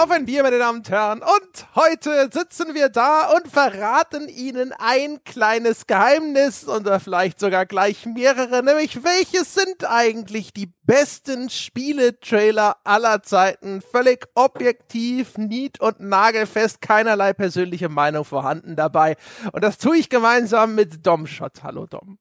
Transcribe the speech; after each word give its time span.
auf 0.00 0.10
ein 0.10 0.24
Bier, 0.24 0.42
meine 0.42 0.58
Damen 0.58 0.78
und 0.78 0.88
Herren. 0.88 1.20
Und 1.20 1.66
heute 1.74 2.30
sitzen 2.32 2.74
wir 2.74 2.88
da 2.88 3.32
und 3.36 3.48
verraten 3.48 4.30
Ihnen 4.30 4.72
ein 4.78 5.22
kleines 5.24 5.86
Geheimnis 5.86 6.66
oder 6.66 7.00
vielleicht 7.00 7.38
sogar 7.38 7.66
gleich 7.66 8.06
mehrere, 8.06 8.62
nämlich 8.62 9.04
welches 9.04 9.52
sind 9.52 9.84
eigentlich 9.86 10.54
die 10.54 10.72
besten 10.84 11.50
Spieletrailer 11.50 12.76
aller 12.82 13.22
Zeiten? 13.22 13.82
Völlig 13.82 14.26
objektiv, 14.34 15.36
nied- 15.36 15.80
und 15.80 16.00
nagelfest, 16.00 16.80
keinerlei 16.80 17.34
persönliche 17.34 17.90
Meinung 17.90 18.24
vorhanden 18.24 18.76
dabei. 18.76 19.16
Und 19.52 19.62
das 19.62 19.76
tue 19.76 19.98
ich 19.98 20.08
gemeinsam 20.08 20.74
mit 20.74 21.06
Dom 21.06 21.26
Schott. 21.26 21.62
Hallo 21.62 21.84
Dom. 21.84 22.18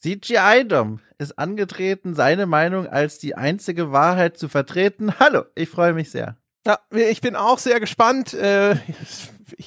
CGI 0.00 0.66
Dom 0.66 0.98
ist 1.18 1.38
angetreten, 1.38 2.14
seine 2.14 2.46
Meinung 2.46 2.88
als 2.88 3.18
die 3.18 3.36
einzige 3.36 3.92
Wahrheit 3.92 4.36
zu 4.36 4.48
vertreten. 4.48 5.20
Hallo, 5.20 5.44
ich 5.54 5.68
freue 5.68 5.92
mich 5.92 6.10
sehr. 6.10 6.39
Ja, 6.66 6.78
ich 6.90 7.20
bin 7.20 7.36
auch 7.36 7.58
sehr 7.58 7.80
gespannt. 7.80 8.34
Äh, 8.34 8.76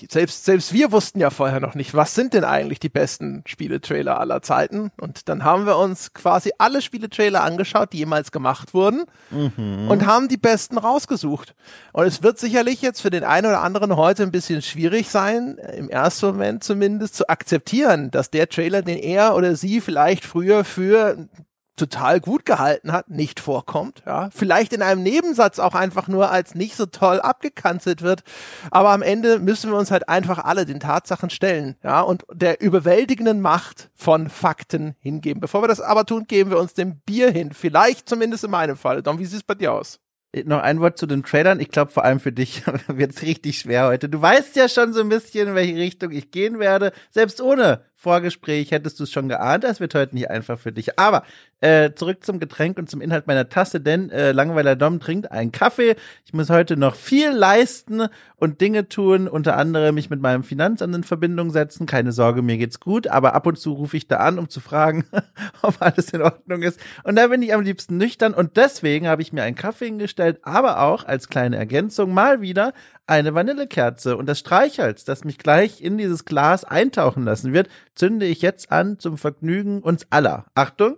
selbst, 0.09 0.45
selbst 0.45 0.73
wir 0.73 0.91
wussten 0.91 1.19
ja 1.19 1.29
vorher 1.29 1.59
noch 1.59 1.75
nicht, 1.75 1.93
was 1.93 2.15
sind 2.15 2.33
denn 2.33 2.43
eigentlich 2.43 2.79
die 2.79 2.89
besten 2.89 3.43
Spieletrailer 3.45 4.19
aller 4.19 4.41
Zeiten. 4.41 4.91
Und 4.99 5.27
dann 5.27 5.43
haben 5.43 5.65
wir 5.65 5.77
uns 5.77 6.13
quasi 6.13 6.51
alle 6.57 6.81
Spieletrailer 6.81 7.43
angeschaut, 7.43 7.93
die 7.93 7.97
jemals 7.97 8.31
gemacht 8.31 8.73
wurden 8.73 9.05
mhm. 9.31 9.87
und 9.89 10.05
haben 10.05 10.27
die 10.27 10.37
besten 10.37 10.77
rausgesucht. 10.77 11.55
Und 11.93 12.05
es 12.05 12.23
wird 12.23 12.39
sicherlich 12.39 12.81
jetzt 12.81 13.01
für 13.01 13.09
den 13.09 13.23
einen 13.23 13.47
oder 13.47 13.61
anderen 13.61 13.95
heute 13.95 14.23
ein 14.23 14.31
bisschen 14.31 14.61
schwierig 14.61 15.09
sein, 15.09 15.57
im 15.75 15.89
ersten 15.89 16.27
Moment 16.27 16.63
zumindest 16.63 17.15
zu 17.15 17.27
akzeptieren, 17.27 18.11
dass 18.11 18.29
der 18.29 18.49
Trailer, 18.49 18.81
den 18.81 18.97
er 18.97 19.35
oder 19.35 19.55
sie 19.55 19.81
vielleicht 19.81 20.25
früher 20.25 20.63
für 20.63 21.27
total 21.75 22.19
gut 22.19 22.45
gehalten 22.45 22.91
hat, 22.91 23.09
nicht 23.09 23.39
vorkommt, 23.39 24.03
ja, 24.05 24.29
vielleicht 24.31 24.73
in 24.73 24.81
einem 24.81 25.01
Nebensatz 25.01 25.59
auch 25.59 25.75
einfach 25.75 26.07
nur 26.07 26.29
als 26.29 26.55
nicht 26.55 26.75
so 26.75 26.85
toll 26.85 27.19
abgekanzelt 27.19 28.01
wird, 28.01 28.23
aber 28.71 28.89
am 28.91 29.01
Ende 29.01 29.39
müssen 29.39 29.71
wir 29.71 29.77
uns 29.77 29.91
halt 29.91 30.07
einfach 30.07 30.39
alle 30.39 30.65
den 30.65 30.79
Tatsachen 30.79 31.29
stellen, 31.29 31.75
ja, 31.83 32.01
und 32.01 32.25
der 32.31 32.61
überwältigenden 32.61 33.41
Macht 33.41 33.89
von 33.93 34.29
Fakten 34.29 34.95
hingeben. 34.99 35.41
Bevor 35.41 35.63
wir 35.63 35.67
das 35.67 35.81
aber 35.81 36.05
tun, 36.05 36.25
geben 36.27 36.51
wir 36.51 36.59
uns 36.59 36.73
dem 36.73 36.99
Bier 36.99 37.31
hin, 37.31 37.53
vielleicht 37.53 38.07
zumindest 38.07 38.43
in 38.43 38.51
meinem 38.51 38.77
Fall. 38.77 39.01
Don, 39.01 39.19
wie 39.19 39.25
sieht 39.25 39.37
es 39.37 39.43
bei 39.43 39.55
dir 39.55 39.73
aus? 39.73 39.99
Noch 40.45 40.61
ein 40.61 40.79
Wort 40.79 40.97
zu 40.97 41.05
den 41.05 41.21
Trailern. 41.21 41.59
Ich 41.59 41.69
glaube, 41.69 41.91
vor 41.91 42.03
allem 42.03 42.19
für 42.19 42.31
dich 42.31 42.63
wird 42.87 43.11
es 43.11 43.21
richtig 43.21 43.59
schwer 43.59 43.85
heute. 43.85 44.09
Du 44.09 44.19
weißt 44.19 44.55
ja 44.55 44.67
schon 44.67 44.91
so 44.91 45.01
ein 45.01 45.09
bisschen, 45.09 45.49
in 45.49 45.55
welche 45.55 45.75
Richtung 45.75 46.11
ich 46.11 46.31
gehen 46.31 46.57
werde. 46.57 46.91
Selbst 47.11 47.39
ohne 47.39 47.85
Vorgespräch 48.03 48.71
hättest 48.71 48.99
du 48.99 49.05
es 49.05 49.11
schon 49.11 49.29
geahnt. 49.29 49.63
Das 49.63 49.79
wird 49.79 49.95
heute 49.95 50.13
nicht 50.13 50.29
einfach 50.29 50.59
für 50.59 50.73
dich. 50.73 50.99
Aber 50.99 51.23
äh, 51.61 51.93
zurück 51.95 52.25
zum 52.25 52.41
Getränk 52.41 52.77
und 52.77 52.89
zum 52.89 52.99
Inhalt 52.99 53.25
meiner 53.25 53.47
Tasse, 53.47 53.79
denn 53.79 54.09
äh, 54.09 54.33
Langweiler 54.33 54.75
Dom 54.75 54.99
trinkt 54.99 55.31
einen 55.31 55.53
Kaffee. 55.53 55.95
Ich 56.25 56.33
muss 56.33 56.49
heute 56.49 56.75
noch 56.75 56.95
viel 56.95 57.29
leisten 57.29 58.07
und 58.35 58.59
Dinge 58.59 58.89
tun, 58.89 59.29
unter 59.29 59.55
anderem 59.55 59.95
mich 59.95 60.09
mit 60.09 60.19
meinem 60.19 60.43
Finanzamt 60.43 60.93
in 60.93 61.05
Verbindung 61.05 61.51
setzen. 61.51 61.85
Keine 61.85 62.11
Sorge, 62.11 62.41
mir 62.41 62.57
geht's 62.57 62.81
gut, 62.81 63.07
aber 63.07 63.33
ab 63.33 63.47
und 63.47 63.57
zu 63.57 63.71
rufe 63.71 63.95
ich 63.95 64.09
da 64.09 64.17
an, 64.17 64.37
um 64.37 64.49
zu 64.49 64.59
fragen, 64.59 65.05
ob 65.61 65.81
alles 65.81 66.11
in 66.11 66.21
Ordnung 66.21 66.63
ist. 66.63 66.77
Und 67.05 67.15
da 67.15 67.27
bin 67.27 67.41
ich 67.41 67.53
am 67.53 67.61
liebsten 67.61 67.97
nüchtern 67.97 68.33
und 68.33 68.57
deswegen 68.57 69.07
habe 69.07 69.21
ich 69.21 69.31
mir 69.31 69.43
einen 69.43 69.55
Kaffee 69.55 69.85
hingestellt, 69.85 70.39
aber 70.43 70.81
auch 70.81 71.05
als 71.05 71.29
kleine 71.29 71.55
Ergänzung 71.55 72.13
mal 72.13 72.41
wieder 72.41 72.73
eine 73.07 73.33
Vanillekerze 73.33 74.15
und 74.17 74.27
das 74.27 74.39
Streichholz, 74.39 75.03
das 75.03 75.23
mich 75.23 75.37
gleich 75.37 75.81
in 75.81 75.97
dieses 75.97 76.25
Glas 76.25 76.63
eintauchen 76.63 77.25
lassen 77.25 77.53
wird, 77.53 77.69
zünde 77.95 78.25
ich 78.25 78.41
jetzt 78.41 78.71
an 78.71 78.99
zum 78.99 79.17
Vergnügen 79.17 79.81
uns 79.81 80.07
aller. 80.09 80.45
Achtung! 80.55 80.97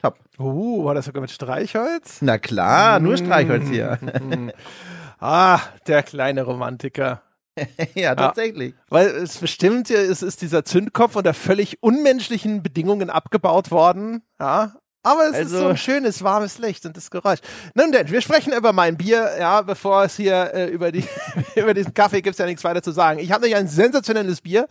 Top. 0.00 0.18
Uh, 0.38 0.84
war 0.84 0.94
das 0.94 1.04
sogar 1.04 1.20
mit 1.20 1.30
Streichholz? 1.30 2.18
Na 2.22 2.38
klar, 2.38 3.00
nur 3.00 3.16
Streichholz 3.16 3.68
hier. 3.68 3.98
ah, 5.20 5.60
der 5.86 6.02
kleine 6.02 6.42
Romantiker. 6.42 7.22
ja, 7.94 8.14
tatsächlich. 8.14 8.74
Ja, 8.74 8.80
weil 8.88 9.06
es 9.08 9.38
bestimmt, 9.38 9.90
es 9.90 10.22
ist 10.22 10.40
dieser 10.42 10.64
Zündkopf 10.64 11.16
unter 11.16 11.34
völlig 11.34 11.82
unmenschlichen 11.82 12.62
Bedingungen 12.62 13.10
abgebaut 13.10 13.70
worden. 13.70 14.22
Ja, 14.38 14.74
aber 15.02 15.28
es 15.28 15.34
also, 15.34 15.56
ist 15.56 15.62
so 15.62 15.68
ein 15.68 15.76
schönes, 15.78 16.22
warmes 16.22 16.58
Licht 16.58 16.84
und 16.84 16.96
das 16.96 17.10
Geräusch. 17.10 17.40
Nun 17.74 17.90
denn, 17.90 18.10
wir 18.10 18.20
sprechen 18.20 18.52
über 18.52 18.72
mein 18.72 18.98
Bier, 18.98 19.30
ja, 19.38 19.62
bevor 19.62 20.04
es 20.04 20.16
hier 20.16 20.52
äh, 20.52 20.66
über, 20.66 20.92
die, 20.92 21.04
über 21.56 21.72
diesen 21.72 21.94
Kaffee 21.94 22.20
gibt 22.20 22.34
es 22.34 22.38
ja 22.38 22.46
nichts 22.46 22.64
weiter 22.64 22.82
zu 22.82 22.92
sagen. 22.92 23.18
Ich 23.18 23.32
habe 23.32 23.42
nämlich 23.42 23.58
ein 23.58 23.68
sensationelles 23.68 24.42
Bier. 24.42 24.68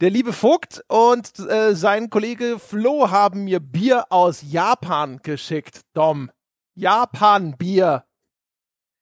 Der 0.00 0.10
liebe 0.10 0.32
Vogt 0.32 0.82
und 0.88 1.38
äh, 1.38 1.74
sein 1.74 2.10
Kollege 2.10 2.58
Flo 2.58 3.10
haben 3.10 3.44
mir 3.44 3.60
Bier 3.60 4.06
aus 4.10 4.42
Japan 4.42 5.20
geschickt. 5.22 5.82
Dom. 5.94 6.30
Japan-Bier. 6.74 8.04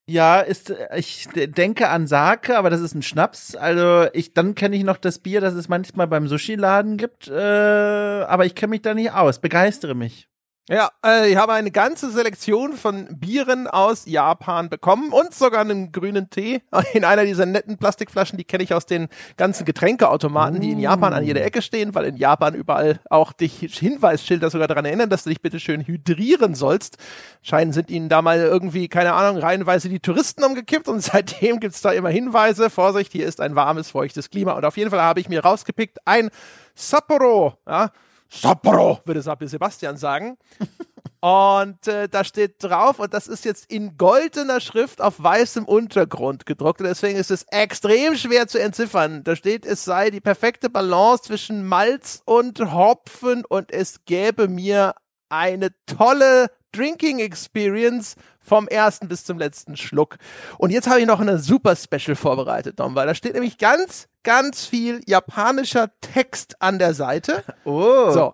Ja, 0.07 0.41
ist, 0.41 0.73
ich 0.95 1.27
denke 1.33 1.87
an 1.87 2.05
Sake, 2.05 2.57
aber 2.57 2.69
das 2.69 2.81
ist 2.81 2.93
ein 2.95 3.01
Schnaps. 3.01 3.55
Also 3.55 4.07
ich, 4.13 4.33
dann 4.33 4.55
kenne 4.55 4.75
ich 4.75 4.83
noch 4.83 4.97
das 4.97 5.19
Bier, 5.19 5.39
das 5.41 5.53
es 5.53 5.69
manchmal 5.69 6.07
beim 6.07 6.27
Sushi-Laden 6.27 6.97
gibt, 6.97 7.27
äh, 7.29 7.33
aber 7.33 8.45
ich 8.45 8.55
kenne 8.55 8.71
mich 8.71 8.81
da 8.81 8.93
nicht 8.93 9.13
aus. 9.13 9.39
Begeistere 9.39 9.95
mich. 9.95 10.30
Ja, 10.71 10.89
äh, 11.05 11.29
ich 11.29 11.35
habe 11.35 11.51
eine 11.51 11.69
ganze 11.69 12.09
Selektion 12.11 12.77
von 12.77 13.19
Bieren 13.19 13.67
aus 13.67 14.05
Japan 14.05 14.69
bekommen 14.69 15.11
und 15.11 15.33
sogar 15.33 15.59
einen 15.59 15.91
grünen 15.91 16.29
Tee 16.29 16.61
in 16.93 17.03
einer 17.03 17.25
dieser 17.25 17.45
netten 17.45 17.77
Plastikflaschen, 17.77 18.37
die 18.37 18.45
kenne 18.45 18.63
ich 18.63 18.73
aus 18.73 18.85
den 18.85 19.09
ganzen 19.35 19.65
Getränkeautomaten, 19.65 20.61
die 20.61 20.71
in 20.71 20.79
Japan 20.79 21.11
an 21.11 21.25
jeder 21.25 21.43
Ecke 21.43 21.61
stehen, 21.61 21.93
weil 21.93 22.05
in 22.05 22.15
Japan 22.15 22.53
überall 22.53 23.01
auch 23.09 23.33
dich 23.33 23.59
Hinweisschilder 23.59 24.49
sogar 24.49 24.69
daran 24.69 24.85
erinnern, 24.85 25.09
dass 25.09 25.25
du 25.25 25.29
dich 25.29 25.41
bitte 25.41 25.59
schön 25.59 25.85
hydrieren 25.85 26.55
sollst. 26.55 26.97
Scheinen 27.41 27.73
sind 27.73 27.89
ihnen 27.89 28.07
da 28.07 28.21
mal 28.21 28.39
irgendwie, 28.39 28.87
keine 28.87 29.11
Ahnung, 29.11 29.41
reihenweise 29.41 29.89
die 29.89 29.99
Touristen 29.99 30.41
umgekippt 30.45 30.87
und 30.87 31.01
seitdem 31.03 31.59
gibt's 31.59 31.81
da 31.81 31.91
immer 31.91 32.11
Hinweise, 32.11 32.69
Vorsicht, 32.69 33.11
hier 33.11 33.27
ist 33.27 33.41
ein 33.41 33.55
warmes, 33.55 33.91
feuchtes 33.91 34.29
Klima. 34.29 34.53
Und 34.53 34.63
auf 34.63 34.77
jeden 34.77 34.89
Fall 34.89 35.01
habe 35.01 35.19
ich 35.19 35.27
mir 35.27 35.43
rausgepickt 35.43 35.97
ein 36.05 36.29
Sapporo, 36.75 37.57
ja, 37.67 37.91
Sapporo, 38.31 38.99
würde 39.05 39.21
Sebastian 39.21 39.97
sagen. 39.97 40.37
Und 41.21 41.87
äh, 41.87 42.09
da 42.09 42.23
steht 42.23 42.63
drauf, 42.63 42.97
und 42.97 43.13
das 43.13 43.27
ist 43.27 43.45
jetzt 43.45 43.71
in 43.71 43.95
goldener 43.95 44.59
Schrift 44.59 45.01
auf 45.01 45.21
weißem 45.21 45.65
Untergrund 45.65 46.47
gedruckt. 46.47 46.81
Und 46.81 46.87
deswegen 46.87 47.15
ist 47.19 47.29
es 47.29 47.45
extrem 47.51 48.15
schwer 48.15 48.47
zu 48.47 48.59
entziffern. 48.59 49.23
Da 49.23 49.35
steht, 49.35 49.63
es 49.67 49.85
sei 49.85 50.09
die 50.09 50.19
perfekte 50.19 50.67
Balance 50.67 51.25
zwischen 51.25 51.63
Malz 51.63 52.23
und 52.25 52.59
Hopfen 52.73 53.45
und 53.45 53.71
es 53.71 54.03
gäbe 54.05 54.47
mir 54.47 54.95
eine 55.29 55.69
tolle 55.85 56.49
Drinking 56.71 57.19
Experience 57.19 58.15
vom 58.39 58.67
ersten 58.67 59.07
bis 59.07 59.23
zum 59.23 59.37
letzten 59.37 59.77
Schluck. 59.77 60.17
Und 60.57 60.71
jetzt 60.71 60.89
habe 60.89 61.01
ich 61.01 61.05
noch 61.05 61.19
eine 61.19 61.37
super 61.37 61.75
Special 61.75 62.15
vorbereitet, 62.15 62.79
Dom, 62.79 62.95
weil 62.95 63.05
da 63.05 63.13
steht 63.13 63.33
nämlich 63.33 63.59
ganz, 63.59 64.07
ganz 64.23 64.65
viel 64.65 65.01
japanischer 65.07 65.91
Text 66.01 66.61
an 66.61 66.79
der 66.79 66.93
Seite. 66.93 67.43
Oh. 67.63 68.11
So. 68.11 68.33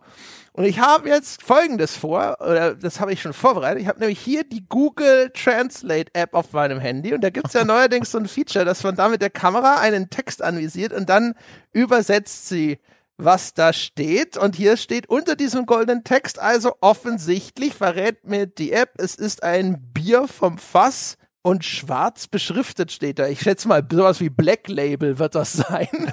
Und 0.54 0.64
ich 0.64 0.80
habe 0.80 1.10
jetzt 1.10 1.44
Folgendes 1.44 1.96
vor, 1.96 2.38
oder 2.40 2.74
das 2.74 3.00
habe 3.00 3.14
ich 3.14 3.22
schon 3.22 3.34
vorbereitet. 3.34 3.82
Ich 3.82 3.88
habe 3.88 4.00
nämlich 4.00 4.20
hier 4.20 4.44
die 4.44 4.66
Google 4.68 5.30
Translate 5.32 6.10
App 6.14 6.34
auf 6.34 6.54
meinem 6.54 6.80
Handy 6.80 7.14
und 7.14 7.22
da 7.22 7.30
gibt 7.30 7.48
es 7.48 7.54
ja 7.54 7.64
neuerdings 7.66 8.12
so 8.12 8.18
ein 8.18 8.28
Feature, 8.28 8.66
dass 8.66 8.84
man 8.84 8.96
da 8.96 9.10
mit 9.10 9.22
der 9.22 9.30
Kamera 9.30 9.76
einen 9.76 10.10
Text 10.10 10.42
anvisiert 10.42 10.94
und 10.94 11.10
dann 11.10 11.36
übersetzt 11.74 12.48
sie 12.48 12.80
was 13.18 13.54
da 13.54 13.74
steht. 13.74 14.38
Und 14.38 14.56
hier 14.56 14.78
steht 14.78 15.10
unter 15.10 15.36
diesem 15.36 15.66
goldenen 15.66 16.04
Text 16.04 16.40
also 16.40 16.76
offensichtlich, 16.82 17.74
verrät 17.74 18.26
mir 18.26 18.46
die 18.46 18.72
App, 18.72 18.94
es 18.98 19.16
ist 19.16 19.44
ein 19.44 19.92
Bier 19.94 20.28
vom 20.28 20.58
Fass 20.58 21.18
und 21.48 21.64
schwarz 21.64 22.28
beschriftet 22.28 22.92
steht 22.92 23.20
da. 23.20 23.28
Ich 23.28 23.40
schätze 23.40 23.70
mal, 23.70 23.82
sowas 23.90 24.20
wie 24.20 24.30
Black 24.30 24.68
Label 24.68 25.18
wird 25.18 25.34
das 25.34 25.54
sein. 25.54 25.88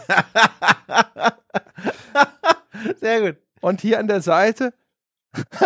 Sehr 3.00 3.20
gut. 3.20 3.42
Und 3.60 3.80
hier 3.80 3.98
an 3.98 4.06
der 4.06 4.20
Seite. 4.22 4.72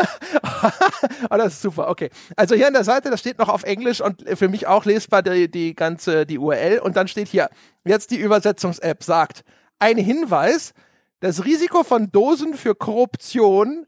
oh, 1.28 1.36
das 1.36 1.52
ist 1.52 1.60
super, 1.60 1.90
okay. 1.90 2.08
Also 2.34 2.54
hier 2.54 2.68
an 2.68 2.72
der 2.72 2.84
Seite, 2.84 3.10
das 3.10 3.20
steht 3.20 3.38
noch 3.38 3.50
auf 3.50 3.62
Englisch 3.64 4.00
und 4.00 4.24
für 4.38 4.48
mich 4.48 4.66
auch 4.66 4.86
lesbar 4.86 5.22
die, 5.22 5.50
die 5.50 5.74
ganze, 5.74 6.24
die 6.24 6.38
URL. 6.38 6.78
Und 6.78 6.96
dann 6.96 7.06
steht 7.06 7.28
hier, 7.28 7.50
jetzt 7.84 8.10
die 8.10 8.16
Übersetzungs-App 8.16 9.02
sagt, 9.02 9.44
ein 9.78 9.98
Hinweis, 9.98 10.72
das 11.20 11.44
Risiko 11.44 11.82
von 11.84 12.10
Dosen 12.10 12.54
für 12.54 12.74
Korruption, 12.74 13.86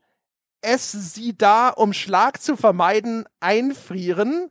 es 0.60 0.93
sie 0.93 1.38
da, 1.38 1.70
um 1.70 1.94
Schlag 1.94 2.43
zu 2.43 2.58
vermeiden, 2.58 3.25
einfrieren. 3.40 4.50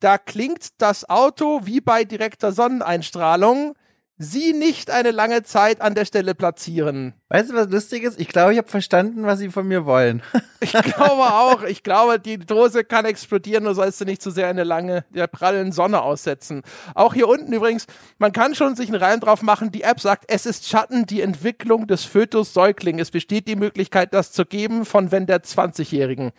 Da 0.00 0.18
klingt 0.18 0.80
das 0.80 1.08
Auto 1.08 1.60
wie 1.64 1.80
bei 1.80 2.04
direkter 2.04 2.52
Sonneneinstrahlung 2.52 3.74
sie 4.18 4.52
nicht 4.52 4.90
eine 4.90 5.12
lange 5.12 5.44
Zeit 5.44 5.80
an 5.80 5.94
der 5.94 6.04
Stelle 6.04 6.34
platzieren. 6.34 7.14
Weißt 7.28 7.50
du, 7.50 7.54
was 7.54 7.68
lustig 7.68 8.02
ist? 8.02 8.18
Ich 8.18 8.28
glaube, 8.28 8.52
ich 8.52 8.58
habe 8.58 8.68
verstanden, 8.68 9.24
was 9.24 9.38
sie 9.38 9.48
von 9.48 9.66
mir 9.66 9.86
wollen. 9.86 10.22
ich 10.60 10.72
glaube 10.72 11.22
auch. 11.22 11.62
Ich 11.62 11.84
glaube, 11.84 12.18
die 12.18 12.38
Dose 12.38 12.82
kann 12.84 13.04
explodieren, 13.04 13.64
nur 13.64 13.74
sollst 13.74 14.00
du 14.00 14.04
nicht 14.04 14.20
zu 14.20 14.30
sehr 14.30 14.48
eine 14.48 14.64
lange, 14.64 15.04
der 15.10 15.28
prallen 15.28 15.70
Sonne 15.70 16.02
aussetzen. 16.02 16.62
Auch 16.94 17.14
hier 17.14 17.28
unten 17.28 17.52
übrigens, 17.52 17.86
man 18.18 18.32
kann 18.32 18.56
schon 18.56 18.74
sich 18.74 18.88
einen 18.88 19.00
Reim 19.00 19.20
drauf 19.20 19.42
machen. 19.42 19.70
Die 19.70 19.82
App 19.82 20.00
sagt, 20.00 20.24
es 20.26 20.46
ist 20.46 20.68
Schatten 20.68 21.06
die 21.06 21.20
Entwicklung 21.20 21.86
des 21.86 22.04
Fötus 22.04 22.52
Säugling. 22.52 22.98
Es 22.98 23.12
besteht 23.12 23.46
die 23.46 23.56
Möglichkeit, 23.56 24.14
das 24.14 24.32
zu 24.32 24.44
geben 24.44 24.84
von 24.84 25.12
wenn 25.12 25.26
der 25.26 25.44
20-Jährigen. 25.44 26.32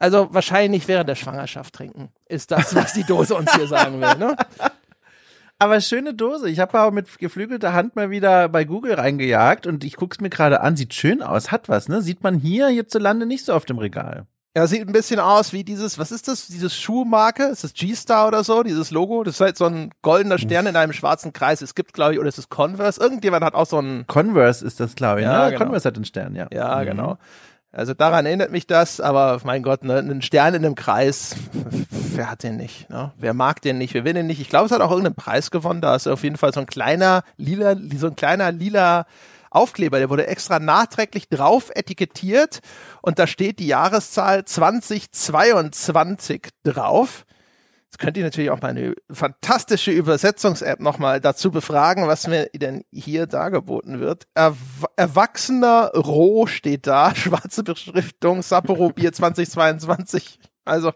Also 0.00 0.28
wahrscheinlich 0.32 0.88
während 0.88 1.08
der 1.08 1.14
Schwangerschaft 1.14 1.74
trinken, 1.74 2.08
ist 2.26 2.50
das, 2.50 2.74
was 2.74 2.94
die 2.94 3.04
Dose 3.04 3.34
uns 3.36 3.54
hier 3.54 3.68
sagen 3.68 4.00
will. 4.00 4.16
Ne? 4.16 4.34
Aber 5.58 5.78
schöne 5.82 6.14
Dose. 6.14 6.48
Ich 6.48 6.58
habe 6.58 6.80
auch 6.80 6.90
mit 6.90 7.18
geflügelter 7.18 7.74
Hand 7.74 7.94
mal 7.94 8.08
wieder 8.08 8.48
bei 8.48 8.64
Google 8.64 8.94
reingejagt 8.94 9.66
und 9.66 9.84
ich 9.84 9.96
guck's 9.96 10.18
mir 10.18 10.30
gerade 10.30 10.62
an. 10.62 10.74
Sieht 10.74 10.94
schön 10.94 11.22
aus, 11.22 11.52
hat 11.52 11.68
was, 11.68 11.86
ne? 11.86 12.00
Sieht 12.00 12.22
man 12.22 12.36
hier 12.36 12.68
hierzulande 12.68 13.26
nicht 13.26 13.44
so 13.44 13.52
auf 13.52 13.66
dem 13.66 13.76
Regal. 13.76 14.24
Ja, 14.56 14.66
sieht 14.66 14.80
ein 14.80 14.92
bisschen 14.92 15.20
aus 15.20 15.52
wie 15.52 15.62
dieses, 15.62 15.98
was 15.98 16.10
ist 16.10 16.28
das? 16.28 16.46
Dieses 16.46 16.74
Schuhmarke? 16.74 17.44
Ist 17.44 17.62
das 17.62 17.74
G-Star 17.74 18.26
oder 18.26 18.42
so? 18.42 18.62
Dieses 18.62 18.90
Logo? 18.90 19.22
Das 19.22 19.34
ist 19.34 19.40
halt 19.40 19.58
so 19.58 19.66
ein 19.66 19.90
goldener 20.00 20.38
Stern 20.38 20.66
in 20.66 20.76
einem 20.76 20.94
schwarzen 20.94 21.32
Kreis. 21.34 21.60
Es 21.60 21.74
gibt, 21.74 21.92
glaube 21.92 22.14
ich, 22.14 22.18
oder 22.18 22.28
ist 22.28 22.38
es 22.38 22.48
Converse? 22.48 22.98
Irgendjemand 22.98 23.44
hat 23.44 23.54
auch 23.54 23.66
so 23.66 23.78
ein. 23.78 24.06
Converse 24.08 24.66
ist 24.66 24.80
das, 24.80 24.96
glaube 24.96 25.20
ich. 25.20 25.26
Ja, 25.26 25.44
ne? 25.44 25.50
genau. 25.50 25.64
Converse 25.64 25.88
hat 25.88 25.94
einen 25.94 26.04
Stern, 26.06 26.34
ja. 26.34 26.48
Ja, 26.52 26.82
genau. 26.84 27.18
Also 27.72 27.94
daran 27.94 28.26
erinnert 28.26 28.50
mich 28.50 28.66
das, 28.66 29.00
aber 29.00 29.40
mein 29.44 29.62
Gott, 29.62 29.84
ne, 29.84 29.98
ein 29.98 30.22
Stern 30.22 30.54
in 30.54 30.64
einem 30.64 30.74
Kreis, 30.74 31.36
wer 31.90 32.28
hat 32.30 32.42
den 32.42 32.56
nicht? 32.56 32.90
Ne? 32.90 33.12
Wer 33.16 33.32
mag 33.32 33.62
den 33.62 33.78
nicht? 33.78 33.94
Wer 33.94 34.04
will 34.04 34.14
den 34.14 34.26
nicht? 34.26 34.40
Ich 34.40 34.48
glaube, 34.48 34.66
es 34.66 34.72
hat 34.72 34.80
auch 34.80 34.90
irgendeinen 34.90 35.14
Preis 35.14 35.52
gewonnen. 35.52 35.80
Da 35.80 35.94
ist 35.94 36.08
auf 36.08 36.24
jeden 36.24 36.36
Fall 36.36 36.52
so 36.52 36.58
ein 36.60 36.66
kleiner 36.66 37.22
lila, 37.36 37.76
so 37.96 38.08
ein 38.08 38.16
kleiner 38.16 38.50
lila 38.50 39.06
Aufkleber, 39.50 39.98
der 39.98 40.10
wurde 40.10 40.28
extra 40.28 40.60
nachträglich 40.60 41.28
drauf 41.28 41.72
etikettiert 41.74 42.60
und 43.02 43.18
da 43.18 43.26
steht 43.26 43.58
die 43.58 43.66
Jahreszahl 43.66 44.44
2022 44.44 46.50
drauf. 46.62 47.26
Jetzt 47.90 47.98
könnt 47.98 48.16
ihr 48.16 48.22
natürlich 48.22 48.50
auch 48.50 48.60
meine 48.60 48.94
fantastische 49.10 49.90
Übersetzungs-App 49.90 50.78
nochmal 50.78 51.20
dazu 51.20 51.50
befragen, 51.50 52.06
was 52.06 52.28
mir 52.28 52.48
denn 52.54 52.84
hier 52.92 53.26
dargeboten 53.26 53.98
wird. 53.98 54.28
Er 54.32 54.56
Erwachsener 54.94 55.90
Roh 55.96 56.46
steht 56.46 56.86
da, 56.86 57.12
schwarze 57.16 57.64
Beschriftung, 57.64 58.42
Sapporo 58.42 58.90
Bier 58.90 59.12
2022. 59.12 60.38
Also, 60.64 60.92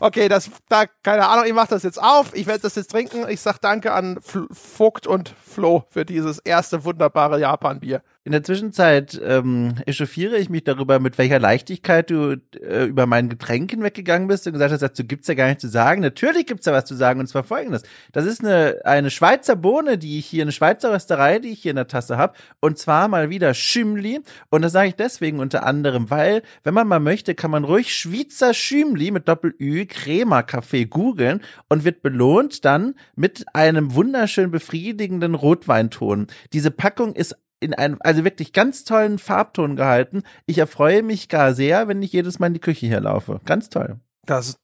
okay, 0.00 0.28
das, 0.28 0.50
da, 0.70 0.86
keine 1.02 1.28
Ahnung, 1.28 1.44
ich 1.44 1.52
mache 1.52 1.68
das 1.68 1.82
jetzt 1.82 2.02
auf. 2.02 2.34
Ich 2.34 2.46
werde 2.46 2.62
das 2.62 2.76
jetzt 2.76 2.92
trinken. 2.92 3.28
Ich 3.28 3.42
sag 3.42 3.58
danke 3.58 3.92
an 3.92 4.16
F 4.16 4.46
Vogt 4.50 5.06
und 5.06 5.34
Flo 5.44 5.84
für 5.90 6.06
dieses 6.06 6.38
erste 6.38 6.82
wunderbare 6.82 7.38
Japan-Bier. 7.38 8.00
In 8.24 8.32
der 8.32 8.42
Zwischenzeit 8.42 9.18
ähm, 9.24 9.76
echauffiere 9.86 10.36
ich 10.36 10.50
mich 10.50 10.62
darüber, 10.62 10.98
mit 10.98 11.16
welcher 11.16 11.38
Leichtigkeit 11.38 12.10
du 12.10 12.36
äh, 12.60 12.84
über 12.84 13.06
mein 13.06 13.30
Getränk 13.30 13.70
hinweggegangen 13.70 14.28
bist 14.28 14.46
und 14.46 14.52
gesagt 14.52 14.70
hast, 14.70 14.82
dazu 14.82 15.04
gibt's 15.04 15.28
ja 15.28 15.34
gar 15.34 15.46
nichts 15.46 15.62
zu 15.62 15.68
sagen. 15.68 16.02
Natürlich 16.02 16.44
gibt's 16.44 16.66
da 16.66 16.72
was 16.72 16.84
zu 16.84 16.94
sagen 16.94 17.20
und 17.20 17.26
zwar 17.28 17.42
folgendes. 17.42 17.84
Das 18.12 18.26
ist 18.26 18.44
eine, 18.44 18.80
eine 18.84 19.10
Schweizer 19.10 19.56
Bohne, 19.56 19.96
die 19.96 20.18
ich 20.18 20.26
hier, 20.26 20.42
eine 20.42 20.52
Schweizer 20.52 20.92
Rösterei, 20.92 21.38
die 21.38 21.48
ich 21.52 21.62
hier 21.62 21.70
in 21.70 21.76
der 21.76 21.86
Tasse 21.86 22.18
habe 22.18 22.34
und 22.60 22.76
zwar 22.76 23.08
mal 23.08 23.30
wieder 23.30 23.54
Schümli 23.54 24.20
und 24.50 24.60
das 24.60 24.72
sage 24.72 24.88
ich 24.88 24.96
deswegen 24.96 25.38
unter 25.38 25.64
anderem, 25.64 26.10
weil, 26.10 26.42
wenn 26.64 26.74
man 26.74 26.86
mal 26.86 27.00
möchte, 27.00 27.34
kann 27.34 27.50
man 27.50 27.64
ruhig 27.64 27.94
Schweizer 27.94 28.52
Schümli 28.52 29.10
mit 29.10 29.26
Doppel-Ü 29.26 29.86
Crema 29.86 30.42
Kaffee 30.42 30.84
googeln 30.84 31.40
und 31.70 31.84
wird 31.84 32.02
belohnt 32.02 32.66
dann 32.66 32.94
mit 33.16 33.46
einem 33.54 33.94
wunderschön 33.94 34.50
befriedigenden 34.50 35.34
Rotweinton. 35.34 36.26
Diese 36.52 36.70
Packung 36.70 37.14
ist 37.14 37.36
in 37.60 37.74
einem, 37.74 37.96
also 38.00 38.24
wirklich 38.24 38.52
ganz 38.52 38.84
tollen 38.84 39.18
Farbton 39.18 39.76
gehalten. 39.76 40.22
Ich 40.46 40.58
erfreue 40.58 41.02
mich 41.02 41.28
gar 41.28 41.54
sehr, 41.54 41.88
wenn 41.88 42.02
ich 42.02 42.12
jedes 42.12 42.38
Mal 42.38 42.48
in 42.48 42.54
die 42.54 42.60
Küche 42.60 42.86
hier 42.86 43.00
laufe. 43.00 43.40
Ganz 43.44 43.68
toll. 43.68 43.96
Das 44.26 44.58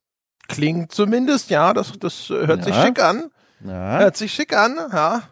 klingt 0.49 0.93
zumindest, 0.93 1.51
ja, 1.51 1.73
das, 1.75 1.93
das 1.99 2.29
hört 2.29 2.65
sich 2.65 2.75
Ja. 2.75 2.85
schick 2.87 3.03
an. 3.03 3.31
Ja, 3.65 3.99
Hört 3.99 4.17
sich 4.17 4.33
schick 4.33 4.57
an, 4.57 4.77
ja. 4.93 5.23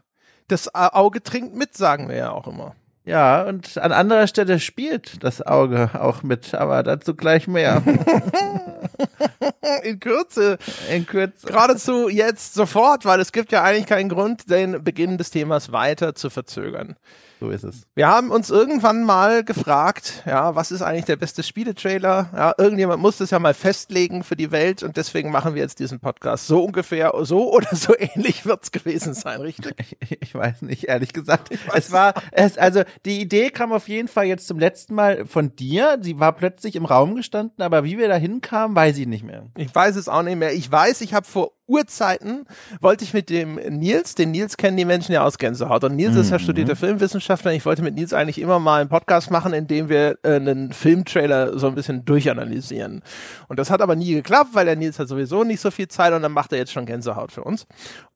Das 0.48 0.74
Auge 0.74 1.22
trinkt 1.22 1.54
mit, 1.54 1.76
sagen 1.76 2.08
wir 2.08 2.16
ja 2.16 2.30
auch 2.32 2.46
immer. 2.46 2.74
ja, 3.04 3.42
und 3.42 3.78
an 3.78 3.92
anderer 3.92 4.26
Stelle 4.26 4.58
spielt 4.60 5.22
das 5.22 5.40
Auge 5.42 5.90
auch 5.94 6.22
mit, 6.22 6.54
aber 6.54 6.82
dazu 6.82 7.14
gleich 7.14 7.46
mehr. 7.46 7.82
In 9.82 10.00
Kürze. 10.00 10.58
In 10.90 11.06
Kürze. 11.06 11.46
Geradezu 11.46 12.08
jetzt 12.08 12.54
sofort, 12.54 13.04
weil 13.04 13.20
es 13.20 13.32
gibt 13.32 13.52
ja 13.52 13.62
eigentlich 13.62 13.86
keinen 13.86 14.08
Grund, 14.08 14.50
den 14.50 14.82
Beginn 14.84 15.18
des 15.18 15.30
Themas 15.30 15.72
weiter 15.72 16.14
zu 16.14 16.30
verzögern. 16.30 16.96
So 17.42 17.50
ist 17.50 17.64
es. 17.64 17.88
Wir 17.96 18.06
haben 18.06 18.30
uns 18.30 18.50
irgendwann 18.50 19.02
mal 19.02 19.42
gefragt, 19.42 20.22
ja, 20.26 20.54
was 20.54 20.70
ist 20.70 20.80
eigentlich 20.80 21.06
der 21.06 21.16
beste 21.16 21.42
Spieletrailer? 21.42 22.28
Ja, 22.32 22.54
irgendjemand 22.56 23.02
muss 23.02 23.16
das 23.16 23.32
ja 23.32 23.40
mal 23.40 23.52
festlegen 23.52 24.22
für 24.22 24.36
die 24.36 24.52
Welt 24.52 24.84
und 24.84 24.96
deswegen 24.96 25.32
machen 25.32 25.56
wir 25.56 25.62
jetzt 25.62 25.80
diesen 25.80 25.98
Podcast. 25.98 26.46
So 26.46 26.62
ungefähr, 26.62 27.12
so 27.22 27.52
oder 27.52 27.74
so 27.74 27.96
ähnlich 27.98 28.46
wird's 28.46 28.70
gewesen 28.70 29.14
sein, 29.14 29.40
richtig? 29.40 29.74
Ich, 29.98 30.22
ich 30.22 30.34
weiß 30.36 30.62
nicht, 30.62 30.84
ehrlich 30.84 31.12
gesagt. 31.12 31.50
Es 31.74 31.90
war, 31.90 32.14
es, 32.30 32.56
also 32.58 32.84
die 33.04 33.20
Idee 33.20 33.50
kam 33.50 33.72
auf 33.72 33.88
jeden 33.88 34.06
Fall 34.06 34.26
jetzt 34.26 34.46
zum 34.46 34.60
letzten 34.60 34.94
Mal 34.94 35.26
von 35.26 35.56
dir. 35.56 35.98
Sie 36.00 36.20
war 36.20 36.34
plötzlich 36.34 36.76
im 36.76 36.84
Raum 36.84 37.16
gestanden, 37.16 37.60
aber 37.60 37.82
wie 37.82 37.98
wir 37.98 38.06
da 38.06 38.14
hinkamen, 38.14 38.76
weiß 38.76 38.96
ich 38.98 39.08
nicht 39.08 39.24
mehr. 39.24 39.48
Ich 39.56 39.74
weiß 39.74 39.96
es 39.96 40.08
auch 40.08 40.22
nicht 40.22 40.38
mehr. 40.38 40.52
Ich 40.52 40.70
weiß, 40.70 41.00
ich 41.00 41.12
habe 41.12 41.26
vor 41.26 41.50
Urzeiten, 41.66 42.44
wollte 42.80 43.04
ich 43.04 43.14
mit 43.14 43.30
dem 43.30 43.54
Nils, 43.54 44.14
den 44.14 44.30
Nils 44.30 44.56
kennen 44.56 44.76
die 44.76 44.84
Menschen 44.84 45.12
ja 45.12 45.24
aus 45.24 45.38
Gänsehaut. 45.38 45.84
Und 45.84 45.96
Nils 45.96 46.16
ist 46.16 46.30
ja 46.30 46.38
studierter 46.38 46.76
Filmwissenschaftler. 46.76 47.52
Ich 47.52 47.64
wollte 47.64 47.82
mit 47.82 47.94
Nils 47.94 48.12
eigentlich 48.12 48.40
immer 48.40 48.58
mal 48.58 48.80
einen 48.80 48.88
Podcast 48.88 49.30
machen, 49.30 49.52
in 49.52 49.66
dem 49.66 49.88
wir 49.88 50.18
äh, 50.22 50.36
einen 50.36 50.72
Filmtrailer 50.72 51.58
so 51.58 51.68
ein 51.68 51.74
bisschen 51.74 52.04
durchanalysieren. 52.04 53.02
Und 53.48 53.58
das 53.58 53.70
hat 53.70 53.80
aber 53.80 53.96
nie 53.96 54.12
geklappt, 54.12 54.50
weil 54.54 54.66
der 54.66 54.76
Nils 54.76 54.98
hat 54.98 55.08
sowieso 55.08 55.44
nicht 55.44 55.60
so 55.60 55.70
viel 55.70 55.88
Zeit 55.88 56.12
und 56.12 56.22
dann 56.22 56.32
macht 56.32 56.52
er 56.52 56.58
jetzt 56.58 56.72
schon 56.72 56.86
Gänsehaut 56.86 57.32
für 57.32 57.44
uns. 57.44 57.66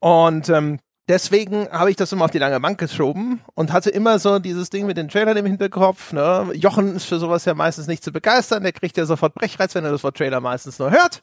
Und 0.00 0.48
ähm, 0.48 0.78
Deswegen 1.08 1.68
habe 1.70 1.90
ich 1.90 1.96
das 1.96 2.10
immer 2.10 2.24
auf 2.24 2.32
die 2.32 2.38
lange 2.38 2.58
Bank 2.58 2.78
geschoben 2.78 3.40
und 3.54 3.72
hatte 3.72 3.90
immer 3.90 4.18
so 4.18 4.40
dieses 4.40 4.70
Ding 4.70 4.86
mit 4.86 4.96
den 4.96 5.08
Trailern 5.08 5.36
im 5.36 5.46
Hinterkopf. 5.46 6.12
Ne? 6.12 6.50
Jochen 6.54 6.96
ist 6.96 7.04
für 7.04 7.20
sowas 7.20 7.44
ja 7.44 7.54
meistens 7.54 7.86
nicht 7.86 8.02
zu 8.02 8.10
begeistern. 8.10 8.64
Der 8.64 8.72
kriegt 8.72 8.96
ja 8.96 9.06
sofort 9.06 9.34
Brechreiz, 9.34 9.76
wenn 9.76 9.84
er 9.84 9.92
das 9.92 10.02
Wort 10.02 10.16
Trailer 10.16 10.40
meistens 10.40 10.80
nur 10.80 10.90
hört. 10.90 11.22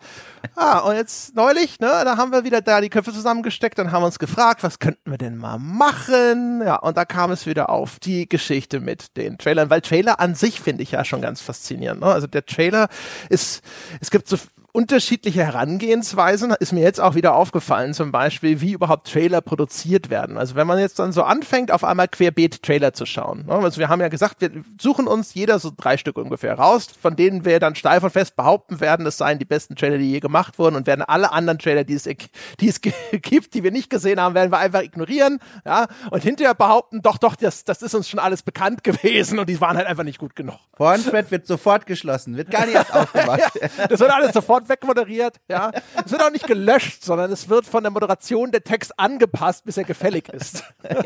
Ah, 0.56 0.80
und 0.80 0.96
jetzt 0.96 1.36
neulich, 1.36 1.82
ne, 1.82 1.90
da 2.06 2.16
haben 2.16 2.32
wir 2.32 2.46
wieder 2.46 2.62
da 2.62 2.80
die 2.80 2.90
Köpfe 2.90 3.12
zusammengesteckt 3.12 3.78
und 3.78 3.92
haben 3.92 4.04
uns 4.04 4.20
gefragt, 4.20 4.64
was 4.64 4.80
könnten 4.80 5.12
wir 5.12 5.18
denn 5.18 5.36
mal 5.36 5.60
machen? 5.60 6.62
Ja, 6.66 6.78
und 6.78 6.96
da 6.96 7.04
kam 7.04 7.32
es 7.32 7.46
wieder 7.46 7.70
auf 7.70 8.00
die 8.00 8.30
Geschichte 8.30 8.80
mit 8.80 9.18
den 9.18 9.38
Trailern, 9.38 9.70
weil 9.70 9.82
Trailer 9.82 10.22
an 10.22 10.34
sich 10.34 10.62
finde 10.62 10.84
ich 10.84 10.92
ja 10.92 11.04
schon 11.04 11.22
ganz 11.22 11.42
faszinierend. 11.42 12.00
Ne? 12.00 12.08
Also 12.08 12.28
der 12.28 12.46
Trailer 12.46 12.88
ist, 13.28 13.62
es 14.00 14.12
gibt 14.12 14.30
so 14.30 14.38
unterschiedliche 14.74 15.44
Herangehensweisen 15.44 16.52
ist 16.60 16.74
mir 16.74 16.82
jetzt 16.82 17.00
auch 17.00 17.14
wieder 17.14 17.36
aufgefallen, 17.36 17.94
zum 17.94 18.12
Beispiel, 18.12 18.60
wie 18.60 18.74
überhaupt 18.74 19.08
Trailer 19.12 19.40
produziert 19.40 20.10
werden. 20.10 20.36
Also 20.36 20.56
wenn 20.56 20.66
man 20.66 20.80
jetzt 20.80 20.98
dann 20.98 21.12
so 21.12 21.22
anfängt, 21.22 21.72
auf 21.72 21.84
einmal 21.84 22.08
querbeet 22.08 22.64
Trailer 22.64 22.92
zu 22.92 23.06
schauen. 23.06 23.46
Ne? 23.46 23.54
Also 23.54 23.80
wir 23.80 23.90
haben 23.90 24.02
ja 24.02 24.08
gesagt, 24.08 24.42
wir 24.42 24.50
suchen 24.82 25.06
uns 25.06 25.36
jeder 25.36 25.60
so 25.60 25.72
drei 25.76 25.96
Stück 25.96 26.18
ungefähr 26.18 26.56
raus, 26.56 26.88
von 27.00 27.16
denen 27.16 27.46
wir 27.46 27.60
dann 27.60 27.76
steif 27.76 28.02
und 28.02 28.10
fest 28.10 28.36
behaupten 28.36 28.80
werden, 28.80 29.06
es 29.06 29.18
seien 29.18 29.38
die 29.38 29.46
besten 29.46 29.76
Trailer, 29.76 30.00
die 30.00 30.10
je 30.10 30.20
gemacht 30.20 30.58
wurden 30.58 30.76
und 30.76 30.88
werden 30.88 31.04
alle 31.04 31.32
anderen 31.32 31.60
Trailer, 31.60 31.84
die 31.84 31.94
es, 31.94 32.04
die 32.04 32.68
es 32.68 32.82
gibt, 33.12 33.54
die 33.54 33.64
wir 33.64 33.72
nicht 33.72 33.92
gesehen 33.92 34.20
haben, 34.20 34.34
werden 34.34 34.52
wir 34.52 34.58
einfach 34.58 34.82
ignorieren, 34.82 35.38
ja, 35.66 35.86
und 36.10 36.24
hinterher 36.24 36.56
behaupten, 36.56 37.04
doch, 37.04 37.20
doch, 37.20 37.36
das, 37.36 37.64
das 37.64 37.84
ist 37.84 37.94
uns 37.94 38.10
schon 38.10 38.20
alles 38.20 38.42
bekannt 38.42 38.84
gewesen 38.84 39.38
und 39.38 39.48
die 39.48 39.62
waren 39.62 39.78
halt 39.78 39.86
einfach 39.86 40.04
nicht 40.04 40.18
gut 40.18 40.36
genug. 40.36 40.58
Pornthread 40.76 41.30
wird 41.30 41.46
sofort 41.46 41.86
geschlossen, 41.86 42.38
wird 42.38 42.50
gar 42.50 42.66
nicht 42.66 42.74
erst 42.74 42.94
aufgemacht. 42.96 43.52
Das 43.88 44.00
wird 44.00 44.10
alles 44.10 44.34
sofort 44.34 44.63
wegmoderiert, 44.70 45.38
ja. 45.48 45.72
Es 46.06 46.12
wird 46.12 46.24
auch 46.24 46.32
nicht 46.32 46.48
gelöscht, 46.48 47.04
sondern 47.04 47.32
es 47.32 47.50
wird 47.50 47.66
von 47.66 47.84
der 47.84 47.92
Moderation 47.92 48.52
der 48.52 48.64
Text 48.64 48.98
angepasst, 49.00 49.66
bis 49.66 49.78
er 49.78 49.84
gefällig 49.84 50.30
ist. 50.30 50.64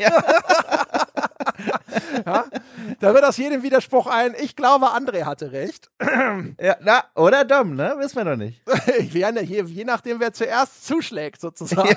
Ja. 2.24 2.44
Da 3.00 3.14
wird 3.14 3.24
aus 3.24 3.36
jedem 3.36 3.62
Widerspruch 3.62 4.06
ein, 4.06 4.34
ich 4.38 4.56
glaube, 4.56 4.86
André 4.86 5.24
hatte 5.24 5.52
recht. 5.52 5.90
Ja, 6.60 6.76
na, 6.80 7.04
oder 7.14 7.44
Dom, 7.44 7.74
ne? 7.74 7.94
Wissen 7.98 8.16
wir 8.16 8.24
noch 8.24 8.36
nicht. 8.36 8.62
Je, 9.12 9.30
je, 9.42 9.62
je 9.62 9.84
nachdem, 9.84 10.20
wer 10.20 10.32
zuerst 10.32 10.86
zuschlägt, 10.86 11.40
sozusagen. 11.40 11.96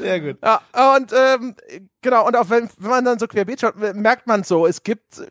Sehr 0.00 0.20
gut. 0.20 0.38
Ja, 0.42 0.60
und 0.96 1.12
ähm, 1.12 1.54
genau, 2.02 2.26
und 2.26 2.36
auch 2.36 2.50
wenn, 2.50 2.68
wenn 2.78 2.90
man 2.90 3.04
dann 3.04 3.18
so 3.18 3.26
querbeet 3.26 3.60
schaut, 3.60 3.76
merkt 3.94 4.26
man 4.26 4.44
so, 4.44 4.66
es 4.66 4.82
gibt 4.82 5.22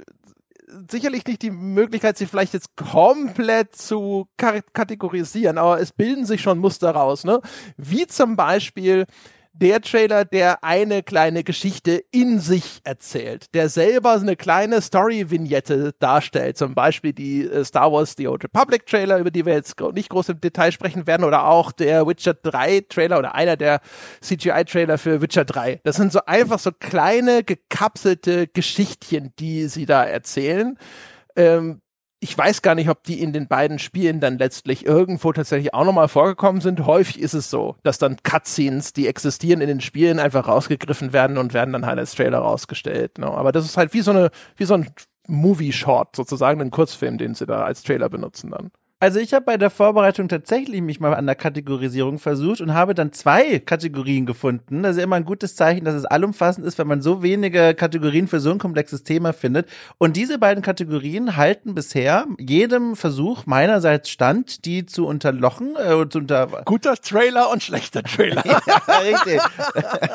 sicherlich 0.90 1.26
nicht 1.26 1.42
die 1.42 1.52
Möglichkeit, 1.52 2.18
sich 2.18 2.30
vielleicht 2.30 2.54
jetzt 2.54 2.76
komplett 2.76 3.76
zu 3.76 4.28
kategorisieren, 4.38 5.58
aber 5.58 5.80
es 5.80 5.92
bilden 5.92 6.26
sich 6.26 6.42
schon 6.42 6.60
Muster 6.60 6.92
raus, 6.92 7.24
ne? 7.24 7.42
Wie 7.78 8.08
zum 8.08 8.36
Beispiel 8.36 9.06
der 9.60 9.82
Trailer, 9.82 10.26
der 10.26 10.64
eine 10.64 11.04
kleine 11.04 11.44
Geschichte 11.44 12.04
in 12.12 12.40
sich 12.40 12.80
erzählt, 12.84 13.54
der 13.54 13.70
selber 13.70 14.14
eine 14.14 14.36
kleine 14.36 14.82
Story-Vignette 14.82 15.94
darstellt, 16.00 16.58
zum 16.58 16.74
Beispiel 16.74 17.14
die 17.14 17.44
äh, 17.44 17.64
Star 17.66 17.92
Wars 17.92 18.16
The 18.18 18.28
Old 18.28 18.44
Republic 18.44 18.86
Trailer, 18.86 19.20
über 19.20 19.32
die 19.32 19.46
wir 19.46 19.54
jetzt 19.54 19.80
nicht 19.94 20.10
groß 20.10 20.30
im 20.30 20.42
Detail 20.42 20.72
sprechen 20.72 21.06
werden, 21.08 21.24
oder 21.24 21.46
auch 21.46 21.72
der 21.72 22.08
Witcher 22.08 22.34
3 22.34 22.86
Trailer 22.90 23.20
oder 23.20 23.36
einer 23.36 23.58
der 23.58 23.82
CGI-Trailer 24.22 24.98
für 24.98 25.22
Witcher 25.22 25.46
3. 25.46 25.82
Das 25.84 25.98
sind 25.98 26.12
so 26.12 26.22
einfach 26.26 26.60
so 26.60 26.72
kleine, 26.72 27.44
gekapselte 27.44 28.48
Geschichtchen, 28.48 29.34
die 29.40 29.68
sie 29.68 29.86
da 29.86 30.04
erzählen. 30.04 30.78
Ähm, 31.36 31.82
ich 32.22 32.38
weiß 32.38 32.62
gar 32.62 32.76
nicht, 32.76 32.90
ob 32.90 33.04
die 33.04 33.22
in 33.22 33.32
den 33.32 33.48
beiden 33.48 33.80
Spielen 33.80 34.20
dann 34.20 34.38
letztlich 34.38 34.86
irgendwo 34.86 35.32
tatsächlich 35.32 35.74
auch 35.74 35.86
nochmal 35.86 36.10
vorgekommen 36.10 36.62
sind. 36.62 36.86
Häufig 36.86 37.20
ist 37.20 37.34
es 37.34 37.50
so, 37.50 37.78
dass 37.84 37.98
dann 37.98 38.18
Cutscenes, 38.24 38.92
die 38.92 39.08
existieren 39.08 39.62
in 39.62 39.68
den 39.68 39.82
Spielen, 39.82 40.20
einfach 40.20 40.48
rausgegriffen 40.48 41.14
werden 41.14 41.38
und 41.38 41.54
werden 41.54 41.72
dann 41.72 41.86
halt 41.86 41.98
als 41.98 42.16
Trailer 42.16 42.40
rausgestellt. 42.40 43.20
Ne? 43.20 43.28
Aber 43.28 43.52
das 43.52 43.66
ist 43.66 43.78
halt 43.78 43.94
wie 43.94 44.02
so 44.02 44.12
eine, 44.12 44.32
wie 44.58 44.66
so 44.66 44.74
ein 44.74 44.92
Movie-Short 45.28 46.16
sozusagen, 46.16 46.60
einen 46.60 46.72
Kurzfilm, 46.72 47.18
den 47.18 47.36
sie 47.36 47.46
da 47.46 47.64
als 47.64 47.84
Trailer 47.84 48.10
benutzen 48.10 48.52
dann. 48.52 48.72
Also 49.02 49.22
ich 49.22 49.34
habe 49.34 49.46
bei 49.46 49.56
der 49.56 49.70
Vorbereitung 49.70 50.28
tatsächlich 50.28 50.82
mich 50.82 51.00
mal 51.00 51.14
an 51.14 51.26
der 51.26 51.36
Kategorisierung 51.36 52.20
versucht 52.20 52.60
und 52.60 52.74
habe 52.74 52.94
dann 52.94 53.14
zwei 53.14 53.60
Kategorien 53.60 54.26
gefunden. 54.26 54.84
Das 54.84 54.98
ist 54.98 55.04
immer 55.04 55.16
ein 55.16 55.24
gutes 55.24 55.56
Zeichen, 55.56 55.86
dass 55.86 55.96
es 55.96 56.04
allumfassend 56.04 56.68
ist, 56.68 56.78
wenn 56.78 56.88
man 56.88 57.02
so 57.02 57.24
wenige 57.24 57.76
Kategorien 57.76 58.28
für 58.28 58.42
so 58.42 58.52
ein 58.52 58.58
komplexes 58.58 59.04
Thema 59.04 59.32
findet. 59.32 59.70
Und 60.00 60.18
diese 60.18 60.38
beiden 60.38 60.62
Kategorien 60.62 61.38
halten 61.38 61.76
bisher 61.76 62.28
jedem 62.38 62.98
Versuch 62.98 63.46
meinerseits 63.46 64.10
stand, 64.10 64.66
die 64.66 64.86
zu 64.86 65.08
unterlochen. 65.08 65.78
Äh, 65.78 66.10
zu 66.10 66.20
unter 66.20 66.48
Guter 66.66 66.98
Trailer 66.98 67.50
und 67.52 67.64
schlechter 67.64 68.04
Trailer. 68.04 68.44
ja, 68.46 68.98
richtig. 68.98 69.40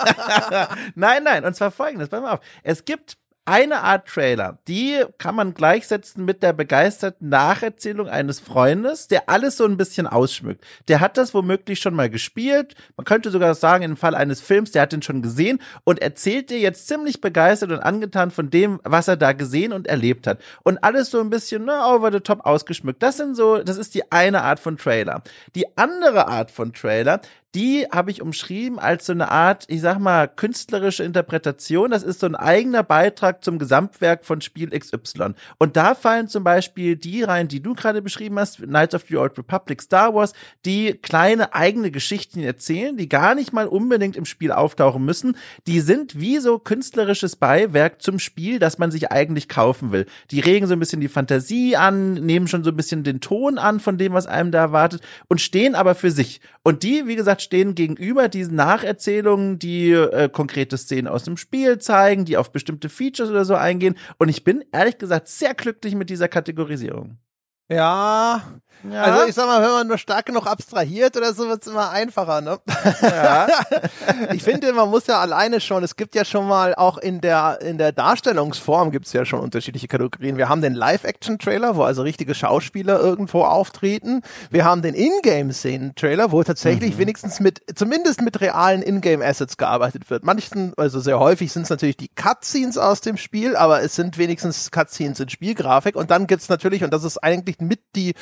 nein, 0.95 1.25
nein. 1.25 1.47
Und 1.47 1.57
zwar 1.57 1.71
folgendes. 1.71 2.11
Pass 2.11 2.21
mal 2.21 2.33
auf. 2.33 2.41
Es 2.63 2.85
gibt 2.85 3.17
eine 3.47 3.83
Art 3.83 4.09
Trailer, 4.09 4.59
die 4.69 5.05
kann 5.19 5.35
man 5.35 5.55
gleichsetzen 5.55 6.25
mit 6.25 6.43
der 6.43 6.53
begeisterten 6.53 7.29
Nacherzählung 7.29 8.09
eines 8.09 8.41
Freundes, 8.41 9.09
der 9.09 9.29
alles 9.29 9.59
so 9.59 9.65
ein 9.65 9.77
bisschen 9.77 10.07
ausschmückt. 10.07 10.65
Der 10.89 11.01
hat 11.01 11.19
das 11.19 11.35
womöglich 11.35 11.79
schon 11.81 11.95
mal 11.95 12.09
gespielt. 12.09 12.75
Man 12.97 13.05
könnte 13.05 13.31
sogar 13.31 13.55
sagen, 13.55 13.85
im 13.85 13.97
Fall 13.97 14.15
eines 14.15 14.41
Films, 14.41 14.71
der 14.71 14.83
hat 14.83 14.93
den 14.93 15.03
schon 15.03 15.21
gesehen 15.21 15.61
und 15.85 16.01
erzählt 16.01 16.49
dir 16.51 16.59
jetzt 16.59 16.89
ziemlich 16.89 17.21
begeistert 17.21 17.71
und 17.71 17.81
angetan 17.81 18.31
von 18.31 18.49
dem, 18.49 18.81
was 18.83 19.09
er 19.09 19.17
da 19.17 19.33
gesehen 19.33 19.73
und 19.73 19.87
erlebt 19.87 20.27
hat. 20.27 20.41
Und 20.63 20.83
alles 20.83 21.11
so 21.11 21.21
ein 21.21 21.31
bisschen, 21.31 21.65
ne, 21.65 21.85
over 21.85 22.11
the 22.11 22.21
top 22.21 22.47
ausgeschmückt. 22.47 23.03
Das 23.03 23.19
sind 23.19 23.35
so, 23.35 23.59
das 23.59 23.77
ist 23.77 23.95
die 23.95 24.11
eine 24.11 24.43
Art 24.43 24.59
von 24.59 24.79
Trailer. 24.79 25.23
Die 25.55 25.77
andere 25.77 26.29
Art 26.29 26.51
von 26.51 26.73
Trailer, 26.73 27.21
die 27.55 27.87
habe 27.91 28.11
ich 28.11 28.21
umschrieben 28.21 28.81
als 28.81 29.07
so 29.07 29.13
eine 29.13 29.31
Art, 29.31 29.65
ich 29.69 29.81
sag 29.81 29.99
mal, 29.99 30.27
künstlerische 30.27 31.05
Interpretation. 31.05 31.93
Das 31.93 32.03
ist 32.03 32.21
so 32.21 32.27
ein 32.27 32.35
eigener 32.35 32.83
Beitrag 32.83 33.45
zum 33.45 33.59
Gesamtwerk 33.59 34.25
von 34.25 34.41
Spiel 34.41 34.71
XY. 34.71 35.35
Und 35.59 35.77
da 35.77 35.95
fallen 35.95 36.27
zum 36.27 36.43
Beispiel 36.43 36.97
die 36.97 37.23
rein, 37.23 37.47
die 37.47 37.63
du 37.63 37.75
gerade 37.75 38.03
beschrieben 38.03 38.39
hast, 38.41 38.59
Knights 38.59 38.95
of 38.95 39.05
the 39.09 39.17
Old 39.17 39.39
Republic, 39.39 39.83
Star 39.83 40.15
Wars, 40.15 40.33
die 40.65 40.95
kleine 40.95 41.55
eigene 41.55 41.93
Geschichten 41.93 42.41
erzählen, 42.41 42.97
die 42.97 43.09
gar 43.09 43.37
nicht 43.37 43.53
mal 43.53 43.69
unbedingt 43.69 44.17
im 44.17 44.25
Spiel 44.25 44.51
auftauchen 44.51 45.05
müssen. 45.05 45.37
Die 45.69 45.81
sind 45.81 46.19
wie 46.19 46.39
so 46.39 46.59
künstlerisches 46.59 47.37
Beiwerk 47.37 48.03
zum 48.03 48.19
Spiel, 48.19 48.59
das 48.59 48.79
man 48.79 48.91
sich 48.91 49.13
eigentlich 49.13 49.49
kaufen 49.49 49.93
will. 49.93 50.07
Die 50.33 50.41
regen 50.41 50.67
so 50.67 50.73
ein 50.73 50.81
bisschen 50.81 51.01
die 51.01 51.09
Fantasie 51.09 51.77
an, 51.77 52.15
nehmen 52.15 52.49
schon 52.49 52.65
so 52.65 52.71
ein 52.71 52.77
bisschen 52.77 53.05
den 53.05 53.21
Ton 53.21 53.59
an 53.59 53.79
von 53.79 53.97
dem, 53.97 54.13
was 54.13 54.27
einem 54.27 54.51
da 54.51 54.59
erwartet 54.59 55.03
und 55.29 55.41
stehen 55.41 55.77
aber 55.77 55.95
für 55.95 56.11
sich. 56.11 56.41
Und 56.65 56.83
die, 56.83 57.07
wie 57.07 57.15
gesagt, 57.15 57.44
stehen 57.45 57.75
gegenüber 57.75 58.29
diesen 58.29 58.57
Nacherzählungen, 58.57 59.59
die 59.59 59.93
äh, 59.93 60.29
konkrete 60.29 60.77
Szenen 60.77 61.07
aus 61.07 61.25
dem 61.25 61.37
Spiel 61.37 61.79
zeigen, 61.79 62.25
die 62.25 62.37
auf 62.37 62.51
bestimmte 62.51 62.89
Features 62.89 63.31
oder 63.31 63.45
so 63.45 63.55
eingehen. 63.55 63.97
Und 64.19 64.29
ich 64.29 64.43
bin 64.43 64.65
ehrlich 64.73 64.99
gesagt 64.99 65.29
sehr 65.29 65.55
glücklich 65.55 65.95
mit 65.95 66.11
dieser 66.11 66.29
Kategorisierung. 66.29 67.19
Ja, 67.69 68.43
ja. 68.91 69.03
Also 69.03 69.29
ich 69.29 69.35
sag 69.35 69.47
mal, 69.47 69.63
wenn 69.63 69.71
man 69.71 69.87
nur 69.87 69.99
stark 69.99 70.27
genug 70.27 70.47
abstrahiert 70.47 71.17
oder 71.17 71.33
so, 71.33 71.49
wird's 71.49 71.67
immer 71.67 71.91
einfacher, 71.91 72.41
ne? 72.41 72.59
Ja. 73.01 73.47
ich 74.33 74.43
finde, 74.43 74.73
man 74.73 74.91
muss 74.91 75.07
ja 75.07 75.21
alleine 75.21 75.61
schon, 75.61 75.83
es 75.83 75.97
gibt 75.97 76.15
ja 76.15 76.25
schon 76.25 76.47
mal 76.47 76.75
auch 76.75 76.99
in 76.99 77.21
der, 77.21 77.61
in 77.63 77.79
der 77.79 77.93
Darstellungsform 77.93 78.91
gibt's 78.91 79.13
ja 79.13 79.25
schon 79.25 79.41
unterschiedliche 79.41 79.89
Kategorien. 79.89 80.37
Wir 80.37 80.49
haben 80.49 80.61
den 80.61 80.75
Live-Action-Trailer, 80.75 81.77
wo 81.77 81.83
also 81.83 82.03
richtige 82.03 82.35
Schauspieler 82.35 83.01
irgendwo 83.01 83.43
auftreten. 83.43 84.21
Wir 84.51 84.65
haben 84.65 84.83
den 84.83 84.95
Ingame-Szenen-Trailer, 84.95 86.31
wo 86.31 86.43
tatsächlich 86.43 86.95
mhm. 86.95 86.99
wenigstens 86.99 87.41
mit, 87.41 87.63
zumindest 87.75 88.21
mit 88.21 88.41
realen 88.41 88.83
Ingame-Assets 88.83 89.57
gearbeitet 89.57 90.11
wird. 90.11 90.25
Manchen, 90.25 90.75
also 90.77 91.01
sehr 91.01 91.19
häufig 91.19 91.53
sind 91.53 91.63
es 91.63 91.71
natürlich 91.71 91.97
die 91.97 92.11
Cutscenes 92.15 92.77
aus 92.77 93.01
dem 93.01 93.17
Spiel, 93.17 93.57
aber 93.57 93.83
es 93.83 93.95
sind 93.95 94.19
wenigstens 94.19 94.71
Cutscenes 94.71 95.21
in 95.21 95.31
Spielgrafik. 95.31 95.97
Und 95.97 96.11
dann 96.11 96.27
gibt's 96.27 96.51
natürlich, 96.51 96.85
und 96.85 96.93
das 96.93 97.05
ist 97.05 97.17
eigentlich 97.19 97.54
mit 97.61 97.81
die 97.97 98.15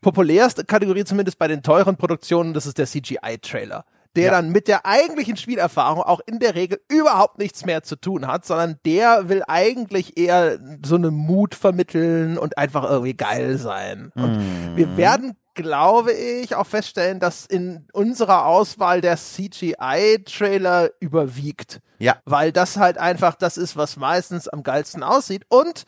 populärste 0.00 0.64
Kategorie, 0.64 1.04
zumindest 1.04 1.38
bei 1.38 1.48
den 1.48 1.62
teuren 1.62 1.96
Produktionen, 1.96 2.54
das 2.54 2.66
ist 2.66 2.78
der 2.78 2.86
CGI-Trailer 2.86 3.84
der 4.16 4.24
ja. 4.24 4.30
dann 4.30 4.50
mit 4.50 4.68
der 4.68 4.86
eigentlichen 4.86 5.36
Spielerfahrung 5.36 6.02
auch 6.02 6.20
in 6.26 6.38
der 6.38 6.54
Regel 6.54 6.80
überhaupt 6.88 7.38
nichts 7.38 7.64
mehr 7.64 7.82
zu 7.82 7.96
tun 7.96 8.26
hat, 8.26 8.44
sondern 8.44 8.78
der 8.84 9.28
will 9.28 9.42
eigentlich 9.48 10.16
eher 10.16 10.58
so 10.84 10.94
eine 10.94 11.10
Mut 11.10 11.54
vermitteln 11.54 12.38
und 12.38 12.56
einfach 12.56 12.84
irgendwie 12.84 13.14
geil 13.14 13.58
sein. 13.58 14.12
Und 14.14 14.38
mm. 14.38 14.76
wir 14.76 14.96
werden, 14.96 15.36
glaube 15.54 16.12
ich, 16.12 16.54
auch 16.54 16.66
feststellen, 16.66 17.18
dass 17.18 17.44
in 17.44 17.86
unserer 17.92 18.46
Auswahl 18.46 19.00
der 19.00 19.16
CGI-Trailer 19.16 20.90
überwiegt. 21.00 21.80
Ja. 21.98 22.16
Weil 22.24 22.52
das 22.52 22.76
halt 22.76 22.98
einfach 22.98 23.34
das 23.34 23.56
ist, 23.56 23.76
was 23.76 23.96
meistens 23.96 24.48
am 24.48 24.62
geilsten 24.62 25.02
aussieht. 25.02 25.44
Und 25.48 25.84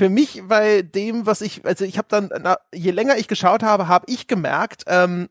für 0.00 0.08
mich 0.08 0.40
bei 0.48 0.80
dem, 0.80 1.26
was 1.26 1.42
ich, 1.42 1.66
also 1.66 1.84
ich 1.84 1.98
habe 1.98 2.08
dann, 2.08 2.30
na, 2.42 2.56
je 2.74 2.90
länger 2.90 3.18
ich 3.18 3.28
geschaut 3.28 3.62
habe, 3.62 3.86
habe 3.86 4.06
ich 4.08 4.26
gemerkt, 4.26 4.84
ähm, 4.86 5.28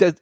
der, 0.00 0.16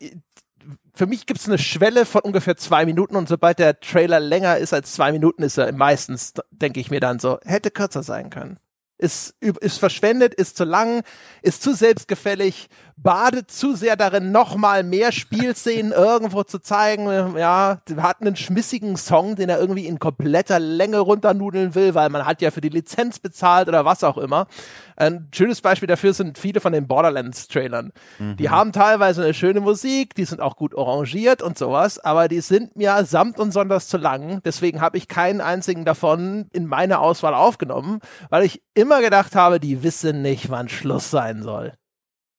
für 0.92 1.06
mich 1.06 1.24
gibt 1.24 1.40
es 1.40 1.48
eine 1.48 1.56
Schwelle 1.56 2.04
von 2.04 2.20
ungefähr 2.20 2.58
zwei 2.58 2.84
Minuten 2.84 3.16
und 3.16 3.30
sobald 3.30 3.58
der 3.58 3.80
Trailer 3.80 4.20
länger 4.20 4.58
ist 4.58 4.74
als 4.74 4.92
zwei 4.92 5.10
Minuten, 5.10 5.42
ist 5.42 5.56
er 5.56 5.72
meistens, 5.72 6.34
denke 6.50 6.80
ich 6.80 6.90
mir 6.90 7.00
dann 7.00 7.18
so, 7.18 7.38
hätte 7.46 7.70
kürzer 7.70 8.02
sein 8.02 8.28
können. 8.28 8.58
Ist, 8.98 9.36
ist 9.40 9.78
verschwendet, 9.78 10.34
ist 10.34 10.58
zu 10.58 10.64
lang, 10.64 11.02
ist 11.40 11.62
zu 11.62 11.74
selbstgefällig, 11.74 12.68
badet 12.96 13.50
zu 13.50 13.74
sehr 13.74 13.96
darin, 13.96 14.32
nochmal 14.32 14.82
mehr 14.82 15.12
Spielszenen 15.12 15.92
irgendwo 15.92 16.42
zu 16.42 16.58
zeigen. 16.58 17.06
Ja, 17.36 17.80
hat 17.98 18.20
einen 18.20 18.36
schmissigen 18.36 18.96
Song, 18.96 19.36
den 19.36 19.48
er 19.48 19.58
irgendwie 19.58 19.86
in 19.86 19.98
kompletter 19.98 20.58
Länge 20.58 20.98
runternudeln 20.98 21.74
will, 21.74 21.94
weil 21.94 22.08
man 22.10 22.26
hat 22.26 22.42
ja 22.42 22.50
für 22.50 22.60
die 22.60 22.68
Lizenz 22.68 23.18
bezahlt 23.18 23.68
oder 23.68 23.84
was 23.84 24.04
auch 24.04 24.18
immer. 24.18 24.46
Ein 24.96 25.28
schönes 25.34 25.60
Beispiel 25.60 25.88
dafür 25.88 26.14
sind 26.14 26.38
viele 26.38 26.60
von 26.60 26.72
den 26.72 26.86
Borderlands-Trailern. 26.86 27.92
Mhm. 28.18 28.36
Die 28.36 28.50
haben 28.50 28.72
teilweise 28.72 29.22
eine 29.22 29.34
schöne 29.34 29.60
Musik, 29.60 30.14
die 30.14 30.24
sind 30.24 30.40
auch 30.40 30.56
gut 30.56 30.76
arrangiert 30.76 31.42
und 31.42 31.58
sowas, 31.58 31.98
aber 31.98 32.28
die 32.28 32.40
sind 32.40 32.76
mir 32.76 33.04
samt 33.04 33.38
und 33.38 33.52
sonders 33.52 33.88
zu 33.88 33.96
lang. 33.96 34.40
Deswegen 34.44 34.80
habe 34.80 34.98
ich 34.98 35.08
keinen 35.08 35.40
einzigen 35.40 35.84
davon 35.84 36.46
in 36.52 36.66
meine 36.66 37.00
Auswahl 37.00 37.34
aufgenommen, 37.34 38.00
weil 38.30 38.44
ich 38.44 38.62
immer 38.74 39.00
gedacht 39.00 39.34
habe, 39.34 39.60
die 39.60 39.82
wissen 39.82 40.22
nicht, 40.22 40.50
wann 40.50 40.68
Schluss 40.68 41.10
sein 41.10 41.42
soll. 41.42 41.72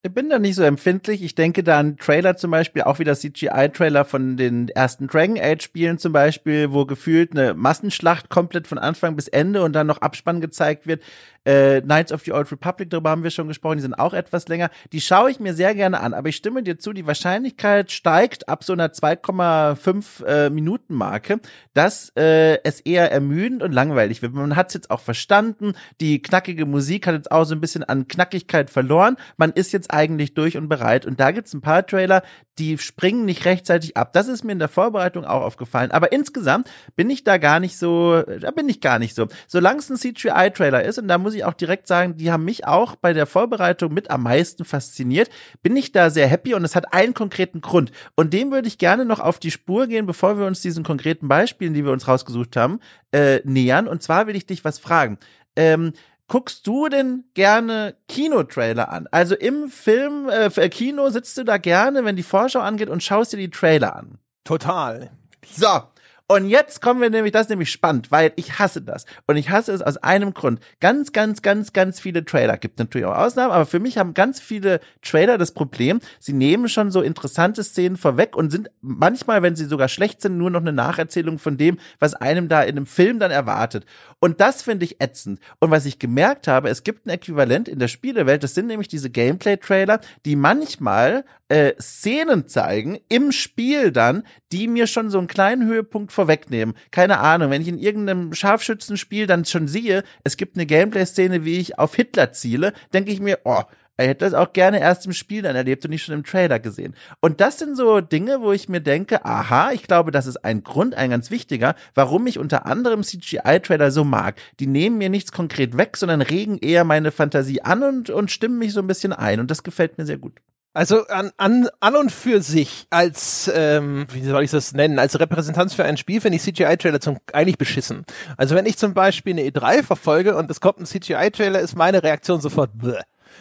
Ich 0.06 0.14
bin 0.14 0.30
da 0.30 0.38
nicht 0.38 0.56
so 0.56 0.64
empfindlich. 0.64 1.24
Ich 1.24 1.34
denke 1.34 1.64
da 1.64 1.80
an 1.80 1.96
Trailer 1.96 2.36
zum 2.36 2.52
Beispiel, 2.52 2.82
auch 2.82 3.00
wieder 3.00 3.16
CGI-Trailer 3.16 4.04
von 4.04 4.36
den 4.36 4.68
ersten 4.68 5.08
Dragon 5.08 5.40
Age-Spielen 5.40 5.98
zum 5.98 6.12
Beispiel, 6.12 6.74
wo 6.74 6.86
gefühlt 6.86 7.32
eine 7.32 7.54
Massenschlacht 7.54 8.28
komplett 8.28 8.68
von 8.68 8.78
Anfang 8.78 9.16
bis 9.16 9.30
Ende 9.30 9.64
und 9.64 9.72
dann 9.72 9.88
noch 9.88 10.00
Abspann 10.00 10.42
gezeigt 10.42 10.88
wird. 10.88 11.02
Äh, 11.46 11.82
Knights 11.82 12.12
of 12.12 12.22
the 12.24 12.32
Old 12.32 12.52
Republic, 12.52 12.90
darüber 12.90 13.10
haben 13.10 13.24
wir 13.24 13.32
schon 13.32 13.48
gesprochen, 13.48 13.78
die 13.78 13.82
sind 13.82 13.94
auch 13.94 14.14
etwas 14.14 14.48
länger. 14.48 14.70
Die 14.92 15.02
schaue 15.02 15.32
ich 15.32 15.40
mir 15.40 15.54
sehr 15.54 15.76
gerne 15.76 16.00
an, 16.00 16.14
aber 16.14 16.30
ich 16.30 16.36
stimme 16.36 16.64
dir 16.64 16.80
zu, 16.80 16.94
die 16.94 17.06
Wahrscheinlichkeit 17.06 17.92
steigt 17.92 18.48
ab 18.48 18.64
so 18.64 18.74
einer 18.74 18.90
2,5 18.90 20.26
äh, 20.26 20.50
Minuten 20.50 20.94
Marke, 20.96 21.40
dass 21.74 22.12
äh, 22.16 22.64
es 22.64 22.80
eher 22.82 23.12
ermüdend 23.12 23.64
und 23.64 23.72
langweilig 23.72 24.22
wird. 24.22 24.34
Man 24.34 24.56
hat 24.56 24.68
es 24.68 24.74
jetzt 24.76 24.92
auch 24.92 25.02
verstanden, 25.02 25.74
die 26.00 26.22
knackige 26.22 26.66
Musik 26.66 27.08
hat 27.08 27.16
jetzt 27.16 27.32
auch 27.32 27.44
so 27.46 27.56
ein 27.56 27.62
bisschen 27.62 27.84
an 27.84 28.08
Knackigkeit 28.08 28.70
verloren. 28.70 29.18
Man 29.38 29.52
ist 29.52 29.74
jetzt 29.74 29.92
eigentlich 29.92 30.34
durch 30.34 30.58
und 30.58 30.70
bereit 30.70 31.06
und 31.06 31.20
da 31.20 31.32
gibt's 31.32 31.54
ein 31.54 31.62
paar 31.62 31.86
Trailer, 31.86 32.24
die 32.60 32.78
springen 32.78 33.26
nicht 33.26 33.46
rechtzeitig 33.46 33.98
ab. 33.98 34.14
Das 34.14 34.28
ist 34.28 34.44
mir 34.44 34.52
in 34.52 34.60
der 34.60 34.68
Vorbereitung 34.68 35.26
auch 35.26 35.42
aufgefallen, 35.42 35.92
aber 35.92 36.12
insgesamt 36.12 36.70
bin 36.96 37.10
ich 37.10 37.24
da 37.24 37.38
gar 37.38 37.60
nicht 37.60 37.78
so, 37.78 38.22
da 38.22 38.52
bin 38.52 38.70
ich 38.70 38.82
gar 38.82 39.00
nicht 39.00 39.16
so. 39.16 39.28
Solange 39.48 39.80
es 39.80 39.90
ein 39.90 39.98
CGI-Trailer 39.98 40.84
ist 40.84 41.00
und 41.00 41.08
da 41.08 41.18
muss 41.18 41.34
ich 41.34 41.46
auch 41.46 41.54
direkt 41.54 41.88
sagen, 41.88 42.18
die 42.18 42.32
haben 42.32 42.46
mich 42.46 42.68
auch 42.68 42.96
bei 42.96 43.14
der 43.14 43.26
Vorbereitung 43.26 43.94
mit 43.94 44.10
am 44.12 44.24
meisten 44.24 44.66
fasziniert. 44.66 45.30
Bin 45.62 45.76
ich 45.76 45.92
da 45.92 46.10
sehr 46.10 46.28
happy 46.28 46.54
und 46.54 46.64
es 46.64 46.76
hat 46.76 46.94
einen 46.94 47.14
konkreten 47.14 47.62
Grund. 47.62 47.92
Und 48.16 48.34
dem 48.34 48.52
würde 48.52 48.68
ich 48.68 48.78
gerne 48.78 49.06
noch 49.06 49.20
auf 49.20 49.40
die 49.40 49.52
Spur 49.52 49.88
gehen, 49.88 50.06
bevor 50.06 50.38
wir 50.38 50.46
uns 50.46 50.62
diesen 50.62 50.84
konkreten 50.84 51.28
Beispielen, 51.28 51.74
die 51.74 51.86
wir 51.86 51.92
uns 51.92 52.08
rausgesucht 52.08 52.56
haben, 52.56 52.80
äh, 53.12 53.42
nähern. 53.44 53.88
Und 53.88 54.04
zwar 54.04 54.28
will 54.28 54.36
ich 54.36 54.46
dich 54.46 54.64
was 54.64 54.80
fragen. 54.80 55.18
Ähm, 55.56 55.94
guckst 56.28 56.66
du 56.68 56.90
denn 56.90 57.26
gerne 57.34 57.96
Kinotrailer 58.08 58.90
an? 58.90 59.08
Also 59.12 59.36
im 59.36 59.70
Film, 59.70 60.30
äh, 60.30 60.70
Kino 60.70 61.10
sitzt 61.10 61.38
du 61.38 61.44
da 61.44 61.58
gerne, 61.58 62.06
wenn 62.06 62.16
die 62.16 62.24
Vorschau 62.24 62.60
angeht 62.60 62.90
und 62.90 63.04
schaust 63.04 63.34
dir 63.34 63.38
die 63.38 63.50
Trailer 63.50 63.96
an? 63.96 64.18
Total. 64.44 65.12
So, 65.46 65.82
und 66.28 66.48
jetzt 66.48 66.82
kommen 66.82 67.02
wir 67.02 67.10
nämlich, 67.10 67.34
das 67.34 67.44
ist 67.44 67.50
nämlich 67.50 67.70
spannend, 67.70 68.10
weil 68.10 68.32
ich 68.38 68.58
hasse 68.58 68.82
das. 68.82 69.06
Und 69.28 69.36
ich 69.36 69.50
hasse 69.50 69.74
es 69.74 69.82
aus 69.82 69.98
einem 69.98 70.34
Grund. 70.34 70.62
Ganz, 70.80 71.12
ganz, 71.12 71.42
ganz, 71.42 71.74
ganz 71.74 72.00
viele 72.00 72.24
Trailer. 72.24 72.58
Gibt 72.58 72.80
natürlich 72.80 73.06
auch 73.06 73.18
Ausnahmen, 73.18 73.52
aber 73.52 73.66
für 73.66 73.80
mich 73.80 73.98
haben 73.98 74.14
ganz 74.14 74.40
viele 74.40 74.80
Trailer 75.02 75.38
das 75.38 75.52
Problem, 75.52 76.00
sie 76.20 76.32
nehmen 76.32 76.70
schon 76.70 76.92
so 76.92 77.02
interessante 77.02 77.62
Szenen 77.62 77.98
vorweg 77.98 78.38
und 78.38 78.52
sind 78.52 78.72
manchmal, 78.82 79.42
wenn 79.42 79.58
sie 79.58 79.66
sogar 79.66 79.90
schlecht 79.90 80.22
sind, 80.22 80.38
nur 80.38 80.50
noch 80.50 80.62
eine 80.62 80.72
Nacherzählung 80.72 81.40
von 81.40 81.58
dem, 81.58 81.78
was 82.00 82.14
einem 82.14 82.48
da 82.48 82.64
in 82.64 82.78
einem 82.78 82.86
Film 82.86 83.20
dann 83.20 83.32
erwartet. 83.32 83.86
Und 84.20 84.40
das 84.40 84.62
finde 84.62 84.86
ich 84.86 85.02
ätzend. 85.02 85.42
Und 85.60 85.72
was 85.72 85.86
ich 85.86 86.00
gemerkt 86.00 86.48
habe, 86.48 86.70
es 86.70 86.84
gibt 86.84 87.06
ein 87.06 87.10
Äquivalent 87.10 87.68
in 87.68 87.80
der 87.80 87.90
Spielewelt, 87.90 88.44
das 88.44 88.56
sind 88.56 88.68
nämlich 88.68 88.88
diese 88.88 89.10
Gameplay-Trailer, 89.10 90.00
die 90.26 90.38
manchmal 90.38 91.26
äh, 91.50 91.74
Szenen 91.80 92.48
zeigen 92.48 93.00
im 93.10 93.32
Spiel 93.32 93.92
dann, 93.92 94.24
die 94.54 94.68
mir 94.68 94.88
schon 94.88 95.10
so 95.10 95.18
einen 95.18 95.28
kleinen 95.28 95.68
Höhepunkt 95.68 96.13
vorwegnehmen. 96.14 96.76
Keine 96.92 97.20
Ahnung, 97.20 97.50
wenn 97.50 97.62
ich 97.62 97.68
in 97.68 97.80
irgendeinem 97.80 98.34
Scharfschützenspiel 98.34 99.28
dann 99.28 99.46
schon 99.46 99.68
sehe, 99.68 100.04
es 100.24 100.38
gibt 100.38 100.56
eine 100.56 100.66
Gameplay-Szene, 100.66 101.44
wie 101.44 101.60
ich 101.60 101.80
auf 101.80 101.96
Hitler 101.96 102.32
ziele, 102.32 102.74
denke 102.94 103.12
ich 103.12 103.20
mir, 103.20 103.40
oh, 103.44 103.64
er 103.96 104.08
hätte 104.08 104.26
das 104.26 104.34
auch 104.34 104.54
gerne 104.54 104.80
erst 104.80 105.06
im 105.06 105.14
Spiel 105.14 105.44
dann 105.44 105.56
erlebt 105.56 105.86
und 105.86 105.92
nicht 105.92 106.04
schon 106.04 106.16
im 106.16 106.24
Trailer 106.24 106.60
gesehen. 106.60 106.96
Und 107.22 107.42
das 107.42 107.60
sind 107.60 107.76
so 107.76 108.02
Dinge, 108.02 108.42
wo 108.42 108.52
ich 108.52 108.68
mir 108.68 108.82
denke, 108.82 109.24
aha, 109.24 109.72
ich 109.72 109.84
glaube, 109.84 110.10
das 110.10 110.26
ist 110.26 110.38
ein 110.44 110.64
Grund, 110.64 110.96
ein 110.96 111.12
ganz 111.12 111.30
wichtiger, 111.30 111.76
warum 111.94 112.26
ich 112.26 112.40
unter 112.40 112.66
anderem 112.66 113.04
CGI-Trailer 113.04 113.92
so 113.92 114.04
mag. 114.04 114.42
Die 114.60 114.68
nehmen 114.68 114.98
mir 114.98 115.10
nichts 115.10 115.32
konkret 115.32 115.78
weg, 115.78 115.96
sondern 115.96 116.22
regen 116.22 116.58
eher 116.58 116.86
meine 116.86 117.12
Fantasie 117.12 117.62
an 117.62 117.84
und, 117.84 118.10
und 118.10 118.32
stimmen 118.32 118.58
mich 118.58 118.74
so 118.74 118.80
ein 118.80 118.88
bisschen 118.88 119.14
ein. 119.14 119.40
Und 119.40 119.52
das 119.52 119.62
gefällt 119.62 120.00
mir 120.00 120.08
sehr 120.08 120.18
gut. 120.18 120.40
Also 120.74 121.06
an, 121.08 121.32
an, 121.38 121.70
an 121.80 121.96
und 121.96 122.12
für 122.12 122.42
sich 122.42 122.88
als, 122.90 123.52
ähm, 123.54 124.08
wie 124.12 124.24
soll 124.24 124.44
ich 124.44 124.52
das 124.52 124.74
nennen, 124.74 124.98
als 124.98 125.20
Repräsentanz 125.20 125.76
für 125.76 125.84
ein 125.84 125.98
Spiel 125.98 126.20
finde 126.20 126.38
ich 126.38 126.42
CGI-Trailer 126.42 127.00
zum 127.00 127.18
eigentlich 127.32 127.60
beschissen. 127.60 128.06
Also 128.38 128.56
wenn 128.56 128.66
ich 128.66 128.78
zum 128.78 128.94
Beispiel 128.94 129.34
eine 129.34 129.50
E3 129.50 129.84
verfolge 129.84 130.36
und 130.36 130.50
es 130.50 130.62
kommt 130.62 130.80
ein 130.80 130.86
CGI-Trailer, 130.86 131.60
ist 131.60 131.76
meine 131.76 132.02
Reaktion 132.02 132.42
sofort, 132.42 132.72
bleh 132.78 133.00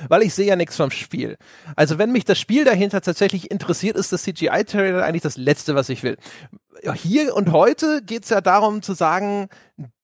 weil 0.08 0.22
ich 0.22 0.34
sehe 0.34 0.46
ja 0.46 0.56
nichts 0.56 0.76
vom 0.76 0.90
Spiel. 0.90 1.36
Also 1.76 1.98
wenn 1.98 2.12
mich 2.12 2.24
das 2.24 2.38
Spiel 2.38 2.64
dahinter 2.64 3.00
tatsächlich 3.00 3.50
interessiert, 3.50 3.96
ist 3.96 4.12
das 4.12 4.22
CGI-Trailer 4.22 5.04
eigentlich 5.04 5.22
das 5.22 5.36
Letzte, 5.36 5.74
was 5.74 5.88
ich 5.88 6.02
will. 6.02 6.16
Hier 6.94 7.34
und 7.36 7.52
heute 7.52 8.02
geht 8.02 8.24
es 8.24 8.30
ja 8.30 8.40
darum 8.40 8.82
zu 8.82 8.94
sagen, 8.94 9.48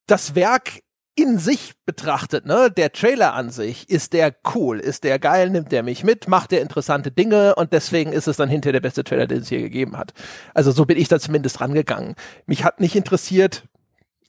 das 0.06 0.34
Werk 0.34 0.80
in 1.18 1.38
sich 1.38 1.74
betrachtet, 1.84 2.46
ne, 2.46 2.70
der 2.70 2.92
Trailer 2.92 3.34
an 3.34 3.50
sich, 3.50 3.90
ist 3.90 4.12
der 4.12 4.32
cool, 4.54 4.78
ist 4.78 5.02
der 5.02 5.18
geil, 5.18 5.50
nimmt 5.50 5.72
der 5.72 5.82
mich 5.82 6.04
mit, 6.04 6.28
macht 6.28 6.52
der 6.52 6.62
interessante 6.62 7.10
Dinge 7.10 7.56
und 7.56 7.72
deswegen 7.72 8.12
ist 8.12 8.28
es 8.28 8.36
dann 8.36 8.48
hinterher 8.48 8.74
der 8.74 8.80
beste 8.80 9.02
Trailer, 9.02 9.26
den 9.26 9.38
es 9.38 9.48
hier 9.48 9.60
gegeben 9.60 9.96
hat. 9.96 10.12
Also 10.54 10.70
so 10.70 10.84
bin 10.84 10.96
ich 10.96 11.08
da 11.08 11.18
zumindest 11.18 11.60
rangegangen. 11.60 12.14
Mich 12.46 12.62
hat 12.62 12.78
nicht 12.78 12.94
interessiert, 12.94 13.64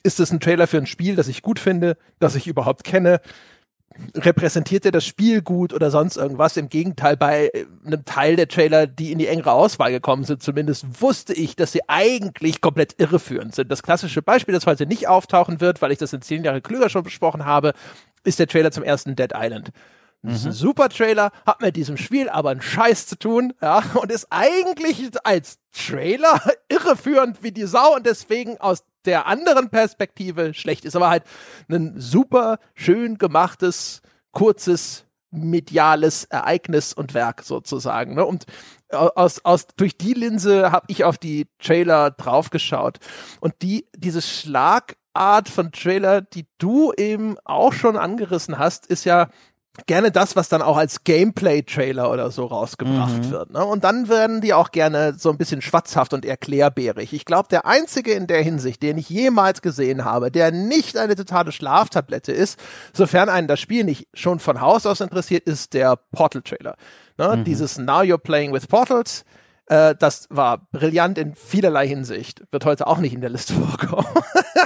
ist 0.01 0.19
es 0.19 0.31
ein 0.31 0.39
Trailer 0.39 0.65
für 0.65 0.77
ein 0.77 0.87
Spiel, 0.87 1.15
das 1.15 1.27
ich 1.27 1.43
gut 1.43 1.59
finde, 1.59 1.95
das 2.17 2.33
ich 2.33 2.47
überhaupt 2.47 2.83
kenne? 2.83 3.21
Repräsentiert 4.15 4.85
er 4.85 4.91
das 4.91 5.05
Spiel 5.05 5.41
gut 5.41 5.73
oder 5.73 5.91
sonst 5.91 6.17
irgendwas. 6.17 6.57
Im 6.57 6.69
Gegenteil, 6.69 7.17
bei 7.17 7.49
äh, 7.53 7.65
einem 7.85 8.05
Teil 8.05 8.35
der 8.35 8.47
Trailer, 8.47 8.87
die 8.87 9.11
in 9.11 9.19
die 9.19 9.27
engere 9.27 9.51
Auswahl 9.51 9.91
gekommen 9.91 10.23
sind, 10.23 10.43
zumindest 10.43 11.01
wusste 11.01 11.33
ich, 11.33 11.55
dass 11.55 11.71
sie 11.71 11.81
eigentlich 11.87 12.61
komplett 12.61 12.95
irreführend 12.99 13.55
sind. 13.55 13.71
Das 13.71 13.83
klassische 13.83 14.21
Beispiel, 14.21 14.53
das 14.53 14.65
heute 14.65 14.85
nicht 14.85 15.07
auftauchen 15.07 15.61
wird, 15.61 15.81
weil 15.81 15.91
ich 15.91 15.97
das 15.97 16.13
in 16.13 16.21
zehn 16.21 16.43
Jahre 16.43 16.61
klüger 16.61 16.89
schon 16.89 17.03
besprochen 17.03 17.45
habe, 17.45 17.73
ist 18.23 18.39
der 18.39 18.47
Trailer 18.47 18.71
zum 18.71 18.83
ersten 18.83 19.15
Dead 19.15 19.31
Island. 19.35 19.71
Das 20.21 20.35
ist 20.35 20.45
ein 20.45 20.49
mhm. 20.49 20.53
super 20.53 20.89
Trailer, 20.89 21.31
hat 21.45 21.61
mit 21.61 21.77
diesem 21.77 21.95
Spiel 21.95 22.27
aber 22.27 22.49
einen 22.49 22.61
Scheiß 22.61 23.07
zu 23.07 23.17
tun, 23.17 23.53
ja, 23.61 23.81
und 23.95 24.11
ist 24.11 24.27
eigentlich 24.29 25.09
als 25.23 25.59
Trailer 25.71 26.41
irreführend 26.69 27.41
wie 27.41 27.53
die 27.53 27.65
Sau 27.65 27.95
und 27.95 28.05
deswegen 28.05 28.57
aus 28.57 28.83
der 29.05 29.27
anderen 29.27 29.69
Perspektive 29.69 30.53
schlecht 30.53 30.85
ist, 30.85 30.95
aber 30.95 31.09
halt 31.09 31.23
ein 31.69 31.99
super 31.99 32.59
schön 32.75 33.17
gemachtes, 33.17 34.01
kurzes, 34.31 35.05
mediales 35.31 36.25
Ereignis 36.25 36.93
und 36.93 37.13
Werk 37.13 37.43
sozusagen. 37.43 38.15
Ne? 38.15 38.25
Und 38.25 38.45
aus, 38.91 39.45
aus, 39.45 39.67
durch 39.77 39.97
die 39.97 40.13
Linse 40.13 40.71
habe 40.71 40.85
ich 40.89 41.03
auf 41.03 41.17
die 41.17 41.47
Trailer 41.59 42.11
draufgeschaut. 42.11 42.99
Und 43.39 43.53
die, 43.61 43.87
diese 43.95 44.21
Schlagart 44.21 45.49
von 45.49 45.71
Trailer, 45.71 46.21
die 46.21 46.47
du 46.57 46.93
eben 46.93 47.37
auch 47.45 47.73
schon 47.73 47.97
angerissen 47.97 48.57
hast, 48.57 48.87
ist 48.87 49.05
ja 49.05 49.29
gerne 49.87 50.11
das, 50.11 50.35
was 50.35 50.49
dann 50.49 50.61
auch 50.61 50.77
als 50.77 51.03
Gameplay-Trailer 51.03 52.11
oder 52.11 52.31
so 52.31 52.45
rausgebracht 52.45 53.25
mhm. 53.25 53.31
wird. 53.31 53.51
Ne? 53.51 53.63
Und 53.63 53.83
dann 53.83 54.09
werden 54.09 54.41
die 54.41 54.53
auch 54.53 54.71
gerne 54.71 55.13
so 55.17 55.29
ein 55.29 55.37
bisschen 55.37 55.61
schwatzhaft 55.61 56.13
und 56.13 56.25
erklärbärig. 56.25 57.13
Ich 57.13 57.25
glaube, 57.25 57.47
der 57.49 57.65
einzige 57.65 58.13
in 58.13 58.27
der 58.27 58.41
Hinsicht, 58.41 58.83
den 58.83 58.97
ich 58.97 59.09
jemals 59.09 59.61
gesehen 59.61 60.05
habe, 60.05 60.31
der 60.31 60.51
nicht 60.51 60.97
eine 60.97 61.15
totale 61.15 61.51
Schlaftablette 61.51 62.31
ist, 62.31 62.59
sofern 62.93 63.29
einen 63.29 63.47
das 63.47 63.59
Spiel 63.59 63.83
nicht 63.83 64.07
schon 64.13 64.39
von 64.39 64.61
Haus 64.61 64.85
aus 64.85 65.01
interessiert, 65.01 65.45
ist 65.45 65.73
der 65.73 65.97
Portal-Trailer. 66.11 66.75
Ne? 67.17 67.37
Mhm. 67.37 67.43
Dieses 67.43 67.77
Now 67.77 68.01
You're 68.01 68.17
Playing 68.17 68.53
with 68.53 68.67
Portals 68.67 69.23
äh, 69.69 69.95
das 69.97 70.27
war 70.29 70.67
brillant 70.71 71.17
in 71.17 71.35
vielerlei 71.35 71.87
Hinsicht. 71.87 72.43
Wird 72.51 72.65
heute 72.65 72.87
auch 72.87 72.97
nicht 72.97 73.13
in 73.13 73.21
der 73.21 73.29
Liste 73.29 73.53
vorkommen. 73.53 74.07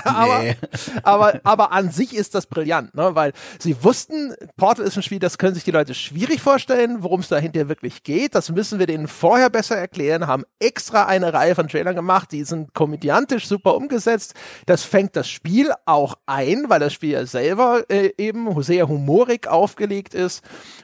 aber, 0.05 0.39
nee. 0.39 0.55
aber, 1.03 1.41
aber 1.43 1.71
an 1.71 1.91
sich 1.91 2.15
ist 2.15 2.35
das 2.35 2.47
brillant, 2.47 2.95
ne? 2.95 3.13
weil 3.13 3.33
sie 3.59 3.83
wussten, 3.83 4.33
Portal 4.55 4.85
ist 4.85 4.97
ein 4.97 5.03
Spiel, 5.03 5.19
das 5.19 5.37
können 5.37 5.55
sich 5.55 5.65
die 5.65 5.71
Leute 5.71 5.93
schwierig 5.93 6.41
vorstellen, 6.41 7.03
worum 7.03 7.19
es 7.19 7.27
dahinter 7.27 7.67
wirklich 7.67 8.03
geht. 8.03 8.33
Das 8.33 8.49
müssen 8.49 8.79
wir 8.79 8.87
denen 8.87 9.07
vorher 9.07 9.49
besser 9.49 9.75
erklären, 9.75 10.27
haben 10.27 10.45
extra 10.59 11.05
eine 11.05 11.33
Reihe 11.33 11.55
von 11.55 11.67
Trailern 11.67 11.95
gemacht, 11.95 12.31
die 12.31 12.45
sind 12.45 12.73
komödiantisch 12.73 13.47
super 13.47 13.75
umgesetzt. 13.75 14.33
Das 14.65 14.83
fängt 14.83 15.15
das 15.17 15.27
Spiel 15.29 15.71
auch 15.85 16.15
ein, 16.25 16.69
weil 16.69 16.79
das 16.79 16.93
Spiel 16.93 17.11
ja 17.11 17.25
selber 17.25 17.83
äh, 17.89 18.11
eben 18.17 18.61
sehr 18.63 18.87
humorig 18.87 19.47
aufgelegt 19.47 20.13
ist. 20.13 20.43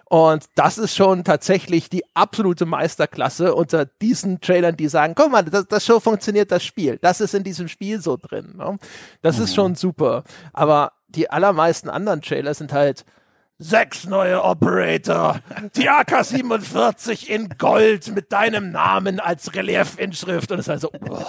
Und 0.09 0.45
das 0.55 0.77
ist 0.77 0.95
schon 0.95 1.23
tatsächlich 1.23 1.89
die 1.89 2.03
absolute 2.15 2.65
Meisterklasse 2.65 3.53
unter 3.53 3.85
diesen 4.09 4.41
Trailern, 4.41 4.75
die 4.75 4.87
sagen, 4.87 5.13
guck 5.15 5.31
mal, 5.31 5.43
das, 5.43 5.67
das 5.67 5.85
so 5.85 5.99
funktioniert 5.99 6.51
das 6.51 6.63
Spiel. 6.63 6.97
Das 7.01 7.21
ist 7.21 7.35
in 7.35 7.43
diesem 7.43 7.67
Spiel 7.67 8.01
so 8.01 8.17
drin. 8.17 8.55
Ne? 8.57 8.79
Das 9.21 9.37
mhm. 9.37 9.43
ist 9.43 9.55
schon 9.55 9.75
super. 9.75 10.23
Aber 10.51 10.93
die 11.09 11.29
allermeisten 11.29 11.89
anderen 11.89 12.21
Trailer 12.21 12.53
sind 12.53 12.73
halt, 12.73 13.05
Sechs 13.61 14.05
neue 14.05 14.41
Operator. 14.41 15.41
Die 15.75 15.89
AK-47 15.89 17.27
in 17.27 17.49
Gold 17.57 18.15
mit 18.15 18.31
deinem 18.31 18.71
Namen 18.71 19.19
als 19.19 19.53
Reliefinschrift. 19.53 20.49
Und 20.53 20.59
es 20.59 20.67
ist 20.67 20.69
halt 20.69 20.79
so, 20.79 20.91
oh. 20.93 21.25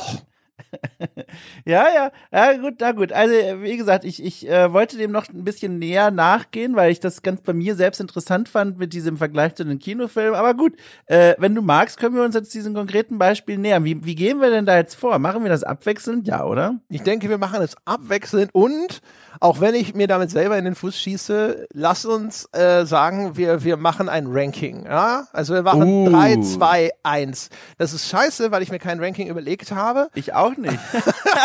ja, 1.65 1.87
ja, 1.95 2.13
ja, 2.33 2.57
gut, 2.59 2.75
na 2.81 2.93
gut. 2.93 3.13
Also, 3.13 3.35
wie 3.63 3.77
gesagt, 3.77 4.05
ich, 4.05 4.25
ich 4.25 4.49
äh, 4.49 4.73
wollte 4.73 4.97
dem 4.97 5.13
noch 5.13 5.29
ein 5.29 5.45
bisschen 5.45 5.79
näher 5.79 6.11
nachgehen, 6.11 6.77
weil 6.77 6.91
ich 6.91 7.01
das 7.01 7.23
ganz 7.23 7.41
bei 7.41 7.53
mir 7.53 7.75
selbst 7.75 8.01
interessant 8.01 8.49
fand 8.49 8.79
mit 8.79 8.93
diesem 8.93 9.17
Vergleich 9.17 9.55
zu 9.55 9.65
den 9.65 9.79
Kinofilmen. 9.79 10.35
Aber 10.35 10.55
gut, 10.55 10.75
äh, 11.07 11.35
wenn 11.39 11.55
du 11.55 11.63
magst, 11.63 11.99
können 11.99 12.15
wir 12.15 12.23
uns 12.23 12.35
jetzt 12.35 12.55
diesen 12.55 12.75
konkreten 12.75 13.19
Beispiel 13.19 13.59
nähern. 13.59 13.85
Wie, 13.85 14.05
wie 14.05 14.15
gehen 14.15 14.41
wir 14.41 14.51
denn 14.51 14.67
da 14.67 14.77
jetzt 14.77 14.95
vor? 14.95 15.19
Machen 15.19 15.43
wir 15.43 15.51
das 15.51 15.65
abwechselnd? 15.65 16.27
Ja, 16.27 16.45
oder? 16.45 16.77
Ich 16.89 17.03
denke, 17.03 17.29
wir 17.29 17.39
machen 17.39 17.63
es 17.63 17.77
abwechselnd 17.85 18.51
und 18.53 19.01
auch 19.39 19.61
wenn 19.61 19.75
ich 19.75 19.95
mir 19.95 20.07
damit 20.07 20.31
selber 20.31 20.59
in 20.59 20.65
den 20.65 20.75
Fuß 20.75 20.99
schieße, 20.99 21.67
lass 21.73 22.05
uns 22.05 22.49
äh, 22.53 22.85
sagen, 22.85 23.37
wir, 23.37 23.65
wir 23.65 23.77
machen 23.77 24.09
ein 24.09 24.27
Ranking. 24.29 24.85
Ja? 24.85 25.29
Also 25.33 25.55
wir 25.55 25.63
machen 25.63 25.83
uh. 25.83 26.11
3, 26.11 26.41
2, 26.41 26.91
1. 27.03 27.49
Das 27.79 27.93
ist 27.93 28.09
scheiße, 28.09 28.51
weil 28.51 28.63
ich 28.63 28.71
mir 28.71 28.79
kein 28.79 29.03
Ranking 29.03 29.29
überlegt 29.29 29.73
habe. 29.73 30.09
Ich 30.15 30.35
auch 30.35 30.50
nicht. 30.57 30.79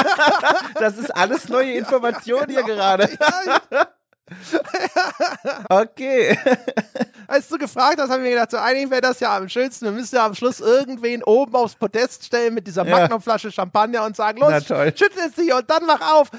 das 0.75 0.97
ist 0.97 1.15
alles 1.15 1.49
neue 1.49 1.73
Information 1.73 2.41
ja, 2.47 2.47
hier 2.47 2.63
gerade. 2.63 3.09
Ja, 3.19 3.87
okay. 5.69 6.37
Als 7.27 7.47
du 7.47 7.57
gefragt 7.57 7.99
hast, 7.99 8.09
habe 8.09 8.21
ich 8.21 8.23
mir 8.23 8.31
gedacht, 8.31 8.51
so 8.51 8.57
eigentlich 8.57 8.89
wäre 8.89 9.01
das 9.01 9.19
ja 9.19 9.35
am 9.35 9.49
schönsten. 9.49 9.85
Wir 9.85 9.91
müssen 9.91 10.15
ja 10.15 10.25
am 10.25 10.35
Schluss 10.35 10.59
irgendwen 10.59 11.23
oben 11.23 11.55
aufs 11.55 11.75
Podest 11.75 12.25
stellen 12.25 12.53
mit 12.53 12.67
dieser 12.67 12.83
Magnumflasche 12.83 13.51
Champagner 13.51 14.03
und 14.05 14.15
sagen, 14.15 14.39
los, 14.39 14.65
schüttel 14.65 15.31
sie 15.35 15.51
und 15.51 15.69
dann 15.69 15.85
mach 15.85 16.01
auf. 16.13 16.29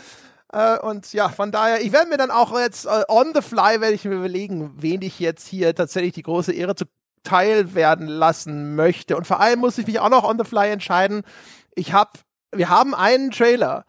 Äh, 0.53 0.79
und 0.79 1.13
ja, 1.13 1.29
von 1.29 1.51
daher, 1.53 1.81
ich 1.81 1.93
werde 1.93 2.09
mir 2.09 2.17
dann 2.17 2.31
auch 2.31 2.59
jetzt 2.59 2.87
äh, 2.87 3.03
on 3.09 3.33
the 3.35 3.43
fly, 3.43 3.81
werde 3.81 3.95
ich 3.95 4.05
mir 4.05 4.17
überlegen, 4.17 4.73
wen 4.77 5.03
ich 5.03 5.19
jetzt 5.19 5.47
hier 5.47 5.75
tatsächlich 5.75 6.13
die 6.13 6.23
große 6.23 6.53
Ehre 6.53 6.75
zu 6.75 6.85
teil 7.25 7.75
werden 7.75 8.07
lassen 8.07 8.77
möchte. 8.77 9.17
Und 9.17 9.27
vor 9.27 9.41
allem 9.41 9.59
muss 9.59 9.79
ich 9.79 9.87
mich 9.87 9.99
auch 9.99 10.09
noch 10.09 10.25
on 10.25 10.39
the 10.39 10.45
fly 10.45 10.71
entscheiden. 10.71 11.23
Ich 11.75 11.93
habe, 11.93 12.11
wir 12.53 12.69
haben 12.69 12.95
einen 12.95 13.31
Trailer, 13.31 13.85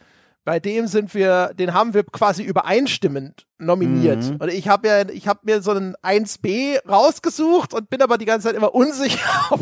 bei 0.48 0.62
dem 0.62 0.88
sind 0.88 1.14
wir, 1.14 1.52
den 1.56 1.74
haben 1.74 1.94
wir 1.94 2.06
quasi 2.06 2.42
übereinstimmend 2.42 3.46
nominiert. 3.58 4.24
Mhm. 4.24 4.38
Und 4.38 4.48
ich 4.48 4.70
habe 4.70 4.88
ja, 4.88 5.10
ich 5.10 5.28
habe 5.28 5.42
mir 5.44 5.62
so 5.62 5.72
einen 5.72 5.96
1B 5.98 6.88
rausgesucht 6.88 7.74
und 7.74 7.90
bin 7.90 8.02
aber 8.02 8.18
die 8.18 8.24
ganze 8.24 8.48
Zeit 8.48 8.56
immer 8.56 8.74
unsicher, 8.74 9.30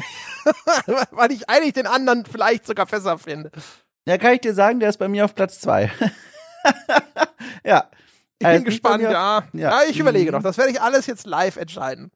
weil 1.12 1.32
ich 1.32 1.50
eigentlich 1.50 1.74
den 1.74 1.88
anderen 1.88 2.24
vielleicht 2.26 2.68
sogar 2.68 2.86
besser 2.86 3.18
finde. 3.18 3.50
Ja, 4.08 4.20
kann 4.20 4.34
ich 4.34 4.42
dir 4.42 4.54
sagen, 4.54 4.80
der 4.80 4.90
ist 4.90 4.98
bei 4.98 5.08
mir 5.08 5.26
auf 5.26 5.34
Platz 5.34 5.60
2. 5.62 5.92
ja. 7.66 7.90
Ich 8.38 8.48
bin 8.48 8.64
gespannt, 8.66 9.02
ja. 9.02 9.12
ja. 9.12 9.44
ja. 9.54 9.80
ich 9.90 10.00
überlege 10.00 10.32
noch. 10.32 10.44
Das 10.44 10.60
werde 10.60 10.72
ich 10.72 10.82
alles 10.82 11.08
jetzt 11.08 11.26
live 11.26 11.56
entscheiden. 11.56 12.12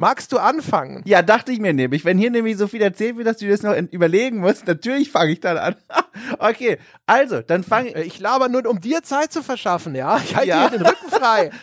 Magst 0.00 0.30
du 0.30 0.38
anfangen? 0.38 1.02
Ja, 1.06 1.22
dachte 1.22 1.50
ich 1.50 1.58
mir 1.58 1.72
nämlich. 1.72 2.04
Wenn 2.04 2.18
hier 2.18 2.30
nämlich 2.30 2.56
so 2.56 2.68
viel 2.68 2.80
erzählt 2.82 3.16
wird, 3.16 3.26
dass 3.26 3.38
du 3.38 3.48
das 3.48 3.64
noch 3.64 3.74
überlegen 3.90 4.38
musst, 4.38 4.64
natürlich 4.68 5.10
fange 5.10 5.32
ich 5.32 5.40
dann 5.40 5.58
an. 5.58 5.74
okay, 6.38 6.78
also, 7.04 7.42
dann 7.42 7.64
fange 7.64 7.88
ich. 7.90 8.06
Ich 8.06 8.20
laber 8.20 8.48
nur, 8.48 8.64
um 8.66 8.80
dir 8.80 9.02
Zeit 9.02 9.32
zu 9.32 9.42
verschaffen, 9.42 9.96
ja? 9.96 10.18
Ich 10.18 10.36
halte 10.36 10.48
ja. 10.50 10.68
dir 10.68 10.78
den 10.78 10.86
Rücken 10.86 11.10
frei. 11.10 11.50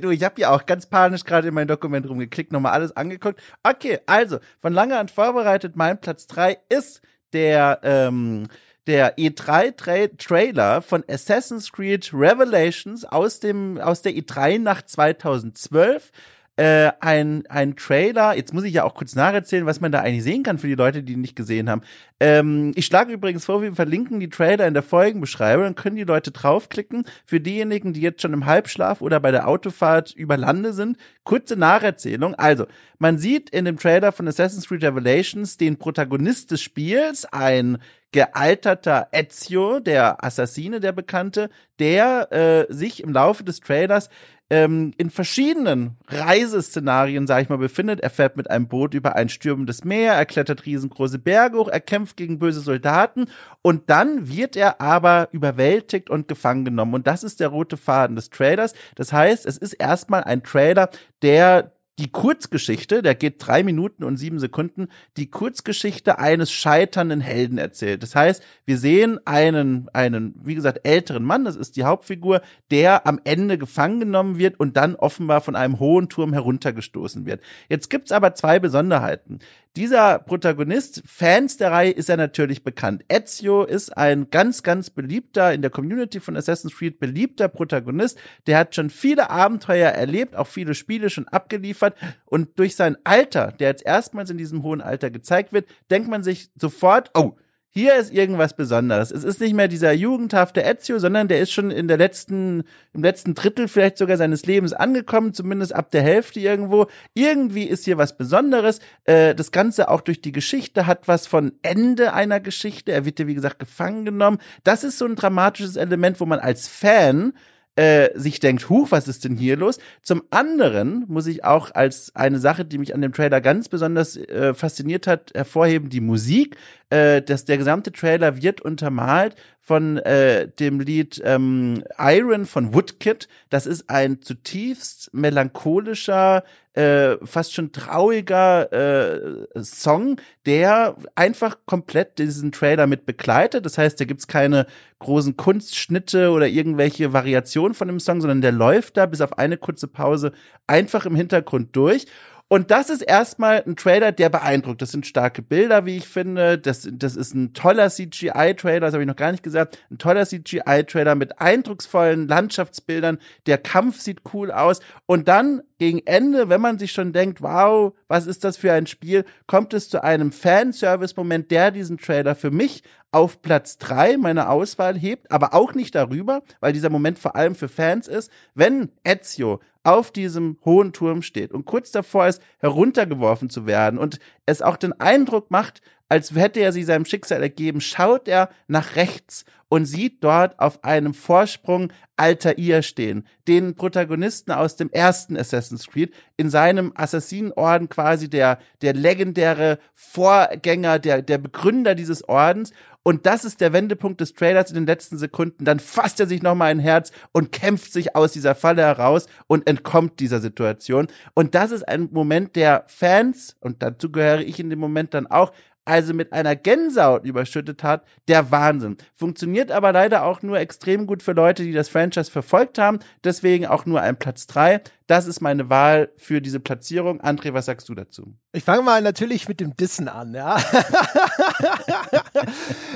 Du, 0.00 0.08
ich 0.08 0.24
habe 0.24 0.40
ja 0.40 0.48
auch 0.48 0.64
ganz 0.64 0.86
panisch 0.86 1.24
gerade 1.24 1.48
in 1.48 1.54
mein 1.54 1.68
Dokument 1.68 2.08
rumgeklickt, 2.08 2.52
nochmal 2.52 2.72
alles 2.72 2.96
angeguckt. 2.96 3.38
Okay, 3.62 4.00
also, 4.06 4.38
von 4.58 4.72
lange 4.72 4.96
an 4.96 5.08
vorbereitet, 5.08 5.76
mein 5.76 6.00
Platz 6.00 6.26
drei 6.26 6.56
ist 6.70 7.02
der 7.34 7.80
ähm, 7.82 8.48
der 8.86 9.18
E3-Trailer 9.18 10.80
von 10.80 11.04
Assassin's 11.06 11.70
Creed 11.70 12.12
Revelations 12.14 13.04
aus 13.04 13.40
dem 13.40 13.78
aus 13.78 14.00
der 14.00 14.12
E3 14.12 14.58
nach 14.58 14.80
2012 14.80 16.10
äh, 16.56 16.92
ein, 17.00 17.44
ein 17.48 17.74
Trailer. 17.74 18.36
Jetzt 18.36 18.54
muss 18.54 18.64
ich 18.64 18.74
ja 18.74 18.84
auch 18.84 18.94
kurz 18.94 19.14
nacherzählen, 19.16 19.66
was 19.66 19.80
man 19.80 19.90
da 19.90 20.00
eigentlich 20.00 20.22
sehen 20.22 20.44
kann 20.44 20.58
für 20.58 20.68
die 20.68 20.76
Leute, 20.76 21.02
die 21.02 21.14
ihn 21.14 21.20
nicht 21.20 21.34
gesehen 21.34 21.68
haben. 21.68 21.82
Ähm, 22.20 22.72
ich 22.76 22.86
schlage 22.86 23.12
übrigens 23.12 23.44
vor, 23.44 23.60
wir 23.60 23.74
verlinken 23.74 24.20
die 24.20 24.28
Trailer 24.28 24.66
in 24.68 24.74
der 24.74 24.84
Folgenbeschreibung, 24.84 25.64
dann 25.64 25.74
können 25.74 25.96
die 25.96 26.04
Leute 26.04 26.30
draufklicken. 26.30 27.06
Für 27.24 27.40
diejenigen, 27.40 27.92
die 27.92 28.00
jetzt 28.00 28.22
schon 28.22 28.32
im 28.32 28.46
Halbschlaf 28.46 29.00
oder 29.00 29.18
bei 29.18 29.32
der 29.32 29.48
Autofahrt 29.48 30.12
über 30.12 30.36
Lande 30.36 30.72
sind, 30.72 30.96
kurze 31.24 31.56
Nacherzählung. 31.56 32.34
Also, 32.36 32.66
man 32.98 33.18
sieht 33.18 33.50
in 33.50 33.64
dem 33.64 33.78
Trailer 33.78 34.12
von 34.12 34.28
Assassin's 34.28 34.68
Creed 34.68 34.84
Revelations 34.84 35.56
den 35.56 35.76
Protagonist 35.76 36.52
des 36.52 36.62
Spiels, 36.62 37.24
ein 37.26 37.78
gealterter 38.14 39.08
Ezio, 39.10 39.80
der 39.80 40.22
Assassine, 40.22 40.78
der 40.78 40.92
Bekannte, 40.92 41.50
der 41.80 42.30
äh, 42.32 42.72
sich 42.72 43.02
im 43.02 43.12
Laufe 43.12 43.42
des 43.42 43.58
Trailers 43.58 44.08
ähm, 44.54 44.92
in 44.98 45.10
verschiedenen 45.10 45.96
Reiseszenarien, 46.06 47.26
sag 47.26 47.42
ich 47.42 47.48
mal, 47.48 47.58
befindet. 47.58 47.98
Er 48.00 48.10
fährt 48.10 48.36
mit 48.36 48.48
einem 48.48 48.68
Boot 48.68 48.94
über 48.94 49.16
ein 49.16 49.28
stürmendes 49.28 49.82
Meer, 49.82 50.12
er 50.12 50.26
klettert 50.26 50.64
riesengroße 50.64 51.18
Berge 51.18 51.58
hoch, 51.58 51.68
er 51.68 51.80
kämpft 51.80 52.16
gegen 52.16 52.38
böse 52.38 52.60
Soldaten 52.60 53.26
und 53.62 53.90
dann 53.90 54.28
wird 54.28 54.54
er 54.54 54.80
aber 54.80 55.28
überwältigt 55.32 56.08
und 56.08 56.28
gefangen 56.28 56.64
genommen. 56.64 56.94
Und 56.94 57.08
das 57.08 57.24
ist 57.24 57.40
der 57.40 57.48
rote 57.48 57.76
Faden 57.76 58.14
des 58.14 58.30
Trailers. 58.30 58.74
Das 58.94 59.12
heißt, 59.12 59.44
es 59.44 59.56
ist 59.56 59.72
erstmal 59.72 60.22
ein 60.22 60.44
Trailer, 60.44 60.88
der 61.22 61.72
die 61.98 62.10
Kurzgeschichte, 62.10 63.02
der 63.02 63.14
geht 63.14 63.36
drei 63.38 63.62
Minuten 63.62 64.02
und 64.02 64.16
sieben 64.16 64.40
Sekunden, 64.40 64.88
die 65.16 65.30
Kurzgeschichte 65.30 66.18
eines 66.18 66.50
scheiternden 66.50 67.20
Helden 67.20 67.56
erzählt. 67.56 68.02
Das 68.02 68.16
heißt, 68.16 68.42
wir 68.64 68.78
sehen 68.78 69.20
einen, 69.26 69.88
einen, 69.92 70.34
wie 70.42 70.56
gesagt, 70.56 70.80
älteren 70.82 71.22
Mann, 71.22 71.44
das 71.44 71.54
ist 71.54 71.76
die 71.76 71.84
Hauptfigur, 71.84 72.42
der 72.70 73.06
am 73.06 73.20
Ende 73.22 73.58
gefangen 73.58 74.00
genommen 74.00 74.38
wird 74.38 74.58
und 74.58 74.76
dann 74.76 74.96
offenbar 74.96 75.40
von 75.40 75.54
einem 75.54 75.78
hohen 75.78 76.08
Turm 76.08 76.32
heruntergestoßen 76.32 77.26
wird. 77.26 77.40
Jetzt 77.68 77.90
gibt's 77.90 78.10
aber 78.10 78.34
zwei 78.34 78.58
Besonderheiten. 78.58 79.38
Dieser 79.76 80.20
Protagonist, 80.20 81.02
Fans 81.04 81.56
der 81.56 81.72
Reihe, 81.72 81.90
ist 81.90 82.08
er 82.08 82.16
natürlich 82.16 82.62
bekannt. 82.62 83.04
Ezio 83.08 83.64
ist 83.64 83.96
ein 83.96 84.30
ganz, 84.30 84.62
ganz 84.62 84.88
beliebter, 84.88 85.52
in 85.52 85.62
der 85.62 85.70
Community 85.72 86.20
von 86.20 86.36
Assassin's 86.36 86.76
Creed 86.76 87.00
beliebter 87.00 87.48
Protagonist. 87.48 88.16
Der 88.46 88.56
hat 88.56 88.76
schon 88.76 88.88
viele 88.88 89.30
Abenteuer 89.30 89.90
erlebt, 89.90 90.36
auch 90.36 90.46
viele 90.46 90.74
Spiele 90.74 91.10
schon 91.10 91.26
abgeliefert. 91.26 91.96
Und 92.24 92.56
durch 92.56 92.76
sein 92.76 92.96
Alter, 93.02 93.50
der 93.50 93.70
jetzt 93.70 93.84
erstmals 93.84 94.30
in 94.30 94.38
diesem 94.38 94.62
hohen 94.62 94.80
Alter 94.80 95.10
gezeigt 95.10 95.52
wird, 95.52 95.66
denkt 95.90 96.08
man 96.08 96.22
sich 96.22 96.50
sofort, 96.54 97.10
oh, 97.14 97.34
hier 97.76 97.96
ist 97.96 98.12
irgendwas 98.12 98.54
Besonderes. 98.54 99.10
Es 99.10 99.24
ist 99.24 99.40
nicht 99.40 99.52
mehr 99.52 99.66
dieser 99.66 99.92
jugendhafte 99.92 100.62
Ezio, 100.62 101.00
sondern 101.00 101.26
der 101.26 101.40
ist 101.40 101.50
schon 101.50 101.72
in 101.72 101.88
der 101.88 101.96
letzten, 101.96 102.62
im 102.92 103.02
letzten 103.02 103.34
Drittel 103.34 103.66
vielleicht 103.66 103.98
sogar 103.98 104.16
seines 104.16 104.46
Lebens 104.46 104.72
angekommen, 104.72 105.34
zumindest 105.34 105.74
ab 105.74 105.90
der 105.90 106.02
Hälfte 106.02 106.38
irgendwo. 106.38 106.86
Irgendwie 107.14 107.64
ist 107.64 107.84
hier 107.84 107.98
was 107.98 108.16
Besonderes. 108.16 108.78
Äh, 109.06 109.34
das 109.34 109.50
Ganze 109.50 109.88
auch 109.88 110.02
durch 110.02 110.20
die 110.20 110.30
Geschichte 110.30 110.86
hat 110.86 111.08
was 111.08 111.26
von 111.26 111.50
Ende 111.62 112.12
einer 112.12 112.38
Geschichte. 112.38 112.92
Er 112.92 113.04
wird 113.06 113.18
ja, 113.18 113.26
wie 113.26 113.34
gesagt, 113.34 113.58
gefangen 113.58 114.04
genommen. 114.04 114.38
Das 114.62 114.84
ist 114.84 114.96
so 114.96 115.06
ein 115.06 115.16
dramatisches 115.16 115.74
Element, 115.74 116.20
wo 116.20 116.26
man 116.26 116.38
als 116.38 116.68
Fan 116.68 117.32
äh, 117.76 118.10
sich 118.14 118.40
denkt, 118.40 118.68
huch, 118.68 118.90
was 118.90 119.08
ist 119.08 119.24
denn 119.24 119.36
hier 119.36 119.56
los? 119.56 119.78
Zum 120.02 120.22
anderen 120.30 121.04
muss 121.08 121.26
ich 121.26 121.44
auch 121.44 121.72
als 121.74 122.14
eine 122.14 122.38
Sache, 122.38 122.64
die 122.64 122.78
mich 122.78 122.94
an 122.94 123.02
dem 123.02 123.12
Trailer 123.12 123.40
ganz 123.40 123.68
besonders 123.68 124.16
äh, 124.16 124.54
fasziniert 124.54 125.06
hat, 125.06 125.32
hervorheben, 125.34 125.90
die 125.90 126.00
Musik. 126.00 126.56
Äh, 126.94 127.22
dass 127.22 127.44
der 127.44 127.58
gesamte 127.58 127.90
Trailer 127.90 128.40
wird 128.40 128.60
untermalt 128.60 129.34
von 129.58 129.96
äh, 129.96 130.46
dem 130.46 130.78
Lied 130.78 131.20
ähm, 131.24 131.82
Iron 131.98 132.46
von 132.46 132.72
Woodkid. 132.72 133.26
Das 133.50 133.66
ist 133.66 133.90
ein 133.90 134.22
zutiefst 134.22 135.12
melancholischer, 135.12 136.44
äh, 136.74 137.16
fast 137.24 137.54
schon 137.54 137.72
trauriger 137.72 138.72
äh, 138.72 139.62
Song, 139.62 140.20
der 140.44 140.96
einfach 141.14 141.58
komplett 141.66 142.18
diesen 142.18 142.52
Trailer 142.52 142.86
mit 142.86 143.06
begleitet. 143.06 143.64
Das 143.64 143.78
heißt, 143.78 144.00
da 144.00 144.04
gibt's 144.04 144.26
keine 144.26 144.66
großen 144.98 145.36
Kunstschnitte 145.36 146.30
oder 146.30 146.48
irgendwelche 146.48 147.12
Variationen 147.12 147.74
von 147.74 147.88
dem 147.88 148.00
Song, 148.00 148.20
sondern 148.20 148.40
der 148.40 148.52
läuft 148.52 148.96
da 148.96 149.06
bis 149.06 149.20
auf 149.20 149.38
eine 149.38 149.56
kurze 149.56 149.86
Pause 149.86 150.32
einfach 150.66 151.06
im 151.06 151.14
Hintergrund 151.14 151.76
durch. 151.76 152.06
Und 152.54 152.70
das 152.70 152.88
ist 152.88 153.02
erstmal 153.02 153.64
ein 153.66 153.74
Trailer, 153.74 154.12
der 154.12 154.28
beeindruckt. 154.28 154.80
Das 154.80 154.92
sind 154.92 155.08
starke 155.08 155.42
Bilder, 155.42 155.86
wie 155.86 155.96
ich 155.96 156.06
finde. 156.06 156.56
Das, 156.56 156.88
das 156.88 157.16
ist 157.16 157.34
ein 157.34 157.52
toller 157.52 157.90
CGI-Trailer, 157.90 158.78
das 158.78 158.92
habe 158.92 159.02
ich 159.02 159.08
noch 159.08 159.16
gar 159.16 159.32
nicht 159.32 159.42
gesagt. 159.42 159.76
Ein 159.90 159.98
toller 159.98 160.24
CGI-Trailer 160.24 161.16
mit 161.16 161.40
eindrucksvollen 161.40 162.28
Landschaftsbildern. 162.28 163.18
Der 163.46 163.58
Kampf 163.58 163.98
sieht 164.00 164.20
cool 164.32 164.52
aus. 164.52 164.78
Und 165.06 165.26
dann 165.26 165.62
gegen 165.78 165.98
Ende, 166.06 166.48
wenn 166.48 166.60
man 166.60 166.78
sich 166.78 166.92
schon 166.92 167.12
denkt, 167.12 167.42
wow, 167.42 167.92
was 168.06 168.28
ist 168.28 168.44
das 168.44 168.56
für 168.56 168.72
ein 168.72 168.86
Spiel, 168.86 169.24
kommt 169.48 169.74
es 169.74 169.88
zu 169.88 170.04
einem 170.04 170.30
Fanservice-Moment, 170.30 171.50
der 171.50 171.72
diesen 171.72 171.98
Trailer 171.98 172.36
für 172.36 172.52
mich 172.52 172.84
auf 173.14 173.42
Platz 173.42 173.78
drei 173.78 174.16
meiner 174.16 174.50
Auswahl 174.50 174.98
hebt, 174.98 175.30
aber 175.30 175.54
auch 175.54 175.74
nicht 175.74 175.94
darüber, 175.94 176.42
weil 176.60 176.72
dieser 176.72 176.90
Moment 176.90 177.18
vor 177.18 177.36
allem 177.36 177.54
für 177.54 177.68
Fans 177.68 178.08
ist, 178.08 178.30
wenn 178.54 178.90
Ezio 179.04 179.60
auf 179.84 180.10
diesem 180.10 180.58
hohen 180.64 180.92
Turm 180.92 181.22
steht 181.22 181.52
und 181.52 181.64
kurz 181.64 181.90
davor 181.92 182.26
ist, 182.26 182.42
heruntergeworfen 182.58 183.50
zu 183.50 183.66
werden 183.66 183.98
und 183.98 184.18
es 184.46 184.62
auch 184.62 184.76
den 184.76 184.98
Eindruck 184.98 185.50
macht, 185.50 185.80
als 186.08 186.34
hätte 186.34 186.60
er 186.60 186.72
sich 186.72 186.86
seinem 186.86 187.04
Schicksal 187.04 187.42
ergeben, 187.42 187.80
schaut 187.80 188.28
er 188.28 188.50
nach 188.68 188.96
rechts 188.96 189.44
und 189.68 189.86
sieht 189.86 190.22
dort 190.22 190.58
auf 190.60 190.84
einem 190.84 191.14
Vorsprung 191.14 191.92
Altair 192.16 192.82
stehen, 192.82 193.26
den 193.48 193.74
Protagonisten 193.74 194.52
aus 194.52 194.76
dem 194.76 194.90
ersten 194.90 195.36
Assassin's 195.36 195.88
Creed, 195.88 196.14
in 196.36 196.48
seinem 196.48 196.92
Assassinenorden 196.94 197.88
quasi 197.88 198.30
der, 198.30 198.58
der 198.82 198.92
legendäre 198.92 199.80
Vorgänger, 199.92 201.00
der, 201.00 201.22
der 201.22 201.38
Begründer 201.38 201.96
dieses 201.96 202.28
Ordens. 202.28 202.72
Und 203.02 203.26
das 203.26 203.44
ist 203.44 203.60
der 203.60 203.72
Wendepunkt 203.72 204.20
des 204.20 204.34
Trailers 204.34 204.70
in 204.70 204.76
den 204.76 204.86
letzten 204.86 205.18
Sekunden. 205.18 205.64
Dann 205.64 205.80
fasst 205.80 206.20
er 206.20 206.26
sich 206.26 206.42
nochmal 206.42 206.70
ein 206.70 206.78
Herz 206.78 207.10
und 207.32 207.50
kämpft 207.50 207.92
sich 207.92 208.14
aus 208.14 208.32
dieser 208.32 208.54
Falle 208.54 208.82
heraus 208.82 209.26
und 209.46 209.68
entkommt 209.68 210.20
dieser 210.20 210.40
Situation. 210.40 211.08
Und 211.34 211.54
das 211.54 211.72
ist 211.72 211.82
ein 211.82 212.08
Moment, 212.12 212.54
der 212.54 212.84
Fans, 212.86 213.56
und 213.60 213.82
dazu 213.82 214.12
gehöre 214.12 214.40
ich 214.40 214.60
in 214.60 214.70
dem 214.70 214.78
Moment 214.78 215.14
dann 215.14 215.26
auch, 215.26 215.52
also 215.84 216.14
mit 216.14 216.32
einer 216.32 216.56
Gänsehaut 216.56 217.24
überschüttet 217.24 217.82
hat, 217.82 218.04
der 218.28 218.50
Wahnsinn. 218.50 218.96
Funktioniert 219.14 219.70
aber 219.70 219.92
leider 219.92 220.24
auch 220.24 220.42
nur 220.42 220.58
extrem 220.58 221.06
gut 221.06 221.22
für 221.22 221.32
Leute, 221.32 221.62
die 221.62 221.72
das 221.72 221.88
Franchise 221.88 222.30
verfolgt 222.30 222.78
haben. 222.78 222.98
Deswegen 223.22 223.66
auch 223.66 223.86
nur 223.86 224.00
ein 224.00 224.16
Platz 224.16 224.46
drei. 224.46 224.80
Das 225.06 225.26
ist 225.26 225.42
meine 225.42 225.68
Wahl 225.68 226.10
für 226.16 226.40
diese 226.40 226.60
Platzierung. 226.60 227.20
André, 227.20 227.52
was 227.52 227.66
sagst 227.66 227.90
du 227.90 227.94
dazu? 227.94 228.36
Ich 228.52 228.64
fange 228.64 228.82
mal 228.82 229.02
natürlich 229.02 229.48
mit 229.48 229.60
dem 229.60 229.76
Dissen 229.76 230.08
an, 230.08 230.32
ja. 230.32 230.56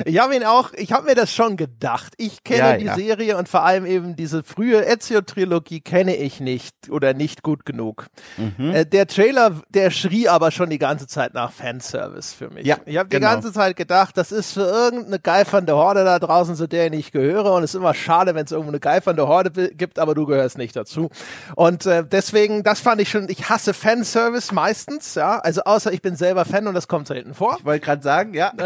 ich 0.07 0.19
habe 0.19 0.35
ihn 0.35 0.45
auch, 0.45 0.73
ich 0.73 0.93
habe 0.93 1.05
mir 1.05 1.15
das 1.15 1.35
schon 1.35 1.59
gedacht. 1.59 2.15
Ich 2.17 2.45
kenne 2.45 2.59
ja, 2.61 2.77
die 2.79 2.85
ja. 2.87 2.95
Serie 2.95 3.37
und 3.37 3.47
vor 3.49 3.63
allem 3.63 3.85
eben 3.85 4.17
diese 4.17 4.43
frühe 4.43 4.87
Ezio-Trilogie 4.87 5.81
kenne 5.81 6.17
ich 6.17 6.41
nicht 6.41 6.89
oder 6.89 7.13
nicht 7.13 7.43
gut 7.43 7.67
genug. 7.67 8.07
Mhm. 8.39 8.71
Äh, 8.71 8.87
der 8.87 9.07
Trailer, 9.07 9.61
der 9.69 9.91
schrie 9.91 10.29
aber 10.29 10.51
schon 10.51 10.71
die 10.71 10.79
ganze 10.79 11.09
Zeit 11.09 11.35
nach 11.35 11.53
Fanservice 11.53 12.33
für 12.33 12.49
mich. 12.49 12.67
Ja, 12.67 12.79
ich 12.87 12.97
habe 12.97 13.11
genau. 13.11 13.29
die 13.29 13.35
ganze 13.35 13.53
Zeit 13.53 13.77
gedacht, 13.77 14.17
das 14.17 14.33
ist 14.33 14.53
für 14.53 14.63
irgendeine 14.63 15.19
geifernde 15.19 15.75
Horde 15.75 16.05
da 16.05 16.19
draußen, 16.19 16.55
zu 16.57 16.67
der 16.67 16.87
ich 16.87 16.91
nicht 16.91 17.13
gehöre. 17.13 17.53
Und 17.53 17.65
es 17.65 17.75
ist 17.75 17.81
immer 17.81 17.93
schade, 17.93 18.35
wenn 18.35 18.47
es 18.47 18.53
irgendwo 18.53 18.71
eine 18.71 18.81
geifernde 18.81 19.29
Horde 19.29 19.75
gibt, 19.75 19.99
aber 19.99 20.15
du 20.15 20.25
gehörst 20.25 20.57
nicht 20.57 20.75
dazu. 20.75 21.11
Und 21.55 21.85
äh, 21.85 21.98
deswegen, 22.03 22.63
das 22.63 22.81
fand 22.81 23.01
ich 23.01 23.11
schon, 23.11 23.29
ich 23.29 23.49
hasse 23.49 23.75
Fanservice 23.75 24.53
meistens, 24.53 25.15
ja. 25.15 25.39
Also 25.39 25.63
außer 25.63 25.93
ich 25.93 26.03
bin 26.03 26.17
selber 26.17 26.45
Fan 26.45 26.67
und 26.67 26.75
das 26.75 26.89
kommt 26.89 27.07
selten 27.07 27.35
vor. 27.35 27.57
Ich 27.59 27.65
wollte 27.65 27.85
gerade 27.85 28.03
sagen, 28.03 28.35
ja. 28.35 28.53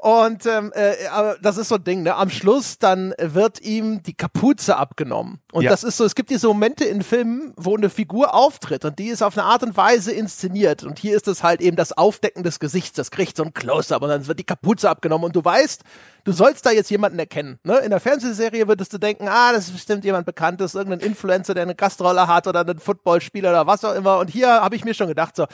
Und 0.00 0.46
ähm, 0.46 0.70
äh, 0.76 1.08
aber 1.10 1.38
das 1.42 1.56
ist 1.56 1.70
so 1.70 1.74
ein 1.74 1.82
Ding, 1.82 2.04
ne? 2.04 2.14
Am 2.14 2.30
Schluss 2.30 2.78
dann 2.78 3.14
wird 3.18 3.60
ihm 3.62 4.00
die 4.04 4.14
Kapuze 4.14 4.76
abgenommen. 4.76 5.40
Und 5.50 5.64
ja. 5.64 5.70
das 5.70 5.82
ist 5.82 5.96
so, 5.96 6.04
es 6.04 6.14
gibt 6.14 6.30
diese 6.30 6.46
Momente 6.46 6.84
in 6.84 7.02
Filmen, 7.02 7.52
wo 7.56 7.76
eine 7.76 7.90
Figur 7.90 8.32
auftritt 8.32 8.84
und 8.84 9.00
die 9.00 9.08
ist 9.08 9.24
auf 9.24 9.36
eine 9.36 9.44
Art 9.44 9.64
und 9.64 9.76
Weise 9.76 10.12
inszeniert. 10.12 10.84
Und 10.84 11.00
hier 11.00 11.16
ist 11.16 11.26
es 11.26 11.42
halt 11.42 11.60
eben 11.60 11.76
das 11.76 11.90
Aufdecken 11.90 12.44
des 12.44 12.60
Gesichts, 12.60 12.94
das 12.94 13.10
kriegt 13.10 13.36
so 13.36 13.42
ein 13.42 13.52
Close-up 13.52 14.00
und 14.00 14.08
dann 14.08 14.28
wird 14.28 14.38
die 14.38 14.44
Kapuze 14.44 14.88
abgenommen 14.88 15.24
und 15.24 15.34
du 15.34 15.44
weißt, 15.44 15.82
du 16.22 16.30
sollst 16.30 16.64
da 16.64 16.70
jetzt 16.70 16.92
jemanden 16.92 17.18
erkennen. 17.18 17.58
Ne? 17.64 17.78
In 17.78 17.90
der 17.90 17.98
Fernsehserie 17.98 18.68
würdest 18.68 18.92
du 18.92 18.98
denken, 18.98 19.26
ah, 19.26 19.52
das 19.52 19.66
ist 19.66 19.72
bestimmt 19.72 20.04
jemand 20.04 20.26
Bekanntes, 20.26 20.76
irgendein 20.76 21.00
Influencer, 21.00 21.54
der 21.54 21.64
eine 21.64 21.74
Gastrolle 21.74 22.28
hat 22.28 22.46
oder 22.46 22.60
einen 22.60 22.78
Footballspieler 22.78 23.50
oder 23.50 23.66
was 23.66 23.84
auch 23.84 23.96
immer. 23.96 24.18
Und 24.18 24.30
hier 24.30 24.48
habe 24.48 24.76
ich 24.76 24.84
mir 24.84 24.94
schon 24.94 25.08
gedacht, 25.08 25.34
so, 25.34 25.46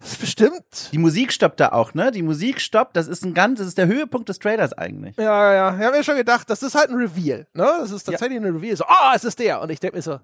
das 0.00 0.12
ist 0.12 0.20
bestimmt. 0.20 0.90
Die 0.92 0.98
Musik 0.98 1.32
stoppt 1.32 1.60
da 1.60 1.70
auch, 1.72 1.94
ne? 1.94 2.10
Die 2.10 2.22
Musik 2.22 2.60
stoppt, 2.60 2.94
das 2.94 3.06
ist 3.06 3.24
ein 3.24 3.32
ganz, 3.32 3.58
das 3.58 3.73
ist 3.74 3.78
der 3.78 3.86
Höhepunkt 3.86 4.28
des 4.28 4.38
Trailers 4.38 4.72
eigentlich. 4.72 5.16
Ja, 5.16 5.52
ja, 5.52 5.76
ich 5.76 5.84
habe 5.84 5.96
mir 5.96 6.04
schon 6.04 6.16
gedacht, 6.16 6.48
das 6.48 6.62
ist 6.62 6.76
halt 6.76 6.90
ein 6.90 6.96
Reveal, 6.96 7.46
ne? 7.54 7.76
Das 7.80 7.90
ist 7.90 8.04
tatsächlich 8.04 8.40
ja. 8.40 8.46
ein 8.46 8.54
Reveal. 8.54 8.76
So, 8.76 8.84
ah, 8.84 9.10
oh, 9.10 9.16
es 9.16 9.24
ist 9.24 9.38
der. 9.38 9.60
Und 9.60 9.70
ich 9.70 9.80
denke 9.80 9.96
mir 9.96 10.02
so, 10.02 10.20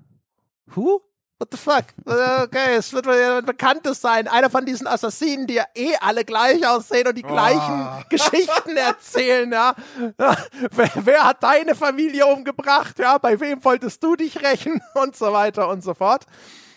Huh? 0.77 1.01
What 1.39 1.49
the 1.51 1.57
fuck? 1.57 1.85
Okay, 2.43 2.77
es 2.77 2.93
wird 2.93 3.09
ein 3.09 3.45
bekanntes 3.45 4.01
sein. 4.01 4.29
Einer 4.29 4.51
von 4.51 4.65
diesen 4.67 4.87
Assassinen, 4.87 5.47
die 5.47 5.55
ja 5.55 5.65
eh 5.75 5.97
alle 6.01 6.25
gleich 6.25 6.67
aussehen 6.69 7.09
und 7.09 7.17
die 7.17 7.25
oh. 7.25 7.29
gleichen 7.29 8.05
Geschichten 8.11 8.77
erzählen, 8.77 9.51
ja. 9.51 9.75
ja. 10.19 10.37
Wer, 10.71 10.91
wer, 10.97 11.25
hat 11.25 11.43
deine 11.43 11.75
Familie 11.75 12.27
umgebracht? 12.27 12.99
Ja, 12.99 13.19
bei 13.19 13.41
wem 13.41 13.65
wolltest 13.65 14.03
du 14.03 14.17
dich 14.17 14.43
rächen? 14.43 14.81
Und 14.95 15.17
so 15.17 15.33
weiter 15.33 15.69
und 15.69 15.83
so 15.83 15.95
fort. 15.95 16.27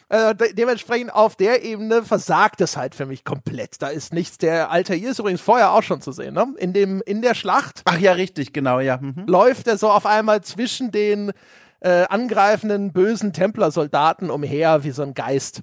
Äh, 0.09 0.35
de 0.35 0.53
dementsprechend 0.53 1.13
auf 1.13 1.35
der 1.35 1.63
Ebene 1.63 2.03
versagt 2.03 2.61
es 2.61 2.77
halt 2.77 2.95
für 2.95 3.05
mich 3.05 3.23
komplett. 3.23 3.81
Da 3.81 3.87
ist 3.87 4.13
nichts. 4.13 4.37
Der 4.37 4.71
Altair 4.71 4.97
ist 4.97 5.19
übrigens 5.19 5.41
vorher 5.41 5.71
auch 5.71 5.83
schon 5.83 6.01
zu 6.01 6.11
sehen, 6.11 6.33
ne? 6.33 6.53
In 6.57 6.73
dem, 6.73 7.01
in 7.05 7.21
der 7.21 7.33
Schlacht. 7.33 7.81
Ach 7.85 7.97
ja, 7.97 8.13
richtig, 8.13 8.53
genau, 8.53 8.79
ja. 8.79 8.97
Mhm. 8.97 9.25
Läuft 9.27 9.67
er 9.67 9.77
so 9.77 9.89
auf 9.89 10.05
einmal 10.05 10.41
zwischen 10.41 10.91
den 10.91 11.31
äh, 11.79 12.05
angreifenden 12.09 12.93
bösen 12.93 13.33
Templersoldaten 13.33 14.29
umher 14.29 14.83
wie 14.83 14.91
so 14.91 15.03
ein 15.03 15.13
Geist. 15.13 15.61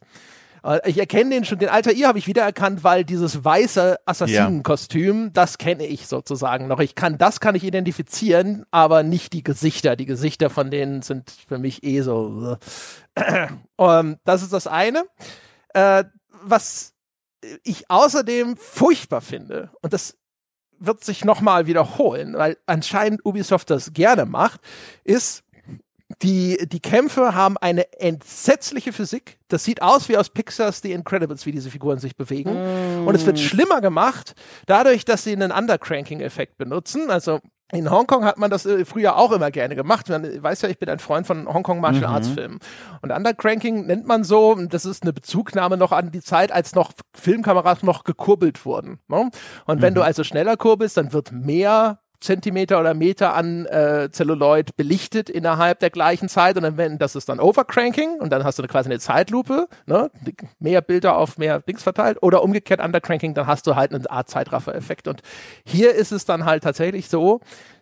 Äh, 0.65 0.89
ich 0.89 0.99
erkenne 0.99 1.31
den 1.31 1.45
schon, 1.45 1.59
den 1.59 1.69
Altair 1.69 2.09
habe 2.09 2.19
ich 2.19 2.27
wiedererkannt, 2.27 2.85
weil 2.85 3.05
dieses 3.05 3.45
weiße 3.45 3.99
Assassinenkostüm, 4.05 5.25
ja. 5.25 5.31
das 5.33 5.59
kenne 5.59 5.87
ich 5.87 6.07
sozusagen 6.07 6.69
noch. 6.69 6.81
Ich 6.81 6.95
kann, 6.95 7.19
das 7.19 7.41
kann 7.41 7.55
ich 7.55 7.65
identifizieren, 7.65 8.65
aber 8.71 9.03
nicht 9.03 9.33
die 9.33 9.43
Gesichter. 9.43 9.97
Die 9.97 10.07
Gesichter 10.07 10.51
von 10.51 10.71
denen 10.71 11.03
sind 11.03 11.31
für 11.49 11.59
mich 11.59 11.83
eh 11.83 12.03
so. 12.03 12.57
Um, 13.77 14.17
das 14.25 14.43
ist 14.43 14.53
das 14.53 14.67
eine. 14.67 15.05
Äh, 15.75 16.05
was 16.43 16.95
ich 17.63 17.91
außerdem 17.91 18.57
furchtbar 18.57 19.21
finde, 19.21 19.71
und 19.83 19.93
das 19.93 20.19
wird 20.79 21.05
sich 21.05 21.25
nochmal 21.25 21.67
wiederholen, 21.67 22.35
weil 22.35 22.57
anscheinend 22.67 23.25
Ubisoft 23.25 23.71
das 23.71 23.93
gerne 23.93 24.25
macht, 24.25 24.61
ist, 25.05 25.45
die, 26.23 26.59
die 26.67 26.81
Kämpfe 26.81 27.35
haben 27.35 27.57
eine 27.59 27.93
entsetzliche 28.01 28.93
Physik. 28.93 29.39
Das 29.49 29.65
sieht 29.65 29.81
aus 29.81 30.09
wie 30.09 30.17
aus 30.17 30.31
Pixars 30.31 30.83
The 30.83 30.93
Incredibles, 30.93 31.47
wie 31.47 31.53
diese 31.53 31.71
Figuren 31.71 31.99
sich 31.99 32.17
bewegen. 32.17 32.53
Mm. 32.53 33.07
Und 33.07 33.15
es 33.15 33.27
wird 33.27 33.39
schlimmer 33.39 33.81
gemacht, 33.81 34.35
dadurch, 34.67 35.05
dass 35.05 35.25
sie 35.25 35.33
einen 35.33 35.53
Undercranking-Effekt 35.53 36.59
benutzen. 36.59 37.11
Also 37.11 37.41
in 37.73 37.91
Hongkong 37.91 38.25
hat 38.25 38.39
man 38.39 38.51
das 38.51 38.67
äh, 38.67 38.85
früher 38.85 39.17
auch 39.17 39.33
immer 39.33 39.51
gerne 39.51 39.77
gemacht. 39.77 40.09
Man 40.09 40.43
weiß 40.43 40.63
ja, 40.63 40.69
ich 40.69 40.79
bin 40.79 40.89
ein 40.89 40.99
Freund 40.99 41.27
von 41.27 41.53
Hongkong 41.53 41.81
Martial 41.81 42.09
mhm. 42.09 42.15
Arts 42.15 42.29
Filmen. 42.29 42.59
Und 43.03 43.13
Undercranking 43.13 43.87
nennt 43.87 44.07
man 44.07 44.25
so, 44.25 44.55
das 44.55 44.85
ist 44.85 45.03
eine 45.03 45.13
Bezugnahme 45.13 45.77
noch 45.77 45.93
an 45.93 46.11
die 46.11 46.21
Zeit, 46.21 46.53
als 46.53 46.75
noch 46.75 46.93
Filmkameras 47.15 47.83
noch 47.83 48.05
gekurbelt 48.05 48.65
wurden. 48.65 48.99
Ne? 49.09 49.31
Und 49.67 49.83
wenn 49.83 49.93
mhm. 49.93 49.97
du 49.97 50.03
also 50.03 50.25
schneller 50.25 50.57
kurbelst, 50.57 50.97
dann 50.97 51.13
wird 51.13 51.33
mehr 51.33 52.01
Zentimeter 52.21 52.81
oder 52.81 52.95
Meter 52.95 53.35
an 53.35 53.67
äh, 53.67 54.11
Celluloid 54.13 54.77
belichtet 54.77 55.31
innerhalb 55.31 55.81
der 55.81 55.91
gleichen 55.91 56.29
Zeit 56.29 56.57
und 56.57 56.63
dann 56.63 56.77
wenn 56.77 56.99
das 56.99 57.17
ist 57.17 57.29
dann 57.29 57.41
Overcranking 57.41 58.21
und 58.21 58.31
dann 58.31 58.45
hast 58.45 58.59
du 58.59 58.63
quasi 58.65 58.89
eine 58.89 58.99
Zeitlupe, 58.99 59.69
ne? 59.87 60.11
mehr 60.59 60.83
Bilder 60.83 61.17
auf 61.17 61.39
mehr 61.39 61.61
Dings 61.61 61.83
verteilt 61.83 62.19
oder 62.23 62.43
umgekehrt 62.43 62.81
Undercranking, 62.81 63.35
dann 63.35 63.47
hast 63.47 63.67
du 63.67 63.77
halt 63.77 63.95
eine 63.95 64.11
Art 64.11 64.29
Zeitraffer-Effekt 64.29 65.09
und 65.09 65.23
hier 65.65 65.95
ist 65.95 66.13
es 66.13 66.25
dann 66.25 66.45
halt 66.45 66.63
tatsächlich 66.63 67.09
so, 67.09 67.41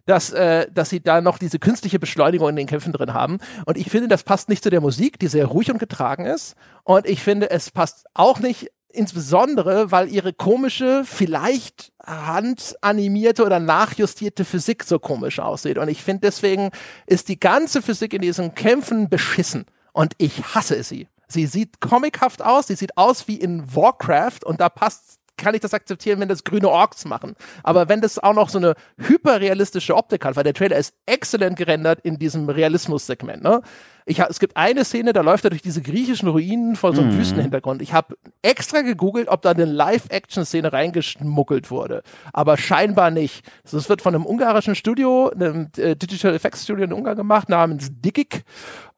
dass, 0.09 0.31
äh, 0.31 0.67
dass 0.73 0.89
sie 0.89 1.01
da 1.01 1.21
noch 1.21 1.39
diese 1.39 1.59
künstliche 1.59 1.99
Beschleunigung 1.99 2.49
in 2.49 2.57
den 2.57 2.67
Kämpfen 2.67 2.95
drin 2.95 3.13
haben. 3.13 3.39
Und 3.67 3.77
ich 3.77 3.91
finde, 3.91 4.09
das 4.09 4.23
passt 4.23 4.49
nicht 4.49 4.63
zu 4.63 4.71
der 4.71 4.81
Musik, 4.81 5.19
die 5.19 5.27
sehr 5.27 5.45
ruhig 5.45 5.71
und 5.71 5.79
getragen 5.79 6.25
ist. 6.25 6.57
Und 6.83 7.07
ich 7.07 7.23
finde, 7.23 7.51
es 7.51 7.71
passt 7.71 8.07
auch 8.15 8.41
nicht 8.41 8.71
insbesondere, 8.93 9.91
weil 9.91 10.09
ihre 10.09 10.33
komische, 10.33 11.03
vielleicht 11.05 11.93
handanimierte 12.05 13.45
oder 13.45 13.61
nachjustierte 13.61 14.45
Physik 14.45 14.85
so 14.85 14.99
komisch 14.99 15.39
aussieht. 15.41 15.79
Und 15.79 15.89
ich 15.89 16.03
finde, 16.03 16.23
deswegen 16.23 16.71
ist 17.07 17.29
die 17.29 17.39
ganze 17.39 17.83
Physik 17.83 18.15
in 18.15 18.23
diesen 18.23 18.55
Kämpfen 18.55 19.09
beschissen. 19.09 19.67
Und 19.93 20.15
ich 20.19 20.55
hasse 20.55 20.83
sie. 20.83 21.09
Sie 21.27 21.47
sieht 21.47 21.81
comichaft 21.81 22.43
aus, 22.43 22.69
sie 22.69 22.77
sieht 22.77 22.97
aus 22.97 23.29
wie 23.29 23.37
in 23.37 23.75
Warcraft 23.75 24.45
und 24.45 24.61
da 24.61 24.69
passt 24.69 25.19
kann 25.39 25.55
ich 25.55 25.61
das 25.61 25.73
akzeptieren, 25.73 26.21
wenn 26.21 26.29
das 26.29 26.45
grüne 26.45 26.69
Orks 26.69 27.05
machen. 27.05 27.35
Aber 27.63 27.89
wenn 27.89 28.01
das 28.01 28.19
auch 28.19 28.35
noch 28.35 28.51
so 28.51 28.59
eine 28.59 28.75
hyperrealistische 28.99 29.97
Optik 29.97 30.25
hat, 30.25 30.37
weil 30.37 30.45
der 30.45 30.53
Trailer 30.53 30.77
ist 30.77 30.95
exzellent 31.07 31.57
gerendert 31.57 32.01
in 32.03 32.19
diesem 32.19 32.49
Realismus-Segment, 32.49 33.43
ne? 33.43 33.63
Ich 34.09 34.21
hab, 34.21 34.31
es 34.31 34.41
gibt 34.41 34.57
eine 34.57 34.87
Szene, 34.87 35.13
da 35.13 35.21
läuft 35.21 35.45
er 35.45 35.51
durch 35.51 35.61
diese 35.61 35.83
griechischen 35.83 36.29
Ruinen 36.29 36.77
vor 36.77 36.95
so 36.95 37.03
einem 37.03 37.13
mhm. 37.13 37.19
Wüstenhintergrund. 37.19 37.83
Ich 37.83 37.93
habe 37.93 38.17
extra 38.41 38.81
gegoogelt, 38.81 39.29
ob 39.29 39.43
da 39.43 39.51
eine 39.51 39.67
Live-Action-Szene 39.67 40.73
reingeschmuggelt 40.73 41.71
wurde. 41.71 42.03
Aber 42.33 42.57
scheinbar 42.57 43.11
nicht. 43.11 43.45
Das 43.71 43.89
wird 43.91 44.01
von 44.01 44.15
einem 44.15 44.25
ungarischen 44.25 44.75
Studio, 44.75 45.29
einem 45.29 45.69
äh, 45.77 45.95
Digital 45.95 46.35
Effects 46.35 46.65
Studio 46.65 46.85
in 46.85 46.93
Ungarn 46.95 47.17
gemacht, 47.17 47.51
namens 47.51 47.91
Digik. 47.91 48.45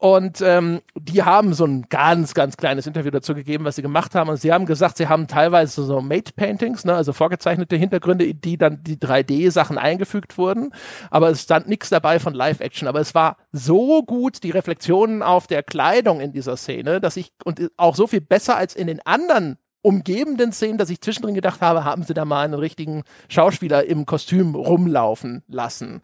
Und 0.00 0.40
ähm, 0.40 0.80
die 0.98 1.24
haben 1.24 1.52
so 1.52 1.66
ein 1.66 1.86
ganz, 1.90 2.32
ganz 2.32 2.56
kleines 2.56 2.86
Interview 2.86 3.10
dazu 3.10 3.34
gegeben, 3.34 3.66
was 3.66 3.76
sie 3.76 3.82
gemacht 3.82 4.14
haben. 4.14 4.30
Und 4.30 4.38
sie 4.38 4.50
haben 4.50 4.64
gesagt, 4.64 4.96
sie 4.96 5.08
haben 5.08 5.26
teilweise 5.26 5.82
so 5.82 6.00
Made-Paintings, 6.00 6.86
ne, 6.86 6.94
also 6.94 7.12
vorgezeichnete 7.12 7.76
Hintergründe, 7.76 8.32
die 8.32 8.56
dann 8.56 8.82
die 8.82 8.96
3D-Sachen 8.96 9.76
eingefügt 9.76 10.38
wurden. 10.38 10.72
Aber 11.10 11.28
es 11.28 11.42
stand 11.42 11.68
nichts 11.68 11.90
dabei 11.90 12.18
von 12.18 12.32
Live-Action. 12.32 12.88
Aber 12.88 13.00
es 13.00 13.14
war 13.14 13.36
so 13.52 14.02
gut, 14.02 14.42
die 14.42 14.52
Reflexionen 15.00 15.22
auf 15.22 15.46
der 15.46 15.62
Kleidung 15.62 16.20
in 16.20 16.32
dieser 16.32 16.56
Szene, 16.56 17.00
dass 17.00 17.16
ich, 17.16 17.32
und 17.44 17.70
auch 17.76 17.96
so 17.96 18.06
viel 18.06 18.20
besser 18.20 18.56
als 18.56 18.74
in 18.74 18.86
den 18.86 19.00
anderen 19.04 19.56
umgebenden 19.82 20.52
Szenen, 20.52 20.76
dass 20.76 20.90
ich 20.90 21.00
zwischendrin 21.00 21.34
gedacht 21.34 21.62
habe, 21.62 21.84
haben 21.84 22.02
sie 22.02 22.12
da 22.12 22.26
mal 22.26 22.44
einen 22.44 22.52
richtigen 22.52 23.02
Schauspieler 23.30 23.86
im 23.86 24.04
Kostüm 24.04 24.54
rumlaufen 24.54 25.42
lassen. 25.48 26.02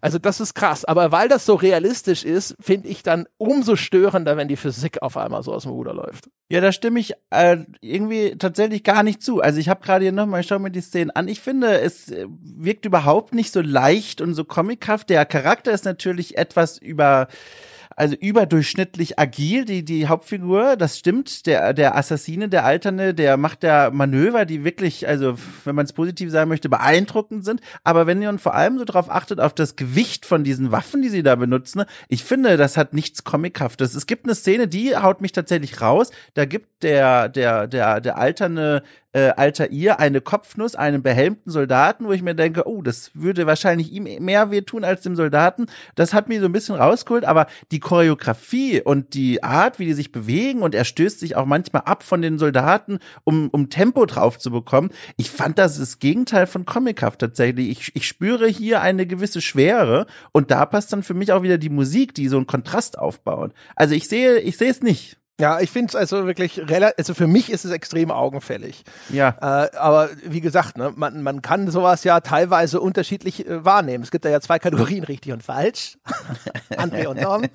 Also 0.00 0.20
das 0.20 0.40
ist 0.40 0.54
krass. 0.54 0.84
Aber 0.84 1.10
weil 1.10 1.28
das 1.28 1.44
so 1.44 1.54
realistisch 1.54 2.24
ist, 2.24 2.54
finde 2.60 2.86
ich 2.86 3.02
dann 3.02 3.26
umso 3.36 3.74
störender, 3.74 4.36
wenn 4.36 4.46
die 4.46 4.54
Physik 4.54 5.02
auf 5.02 5.16
einmal 5.16 5.42
so 5.42 5.52
aus 5.52 5.64
dem 5.64 5.72
Ruder 5.72 5.92
läuft. 5.92 6.30
Ja, 6.48 6.60
da 6.60 6.70
stimme 6.70 7.00
ich 7.00 7.14
äh, 7.30 7.56
irgendwie 7.80 8.36
tatsächlich 8.38 8.84
gar 8.84 9.02
nicht 9.02 9.20
zu. 9.20 9.40
Also 9.40 9.58
ich 9.58 9.68
habe 9.68 9.84
gerade 9.84 10.04
hier 10.04 10.12
nochmal, 10.12 10.42
ich 10.42 10.46
schaue 10.46 10.60
mir 10.60 10.70
die 10.70 10.80
Szenen 10.80 11.10
an. 11.10 11.26
Ich 11.26 11.40
finde, 11.40 11.80
es 11.80 12.08
äh, 12.12 12.26
wirkt 12.28 12.84
überhaupt 12.84 13.34
nicht 13.34 13.52
so 13.52 13.60
leicht 13.60 14.20
und 14.20 14.34
so 14.34 14.44
comichaft. 14.44 15.10
Der 15.10 15.26
Charakter 15.26 15.72
ist 15.72 15.84
natürlich 15.84 16.38
etwas 16.38 16.78
über 16.78 17.26
also 17.96 18.14
überdurchschnittlich 18.14 19.18
agil, 19.18 19.64
die, 19.64 19.82
die 19.82 20.06
Hauptfigur, 20.06 20.76
das 20.76 20.98
stimmt, 20.98 21.46
der, 21.46 21.72
der 21.72 21.96
Assassine, 21.96 22.50
der 22.50 22.66
Alterne, 22.66 23.14
der 23.14 23.38
macht 23.38 23.64
da 23.64 23.90
Manöver, 23.90 24.44
die 24.44 24.64
wirklich, 24.64 25.08
also 25.08 25.36
wenn 25.64 25.74
man 25.74 25.86
es 25.86 25.94
positiv 25.94 26.30
sagen 26.30 26.50
möchte, 26.50 26.68
beeindruckend 26.68 27.46
sind. 27.46 27.62
Aber 27.84 28.06
wenn 28.06 28.20
ihr 28.20 28.38
vor 28.38 28.54
allem 28.54 28.78
so 28.78 28.84
drauf 28.84 29.10
achtet, 29.10 29.40
auf 29.40 29.54
das 29.54 29.76
Gewicht 29.76 30.26
von 30.26 30.44
diesen 30.44 30.72
Waffen, 30.72 31.00
die 31.00 31.08
sie 31.08 31.22
da 31.22 31.36
benutzen, 31.36 31.84
ich 32.08 32.22
finde, 32.22 32.58
das 32.58 32.76
hat 32.76 32.92
nichts 32.92 33.24
Comichaftes. 33.24 33.94
Es 33.94 34.06
gibt 34.06 34.26
eine 34.26 34.34
Szene, 34.34 34.68
die 34.68 34.94
haut 34.94 35.22
mich 35.22 35.32
tatsächlich 35.32 35.80
raus. 35.80 36.10
Da 36.34 36.44
gibt 36.44 36.82
der, 36.82 37.30
der, 37.30 37.66
der, 37.66 38.02
der 38.02 38.18
alterne 38.18 38.82
äh, 39.16 39.32
Altair 39.34 39.98
eine 39.98 40.20
Kopfnuss 40.20 40.74
einem 40.74 41.02
behelmten 41.02 41.50
Soldaten, 41.50 42.04
wo 42.06 42.12
ich 42.12 42.20
mir 42.20 42.34
denke, 42.34 42.68
oh, 42.68 42.82
das 42.82 43.12
würde 43.14 43.46
wahrscheinlich 43.46 43.90
ihm 43.90 44.04
mehr 44.22 44.50
wehtun 44.50 44.84
als 44.84 45.00
dem 45.00 45.16
Soldaten. 45.16 45.66
Das 45.94 46.12
hat 46.12 46.28
mich 46.28 46.40
so 46.40 46.44
ein 46.44 46.52
bisschen 46.52 46.74
rausgeholt, 46.74 47.24
aber 47.24 47.46
die 47.72 47.80
Choreografie 47.80 48.82
und 48.82 49.14
die 49.14 49.42
Art, 49.42 49.78
wie 49.78 49.86
die 49.86 49.94
sich 49.94 50.12
bewegen 50.12 50.60
und 50.60 50.74
er 50.74 50.84
stößt 50.84 51.18
sich 51.18 51.34
auch 51.34 51.46
manchmal 51.46 51.82
ab 51.86 52.02
von 52.02 52.20
den 52.20 52.38
Soldaten, 52.38 52.98
um, 53.24 53.48
um 53.48 53.70
Tempo 53.70 54.04
drauf 54.04 54.38
zu 54.38 54.50
bekommen. 54.50 54.90
Ich 55.16 55.30
fand 55.30 55.58
das 55.58 55.78
das 55.78 55.98
Gegenteil 55.98 56.46
von 56.46 56.66
comichaft 56.66 57.20
tatsächlich. 57.20 57.70
Ich, 57.70 57.96
ich 57.96 58.06
spüre 58.06 58.46
hier 58.46 58.82
eine 58.82 59.06
gewisse 59.06 59.40
Schwere 59.40 60.06
und 60.32 60.50
da 60.50 60.66
passt 60.66 60.92
dann 60.92 61.02
für 61.02 61.14
mich 61.14 61.32
auch 61.32 61.42
wieder 61.42 61.56
die 61.56 61.70
Musik, 61.70 62.14
die 62.14 62.28
so 62.28 62.36
einen 62.36 62.46
Kontrast 62.46 62.98
aufbaut. 62.98 63.54
Also 63.76 63.94
ich 63.94 64.08
sehe, 64.08 64.40
ich 64.40 64.58
sehe 64.58 64.70
es 64.70 64.82
nicht. 64.82 65.16
Ja, 65.38 65.60
ich 65.60 65.70
finde 65.70 65.90
es 65.90 65.96
also 65.96 66.26
wirklich 66.26 66.58
relativ, 66.58 66.94
also 66.96 67.12
für 67.12 67.26
mich 67.26 67.52
ist 67.52 67.66
es 67.66 67.70
extrem 67.70 68.10
augenfällig. 68.10 68.84
Ja. 69.10 69.36
Äh, 69.40 69.76
aber 69.76 70.08
wie 70.24 70.40
gesagt, 70.40 70.78
ne, 70.78 70.94
man, 70.96 71.22
man 71.22 71.42
kann 71.42 71.70
sowas 71.70 72.04
ja 72.04 72.20
teilweise 72.20 72.80
unterschiedlich 72.80 73.46
äh, 73.46 73.62
wahrnehmen. 73.62 74.02
Es 74.02 74.10
gibt 74.10 74.24
da 74.24 74.30
ja 74.30 74.40
zwei 74.40 74.58
Kategorien, 74.58 75.04
richtig 75.08 75.32
und 75.32 75.42
falsch. 75.42 75.98
André 76.70 77.06
und 77.06 77.20
Tom. 77.20 77.42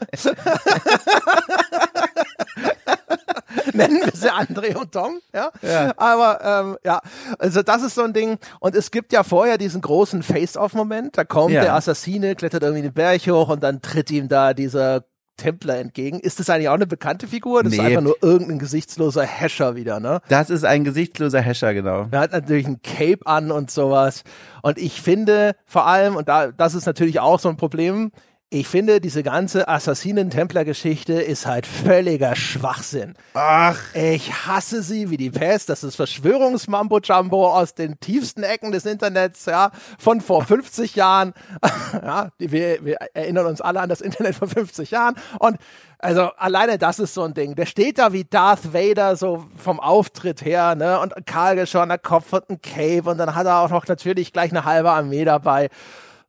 Nennen 3.74 4.02
wir 4.04 4.12
sie 4.13 4.32
André 4.32 4.76
und 4.76 4.91
Tom, 4.91 5.20
ja. 5.34 5.50
ja. 5.62 5.94
Aber 5.98 6.39
ähm, 6.44 6.78
ja, 6.84 7.02
also 7.39 7.63
das 7.63 7.82
ist 7.82 7.96
so 7.96 8.04
ein 8.04 8.13
Ding. 8.13 8.38
Und 8.60 8.76
es 8.76 8.91
gibt 8.91 9.12
ja 9.12 9.24
vorher 9.24 9.58
diesen 9.58 9.82
großen 9.82 10.22
Face-Off-Moment. 10.22 11.17
Da 11.17 11.24
kommt 11.24 11.54
ja. 11.54 11.62
der 11.62 11.74
Assassine, 11.74 12.36
klettert 12.36 12.62
irgendwie 12.62 12.84
den 12.84 12.94
Berg 12.94 13.22
hoch 13.28 13.50
und 13.50 13.63
dann 13.63 13.82
tritt 13.82 14.12
ihm 14.12 14.28
da 14.28 14.54
dieser 14.54 15.04
Templer 15.41 15.77
entgegen. 15.77 16.19
Ist 16.19 16.39
das 16.39 16.49
eigentlich 16.49 16.69
auch 16.69 16.75
eine 16.75 16.88
bekannte 16.88 17.27
Figur? 17.27 17.63
Das 17.63 17.71
nee. 17.71 17.77
ist 17.77 17.84
einfach 17.84 18.01
nur 18.01 18.17
irgendein 18.21 18.60
gesichtsloser 18.60 19.23
Hescher 19.23 19.75
wieder, 19.75 19.99
ne? 19.99 20.21
Das 20.27 20.49
ist 20.49 20.63
ein 20.63 20.84
gesichtsloser 20.84 21.41
Hescher, 21.41 21.73
genau. 21.73 22.08
Er 22.12 22.19
hat 22.19 22.32
natürlich 22.32 22.67
ein 22.67 22.82
Cape 22.84 23.25
an 23.25 23.51
und 23.51 23.71
sowas. 23.71 24.23
Und 24.62 24.77
ich 24.77 25.01
finde 25.01 25.56
vor 25.65 25.88
allem, 25.88 26.15
und 26.15 26.27
da, 26.27 26.51
das 26.51 26.75
ist 26.75 26.86
natürlich 26.86 27.19
auch 27.19 27.39
so 27.39 27.49
ein 27.49 27.58
Problem, 27.58 28.12
ich 28.54 28.68
finde, 28.68 29.00
diese 29.00 29.24
ganze 29.24 29.70
Assassinen-Templer-Geschichte 29.70 31.14
ist 31.14 31.46
halt 31.46 31.66
völliger 31.66 32.36
Schwachsinn. 32.36 33.16
Ach. 33.34 33.80
Ich 33.94 34.46
hasse 34.46 34.84
sie 34.84 35.10
wie 35.10 35.16
die 35.16 35.30
Pest. 35.30 35.70
Das 35.70 35.86
ist 35.86 35.96
Verschwörungsmambo-Jumbo 35.96 37.50
aus 37.50 37.76
den 37.76 37.98
tiefsten 38.02 38.44
Ecken 38.44 38.74
des 38.74 38.86
Internets, 38.86 39.46
ja, 39.46 39.72
von 39.98 40.20
vor 40.20 40.44
50 40.44 40.96
Jahren. 40.98 41.34
ja, 41.94 42.28
wir, 42.40 42.84
wir 42.84 42.98
erinnern 43.14 43.46
uns 43.46 43.62
alle 43.62 43.80
an 43.80 43.88
das 43.88 44.02
Internet 44.02 44.36
vor 44.36 44.50
50 44.50 44.92
Jahren. 44.92 45.16
Und 45.40 45.56
also 46.00 46.24
alleine 46.36 46.78
das 46.78 47.00
ist 47.00 47.14
so 47.14 47.24
ein 47.24 47.34
Ding. 47.34 47.56
Der 47.56 47.66
steht 47.66 48.00
da 48.00 48.12
wie 48.12 48.26
Darth 48.26 48.74
Vader 48.74 49.16
so 49.16 49.46
vom 49.56 49.80
Auftritt 49.80 50.44
her, 50.44 50.76
ne? 50.76 51.00
Und 51.00 51.14
kahlgeschorener 51.26 52.00
Kopf 52.00 52.34
und 52.34 52.50
ein 52.50 52.62
Cape 52.62 53.10
und 53.10 53.18
dann 53.18 53.34
hat 53.34 53.46
er 53.46 53.60
auch 53.60 53.70
noch 53.70 53.88
natürlich 53.88 54.34
gleich 54.34 54.52
eine 54.52 54.66
halbe 54.66 54.92
Armee 54.92 55.24
dabei. 55.24 55.70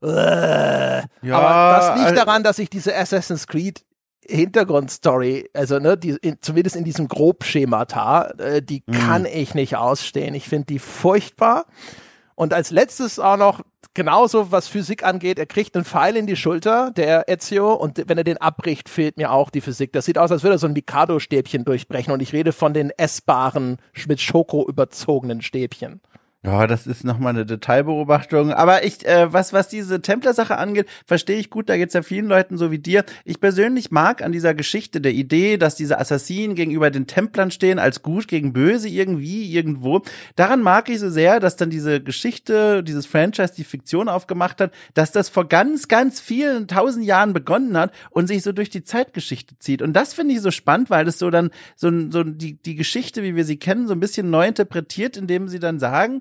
Ja, 0.03 1.39
Aber 1.39 1.79
das 1.79 2.05
liegt 2.05 2.19
daran, 2.19 2.43
dass 2.43 2.59
ich 2.59 2.69
diese 2.69 2.97
Assassin's 2.97 3.47
Creed 3.47 3.85
Hintergrundstory, 4.25 5.51
also 5.53 5.79
ne, 5.79 5.97
die, 5.97 6.17
in, 6.23 6.39
zumindest 6.41 6.77
in 6.77 6.85
diesem 6.85 7.09
Grobschemata, 7.09 8.31
äh, 8.39 8.63
die 8.63 8.83
mhm. 8.87 8.93
kann 8.93 9.25
ich 9.25 9.55
nicht 9.55 9.77
ausstehen. 9.77 10.35
Ich 10.35 10.49
finde 10.49 10.67
die 10.67 10.79
furchtbar. 10.79 11.67
Und 12.35 12.55
als 12.55 12.71
letztes 12.71 13.19
auch 13.19 13.37
noch 13.37 13.63
genauso, 13.95 14.51
was 14.51 14.69
Physik 14.69 15.05
angeht, 15.05 15.39
er 15.39 15.47
kriegt 15.47 15.75
einen 15.75 15.85
Pfeil 15.85 16.17
in 16.17 16.27
die 16.27 16.37
Schulter, 16.37 16.91
der 16.91 17.29
Ezio, 17.29 17.75
und 17.75 18.03
wenn 18.09 18.17
er 18.17 18.25
den 18.25 18.39
abbricht, 18.39 18.89
fehlt 18.89 19.17
mir 19.17 19.33
auch 19.33 19.51
die 19.51 19.61
Physik. 19.61 19.93
Das 19.93 20.07
sieht 20.07 20.19
aus, 20.19 20.33
als 20.33 20.43
würde 20.43 20.55
er 20.55 20.59
so 20.59 20.67
ein 20.67 20.73
Mikado-Stäbchen 20.73 21.65
durchbrechen. 21.65 22.13
Und 22.13 22.23
ich 22.23 22.33
rede 22.33 22.53
von 22.53 22.73
den 22.75 22.91
essbaren, 22.91 23.77
mit 24.09 24.21
Schoko 24.21 24.67
überzogenen 24.67 25.43
Stäbchen. 25.43 26.01
Ja, 26.45 26.67
das 26.67 26.89
ist 26.89 27.05
nochmal 27.05 27.35
eine 27.35 27.47
Detailbeobachtung. 27.47 28.53
Aber 28.53 28.85
ich, 28.85 29.07
äh, 29.07 29.33
was, 29.33 29.53
was 29.53 29.69
diese 29.69 30.03
Templer-Sache 30.03 30.59
angeht, 30.59 30.89
verstehe 31.07 31.39
ich 31.39 31.51
gut, 31.51 31.69
da 31.69 31.77
geht's 31.77 31.95
ja 31.95 32.03
vielen 32.03 32.27
Leuten 32.27 32.59
so 32.59 32.73
wie 32.73 32.81
dir. 32.81 33.05
Ich 33.25 33.39
persönlich 33.39 33.93
mag 33.93 34.23
an 34.23 34.33
dieser 34.33 34.53
Geschichte 34.53 35.01
der 35.01 35.13
Idee, 35.13 35.57
dass 35.57 35.77
diese 35.77 36.01
Assassinen 36.01 36.57
gegenüber 36.57 36.91
den 36.91 37.07
Templern 37.07 37.53
stehen, 37.53 37.79
als 37.79 38.03
gut 38.03 38.27
gegen 38.27 38.53
böse 38.53 38.89
irgendwie, 38.89 39.53
irgendwo. 39.53 40.03
Daran 40.35 40.63
mag 40.63 40.89
ich 40.89 40.99
so 40.99 41.11
sehr, 41.11 41.39
dass 41.39 41.55
dann 41.55 41.71
diese 41.71 42.03
Geschichte, 42.03 42.83
dieses 42.83 43.07
Franchise, 43.07 43.53
die 43.57 43.63
Fiktion 43.63 44.09
aufgemacht 44.09 44.61
hat, 44.61 44.73
dass 44.95 45.13
das 45.13 45.29
vor 45.29 45.47
ganz, 45.47 45.87
ganz 45.87 46.19
vielen 46.19 46.67
tausend 46.67 47.05
Jahren 47.07 47.35
begonnen 47.35 47.77
hat 47.77 47.93
und 48.11 48.27
sich 48.27 48.43
so 48.43 48.51
durch 48.51 48.69
die 48.69 48.83
Zeitgeschichte 48.83 49.61
zieht. 49.61 49.81
Und 49.81 49.93
das 49.93 50.13
finde 50.13 50.35
ich 50.35 50.41
so 50.41 50.51
spannend, 50.51 50.91
weil 50.91 51.07
es 51.07 51.21
so 51.21 51.31
dann 51.31 51.51
so, 51.77 51.89
so 52.11 52.25
die, 52.25 52.55
die 52.55 52.75
Geschichte, 52.75 53.23
wie 53.23 53.37
wir 53.37 53.45
sie 53.45 53.59
kennen, 53.59 53.87
so 53.87 53.95
ein 53.95 54.01
bisschen 54.01 54.29
neu 54.29 54.49
interpretiert, 54.49 55.17
indem 55.17 55.47
sie 55.47 55.61
dann 55.61 55.79
sagen, 55.79 56.21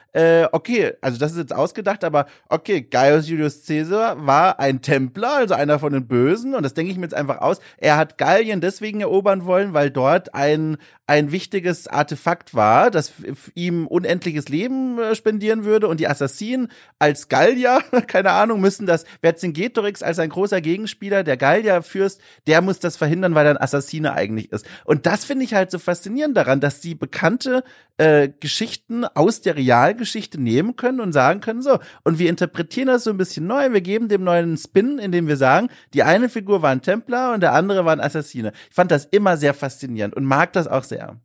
äh, 0.13 0.47
okay, 0.51 0.93
also 0.99 1.17
das 1.17 1.31
ist 1.31 1.37
jetzt 1.37 1.55
ausgedacht, 1.55 2.03
aber 2.03 2.25
okay, 2.49 2.81
Gaius 2.81 3.29
Julius 3.29 3.65
Caesar 3.65 4.25
war 4.25 4.59
ein 4.59 4.81
Templer, 4.81 5.35
also 5.35 5.53
einer 5.53 5.79
von 5.79 5.93
den 5.93 6.07
Bösen, 6.07 6.53
und 6.53 6.63
das 6.63 6.73
denke 6.73 6.91
ich 6.91 6.97
mir 6.97 7.05
jetzt 7.05 7.13
einfach 7.13 7.39
aus. 7.39 7.59
Er 7.77 7.95
hat 7.95 8.17
Gallien 8.17 8.59
deswegen 8.59 8.99
erobern 8.99 9.45
wollen, 9.45 9.73
weil 9.73 9.89
dort 9.89 10.35
ein, 10.35 10.77
ein 11.07 11.31
wichtiges 11.31 11.87
Artefakt 11.87 12.53
war, 12.53 12.91
das 12.91 13.13
ihm 13.55 13.87
unendliches 13.87 14.49
Leben 14.49 14.99
äh, 14.99 15.15
spendieren 15.15 15.63
würde, 15.63 15.87
und 15.87 16.01
die 16.01 16.09
Assassinen 16.09 16.67
als 16.99 17.29
Gallier, 17.29 17.79
keine 18.07 18.31
Ahnung, 18.31 18.59
müssen 18.59 18.85
das, 18.85 19.05
Vercingetorix 19.21 20.03
als 20.03 20.19
ein 20.19 20.29
großer 20.29 20.59
Gegenspieler, 20.59 21.23
der 21.23 21.37
Gallier-Fürst, 21.37 22.19
der 22.47 22.61
muss 22.61 22.79
das 22.79 22.97
verhindern, 22.97 23.33
weil 23.33 23.45
er 23.45 23.51
ein 23.51 23.61
Assassine 23.61 24.13
eigentlich 24.13 24.51
ist. 24.51 24.65
Und 24.83 25.05
das 25.05 25.23
finde 25.23 25.45
ich 25.45 25.53
halt 25.53 25.71
so 25.71 25.79
faszinierend 25.79 26.35
daran, 26.35 26.59
dass 26.59 26.81
die 26.81 26.95
bekannte 26.95 27.63
äh, 27.97 28.29
Geschichten 28.39 29.05
aus 29.05 29.41
der 29.41 29.55
Realgeschichte 30.01 30.41
nehmen 30.41 30.75
können 30.75 30.99
und 30.99 31.13
sagen 31.13 31.41
können, 31.41 31.61
so, 31.61 31.79
und 32.03 32.19
wir 32.19 32.29
interpretieren 32.29 32.87
das 32.87 33.03
so 33.03 33.11
ein 33.11 33.17
bisschen 33.17 33.47
neu, 33.47 33.71
wir 33.71 33.81
geben 33.81 34.09
dem 34.09 34.23
neuen 34.23 34.57
Spin, 34.57 34.99
indem 34.99 35.27
wir 35.27 35.37
sagen, 35.37 35.69
die 35.93 36.03
eine 36.03 36.29
Figur 36.29 36.61
war 36.61 36.71
ein 36.71 36.81
Templer 36.81 37.33
und 37.33 37.41
der 37.41 37.53
andere 37.53 37.85
war 37.85 37.93
ein 37.93 38.01
Assassine. 38.01 38.51
Ich 38.69 38.75
fand 38.75 38.91
das 38.91 39.05
immer 39.05 39.37
sehr 39.37 39.53
faszinierend 39.53 40.15
und 40.15 40.25
mag 40.25 40.53
das 40.53 40.67
auch 40.67 40.83
sehr. 40.83 41.17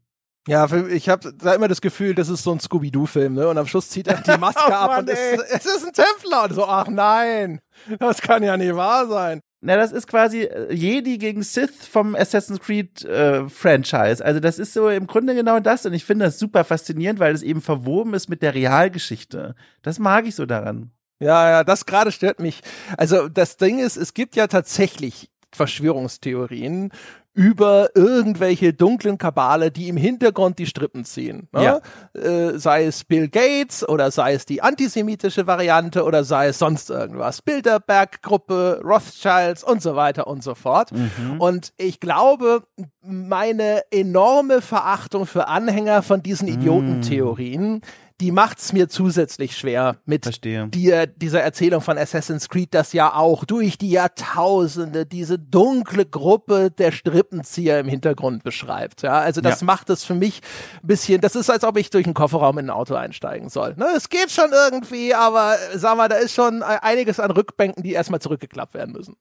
Ja, 0.49 0.69
ich 0.73 1.09
habe 1.09 1.33
da 1.33 1.55
immer 1.55 1.67
das 1.67 1.81
Gefühl, 1.81 2.15
das 2.15 2.29
ist 2.29 2.45
so 2.45 2.53
ein 2.53 2.61
Scooby-Doo-Film, 2.61 3.35
ne? 3.35 3.49
Und 3.49 3.59
am 3.59 3.67
Schluss 3.67 3.91
zieht 3.91 4.07
er 4.07 4.21
die 4.21 4.31
Maske 4.39 4.63
oh, 4.69 4.73
ab 4.73 4.91
Mann, 4.91 5.01
und 5.01 5.11
es, 5.11 5.19
es, 5.19 5.67
ist 5.67 5.87
ein 5.87 5.93
Templer. 5.93 6.45
Und 6.45 6.55
so, 6.55 6.65
ach 6.65 6.87
nein, 6.87 7.61
das 7.99 8.21
kann 8.21 8.45
ja 8.45 8.57
nicht 8.57 8.77
wahr 8.77 9.09
sein. 9.09 9.41
Na, 9.61 9.77
das 9.77 9.93
ist 9.93 10.07
quasi 10.07 10.43
äh, 10.43 10.73
Jedi 10.73 11.19
gegen 11.19 11.43
Sith 11.43 11.87
vom 11.91 12.15
Assassin's 12.15 12.61
Creed 12.61 13.05
äh, 13.05 13.49
Franchise. 13.49 14.25
Also 14.25 14.39
das 14.39 14.59
ist 14.59 14.73
so 14.73 14.89
im 14.89 15.07
Grunde 15.07 15.35
genau 15.35 15.61
das 15.61 15.87
und 15.87 15.95
ich 15.95 16.05
finde 16.05 16.27
das 16.27 16.39
super 16.39 16.65
faszinierend, 16.65 17.19
weil 17.19 17.35
es 17.35 17.43
eben 17.43 17.63
verwoben 17.63 18.15
ist 18.15 18.29
mit 18.29 18.43
der 18.43 18.55
Realgeschichte. 18.55 19.55
Das 19.83 19.99
mag 19.99 20.27
ich 20.27 20.35
so 20.35 20.47
daran. 20.47 20.91
Ja, 21.19 21.49
ja, 21.49 21.65
das 21.65 21.87
gerade 21.87 22.13
stört 22.13 22.41
mich. 22.41 22.61
Also 22.99 23.29
das 23.29 23.57
Ding 23.57 23.79
ist, 23.79 23.97
es 23.97 24.13
gibt 24.13 24.37
ja 24.37 24.47
tatsächlich 24.47 25.31
Verschwörungstheorien 25.53 26.93
über 27.37 27.91
irgendwelche 27.95 28.73
dunklen 28.73 29.19
Kabale, 29.19 29.71
die 29.71 29.89
im 29.89 29.99
Hintergrund 29.99 30.59
die 30.59 30.65
Strippen 30.65 31.05
ziehen. 31.05 31.49
Ne? 31.53 31.81
Ja. 32.15 32.21
Äh, 32.21 32.59
sei 32.59 32.87
es 32.87 33.05
Bill 33.05 33.29
Gates 33.29 33.87
oder 33.87 34.11
sei 34.11 34.33
es 34.33 34.47
die 34.47 34.63
antisemitische 34.63 35.47
Variante 35.47 36.05
oder 36.05 36.25
sei 36.25 36.49
es 36.49 36.59
sonst 36.59 36.89
irgendwas. 36.89 37.43
Bilderberg-Gruppe, 37.43 38.81
Rothschilds 38.83 39.63
und 39.63 39.83
so 39.83 39.95
weiter 39.97 40.27
und 40.27 40.43
so 40.43 40.55
fort. 40.55 40.93
Mhm. 40.93 41.39
Und 41.39 41.75
ich 41.77 42.01
glaube, 42.01 42.63
meine 43.03 43.83
enorme 43.91 44.63
Verachtung 44.63 45.27
für 45.27 45.47
Anhänger 45.47 46.03
von 46.03 46.23
diesen 46.23 46.49
mhm. 46.49 46.55
Idiotentheorien 46.55 47.71
mhm 47.71 47.81
die 48.21 48.33
macht's 48.33 48.73
mir 48.73 48.89
zusätzlich 48.89 49.57
schwer 49.57 49.99
mit 50.07 50.25
Verstehe. 50.25 50.69
Die, 50.69 50.93
dieser 51.17 51.43
Erzählung 51.43 51.81
von 51.83 51.99
Assassin's 51.99 52.49
Creed, 52.49 52.73
das 52.73 52.93
ja 52.93 53.15
auch 53.15 53.45
durch 53.45 53.77
die 53.77 53.91
Jahrtausende 53.91 55.05
diese 55.05 55.39
dunkle 55.39 56.07
Gruppe 56.07 56.71
der 56.71 56.93
Strippenzieher 56.93 57.79
im 57.79 57.89
Hintergrund 57.89 58.43
beschreibt. 58.43 59.03
Ja, 59.03 59.19
also 59.19 59.41
das 59.41 59.61
ja. 59.61 59.67
macht 59.67 59.91
es 59.91 60.05
für 60.05 60.15
mich 60.15 60.41
ein 60.83 60.87
bisschen, 60.87 61.21
das 61.21 61.37
ist, 61.37 61.51
als 61.51 61.65
ob 61.65 61.77
ich 61.77 61.91
durch 61.91 62.07
einen 62.07 62.15
Kofferraum 62.15 62.59
in 62.59 62.67
ein 62.67 62.71
Auto 62.71 62.95
einsteigen 62.95 63.51
soll. 63.51 63.75
Ne, 63.77 63.89
es 63.97 64.09
geht 64.09 64.31
schon 64.31 64.51
irgendwie, 64.53 65.15
aber 65.15 65.57
sag 65.75 65.97
mal, 65.97 66.09
da 66.09 66.17
ist 66.17 66.33
schon 66.33 66.63
einiges 66.63 67.21
an 67.21 67.31
Rückbänken, 67.31 67.83
die 67.83 67.93
erstmal 67.93 68.21
zurückgeklappt 68.21 68.75
werden 68.75 68.93
müssen. 68.93 69.17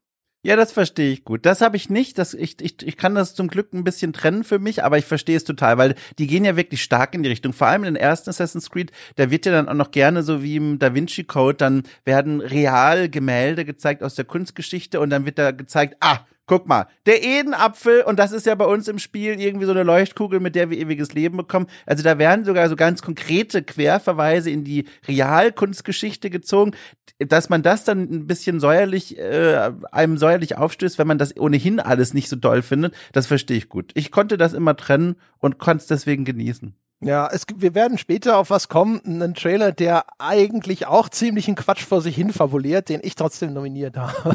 Ja, 0.45 0.55
das 0.55 0.71
verstehe 0.71 1.11
ich 1.11 1.23
gut. 1.25 1.43
Das 1.47 1.61
habe 1.61 1.75
ich 1.75 1.89
nicht. 1.89 2.19
Das, 2.19 2.35
ich, 2.35 2.61
ich, 2.61 2.75
ich 2.85 2.97
kann 2.97 3.15
das 3.15 3.33
zum 3.33 3.47
Glück 3.47 3.73
ein 3.73 3.83
bisschen 3.83 4.13
trennen 4.13 4.43
für 4.43 4.59
mich, 4.59 4.83
aber 4.83 4.99
ich 4.99 5.05
verstehe 5.05 5.35
es 5.35 5.43
total, 5.43 5.79
weil 5.79 5.95
die 6.19 6.27
gehen 6.27 6.45
ja 6.45 6.55
wirklich 6.55 6.83
stark 6.83 7.15
in 7.15 7.23
die 7.23 7.29
Richtung. 7.29 7.51
Vor 7.51 7.65
allem 7.65 7.83
in 7.83 7.95
den 7.95 8.03
ersten 8.03 8.29
Assassin's 8.29 8.69
Creed, 8.69 8.91
da 9.15 9.31
wird 9.31 9.47
ja 9.47 9.51
dann 9.51 9.67
auch 9.67 9.73
noch 9.73 9.89
gerne 9.89 10.21
so 10.21 10.43
wie 10.43 10.57
im 10.57 10.77
Da 10.77 10.93
Vinci 10.93 11.23
Code, 11.23 11.55
dann 11.55 11.81
werden 12.03 12.41
real 12.41 13.09
Gemälde 13.09 13.65
gezeigt 13.65 14.03
aus 14.03 14.13
der 14.13 14.25
Kunstgeschichte 14.25 14.99
und 14.99 15.09
dann 15.09 15.25
wird 15.25 15.39
da 15.39 15.49
gezeigt, 15.49 15.97
ah, 15.99 16.19
Guck 16.47 16.67
mal, 16.67 16.87
der 17.07 17.23
Edenapfel, 17.23 18.03
und 18.03 18.19
das 18.19 18.31
ist 18.31 18.45
ja 18.45 18.53
bei 18.53 18.65
uns 18.65 18.87
im 18.87 18.99
Spiel 18.99 19.39
irgendwie 19.41 19.65
so 19.65 19.71
eine 19.71 19.81
Leuchtkugel, 19.81 20.39
mit 20.39 20.53
der 20.53 20.69
wir 20.69 20.77
ewiges 20.77 21.13
Leben 21.13 21.37
bekommen. 21.37 21.65
Also 21.87 22.03
da 22.03 22.19
werden 22.19 22.45
sogar 22.45 22.69
so 22.69 22.75
ganz 22.75 23.01
konkrete 23.01 23.63
Querverweise 23.63 24.51
in 24.51 24.63
die 24.63 24.85
Realkunstgeschichte 25.07 26.29
gezogen, 26.29 26.73
dass 27.17 27.49
man 27.49 27.63
das 27.63 27.83
dann 27.83 28.01
ein 28.03 28.27
bisschen 28.27 28.59
säuerlich, 28.59 29.17
äh, 29.17 29.71
einem 29.91 30.17
säuerlich 30.17 30.55
aufstößt, 30.55 30.99
wenn 30.99 31.07
man 31.07 31.17
das 31.17 31.35
ohnehin 31.35 31.79
alles 31.79 32.13
nicht 32.13 32.29
so 32.29 32.35
doll 32.35 32.61
findet. 32.61 32.93
Das 33.11 33.25
verstehe 33.25 33.57
ich 33.57 33.67
gut. 33.67 33.91
Ich 33.95 34.11
konnte 34.11 34.37
das 34.37 34.53
immer 34.53 34.75
trennen 34.75 35.15
und 35.39 35.57
konnte 35.57 35.81
es 35.81 35.87
deswegen 35.87 36.25
genießen. 36.25 36.75
Ja, 37.05 37.29
es, 37.31 37.45
wir 37.55 37.75
werden 37.75 37.99
später 37.99 38.37
auf 38.37 38.49
was 38.49 38.67
kommen, 38.67 38.99
einen 39.05 39.35
Trailer, 39.35 39.71
der 39.71 40.05
eigentlich 40.17 40.87
auch 40.87 41.07
ziemlichen 41.07 41.53
Quatsch 41.53 41.83
vor 41.83 42.01
sich 42.01 42.15
hin 42.15 42.33
fabuliert, 42.33 42.89
den 42.89 42.99
ich 43.03 43.13
trotzdem 43.13 43.53
nominiert 43.53 43.95
habe. 43.95 44.33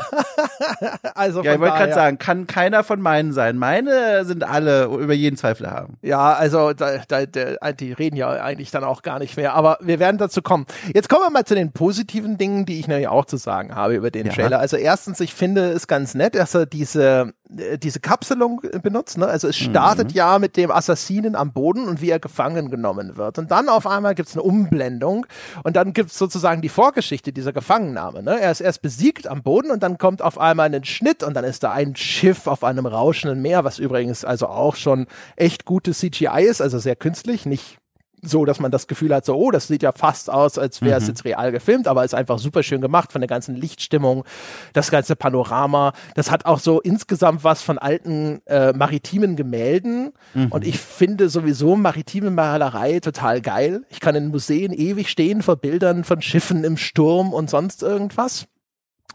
also 1.17 1.43
ja, 1.43 1.55
ich 1.55 1.61
wollte 1.61 1.77
gerade 1.77 1.95
sagen, 1.95 2.19
kann 2.19 2.47
keiner 2.47 2.85
von 2.85 3.01
meinen 3.01 3.33
sein. 3.33 3.59
Meine 3.59 4.25
sind 4.25 4.45
alle 4.45 4.85
über 4.85 5.15
jeden 5.15 5.37
Zweifel 5.37 5.69
haben. 5.69 5.99
Ja, 6.01 6.33
also 6.33 6.73
da, 6.73 6.99
da, 7.09 7.27
da, 7.27 7.73
die 7.73 7.93
reden 7.93 8.15
ja 8.15 8.31
eigentlich 8.31 8.71
dann 8.71 8.85
auch 8.85 9.03
gar 9.03 9.19
nicht 9.19 9.37
mehr, 9.37 9.55
aber 9.55 9.79
wir 9.81 9.99
werden 9.99 10.19
dazu 10.19 10.41
kommen. 10.41 10.67
Jetzt 10.95 11.09
kommen 11.09 11.23
wir 11.25 11.31
mal 11.31 11.45
zu 11.45 11.57
den 11.57 11.73
positiven 11.73 12.39
Dingen, 12.39 12.67
die 12.67 12.79
ich 12.79 12.87
nämlich 12.87 13.09
auch 13.09 13.25
zu 13.25 13.37
sagen 13.37 13.75
habe 13.75 13.97
über 13.97 14.13
den 14.13 14.27
ja. 14.27 14.33
Trailer. 14.33 14.61
Also 14.61 14.77
erstens, 14.77 15.19
ich 15.19 15.35
finde 15.35 15.73
es 15.73 15.89
ganz 15.89 16.15
nett, 16.15 16.37
dass 16.37 16.55
er 16.55 16.67
diese 16.67 17.01
äh, 17.11 17.40
diese 17.51 18.01
Kapselung 18.01 18.61
benutzt. 18.83 19.19
Ne? 19.19 19.27
Also 19.27 19.49
es 19.49 19.57
startet 19.57 20.11
mhm. 20.11 20.15
ja 20.15 20.39
mit 20.39 20.57
dem 20.57 20.71
Assassinen 20.71 21.35
am 21.35 21.53
Boden 21.53 21.89
und 21.89 22.01
wie 22.01 22.11
er 22.11 22.21
gefangen 22.21 22.71
genommen 22.71 23.17
wird. 23.17 23.39
Und 23.39 23.51
dann 23.51 23.69
auf 23.69 23.87
einmal 23.87 24.15
gibt 24.15 24.29
es 24.29 24.37
eine 24.37 24.43
Umblendung 24.43 25.27
und 25.65 25.77
dann 25.77 25.93
gibt 25.93 26.11
es 26.11 26.19
sozusagen 26.19 26.63
die 26.63 26.69
Vorgeschichte 26.69 27.33
dieser 27.33 27.53
Gefangennahme. 27.53 28.23
Ne? 28.23 28.41
Er 28.41 28.53
ist 28.53 28.61
erst 28.61 28.83
besiegt 28.83 29.27
am 29.27 29.43
Boden 29.43 29.71
und 29.71 29.83
dann 29.83 29.99
kommt 29.99 30.23
auf 30.23 30.39
einmal 30.39 30.73
ein 30.73 30.85
Schnitt 30.85 31.23
und 31.23 31.35
dann 31.35 31.45
ist 31.45 31.63
da 31.63 31.73
ein 31.73 31.97
Schiff 31.97 32.47
auf 32.47 32.63
einem 32.63 32.87
rauschenden 32.87 33.43
Meer, 33.43 33.65
was 33.65 33.79
übrigens 33.79 34.25
also 34.25 34.47
auch 34.47 34.77
schon 34.77 35.07
echt 35.37 35.65
gutes 35.65 35.99
CGI 35.99 36.47
ist, 36.49 36.61
also 36.61 36.79
sehr 36.79 36.97
künstlich, 36.97 37.47
nicht 37.47 37.80
so, 38.23 38.45
dass 38.45 38.61
man 38.61 38.71
das 38.71 38.87
Gefühl 38.87 39.15
hat, 39.15 39.25
so, 39.25 39.35
oh, 39.37 39.51
das 39.51 39.69
sieht 39.69 39.83
ja 39.83 39.93
fast 39.93 40.31
aus, 40.31 40.59
als 40.59 40.83
wäre 40.83 40.99
es 40.99 41.05
mhm. 41.05 41.09
jetzt 41.09 41.25
real 41.25 41.53
gefilmt, 41.53 41.89
aber 41.89 42.05
ist 42.05 42.15
einfach 42.15 42.39
super 42.39 42.63
schön 42.63 42.81
gemacht 42.81 43.13
von 43.13 43.21
der 43.21 43.29
ganzen 43.29 43.55
Lichtstimmung, 43.55 44.25
das 44.73 44.91
ganze 44.91 45.17
Panorama. 45.17 45.93
Das 46.15 46.31
hat 46.31 46.47
auch 46.47 46.59
so 46.59 46.81
insgesamt 46.81 47.45
was 47.45 47.63
von 47.63 47.79
alten 47.79 48.41
äh, 48.47 48.73
maritimen 48.73 49.37
Gemälden. 49.37 50.13
Mhm. 50.35 50.49
Und 50.49 50.67
ich 50.67 50.79
finde 50.79 51.29
sowieso 51.29 51.77
maritime 51.77 52.31
Malerei 52.31 53.01
total 53.01 53.41
geil. 53.41 53.83
Ich 53.89 54.01
kann 54.01 54.15
in 54.15 54.29
Museen 54.29 54.73
ewig 54.73 55.09
stehen 55.09 55.43
vor 55.43 55.57
Bildern 55.57 56.05
von 56.05 56.23
Schiffen 56.23 56.65
im 56.65 56.77
Sturm 56.77 57.33
und 57.33 57.51
sonst 57.51 57.83
irgendwas. 57.83 58.47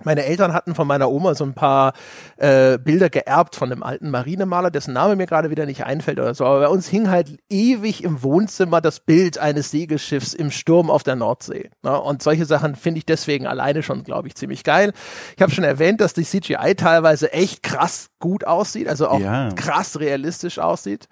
Meine 0.03 0.25
Eltern 0.25 0.53
hatten 0.53 0.75
von 0.75 0.87
meiner 0.87 1.09
Oma 1.09 1.35
so 1.35 1.45
ein 1.45 1.53
paar 1.53 1.93
äh, 2.37 2.77
Bilder 2.77 3.09
geerbt 3.09 3.55
von 3.55 3.71
einem 3.71 3.81
alten 3.81 4.09
Marinemaler, 4.11 4.69
dessen 4.69 4.93
Name 4.93 5.15
mir 5.15 5.25
gerade 5.25 5.49
wieder 5.49 5.65
nicht 5.65 5.85
einfällt 5.85 6.19
oder 6.19 6.33
so. 6.33 6.45
Aber 6.45 6.59
bei 6.59 6.67
uns 6.67 6.87
hing 6.87 7.09
halt 7.09 7.37
ewig 7.49 8.03
im 8.03 8.21
Wohnzimmer 8.21 8.81
das 8.81 8.99
Bild 8.99 9.37
eines 9.37 9.71
Segelschiffs 9.71 10.33
im 10.33 10.51
Sturm 10.51 10.89
auf 10.89 11.03
der 11.03 11.15
Nordsee. 11.15 11.71
Ne? 11.81 11.99
Und 11.99 12.21
solche 12.21 12.45
Sachen 12.45 12.75
finde 12.75 12.99
ich 12.99 13.05
deswegen 13.05 13.47
alleine 13.47 13.83
schon, 13.83 14.03
glaube 14.03 14.27
ich, 14.27 14.35
ziemlich 14.35 14.63
geil. 14.63 14.91
Ich 15.35 15.41
habe 15.41 15.51
schon 15.51 15.63
erwähnt, 15.63 16.01
dass 16.01 16.13
die 16.13 16.25
CGI 16.25 16.75
teilweise 16.75 17.31
echt 17.31 17.63
krass 17.63 18.09
gut 18.19 18.45
aussieht, 18.45 18.89
also 18.89 19.07
auch 19.07 19.19
ja. 19.19 19.49
krass 19.55 19.99
realistisch 19.99 20.59
aussieht. 20.59 21.07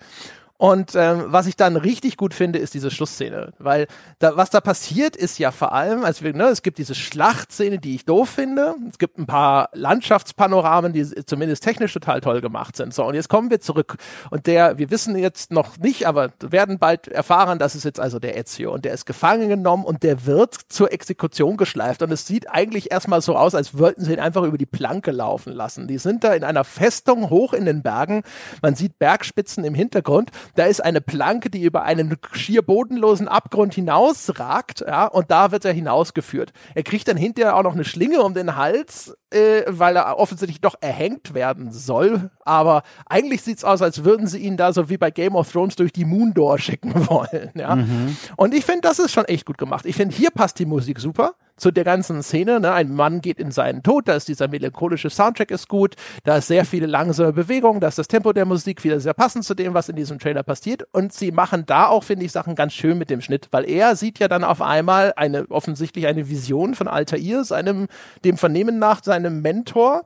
Und 0.64 0.96
ähm, 0.96 1.26
was 1.26 1.48
ich 1.48 1.58
dann 1.58 1.76
richtig 1.76 2.16
gut 2.16 2.34
finde, 2.34 2.58
ist 2.58 2.74
diese 2.74 2.90
Schlussszene. 2.90 3.52
Weil 3.60 3.86
da, 4.20 4.38
was 4.38 4.50
da 4.50 4.62
passiert, 4.62 5.18
ist 5.18 5.38
ja 5.38 5.52
vor 5.52 5.74
allem, 5.74 6.06
also 6.06 6.24
ne, 6.24 6.46
es 6.46 6.62
gibt 6.62 6.78
diese 6.78 6.96
Schlachtszene, 6.96 7.80
die 7.80 7.96
ich 7.96 8.06
doof 8.06 8.30
finde. 8.30 8.76
Es 8.88 8.98
gibt 8.98 9.18
ein 9.18 9.26
paar 9.26 9.68
Landschaftspanoramen, 9.74 10.94
die 10.94 11.04
zumindest 11.26 11.66
technisch 11.66 11.92
total 11.92 12.22
toll 12.22 12.40
gemacht 12.40 12.78
sind. 12.78 12.94
So, 12.94 13.04
und 13.04 13.14
jetzt 13.14 13.28
kommen 13.28 13.50
wir 13.50 13.60
zurück. 13.60 13.98
Und 14.32 14.48
der, 14.48 14.78
wir 14.78 14.90
wissen 14.90 15.18
jetzt 15.18 15.52
noch 15.52 15.80
nicht, 15.80 16.08
aber 16.08 16.32
werden 16.40 16.80
bald 16.80 17.10
erfahren, 17.10 17.60
das 17.60 17.76
ist 17.76 17.84
jetzt 17.84 18.00
also 18.00 18.20
der 18.20 18.38
Ezio. 18.38 18.74
Und 18.74 18.86
der 18.86 18.94
ist 18.94 19.06
gefangen 19.06 19.50
genommen 19.50 19.84
und 19.84 20.02
der 20.02 20.26
wird 20.26 20.56
zur 20.70 20.94
Exekution 20.94 21.58
geschleift. 21.58 22.02
Und 22.04 22.12
es 22.14 22.26
sieht 22.26 22.50
eigentlich 22.50 22.90
erstmal 22.90 23.22
so 23.22 23.36
aus, 23.36 23.54
als 23.54 23.78
wollten 23.78 24.06
sie 24.06 24.14
ihn 24.14 24.20
einfach 24.22 24.44
über 24.44 24.58
die 24.58 24.66
Planke 24.66 25.12
laufen 25.12 25.52
lassen. 25.52 25.90
Die 25.90 25.98
sind 25.98 26.24
da 26.24 26.34
in 26.34 26.46
einer 26.46 26.64
Festung 26.64 27.30
hoch 27.30 27.52
in 27.52 27.66
den 27.66 27.84
Bergen. 27.84 28.24
Man 28.62 28.76
sieht 28.76 28.98
Bergspitzen 28.98 29.66
im 29.66 29.74
Hintergrund 29.74 30.32
da 30.56 30.66
ist 30.66 30.84
eine 30.84 31.02
Planke, 31.02 31.50
die 31.50 31.64
über 31.64 31.84
einen 31.84 32.18
schier 32.34 32.62
bodenlosen 32.62 33.28
Abgrund 33.28 33.74
hinausragt, 33.74 34.82
ja, 34.82 35.08
und 35.08 35.32
da 35.32 35.52
wird 35.52 35.66
er 35.66 35.74
hinausgeführt. 35.74 36.54
Er 36.76 36.84
kriegt 36.84 37.08
dann 37.08 37.18
hinterher 37.18 37.56
auch 37.56 37.64
noch 37.64 37.74
eine 37.74 37.86
Schlinge 37.86 38.22
um 38.22 38.34
den 38.34 38.56
Hals, 38.56 39.16
äh, 39.34 39.66
weil 39.68 39.96
er 39.96 40.18
offensichtlich 40.18 40.62
doch 40.62 40.76
erhängt 40.82 41.34
werden 41.34 41.72
soll, 41.72 42.30
aber 42.46 42.84
eigentlich 43.06 43.42
sieht's 43.42 43.64
aus, 43.64 43.82
als 43.82 44.04
würden 44.04 44.28
sie 44.28 44.40
ihn 44.40 44.58
da 44.58 44.74
so 44.74 44.90
wie 44.90 44.98
bei 44.98 45.12
Game 45.12 45.36
of 45.36 45.52
Thrones 45.52 45.76
durch 45.76 45.92
die 45.92 46.06
Moondor 46.06 46.60
schicken 46.60 46.94
wollen, 47.10 47.52
ja. 47.56 47.76
Mhm. 47.76 48.18
Und 48.38 48.54
ich 48.54 48.66
finde, 48.66 48.82
das 48.82 49.00
ist 49.00 49.12
schon 49.12 49.26
echt 49.26 49.46
gut 49.46 49.58
gemacht. 49.58 49.86
Ich 49.86 49.96
finde, 49.96 50.16
hier 50.16 50.32
passt 50.32 50.60
die 50.60 50.66
Musik 50.66 51.00
super 51.00 51.34
zu 51.56 51.72
der 51.72 51.84
ganzen 51.84 52.22
Szene. 52.24 52.60
Ne? 52.60 52.72
Ein 52.72 52.94
Mann 52.94 53.22
geht 53.22 53.40
in 53.40 53.52
seinen 53.52 53.84
Tod, 53.84 54.08
da 54.08 54.16
ist 54.16 54.28
dieser 54.28 54.48
melancholische 54.48 55.10
Soundtrack 55.10 55.52
ist 55.52 55.70
gut, 55.70 55.96
da 56.24 56.38
ist 56.38 56.48
sehr 56.48 56.66
viele 56.66 56.88
langsame 56.88 57.34
Bewegungen, 57.34 57.80
da 57.80 57.88
ist 57.88 57.98
das 57.98 58.08
Tempo 58.08 58.34
der 58.34 58.46
Musik 58.46 58.84
wieder 58.84 59.00
sehr 59.00 59.14
passend 59.14 59.46
zu 59.46 59.54
dem, 59.54 59.74
was 59.74 59.90
in 59.90 59.96
diesem 59.96 60.20
Trailer 60.20 60.44
passiert. 60.44 60.84
Und 60.92 61.14
sie 61.14 61.32
machen 61.32 61.66
da 61.66 61.88
auch, 61.88 62.04
finde 62.04 62.26
ich, 62.26 62.32
Sachen 62.32 62.56
ganz 62.56 62.74
schön 62.74 62.98
mit 62.98 63.10
dem 63.10 63.22
Schnitt, 63.22 63.48
weil 63.52 63.70
er 63.70 63.96
sieht 63.96 64.20
ja 64.20 64.28
dann 64.28 64.44
auf 64.44 64.62
einmal 64.62 65.14
eine 65.16 65.50
offensichtlich 65.50 66.08
eine 66.08 66.30
Vision 66.30 66.76
von 66.76 66.88
Altair, 66.88 67.44
seinem, 67.44 67.88
dem 68.26 68.38
Vernehmen 68.38 68.80
nach 68.80 69.02
seinem 69.24 69.42
Mentor 69.42 70.06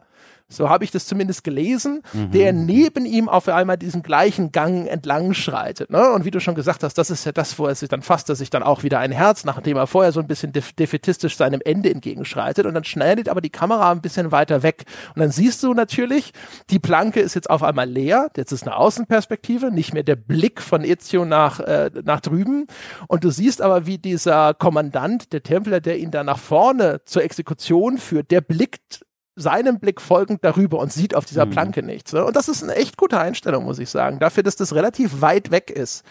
so 0.49 0.69
habe 0.69 0.85
ich 0.85 0.91
das 0.91 1.05
zumindest 1.05 1.43
gelesen, 1.43 2.03
mhm. 2.13 2.31
der 2.31 2.53
neben 2.53 3.05
ihm 3.05 3.27
auf 3.27 3.49
einmal 3.49 3.77
diesen 3.77 4.01
gleichen 4.01 4.53
Gang 4.53 4.87
entlang 4.87 5.33
schreitet. 5.33 5.89
Ne? 5.89 6.09
Und 6.11 6.23
wie 6.23 6.31
du 6.31 6.39
schon 6.39 6.55
gesagt 6.55 6.83
hast, 6.83 6.97
das 6.97 7.09
ist 7.09 7.25
ja 7.25 7.33
das, 7.33 7.59
wo 7.59 7.67
er 7.67 7.75
sich 7.75 7.89
dann 7.89 8.01
fasst, 8.01 8.29
er 8.29 8.35
sich 8.35 8.49
dann 8.49 8.63
auch 8.63 8.83
wieder 8.83 8.99
ein 8.99 9.11
Herz, 9.11 9.43
nachdem 9.43 9.75
er 9.75 9.87
vorher 9.87 10.13
so 10.13 10.21
ein 10.21 10.27
bisschen 10.27 10.53
def 10.53 10.71
defetistisch 10.71 11.35
seinem 11.35 11.59
Ende 11.65 11.91
entgegenschreitet. 11.91 12.65
Und 12.65 12.75
dann 12.75 12.85
schneidet 12.85 13.27
aber 13.27 13.41
die 13.41 13.49
Kamera 13.49 13.91
ein 13.91 14.01
bisschen 14.01 14.31
weiter 14.31 14.63
weg. 14.63 14.85
Und 15.15 15.19
dann 15.19 15.31
siehst 15.31 15.63
du 15.63 15.73
natürlich, 15.73 16.31
die 16.69 16.79
Planke 16.79 17.19
ist 17.19 17.33
jetzt 17.33 17.49
auf 17.49 17.61
einmal 17.61 17.89
leer. 17.89 18.29
Jetzt 18.37 18.53
ist 18.53 18.65
eine 18.65 18.77
Außenperspektive, 18.77 19.69
nicht 19.69 19.93
mehr 19.93 20.03
der 20.03 20.15
Blick 20.15 20.61
von 20.61 20.85
Ezio 20.85 21.25
nach, 21.25 21.59
äh, 21.59 21.91
nach 22.05 22.21
drüben. 22.21 22.67
Und 23.07 23.25
du 23.25 23.31
siehst 23.31 23.61
aber, 23.61 23.85
wie 23.85 23.97
dieser 23.97 24.53
Kommandant, 24.53 25.33
der 25.33 25.43
Templer, 25.43 25.81
der 25.81 25.99
ihn 25.99 26.11
da 26.11 26.23
nach 26.23 26.39
vorne 26.39 27.01
zur 27.03 27.23
Exekution 27.23 27.97
führt, 27.97 28.31
der 28.31 28.39
blickt 28.39 29.06
seinem 29.37 29.79
Blick 29.79 30.01
folgend 30.01 30.43
darüber 30.43 30.79
und 30.79 30.91
sieht 30.91 31.15
auf 31.15 31.25
dieser 31.25 31.45
mhm. 31.45 31.51
Planke 31.51 31.83
nichts. 31.83 32.11
Ne? 32.11 32.25
Und 32.25 32.35
das 32.35 32.49
ist 32.49 32.63
eine 32.63 32.75
echt 32.75 32.97
gute 32.97 33.19
Einstellung, 33.19 33.65
muss 33.65 33.79
ich 33.79 33.89
sagen. 33.89 34.19
Dafür, 34.19 34.43
dass 34.43 34.55
das 34.55 34.73
relativ 34.73 35.21
weit 35.21 35.51
weg 35.51 35.69
ist, 35.69 36.03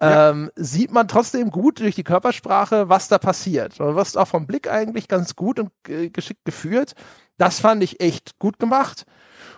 ja. 0.00 0.30
ähm, 0.30 0.50
sieht 0.56 0.90
man 0.90 1.06
trotzdem 1.06 1.50
gut 1.50 1.80
durch 1.80 1.94
die 1.94 2.04
Körpersprache, 2.04 2.88
was 2.88 3.08
da 3.08 3.18
passiert. 3.18 3.78
Du 3.78 3.94
wirst 3.94 4.16
auch 4.16 4.28
vom 4.28 4.46
Blick 4.46 4.70
eigentlich 4.70 5.08
ganz 5.08 5.36
gut 5.36 5.58
und 5.58 5.70
äh, 5.88 6.08
geschickt 6.08 6.44
geführt. 6.46 6.94
Das 7.36 7.60
fand 7.60 7.82
ich 7.82 8.00
echt 8.00 8.38
gut 8.38 8.58
gemacht. 8.58 9.04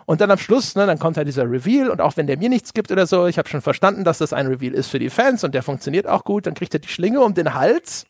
Und 0.05 0.21
dann 0.21 0.31
am 0.31 0.39
Schluss, 0.39 0.75
ne, 0.75 0.87
dann 0.87 0.99
kommt 0.99 1.17
halt 1.17 1.29
dieser 1.29 1.49
Reveal 1.49 1.91
und 1.91 2.01
auch 2.01 2.17
wenn 2.17 2.27
der 2.27 2.39
mir 2.39 2.49
nichts 2.49 2.75
gibt 2.75 2.91
oder 2.91 3.07
so, 3.07 3.27
ich 3.27 3.39
habe 3.39 3.49
schon 3.49 3.63
verstanden, 3.63 4.03
dass 4.03 4.19
das 4.19 4.33
ein 4.33 4.49
Reveal 4.49 4.75
ist 4.75 4.89
für 4.89 4.99
die 4.99 5.11
Fans 5.11 5.45
und 5.45 5.55
der 5.55 5.63
funktioniert 5.63 6.09
auch 6.09 6.25
gut, 6.25 6.47
dann 6.47 6.55
kriegt 6.55 6.75
er 6.75 6.81
die 6.81 6.89
Schlinge 6.89 7.21
um 7.21 7.35
den 7.35 7.55
Hals 7.55 8.05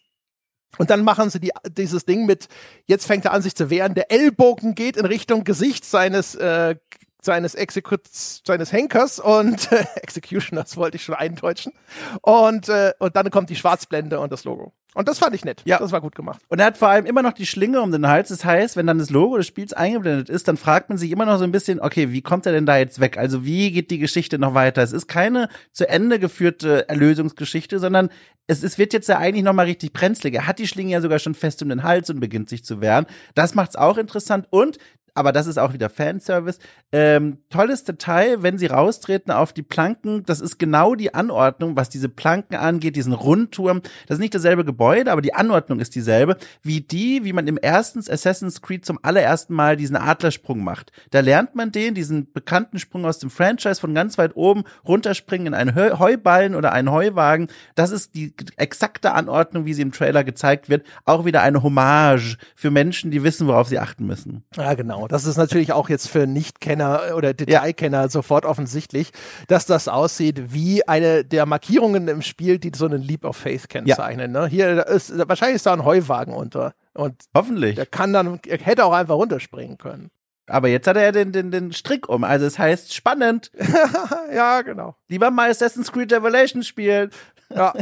und 0.78 0.90
dann 0.90 1.04
machen 1.04 1.30
sie 1.30 1.40
die, 1.40 1.50
dieses 1.76 2.04
Ding 2.04 2.26
mit, 2.26 2.48
jetzt 2.86 3.06
fängt 3.06 3.24
er 3.24 3.32
an, 3.32 3.42
sich 3.42 3.54
zu 3.54 3.70
wehren. 3.70 3.94
Der 3.94 4.10
Ellbogen 4.10 4.74
geht 4.74 4.96
in 4.96 5.04
Richtung 5.04 5.44
Gesicht 5.44 5.84
seines, 5.84 6.34
äh, 6.34 6.76
seines 7.24 7.54
Exekut 7.54 8.00
seines 8.08 8.72
Henkers 8.72 9.18
und 9.18 9.70
äh, 9.72 9.84
Executioners 9.96 10.76
wollte 10.76 10.96
ich 10.96 11.04
schon 11.04 11.14
eindeutschen. 11.14 11.72
Und, 12.20 12.68
äh, 12.68 12.92
und 12.98 13.16
dann 13.16 13.30
kommt 13.30 13.48
die 13.50 13.56
Schwarzblende 13.56 14.20
und 14.20 14.32
das 14.32 14.44
Logo. 14.44 14.72
Und 14.94 15.08
das 15.08 15.18
fand 15.18 15.34
ich 15.34 15.44
nett. 15.44 15.62
Ja. 15.64 15.78
Das 15.78 15.90
war 15.90 16.02
gut 16.02 16.14
gemacht. 16.14 16.42
Und 16.48 16.58
er 16.58 16.66
hat 16.66 16.76
vor 16.76 16.88
allem 16.88 17.06
immer 17.06 17.22
noch 17.22 17.32
die 17.32 17.46
Schlinge 17.46 17.80
um 17.80 17.92
den 17.92 18.06
Hals. 18.06 18.28
Das 18.28 18.44
heißt, 18.44 18.76
wenn 18.76 18.86
dann 18.86 18.98
das 18.98 19.08
Logo 19.08 19.38
des 19.38 19.46
Spiels 19.46 19.72
eingeblendet 19.72 20.28
ist, 20.28 20.48
dann 20.48 20.58
fragt 20.58 20.90
man 20.90 20.98
sich 20.98 21.10
immer 21.10 21.24
noch 21.24 21.38
so 21.38 21.44
ein 21.44 21.52
bisschen, 21.52 21.80
okay, 21.80 22.12
wie 22.12 22.20
kommt 22.20 22.44
er 22.44 22.52
denn 22.52 22.66
da 22.66 22.76
jetzt 22.76 23.00
weg? 23.00 23.16
Also 23.16 23.44
wie 23.44 23.70
geht 23.72 23.90
die 23.90 23.98
Geschichte 23.98 24.38
noch 24.38 24.52
weiter? 24.52 24.82
Es 24.82 24.92
ist 24.92 25.08
keine 25.08 25.48
zu 25.72 25.88
Ende 25.88 26.18
geführte 26.18 26.90
Erlösungsgeschichte, 26.90 27.78
sondern 27.78 28.10
es, 28.46 28.62
es 28.62 28.76
wird 28.76 28.92
jetzt 28.92 29.08
ja 29.08 29.16
eigentlich 29.16 29.44
noch 29.44 29.54
mal 29.54 29.64
richtig 29.64 29.94
brenzlig. 29.94 30.34
Er 30.34 30.46
hat 30.46 30.58
die 30.58 30.68
Schlinge 30.68 30.92
ja 30.92 31.00
sogar 31.00 31.20
schon 31.20 31.34
fest 31.34 31.62
um 31.62 31.70
den 31.70 31.84
Hals 31.84 32.10
und 32.10 32.20
beginnt 32.20 32.50
sich 32.50 32.62
zu 32.62 32.82
wehren. 32.82 33.06
Das 33.34 33.54
macht's 33.54 33.76
auch 33.76 33.96
interessant. 33.96 34.46
Und 34.50 34.76
aber 35.14 35.32
das 35.32 35.46
ist 35.46 35.58
auch 35.58 35.72
wieder 35.72 35.90
Fanservice. 35.90 36.58
Ähm, 36.90 37.38
tolles 37.50 37.84
Detail, 37.84 38.42
wenn 38.42 38.58
sie 38.58 38.66
raustreten 38.66 39.32
auf 39.32 39.52
die 39.52 39.62
Planken, 39.62 40.24
das 40.24 40.40
ist 40.40 40.58
genau 40.58 40.94
die 40.94 41.14
Anordnung, 41.14 41.76
was 41.76 41.90
diese 41.90 42.08
Planken 42.08 42.56
angeht, 42.56 42.96
diesen 42.96 43.12
Rundturm. 43.12 43.82
Das 44.06 44.16
ist 44.16 44.20
nicht 44.20 44.34
dasselbe 44.34 44.64
Gebäude, 44.64 45.12
aber 45.12 45.20
die 45.20 45.34
Anordnung 45.34 45.80
ist 45.80 45.94
dieselbe, 45.94 46.36
wie 46.62 46.80
die, 46.80 47.24
wie 47.24 47.32
man 47.32 47.46
im 47.46 47.58
ersten 47.58 47.98
Assassin's 48.00 48.62
Creed 48.62 48.86
zum 48.86 48.98
allerersten 49.02 49.54
Mal 49.54 49.76
diesen 49.76 49.96
Adlersprung 49.96 50.64
macht. 50.64 50.92
Da 51.10 51.20
lernt 51.20 51.54
man 51.54 51.72
den, 51.72 51.94
diesen 51.94 52.32
bekannten 52.32 52.78
Sprung 52.78 53.04
aus 53.04 53.18
dem 53.18 53.30
Franchise 53.30 53.80
von 53.80 53.94
ganz 53.94 54.16
weit 54.16 54.34
oben 54.34 54.64
runterspringen 54.86 55.48
in 55.48 55.54
einen 55.54 55.74
Heuballen 55.74 56.54
oder 56.54 56.72
einen 56.72 56.90
Heuwagen. 56.90 57.48
Das 57.74 57.90
ist 57.90 58.14
die 58.14 58.34
exakte 58.56 59.12
Anordnung, 59.12 59.66
wie 59.66 59.74
sie 59.74 59.82
im 59.82 59.92
Trailer 59.92 60.24
gezeigt 60.24 60.68
wird. 60.68 60.86
Auch 61.04 61.24
wieder 61.24 61.42
eine 61.42 61.62
Hommage 61.62 62.38
für 62.54 62.70
Menschen, 62.70 63.10
die 63.10 63.22
wissen, 63.22 63.46
worauf 63.46 63.68
sie 63.68 63.78
achten 63.78 64.06
müssen. 64.06 64.44
Ja, 64.56 64.74
genau. 64.74 65.01
Genau, 65.02 65.08
das 65.08 65.24
ist 65.24 65.36
natürlich 65.36 65.72
auch 65.72 65.88
jetzt 65.88 66.08
für 66.08 66.28
Nichtkenner 66.28 67.16
oder 67.16 67.34
Detailkenner 67.34 68.02
ja. 68.02 68.08
sofort 68.08 68.44
offensichtlich, 68.44 69.10
dass 69.48 69.66
das 69.66 69.88
aussieht 69.88 70.52
wie 70.52 70.86
eine 70.86 71.24
der 71.24 71.44
Markierungen 71.44 72.06
im 72.06 72.22
Spiel, 72.22 72.60
die 72.60 72.70
so 72.72 72.86
einen 72.86 73.02
Leap 73.02 73.24
of 73.24 73.36
Faith 73.36 73.68
kennzeichnen. 73.68 74.32
Ja. 74.32 74.42
Ne? 74.42 74.46
Hier 74.46 74.86
ist 74.86 75.12
wahrscheinlich 75.28 75.56
ist 75.56 75.66
da 75.66 75.72
ein 75.72 75.84
Heuwagen 75.84 76.34
unter. 76.34 76.74
Und 76.94 77.24
hoffentlich. 77.34 77.74
Der 77.74 77.86
kann 77.86 78.12
dann, 78.12 78.38
er 78.46 78.58
hätte 78.58 78.84
auch 78.84 78.92
einfach 78.92 79.16
runterspringen 79.16 79.76
können. 79.76 80.10
Aber 80.46 80.68
jetzt 80.68 80.86
hat 80.86 80.96
er 80.96 81.02
ja 81.04 81.12
den, 81.12 81.32
den, 81.32 81.50
den 81.50 81.72
Strick 81.72 82.08
um. 82.08 82.22
Also 82.22 82.46
es 82.46 82.58
heißt 82.58 82.94
spannend. 82.94 83.50
ja, 84.32 84.62
genau. 84.62 84.94
Lieber 85.08 85.32
mal 85.32 85.50
Assassin's 85.50 85.90
Creed 85.90 86.12
Revelation 86.12 86.62
spielen. 86.62 87.10
Ja. 87.54 87.72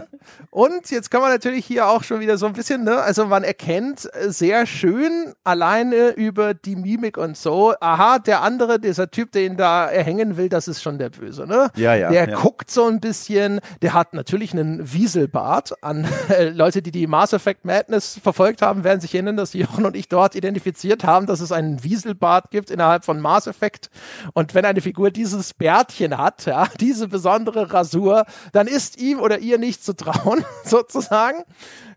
Und 0.50 0.90
jetzt 0.90 1.10
kann 1.10 1.20
man 1.20 1.30
natürlich 1.30 1.64
hier 1.64 1.88
auch 1.88 2.02
schon 2.02 2.20
wieder 2.20 2.36
so 2.38 2.46
ein 2.46 2.52
bisschen, 2.52 2.84
ne, 2.84 2.96
also 2.96 3.26
man 3.26 3.44
erkennt 3.44 4.08
sehr 4.26 4.66
schön 4.66 5.32
alleine 5.44 6.10
über 6.10 6.54
die 6.54 6.76
Mimik 6.76 7.16
und 7.16 7.36
so, 7.36 7.74
aha, 7.80 8.18
der 8.18 8.42
andere, 8.42 8.80
dieser 8.80 9.10
Typ, 9.10 9.32
den 9.32 9.56
da 9.56 9.86
erhängen 9.86 10.36
will, 10.36 10.48
das 10.48 10.68
ist 10.68 10.82
schon 10.82 10.98
der 10.98 11.10
Böse, 11.10 11.46
ne? 11.46 11.70
Ja, 11.76 11.94
ja. 11.94 12.10
Der 12.10 12.28
ja. 12.28 12.36
guckt 12.36 12.70
so 12.70 12.86
ein 12.86 13.00
bisschen, 13.00 13.60
der 13.82 13.94
hat 13.94 14.12
natürlich 14.14 14.52
einen 14.52 14.92
Wieselbart 14.92 15.82
an 15.82 16.06
äh, 16.28 16.48
Leute, 16.50 16.82
die 16.82 16.90
die 16.90 17.06
Mass 17.06 17.32
Effect 17.32 17.64
Madness 17.64 18.18
verfolgt 18.22 18.62
haben, 18.62 18.84
werden 18.84 19.00
sich 19.00 19.14
erinnern, 19.14 19.36
dass 19.36 19.52
Jochen 19.54 19.86
und 19.86 19.96
ich 19.96 20.08
dort 20.08 20.34
identifiziert 20.34 21.04
haben, 21.04 21.26
dass 21.26 21.40
es 21.40 21.52
einen 21.52 21.82
Wieselbart 21.84 22.50
gibt 22.50 22.70
innerhalb 22.70 23.04
von 23.04 23.20
Mass 23.20 23.46
Effect. 23.46 23.90
Und 24.34 24.54
wenn 24.54 24.64
eine 24.64 24.80
Figur 24.80 25.10
dieses 25.10 25.54
Bärtchen 25.54 26.18
hat, 26.18 26.46
ja, 26.46 26.66
diese 26.80 27.08
besondere 27.08 27.72
Rasur, 27.72 28.24
dann 28.52 28.66
ist 28.66 29.00
ihm 29.00 29.20
oder 29.20 29.38
ihr 29.38 29.58
nicht 29.60 29.84
zu 29.84 29.94
trauen, 29.94 30.44
sozusagen. 30.64 31.44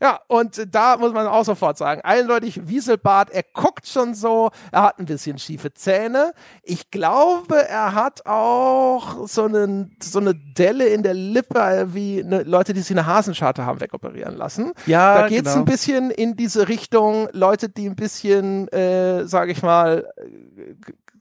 Ja, 0.01 0.19
und 0.27 0.67
da 0.75 0.97
muss 0.97 1.13
man 1.13 1.27
auch 1.27 1.45
sofort 1.45 1.77
sagen, 1.77 2.01
eindeutig 2.01 2.67
Wieselbart, 2.67 3.29
er 3.31 3.43
guckt 3.53 3.87
schon 3.87 4.13
so, 4.13 4.51
er 4.71 4.83
hat 4.83 4.99
ein 4.99 5.05
bisschen 5.05 5.37
schiefe 5.37 5.73
Zähne. 5.73 6.33
Ich 6.61 6.91
glaube, 6.91 7.67
er 7.67 7.95
hat 7.95 8.25
auch 8.25 9.27
so, 9.27 9.45
einen, 9.45 9.95
so 10.01 10.19
eine 10.19 10.35
Delle 10.35 10.87
in 10.87 11.03
der 11.03 11.13
Lippe, 11.13 11.87
wie 11.93 12.21
eine, 12.21 12.43
Leute, 12.43 12.73
die 12.73 12.81
sich 12.81 12.91
eine 12.91 13.05
Hasenscharte 13.05 13.65
haben 13.65 13.79
wegoperieren 13.79 14.35
lassen. 14.35 14.73
Ja, 14.85 15.21
da 15.21 15.27
geht 15.29 15.45
es 15.45 15.53
genau. 15.53 15.63
ein 15.63 15.65
bisschen 15.65 16.11
in 16.11 16.35
diese 16.35 16.67
Richtung, 16.67 17.29
Leute, 17.31 17.69
die 17.69 17.87
ein 17.87 17.95
bisschen, 17.95 18.67
äh, 18.69 19.25
sage 19.25 19.53
ich 19.53 19.63
mal, 19.63 20.05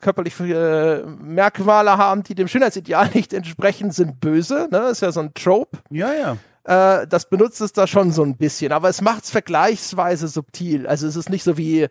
körperliche 0.03 1.05
äh, 1.07 1.07
Merkmale 1.07 1.97
haben, 1.97 2.23
die 2.23 2.35
dem 2.35 2.49
Schönheitsideal 2.49 3.09
nicht 3.15 3.33
entsprechen, 3.33 3.91
sind 3.91 4.21
böse. 4.21 4.69
Ne? 4.71 4.81
Das 4.81 4.93
ist 4.93 5.01
ja 5.01 5.13
so 5.13 5.21
ein 5.21 5.33
Trope. 5.33 5.79
Ja, 5.89 6.11
ja. 6.13 6.37
Äh, 6.65 7.07
das 7.07 7.29
benutzt 7.29 7.63
es 7.63 7.73
da 7.73 7.87
schon 7.87 8.13
so 8.13 8.23
ein 8.23 8.37
bisschen, 8.37 8.73
aber 8.73 8.91
es 8.91 9.01
macht 9.01 9.25
es 9.25 9.31
vergleichsweise 9.31 10.29
subtil. 10.29 10.87
Also 10.87 11.07
es 11.07 11.17
ist 11.17 11.31
nicht 11.31 11.45
so 11.45 11.57
wie 11.57 11.89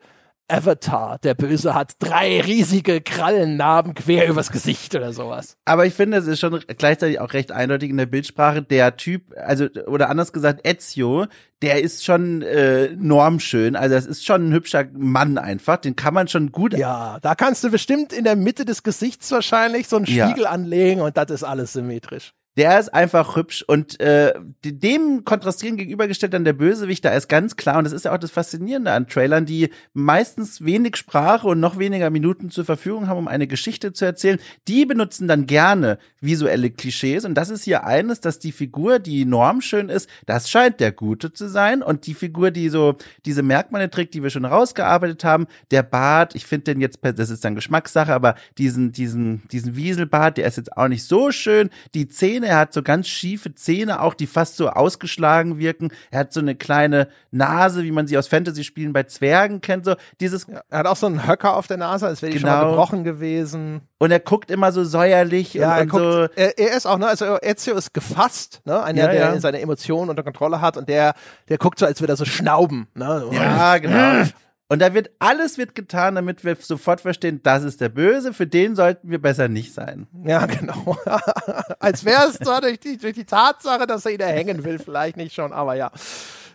Avatar. 0.52 1.18
Der 1.20 1.34
Böse 1.34 1.74
hat 1.74 1.94
drei 2.00 2.42
riesige 2.42 3.02
Krallennarben 3.02 3.94
quer 3.94 4.28
übers 4.28 4.52
Gesicht 4.52 4.96
oder 4.96 5.14
sowas. 5.14 5.58
Aber 5.66 5.86
ich 5.86 5.94
finde, 5.94 6.18
es 6.18 6.28
ist 6.28 6.40
schon 6.40 6.60
gleichzeitig 6.78 7.20
auch 7.20 7.34
recht 7.34 7.52
eindeutig 7.52 7.90
in 7.90 7.98
der 7.98 8.06
Bildsprache. 8.06 8.62
Der 8.62 8.98
Typ, 8.98 9.34
also, 9.38 9.68
oder 9.88 10.10
anders 10.10 10.34
gesagt, 10.34 10.62
Ezio, 10.68 11.28
der 11.62 11.82
ist 11.82 12.04
schon 12.04 12.42
äh, 12.42 12.90
normschön. 12.96 13.76
Also, 13.76 13.96
das 13.96 14.06
ist 14.06 14.26
schon 14.26 14.50
ein 14.50 14.54
hübscher 14.54 14.86
Mann 14.94 15.38
einfach. 15.38 15.78
Den 15.78 15.96
kann 15.96 16.14
man 16.14 16.28
schon 16.28 16.52
gut. 16.52 16.74
Ja, 16.74 17.20
da 17.22 17.36
kannst 17.36 17.64
du 17.64 17.72
bestimmt 17.72 18.14
in 18.14 18.24
der 18.24 18.36
Mitte 18.36 18.66
des 18.66 18.84
Gesichts 18.84 19.32
wahrscheinlich 19.32 19.88
so 19.88 19.98
einen 19.98 20.06
Spiegel 20.06 20.44
ja. 20.44 20.50
anlegen 20.50 21.02
und 21.02 21.18
das 21.18 21.30
ist 21.30 21.44
alles 21.44 21.74
symmetrisch. 21.74 22.34
Der 22.58 22.80
ist 22.80 22.94
einfach 22.94 23.36
hübsch 23.38 23.64
und 23.66 24.00
äh, 24.02 24.34
dem 24.66 25.24
kontrastieren 25.24 25.78
gegenübergestellt 25.78 26.34
dann 26.34 26.44
der 26.44 26.54
Bösewicht, 26.54 27.06
da 27.06 27.12
ist 27.12 27.30
ganz 27.30 27.56
klar, 27.56 27.78
und 27.78 27.86
das 27.86 27.94
ist 27.94 28.06
ja 28.06 28.14
auch 28.14 28.18
das 28.18 28.32
Faszinierende 28.32 28.92
an 28.92 29.08
Trailern, 29.08 29.46
die 29.46 29.70
meistens 29.94 30.64
wenig 30.64 30.98
Sprache 30.98 31.48
und 31.48 31.60
noch 31.60 31.80
weniger 31.80 32.10
Minuten 32.10 32.52
zur 32.52 32.66
Verfügung 32.66 33.08
haben, 33.08 33.18
um 33.18 33.28
eine 33.28 33.48
Geschichte 33.48 33.94
zu 33.94 34.06
erzählen. 34.06 34.40
Die 34.68 34.86
benutzen 34.86 35.28
dann 35.28 35.46
gerne 35.46 35.98
visuelle 36.20 36.70
Klischees 36.70 37.26
und 37.26 37.36
das 37.36 37.50
ist 37.50 37.64
hier 37.64 37.86
eines, 37.86 38.20
dass 38.20 38.38
die 38.38 38.52
Figur, 38.52 39.00
die 39.00 39.26
normschön 39.26 39.90
ist, 39.90 40.10
das 40.26 40.50
scheint 40.50 40.80
der 40.80 40.92
Gute 40.92 41.34
zu 41.34 41.48
sein 41.48 41.82
und 41.82 42.06
die 42.06 42.14
Figur, 42.14 42.52
die 42.52 42.70
so 42.70 42.98
diese 43.26 43.44
Merkmale 43.44 43.90
trägt, 43.90 44.14
die 44.14 44.24
wir 44.24 44.30
schon 44.30 44.46
rausgearbeitet 44.46 45.24
haben, 45.24 45.48
der 45.72 45.84
Bart, 45.84 46.36
ich 46.36 46.46
finde 46.46 46.66
den 46.66 46.82
jetzt, 46.82 47.00
das 47.02 47.30
ist 47.30 47.44
dann 47.44 47.56
Geschmackssache, 47.56 48.14
aber 48.14 48.36
diesen, 48.58 48.92
diesen, 48.92 49.44
diesen 49.52 49.76
Wieselbart, 49.76 50.38
der 50.38 50.48
ist 50.48 50.58
jetzt 50.58 50.76
auch 50.76 50.88
nicht 50.88 51.06
so 51.06 51.32
schön, 51.32 51.70
die 51.94 52.08
Zähne, 52.08 52.51
er 52.52 52.58
hat 52.58 52.74
so 52.74 52.84
ganz 52.84 53.08
schiefe 53.08 53.56
Zähne 53.56 54.02
auch, 54.02 54.14
die 54.14 54.28
fast 54.28 54.58
so 54.58 54.70
ausgeschlagen 54.70 55.58
wirken. 55.58 55.90
Er 56.12 56.20
hat 56.20 56.34
so 56.34 56.42
eine 56.42 56.54
kleine 56.54 57.08
Nase, 57.32 57.84
wie 57.84 57.92
man 57.92 58.08
sie 58.08 58.18
aus 58.18 58.28
Fantasy-Spielen 58.28 58.92
bei 58.92 59.04
Zwergen 59.04 59.62
kennt. 59.62 59.86
So 59.86 59.96
dieses. 60.20 60.48
Ja, 60.48 60.62
er 60.70 60.80
hat 60.80 60.86
auch 60.86 60.98
so 60.98 61.06
einen 61.06 61.26
Höcker 61.26 61.56
auf 61.56 61.68
der 61.68 61.78
Nase, 61.78 62.08
als 62.08 62.22
wäre 62.22 62.34
die 62.34 62.40
genau. 62.40 62.50
schon 62.50 62.58
mal 62.58 62.64
genau. 62.64 62.72
gebrochen 62.72 63.04
gewesen. 63.06 63.82
Und 64.00 64.12
er 64.12 64.20
guckt 64.20 64.52
immer 64.52 64.74
so 64.74 64.84
säuerlich 64.84 65.54
ja, 65.54 65.70
und, 65.70 65.78
er, 65.78 65.82
und 65.84 65.90
guckt, 65.90 66.04
so. 66.04 66.42
Er, 66.42 66.60
er, 66.60 66.76
ist 66.76 66.86
auch, 66.86 66.98
ne, 66.98 67.08
also 67.08 67.38
Ezio 67.42 67.74
ist 67.78 67.94
gefasst, 67.94 68.62
ne, 68.66 68.84
einer, 68.84 69.04
ja, 69.04 69.08
der 69.08 69.34
ja. 69.34 69.40
seine 69.40 69.62
Emotionen 69.62 70.10
unter 70.10 70.24
Kontrolle 70.24 70.60
hat 70.60 70.76
und 70.76 70.90
der, 70.90 71.14
der 71.48 71.58
guckt 71.58 71.80
so, 71.80 71.86
als 71.86 72.02
würde 72.02 72.12
er 72.14 72.18
so 72.18 72.26
schnauben, 72.26 72.88
ne. 72.96 73.24
Ja, 73.32 73.78
genau. 73.78 74.26
Und 74.72 74.80
da 74.80 74.94
wird 74.94 75.12
alles 75.20 75.58
wird 75.58 75.76
getan, 75.76 76.16
damit 76.16 76.46
wir 76.46 76.56
sofort 76.56 77.02
verstehen, 77.02 77.42
das 77.44 77.66
ist 77.66 77.82
der 77.82 77.90
Böse, 77.90 78.34
für 78.34 78.48
den 78.48 78.78
sollten 78.78 79.10
wir 79.10 79.22
besser 79.22 79.50
nicht 79.50 79.74
sein. 79.74 80.08
Ja, 80.24 80.46
genau. 80.46 80.96
Als 81.82 82.06
wäre 82.06 82.30
es 82.30 82.40
zwar 82.42 82.62
durch 82.62 82.80
die, 82.80 82.98
durch 82.98 83.16
die 83.16 83.26
Tatsache, 83.26 83.86
dass 83.86 84.06
er 84.06 84.14
ihn 84.14 84.22
erhängen 84.22 84.64
will, 84.64 84.80
vielleicht 84.80 85.18
nicht 85.18 85.36
schon, 85.36 85.52
aber 85.52 85.76
ja. 85.76 85.92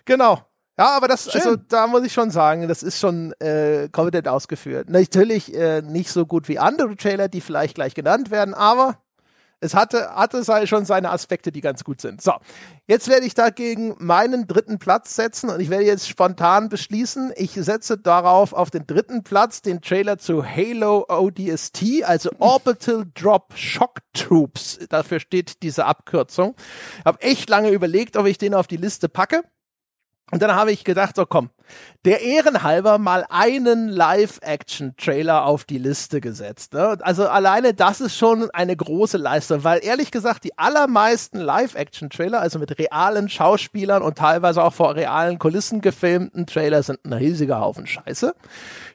Genau. 0.06 0.40
Ja, 0.78 0.96
aber 0.96 1.08
das, 1.08 1.30
Schön. 1.30 1.42
also 1.42 1.56
da 1.56 1.86
muss 1.88 2.04
ich 2.04 2.14
schon 2.14 2.30
sagen, 2.30 2.66
das 2.68 2.82
ist 2.82 2.98
schon 2.98 3.34
äh, 3.38 3.90
kompetent 3.92 4.28
ausgeführt. 4.28 4.88
Natürlich 4.88 5.54
äh, 5.54 5.82
nicht 5.82 6.10
so 6.10 6.24
gut 6.24 6.48
wie 6.48 6.58
andere 6.58 6.96
Trailer, 6.96 7.28
die 7.28 7.42
vielleicht 7.42 7.74
gleich 7.74 7.94
genannt 7.94 8.30
werden, 8.30 8.54
aber 8.54 8.98
es 9.60 9.74
hatte, 9.74 10.14
hatte 10.14 10.44
schon 10.66 10.84
seine 10.84 11.10
Aspekte, 11.10 11.50
die 11.50 11.60
ganz 11.60 11.84
gut 11.84 12.00
sind. 12.00 12.20
So, 12.20 12.32
jetzt 12.86 13.08
werde 13.08 13.26
ich 13.26 13.34
dagegen 13.34 13.94
meinen 13.98 14.46
dritten 14.46 14.78
Platz 14.78 15.16
setzen 15.16 15.50
und 15.50 15.60
ich 15.60 15.70
werde 15.70 15.84
jetzt 15.84 16.08
spontan 16.08 16.68
beschließen, 16.68 17.32
ich 17.36 17.52
setze 17.52 17.96
darauf 17.96 18.52
auf 18.52 18.70
den 18.70 18.86
dritten 18.86 19.22
Platz 19.22 19.62
den 19.62 19.80
Trailer 19.80 20.18
zu 20.18 20.44
Halo 20.44 21.06
ODST, 21.08 22.04
also 22.04 22.30
Orbital 22.38 23.06
Drop 23.14 23.54
Shock 23.56 24.00
Troops. 24.12 24.78
Dafür 24.88 25.20
steht 25.20 25.62
diese 25.62 25.86
Abkürzung. 25.86 26.54
Ich 26.98 27.04
habe 27.04 27.20
echt 27.22 27.48
lange 27.48 27.70
überlegt, 27.70 28.16
ob 28.16 28.26
ich 28.26 28.38
den 28.38 28.54
auf 28.54 28.66
die 28.66 28.76
Liste 28.76 29.08
packe. 29.08 29.42
Und 30.32 30.42
dann 30.42 30.56
habe 30.56 30.72
ich 30.72 30.82
gedacht, 30.82 31.14
so 31.14 31.24
komm, 31.24 31.50
der 32.04 32.20
Ehrenhalber 32.22 32.98
mal 32.98 33.24
einen 33.28 33.88
Live-Action-Trailer 33.88 35.44
auf 35.44 35.64
die 35.64 35.78
Liste 35.78 36.20
gesetzt. 36.20 36.72
Ne? 36.72 36.98
Also 37.00 37.28
alleine 37.28 37.74
das 37.74 38.00
ist 38.00 38.16
schon 38.16 38.50
eine 38.50 38.76
große 38.76 39.18
Leistung, 39.18 39.62
weil 39.62 39.84
ehrlich 39.84 40.10
gesagt 40.10 40.42
die 40.42 40.58
allermeisten 40.58 41.38
Live-Action-Trailer, 41.38 42.40
also 42.40 42.58
mit 42.58 42.76
realen 42.76 43.28
Schauspielern 43.28 44.02
und 44.02 44.18
teilweise 44.18 44.64
auch 44.64 44.74
vor 44.74 44.96
realen 44.96 45.38
Kulissen 45.38 45.80
gefilmten 45.80 46.46
Trailer, 46.46 46.82
sind 46.82 47.04
ein 47.04 47.12
riesiger 47.12 47.60
Haufen 47.60 47.86
Scheiße. 47.86 48.34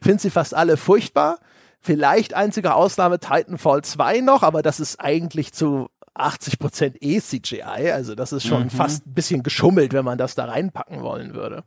Ich 0.00 0.06
finde 0.06 0.20
sie 0.20 0.30
fast 0.30 0.54
alle 0.54 0.76
furchtbar. 0.76 1.38
Vielleicht 1.80 2.34
einzige 2.34 2.74
Ausnahme 2.74 3.20
Titanfall 3.20 3.82
2 3.82 4.20
noch, 4.20 4.42
aber 4.42 4.60
das 4.60 4.80
ist 4.80 5.00
eigentlich 5.00 5.52
zu 5.54 5.88
80 6.14 6.58
Prozent 6.58 6.96
eh 7.00 7.20
CGI, 7.20 7.90
also 7.92 8.14
das 8.14 8.32
ist 8.32 8.46
schon 8.46 8.64
mhm. 8.64 8.70
fast 8.70 9.06
ein 9.06 9.14
bisschen 9.14 9.42
geschummelt, 9.42 9.92
wenn 9.92 10.04
man 10.04 10.18
das 10.18 10.34
da 10.34 10.44
reinpacken 10.44 11.02
wollen 11.02 11.34
würde. 11.34 11.64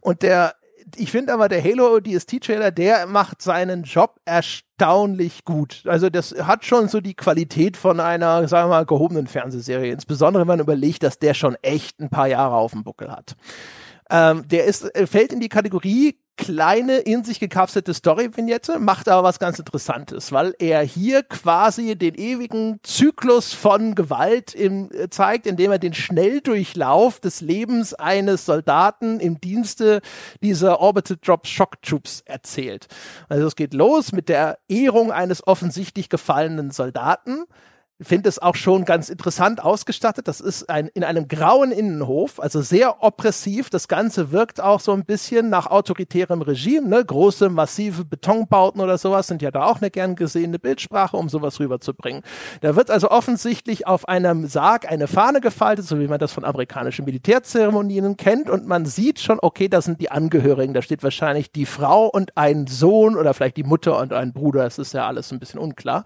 Und 0.00 0.22
der, 0.22 0.54
ich 0.96 1.10
finde 1.10 1.32
aber 1.34 1.48
der 1.48 1.62
Halo 1.62 2.00
DST-Trailer, 2.00 2.70
der 2.70 3.06
macht 3.06 3.42
seinen 3.42 3.84
Job 3.84 4.20
erstaunlich 4.24 5.44
gut. 5.44 5.82
Also 5.86 6.10
das 6.10 6.32
hat 6.32 6.64
schon 6.64 6.88
so 6.88 7.00
die 7.00 7.14
Qualität 7.14 7.76
von 7.76 8.00
einer, 8.00 8.48
sagen 8.48 8.70
wir 8.70 8.76
mal, 8.76 8.86
gehobenen 8.86 9.26
Fernsehserie. 9.26 9.92
Insbesondere, 9.92 10.42
wenn 10.42 10.48
man 10.48 10.60
überlegt, 10.60 11.02
dass 11.02 11.18
der 11.18 11.34
schon 11.34 11.56
echt 11.62 12.00
ein 12.00 12.10
paar 12.10 12.26
Jahre 12.26 12.56
auf 12.56 12.72
dem 12.72 12.84
Buckel 12.84 13.10
hat. 13.10 13.36
Ähm, 14.10 14.46
der 14.48 14.64
ist, 14.64 14.90
fällt 15.06 15.32
in 15.32 15.40
die 15.40 15.48
Kategorie 15.48 16.18
kleine, 16.36 16.98
in 16.98 17.24
sich 17.24 17.40
gekapselte 17.40 17.94
Story-Vignette, 17.94 18.78
macht 18.78 19.08
aber 19.08 19.22
was 19.22 19.38
ganz 19.38 19.58
Interessantes, 19.58 20.32
weil 20.32 20.54
er 20.58 20.82
hier 20.82 21.22
quasi 21.22 21.96
den 21.96 22.14
ewigen 22.14 22.80
Zyklus 22.82 23.52
von 23.52 23.94
Gewalt 23.94 24.54
im, 24.54 24.90
äh, 24.92 25.08
zeigt, 25.10 25.46
indem 25.46 25.70
er 25.70 25.78
den 25.78 25.94
Schnelldurchlauf 25.94 27.20
des 27.20 27.40
Lebens 27.40 27.94
eines 27.94 28.46
Soldaten 28.46 29.20
im 29.20 29.40
Dienste 29.40 30.00
dieser 30.42 30.80
Orbital 30.80 31.18
Drop 31.22 31.46
Shock 31.46 31.82
Troops 31.82 32.22
erzählt. 32.24 32.86
Also 33.28 33.46
es 33.46 33.56
geht 33.56 33.74
los 33.74 34.12
mit 34.12 34.28
der 34.28 34.58
Ehrung 34.68 35.12
eines 35.12 35.46
offensichtlich 35.46 36.08
gefallenen 36.08 36.70
Soldaten 36.70 37.44
finde 38.00 38.28
es 38.28 38.40
auch 38.40 38.56
schon 38.56 38.84
ganz 38.84 39.08
interessant 39.08 39.62
ausgestattet. 39.62 40.26
Das 40.26 40.40
ist 40.40 40.68
ein, 40.68 40.88
in 40.88 41.04
einem 41.04 41.28
grauen 41.28 41.70
Innenhof, 41.70 42.40
also 42.40 42.60
sehr 42.60 43.04
oppressiv. 43.04 43.70
Das 43.70 43.86
Ganze 43.86 44.32
wirkt 44.32 44.60
auch 44.60 44.80
so 44.80 44.92
ein 44.92 45.04
bisschen 45.04 45.48
nach 45.48 45.68
autoritärem 45.68 46.42
Regime. 46.42 46.88
Ne? 46.88 47.04
Große, 47.04 47.48
massive 47.50 48.04
Betonbauten 48.04 48.80
oder 48.80 48.98
sowas 48.98 49.28
sind 49.28 49.42
ja 49.42 49.52
da 49.52 49.64
auch 49.64 49.80
eine 49.80 49.90
gern 49.90 50.16
gesehene 50.16 50.58
Bildsprache, 50.58 51.16
um 51.16 51.28
sowas 51.28 51.60
rüberzubringen. 51.60 52.22
Da 52.62 52.74
wird 52.74 52.90
also 52.90 53.10
offensichtlich 53.10 53.86
auf 53.86 54.08
einem 54.08 54.48
Sarg 54.48 54.90
eine 54.90 55.06
Fahne 55.06 55.40
gefaltet, 55.40 55.86
so 55.86 56.00
wie 56.00 56.08
man 56.08 56.18
das 56.18 56.32
von 56.32 56.44
amerikanischen 56.44 57.04
Militärzeremonien 57.04 58.16
kennt. 58.16 58.50
Und 58.50 58.66
man 58.66 58.86
sieht 58.86 59.20
schon, 59.20 59.38
okay, 59.40 59.68
das 59.68 59.84
sind 59.84 60.00
die 60.00 60.10
Angehörigen. 60.10 60.74
Da 60.74 60.82
steht 60.82 61.04
wahrscheinlich 61.04 61.52
die 61.52 61.66
Frau 61.66 62.06
und 62.06 62.36
ein 62.36 62.66
Sohn 62.66 63.16
oder 63.16 63.34
vielleicht 63.34 63.56
die 63.56 63.62
Mutter 63.62 63.98
und 64.00 64.12
ein 64.12 64.32
Bruder. 64.32 64.66
Es 64.66 64.78
ist 64.78 64.94
ja 64.94 65.06
alles 65.06 65.32
ein 65.32 65.38
bisschen 65.38 65.60
unklar. 65.60 66.04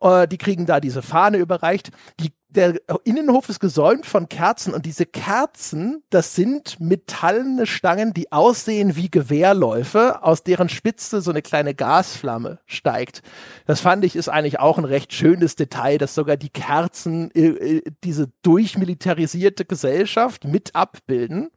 Äh, 0.00 0.28
die 0.28 0.38
kriegen 0.38 0.66
da 0.66 0.80
diese 0.80 1.02
Fahne 1.02 1.38
überreicht. 1.38 1.90
Die, 2.20 2.32
der 2.48 2.80
Innenhof 3.02 3.48
ist 3.48 3.58
gesäumt 3.58 4.06
von 4.06 4.28
Kerzen 4.28 4.74
und 4.74 4.86
diese 4.86 5.06
Kerzen, 5.06 6.04
das 6.10 6.34
sind 6.34 6.78
metallene 6.78 7.66
Stangen, 7.66 8.14
die 8.14 8.30
aussehen 8.30 8.94
wie 8.94 9.10
Gewehrläufe, 9.10 10.22
aus 10.22 10.44
deren 10.44 10.68
Spitze 10.68 11.20
so 11.20 11.30
eine 11.30 11.42
kleine 11.42 11.74
Gasflamme 11.74 12.60
steigt. 12.66 13.22
Das 13.66 13.80
fand 13.80 14.04
ich 14.04 14.14
ist 14.14 14.28
eigentlich 14.28 14.60
auch 14.60 14.78
ein 14.78 14.84
recht 14.84 15.12
schönes 15.12 15.56
Detail, 15.56 15.98
dass 15.98 16.14
sogar 16.14 16.36
die 16.36 16.50
Kerzen 16.50 17.30
äh, 17.34 17.78
äh 17.78 17.82
diese 18.04 18.28
durchmilitarisierte 18.42 19.64
Gesellschaft 19.64 20.44
mit 20.44 20.74
abbilden. 20.74 21.50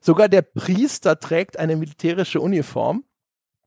Sogar 0.00 0.28
der 0.28 0.42
Priester 0.42 1.18
trägt 1.18 1.58
eine 1.58 1.76
militärische 1.76 2.40
Uniform. 2.40 3.04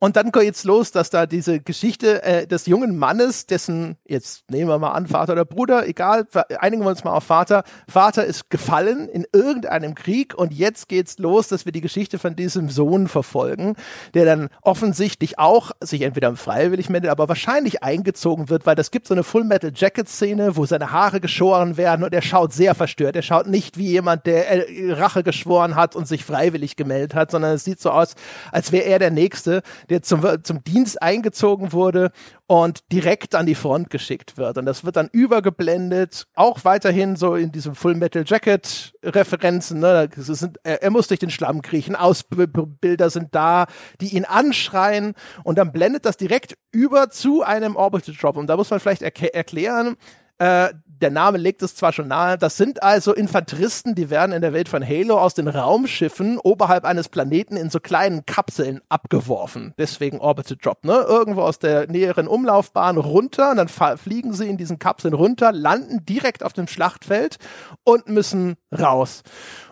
Und 0.01 0.15
dann 0.15 0.31
geht's 0.31 0.63
los, 0.63 0.93
dass 0.93 1.09
da 1.09 1.25
diese 1.25 1.59
Geschichte 1.59 2.23
äh, 2.23 2.47
des 2.47 2.67
jungen 2.67 2.97
Mannes, 2.97 3.47
dessen, 3.47 3.97
jetzt 4.07 4.49
nehmen 4.49 4.69
wir 4.69 4.79
mal 4.79 4.91
an, 4.91 5.07
Vater 5.07 5.33
oder 5.33 5.43
Bruder, 5.43 5.85
egal, 5.87 6.25
einigen 6.59 6.83
wir 6.83 6.89
uns 6.89 7.03
mal 7.03 7.11
auf 7.11 7.25
Vater. 7.25 7.63
Vater 7.89 8.23
ist 8.23 8.49
gefallen 8.49 9.09
in 9.09 9.25
irgendeinem 9.33 9.95
Krieg 9.95 10.33
und 10.35 10.53
jetzt 10.53 10.87
geht's 10.87 11.19
los, 11.19 11.49
dass 11.49 11.65
wir 11.65 11.73
die 11.73 11.81
Geschichte 11.81 12.17
von 12.17 12.37
diesem 12.37 12.69
Sohn 12.69 13.09
verfolgen, 13.09 13.75
der 14.13 14.23
dann 14.23 14.47
offensichtlich 14.61 15.37
auch 15.37 15.71
sich 15.81 16.03
entweder 16.03 16.33
freiwillig 16.37 16.89
meldet, 16.89 17.11
aber 17.11 17.27
wahrscheinlich 17.27 17.83
eingezogen 17.83 18.47
wird, 18.47 18.65
weil 18.65 18.75
das 18.75 18.91
gibt 18.91 19.05
so 19.05 19.13
eine 19.13 19.23
Full 19.23 19.43
Metal 19.43 19.73
Jacket 19.75 20.07
Szene, 20.07 20.55
wo 20.55 20.65
seine 20.65 20.93
Haare 20.93 21.19
geschoren 21.19 21.75
werden 21.75 22.05
und 22.05 22.13
er 22.13 22.21
schaut 22.21 22.53
sehr 22.53 22.73
verstört. 22.73 23.17
Er 23.17 23.21
schaut 23.21 23.47
nicht 23.47 23.77
wie 23.77 23.87
jemand, 23.87 24.25
der 24.25 24.69
äh, 24.69 24.93
Rache 24.93 25.23
geschworen 25.23 25.75
hat 25.75 25.97
und 25.97 26.07
sich 26.07 26.23
freiwillig 26.23 26.77
gemeldet 26.77 27.15
hat, 27.15 27.31
sondern 27.31 27.55
es 27.55 27.65
sieht 27.65 27.81
so 27.81 27.91
aus, 27.91 28.15
als 28.53 28.71
wäre 28.71 28.85
er 28.85 28.99
der 28.99 29.11
Nächste, 29.11 29.61
der 29.89 30.01
zum, 30.01 30.25
zum 30.43 30.63
Dienst 30.63 31.01
eingezogen 31.01 31.73
wurde 31.73 32.11
und 32.47 32.91
direkt 32.91 33.35
an 33.35 33.45
die 33.45 33.55
Front 33.55 33.89
geschickt 33.89 34.37
wird. 34.37 34.57
Und 34.57 34.65
das 34.65 34.85
wird 34.85 34.95
dann 34.95 35.09
übergeblendet, 35.11 36.27
auch 36.35 36.63
weiterhin 36.63 37.15
so 37.15 37.35
in 37.35 37.51
diesem 37.51 37.75
Full 37.75 37.95
Metal 37.95 38.23
Jacket 38.25 38.93
Referenzen. 39.03 39.79
Ne? 39.79 40.09
Sind, 40.15 40.57
er, 40.63 40.83
er, 40.83 40.91
muss 40.91 41.07
durch 41.07 41.19
den 41.19 41.29
Schlamm 41.29 41.61
kriechen, 41.61 41.95
Ausbilder 41.95 43.09
sind 43.09 43.29
da, 43.35 43.65
die 44.01 44.15
ihn 44.15 44.25
anschreien 44.25 45.13
und 45.43 45.57
dann 45.57 45.71
blendet 45.71 46.05
das 46.05 46.17
direkt 46.17 46.57
über 46.71 47.09
zu 47.09 47.43
einem 47.43 47.75
Orbital 47.75 48.15
Drop. 48.19 48.37
Und 48.37 48.47
da 48.47 48.57
muss 48.57 48.69
man 48.69 48.79
vielleicht 48.79 49.01
erk 49.01 49.19
erklären, 49.33 49.95
äh, 50.39 50.69
der 51.01 51.11
Name 51.11 51.37
legt 51.37 51.61
es 51.61 51.75
zwar 51.75 51.93
schon 51.93 52.07
nahe, 52.07 52.37
das 52.37 52.57
sind 52.57 52.83
also 52.83 53.13
Infanteristen, 53.13 53.95
die 53.95 54.09
werden 54.09 54.31
in 54.31 54.41
der 54.41 54.53
Welt 54.53 54.69
von 54.69 54.85
Halo 54.85 55.17
aus 55.17 55.33
den 55.33 55.47
Raumschiffen 55.47 56.37
oberhalb 56.37 56.85
eines 56.85 57.09
Planeten 57.09 57.55
in 57.55 57.69
so 57.69 57.79
kleinen 57.79 58.25
Kapseln 58.25 58.81
abgeworfen. 58.89 59.73
Deswegen 59.77 60.19
Orbital 60.19 60.57
Drop, 60.61 60.83
ne? 60.83 61.05
Irgendwo 61.07 61.41
aus 61.41 61.59
der 61.59 61.87
näheren 61.87 62.27
Umlaufbahn 62.27 62.97
runter 62.97 63.51
und 63.51 63.57
dann 63.57 63.69
fliegen 63.97 64.33
sie 64.33 64.49
in 64.49 64.57
diesen 64.57 64.79
Kapseln 64.79 65.13
runter, 65.13 65.51
landen 65.51 66.05
direkt 66.05 66.43
auf 66.43 66.53
dem 66.53 66.67
Schlachtfeld 66.67 67.37
und 67.83 68.07
müssen 68.07 68.55
raus. 68.77 69.23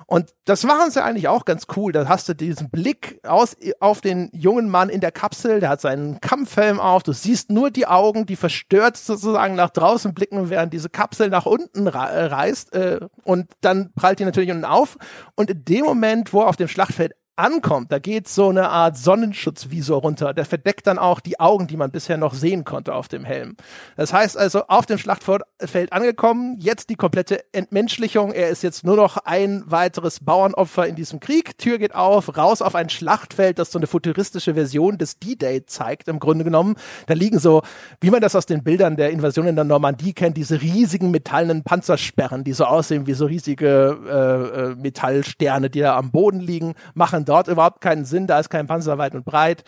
Und 0.10 0.34
das 0.46 0.64
machen 0.64 0.90
sie 0.90 1.04
eigentlich 1.04 1.28
auch 1.28 1.44
ganz 1.44 1.68
cool. 1.76 1.92
Da 1.92 2.08
hast 2.08 2.30
du 2.30 2.34
diesen 2.34 2.70
Blick 2.70 3.20
aus, 3.24 3.58
auf 3.82 4.00
den 4.00 4.30
jungen 4.32 4.70
Mann 4.70 4.88
in 4.88 5.02
der 5.02 5.12
Kapsel, 5.12 5.60
der 5.60 5.68
hat 5.68 5.82
seinen 5.82 6.22
Kampfhelm 6.22 6.80
auf, 6.80 7.04
du 7.04 7.12
siehst 7.12 7.52
nur 7.52 7.72
die 7.72 7.88
Augen, 7.88 8.26
die 8.26 8.38
verstört 8.38 8.96
sozusagen 8.96 9.56
nach 9.56 9.70
draußen 9.70 10.14
blicken, 10.14 10.50
während 10.50 10.72
diese 10.72 10.90
Kapsel 10.90 11.30
nach 11.30 11.46
unten 11.46 11.90
reist 11.90 12.74
äh, 12.74 13.02
und 13.26 13.52
dann 13.60 13.92
prallt 13.96 14.20
die 14.20 14.26
natürlich 14.26 14.50
unten 14.50 14.64
auf 14.64 14.98
und 15.36 15.50
in 15.50 15.66
dem 15.66 15.84
Moment, 15.84 16.32
wo 16.32 16.40
er 16.40 16.48
auf 16.48 16.56
dem 16.56 16.70
Schlachtfeld 16.70 17.12
ankommt, 17.38 17.92
da 17.92 18.00
geht 18.00 18.28
so 18.28 18.50
eine 18.50 18.70
Art 18.70 18.98
Sonnenschutzvisor 18.98 20.02
runter. 20.02 20.34
Der 20.34 20.46
verdeckt 20.46 20.88
dann 20.88 20.98
auch 20.98 21.20
die 21.20 21.40
Augen, 21.40 21.68
die 21.68 21.78
man 21.78 21.92
bisher 21.92 22.18
noch 22.18 22.34
sehen 22.34 22.66
konnte 22.66 22.94
auf 22.94 23.08
dem 23.08 23.24
Helm. 23.24 23.56
Das 23.96 24.12
heißt 24.12 24.38
also, 24.38 24.68
auf 24.68 24.86
dem 24.86 24.98
Schlachtfeld 24.98 25.94
angekommen, 25.94 26.58
jetzt 26.60 26.90
die 26.90 26.96
komplette 26.96 27.44
Entmenschlichung. 27.54 28.34
Er 28.34 28.50
ist 28.50 28.64
jetzt 28.64 28.84
nur 28.84 28.96
noch 28.96 29.18
ein 29.18 29.64
weiteres 29.68 30.20
Bauernopfer 30.20 30.88
in 30.88 30.96
diesem 30.96 31.20
Krieg. 31.20 31.58
Tür 31.58 31.78
geht 31.78 31.94
auf, 31.94 32.36
raus 32.38 32.62
auf 32.62 32.74
ein 32.74 32.90
Schlachtfeld, 32.90 33.60
das 33.60 33.72
so 33.72 33.78
eine 33.78 33.88
futuristische 33.88 34.56
Version 34.56 34.98
des 34.98 35.20
D-Day 35.20 35.66
zeigt, 35.66 36.08
im 36.08 36.20
Grunde 36.20 36.44
genommen. 36.44 36.76
Da 37.06 37.14
liegen 37.14 37.38
so, 37.40 37.62
wie 38.02 38.10
man 38.10 38.22
das 38.22 38.36
aus 38.36 38.48
den 38.48 38.64
Bildern 38.64 38.98
der 38.98 39.12
Invasion 39.12 39.48
in 39.48 39.56
der 39.56 39.64
Normandie 39.66 40.14
kennt, 40.14 40.38
diese 40.38 40.62
riesigen 40.62 41.12
metallenen 41.12 41.64
Panzersperren, 41.64 42.44
die 42.44 42.54
so 42.54 42.66
aussehen 42.66 43.06
wie 43.06 43.14
so 43.14 43.26
riesige 43.26 43.98
äh, 44.08 44.72
äh, 44.72 44.76
Metallsterne, 44.76 45.70
die 45.70 45.82
da 45.82 45.96
am 45.96 46.12
Boden 46.12 46.40
liegen, 46.40 46.74
machen 46.96 47.27
dort 47.28 47.48
überhaupt 47.48 47.82
keinen 47.82 48.06
Sinn, 48.06 48.28
da 48.28 48.40
ist 48.40 48.50
kein 48.50 48.68
Panzer 48.68 48.98
weit 48.98 49.16
und 49.16 49.26
breit. 49.26 49.64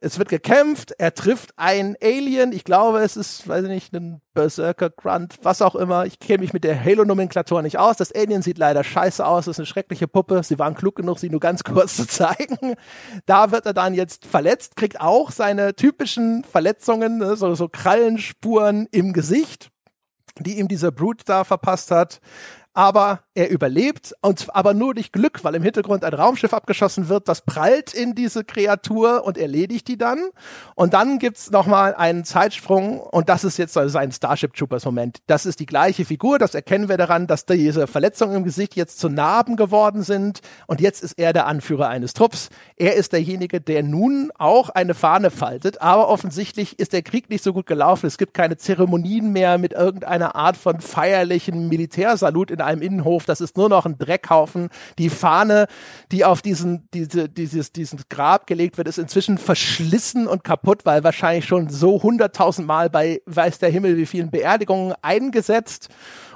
Es 0.00 0.18
wird 0.18 0.28
gekämpft, 0.28 0.92
er 0.98 1.14
trifft 1.14 1.54
ein 1.56 1.96
Alien, 2.02 2.52
ich 2.52 2.64
glaube, 2.64 2.98
es 2.98 3.16
ist, 3.16 3.48
weiß 3.48 3.64
ich 3.64 3.70
nicht, 3.70 3.94
ein 3.94 4.20
Berserker 4.34 4.90
Grunt, 4.90 5.38
was 5.42 5.62
auch 5.62 5.74
immer. 5.74 6.04
Ich 6.04 6.18
kenne 6.18 6.40
mich 6.40 6.52
mit 6.52 6.62
der 6.62 6.78
Halo-Nomenklatur 6.78 7.62
nicht 7.62 7.78
aus. 7.78 7.96
Das 7.96 8.12
Alien 8.12 8.42
sieht 8.42 8.58
leider 8.58 8.84
scheiße 8.84 9.24
aus, 9.24 9.46
ist 9.46 9.58
eine 9.58 9.64
schreckliche 9.64 10.06
Puppe. 10.06 10.42
Sie 10.42 10.58
waren 10.58 10.74
klug 10.74 10.96
genug, 10.96 11.18
sie 11.18 11.30
nur 11.30 11.40
ganz 11.40 11.64
kurz 11.64 11.96
zu 11.96 12.06
zeigen. 12.06 12.74
Da 13.24 13.50
wird 13.50 13.64
er 13.64 13.72
dann 13.72 13.94
jetzt 13.94 14.26
verletzt, 14.26 14.76
kriegt 14.76 15.00
auch 15.00 15.30
seine 15.30 15.74
typischen 15.74 16.44
Verletzungen, 16.44 17.16
ne, 17.16 17.36
so, 17.36 17.54
so 17.54 17.68
Krallenspuren 17.68 18.86
im 18.90 19.14
Gesicht, 19.14 19.70
die 20.38 20.58
ihm 20.58 20.68
dieser 20.68 20.90
Brute 20.90 21.24
da 21.24 21.44
verpasst 21.44 21.90
hat 21.90 22.20
aber 22.74 23.23
er 23.34 23.50
überlebt 23.50 24.14
und 24.20 24.46
aber 24.54 24.74
nur 24.74 24.94
durch 24.94 25.10
Glück, 25.10 25.42
weil 25.42 25.56
im 25.56 25.62
Hintergrund 25.62 26.04
ein 26.04 26.14
Raumschiff 26.14 26.54
abgeschossen 26.54 27.08
wird, 27.08 27.28
das 27.28 27.42
prallt 27.42 27.92
in 27.92 28.14
diese 28.14 28.44
Kreatur 28.44 29.24
und 29.24 29.36
erledigt 29.36 29.88
die 29.88 29.98
dann. 29.98 30.20
Und 30.76 30.94
dann 30.94 31.18
gibt's 31.18 31.50
noch 31.50 31.66
mal 31.66 31.94
einen 31.94 32.24
Zeitsprung 32.24 33.00
und 33.00 33.28
das 33.28 33.42
ist 33.42 33.58
jetzt 33.58 33.76
also 33.76 33.90
sein 33.90 34.12
Starship 34.12 34.54
Troopers 34.54 34.84
Moment. 34.84 35.18
Das 35.26 35.46
ist 35.46 35.58
die 35.58 35.66
gleiche 35.66 36.04
Figur, 36.04 36.38
das 36.38 36.54
erkennen 36.54 36.88
wir 36.88 36.96
daran, 36.96 37.26
dass 37.26 37.44
diese 37.44 37.88
Verletzungen 37.88 38.36
im 38.36 38.44
Gesicht 38.44 38.76
jetzt 38.76 39.00
zu 39.00 39.08
Narben 39.08 39.56
geworden 39.56 40.02
sind 40.02 40.40
und 40.68 40.80
jetzt 40.80 41.02
ist 41.02 41.18
er 41.18 41.32
der 41.32 41.46
Anführer 41.46 41.88
eines 41.88 42.12
Trupps. 42.12 42.50
Er 42.76 42.94
ist 42.94 43.12
derjenige, 43.12 43.60
der 43.60 43.82
nun 43.82 44.30
auch 44.38 44.68
eine 44.68 44.94
Fahne 44.94 45.30
faltet, 45.30 45.82
aber 45.82 46.08
offensichtlich 46.08 46.78
ist 46.78 46.92
der 46.92 47.02
Krieg 47.02 47.28
nicht 47.30 47.42
so 47.42 47.52
gut 47.52 47.66
gelaufen. 47.66 48.06
Es 48.06 48.16
gibt 48.16 48.34
keine 48.34 48.56
Zeremonien 48.56 49.32
mehr 49.32 49.58
mit 49.58 49.72
irgendeiner 49.72 50.36
Art 50.36 50.56
von 50.56 50.80
feierlichen 50.80 51.68
Militärsalut 51.68 52.52
in 52.52 52.60
einem 52.60 52.80
Innenhof. 52.80 53.23
Das 53.28 53.40
ist 53.40 53.56
nur 53.56 53.68
noch 53.68 53.86
ein 53.86 53.98
Dreckhaufen. 53.98 54.68
Die 54.98 55.10
Fahne, 55.10 55.66
die 56.12 56.24
auf 56.24 56.42
diesen, 56.42 56.88
diese, 56.92 57.28
dieses, 57.28 57.72
diesen 57.72 58.00
Grab 58.08 58.46
gelegt 58.46 58.78
wird, 58.78 58.88
ist 58.88 58.98
inzwischen 58.98 59.38
verschlissen 59.38 60.26
und 60.26 60.44
kaputt, 60.44 60.84
weil 60.84 61.04
wahrscheinlich 61.04 61.46
schon 61.46 61.68
so 61.68 62.02
hunderttausend 62.02 62.66
Mal 62.66 62.90
bei 62.90 63.20
weiß 63.26 63.58
der 63.58 63.70
Himmel 63.70 63.96
wie 63.96 64.06
vielen 64.06 64.30
Beerdigungen 64.30 64.94
eingesetzt. 65.02 65.88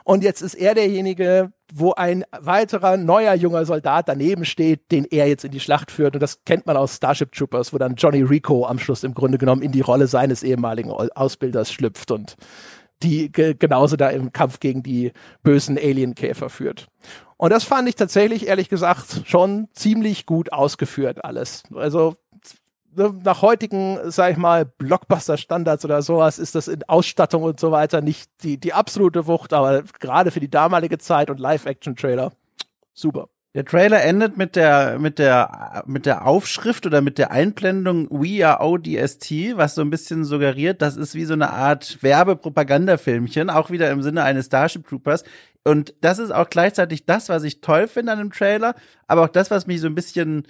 Und 0.09 0.25
jetzt 0.25 0.41
ist 0.41 0.55
er 0.55 0.75
derjenige, 0.75 1.53
wo 1.75 1.93
ein 1.93 2.25
weiterer 2.41 2.97
neuer 2.97 3.35
junger 3.35 3.67
Soldat 3.67 4.09
daneben 4.09 4.47
steht, 4.47 4.91
den 4.91 5.05
er 5.05 5.29
jetzt 5.29 5.45
in 5.45 5.51
die 5.51 5.61
Schlacht 5.61 5.91
führt. 5.91 6.15
Und 6.15 6.23
das 6.23 6.43
kennt 6.45 6.65
man 6.65 6.79
aus 6.79 6.97
Starship 6.97 7.33
Troopers, 7.33 7.75
wo 7.75 7.79
dann 7.79 7.95
Johnny 7.95 8.23
Rico 8.23 8.65
am 8.65 8.79
Schluss 8.79 9.05
im 9.05 9.13
Grunde 9.13 9.37
genommen 9.37 9.61
in 9.61 9.71
die 9.73 9.83
Rolle 9.83 10.07
seines 10.07 10.43
ehemaligen 10.43 10.91
Ausbilders 10.91 11.71
schlüpft 11.71 12.11
und 12.11 12.37
die 13.03 13.31
genauso 13.31 13.97
da 13.97 14.09
im 14.09 14.33
Kampf 14.33 14.61
gegen 14.61 14.83
die 14.83 15.13
bösen 15.43 15.79
Alienkäfer 15.79 16.51
führt. 16.51 16.89
Und 17.37 17.51
das 17.51 17.65
fand 17.65 17.89
ich 17.89 17.95
tatsächlich, 17.95 18.49
ehrlich 18.49 18.69
gesagt, 18.69 19.23
schon 19.25 19.69
ziemlich 19.73 20.27
gut 20.27 20.53
ausgeführt 20.53 21.25
alles. 21.25 21.63
Also 21.75 22.17
ne, 22.97 23.15
nach 23.23 23.43
heutigen, 23.43 23.99
sag 24.11 24.33
ich 24.33 24.37
mal, 24.37 24.65
Blockbuster-Standards 24.65 25.85
oder 25.85 26.03
sowas 26.03 26.39
ist 26.39 26.55
das 26.55 26.69
in 26.69 26.83
Ausstattung 26.89 27.45
und 27.45 27.61
so 27.61 27.71
weiter 27.71 28.01
nicht 28.01 28.31
die, 28.43 28.59
die 28.59 28.73
absolute 28.73 29.27
Wucht, 29.27 29.53
aber 29.53 29.83
gerade 30.01 30.31
für 30.31 30.41
die 30.41 30.51
damalige 30.51 30.99
Zeit 30.99 31.31
und 31.31 31.39
Live-Action-Trailer, 31.39 32.33
super. 32.93 33.29
Der 33.59 33.65
Trailer 33.65 34.05
endet 34.05 34.37
mit 34.37 34.55
der, 34.55 35.01
mit 35.01 35.19
der, 35.19 35.83
mit 35.85 36.07
der 36.07 36.29
Aufschrift 36.29 36.87
oder 36.87 37.01
mit 37.01 37.19
der 37.19 37.33
Einblendung 37.33 38.09
We 38.09 38.47
are 38.47 38.65
ODST, 38.65 39.57
was 39.57 39.75
so 39.75 39.81
ein 39.83 39.91
bisschen 39.91 40.25
suggeriert, 40.25 40.81
das 40.81 40.97
ist 40.97 41.17
wie 41.17 41.25
so 41.25 41.33
eine 41.33 41.51
Art 41.51 42.01
Werbepropagandafilmchen, 42.01 43.51
auch 43.51 43.71
wieder 43.71 43.91
im 43.91 44.01
Sinne 44.01 44.23
eines 44.23 44.47
Starship 44.47 44.87
Troopers. 44.87 45.25
Und 45.65 45.93
das 46.03 46.21
ist 46.21 46.31
auch 46.31 46.49
gleichzeitig 46.49 47.05
das, 47.05 47.29
was 47.29 47.43
ich 47.43 47.61
toll 47.61 47.89
finde 47.89 48.13
an 48.13 48.19
dem 48.19 48.31
Trailer, 48.31 48.77
aber 49.09 49.23
auch 49.23 49.29
das, 49.29 49.51
was 49.51 49.67
mich 49.67 49.81
so 49.81 49.89
ein 49.89 49.97
bisschen 49.97 50.47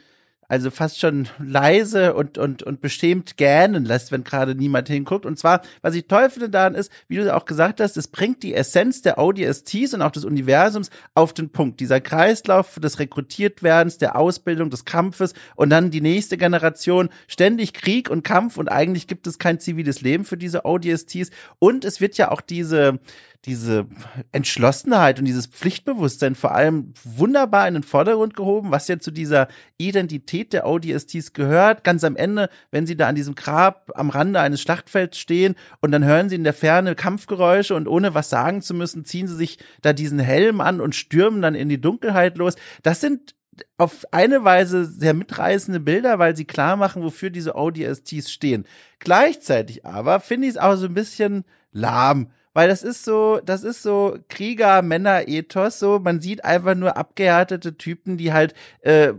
also 0.49 0.71
fast 0.71 0.99
schon 0.99 1.29
leise 1.39 2.15
und, 2.15 2.39
und, 2.39 2.63
und 2.63 2.81
beschämt 2.81 3.37
gähnen 3.37 3.85
lässt, 3.85 4.11
wenn 4.11 4.25
gerade 4.25 4.55
niemand 4.55 4.89
hinguckt. 4.89 5.27
Und 5.27 5.39
zwar, 5.39 5.61
was 5.83 5.95
ich 5.95 6.07
toll 6.07 6.31
finde 6.31 6.49
daran 6.49 6.75
ist, 6.75 6.91
wie 7.07 7.17
du 7.17 7.35
auch 7.35 7.45
gesagt 7.45 7.81
hast, 7.81 7.99
es 7.99 8.09
bringt 8.09 8.43
die 8.43 8.55
Essenz 8.55 9.03
der 9.03 9.19
ODSTs 9.19 9.93
und 9.93 10.01
auch 10.01 10.11
des 10.11 10.25
Universums 10.25 10.89
auf 11.15 11.35
den 11.35 11.51
Punkt. 11.51 11.81
Dieser 11.81 12.01
Kreislauf 12.01 12.81
des 12.81 12.99
Rekrutiertwerdens, 12.99 13.99
der 13.99 14.17
Ausbildung, 14.17 14.71
des 14.71 14.87
Kampfes 14.87 15.35
und 15.55 15.69
dann 15.69 15.91
die 15.91 16.01
nächste 16.01 16.39
Generation, 16.39 17.11
ständig 17.27 17.75
Krieg 17.75 18.09
und 18.09 18.25
Kampf 18.25 18.57
und 18.57 18.69
eigentlich 18.69 19.07
gibt 19.07 19.27
es 19.27 19.39
kein 19.39 19.61
ziviles 19.61 20.01
Leben 20.01 20.25
für 20.25 20.39
diese 20.39 20.65
ODSTs. 20.65 21.31
Und 21.59 21.85
es 21.85 22.01
wird 22.01 22.17
ja 22.17 22.31
auch 22.31 22.41
diese, 22.41 22.99
diese 23.45 23.87
Entschlossenheit 24.33 25.19
und 25.19 25.25
dieses 25.25 25.47
Pflichtbewusstsein 25.47 26.35
vor 26.35 26.55
allem 26.55 26.93
wunderbar 27.05 27.69
in 27.69 27.75
den 27.75 27.83
Vordergrund 27.85 28.35
gehoben, 28.35 28.73
was 28.73 28.89
ja 28.89 28.99
zu 28.99 29.11
dieser 29.11 29.49
Identität 29.79 30.53
der 30.53 30.67
ODSTs 30.67 31.33
gehört. 31.33 31.85
Ganz 31.85 32.03
am 32.03 32.17
Ende, 32.17 32.51
wenn 32.73 32.87
sie 32.87 32.97
da 32.97 33.07
an 33.07 33.15
diesem 33.15 33.37
Grab 33.37 33.93
am 33.95 34.11
Rande 34.11 34.41
eines 34.41 34.61
Schlachtfelds 34.61 35.19
stehen 35.19 35.55
und 35.81 35.93
dann 35.93 36.05
hören 36.05 36.29
sie 36.29 36.35
in 36.35 36.45
der 36.45 36.53
Ferne 36.53 36.97
Kampfgeräusche 36.97 37.77
und 37.77 37.87
ohne 37.87 38.13
was 38.15 38.29
sagen 38.29 38.61
zu 38.61 38.75
müssen, 38.75 39.05
ziehen 39.05 39.29
sie 39.29 39.37
sich 39.37 39.59
da 39.83 39.93
diesen 39.93 40.19
Helm 40.19 40.61
an 40.61 40.81
und 40.81 40.97
stürmen 40.97 41.41
dann 41.41 41.55
in 41.55 41.69
die 41.69 41.81
Dunkelheit 41.81 42.39
los. 42.39 42.57
Das 42.83 43.01
sind 43.01 43.37
auf 43.77 44.05
eine 44.13 44.45
Weise 44.45 44.85
sehr 44.85 45.15
mitreißende 45.15 45.81
Bilder, 45.81 46.19
weil 46.19 46.37
sie 46.37 46.45
klar 46.45 46.77
machen, 46.77 47.03
wofür 47.03 47.31
diese 47.31 47.55
ODSTs 47.55 48.31
stehen. 48.31 48.65
Gleichzeitig 48.99 49.87
aber 49.87 50.21
finde 50.21 50.49
ich 50.49 50.55
es 50.55 50.59
auch 50.59 50.77
so 50.77 50.87
ein 50.87 50.95
bisschen 50.95 51.45
lahm 51.73 52.31
weil 52.59 52.67
das 52.67 52.83
ist 52.83 53.05
so, 53.05 53.39
das 53.45 53.63
ist 53.63 53.85
so 53.85 54.19
Krieger-Männer-Ethos, 54.29 55.79
so, 55.79 56.01
man 56.01 56.21
sieht 56.21 56.45
einfach 56.45 56.75
nur 56.75 56.97
abgehärtete 56.97 57.79
Typen, 57.79 58.17
die 58.17 58.33
halt 58.33 58.53
äh, 58.81 59.13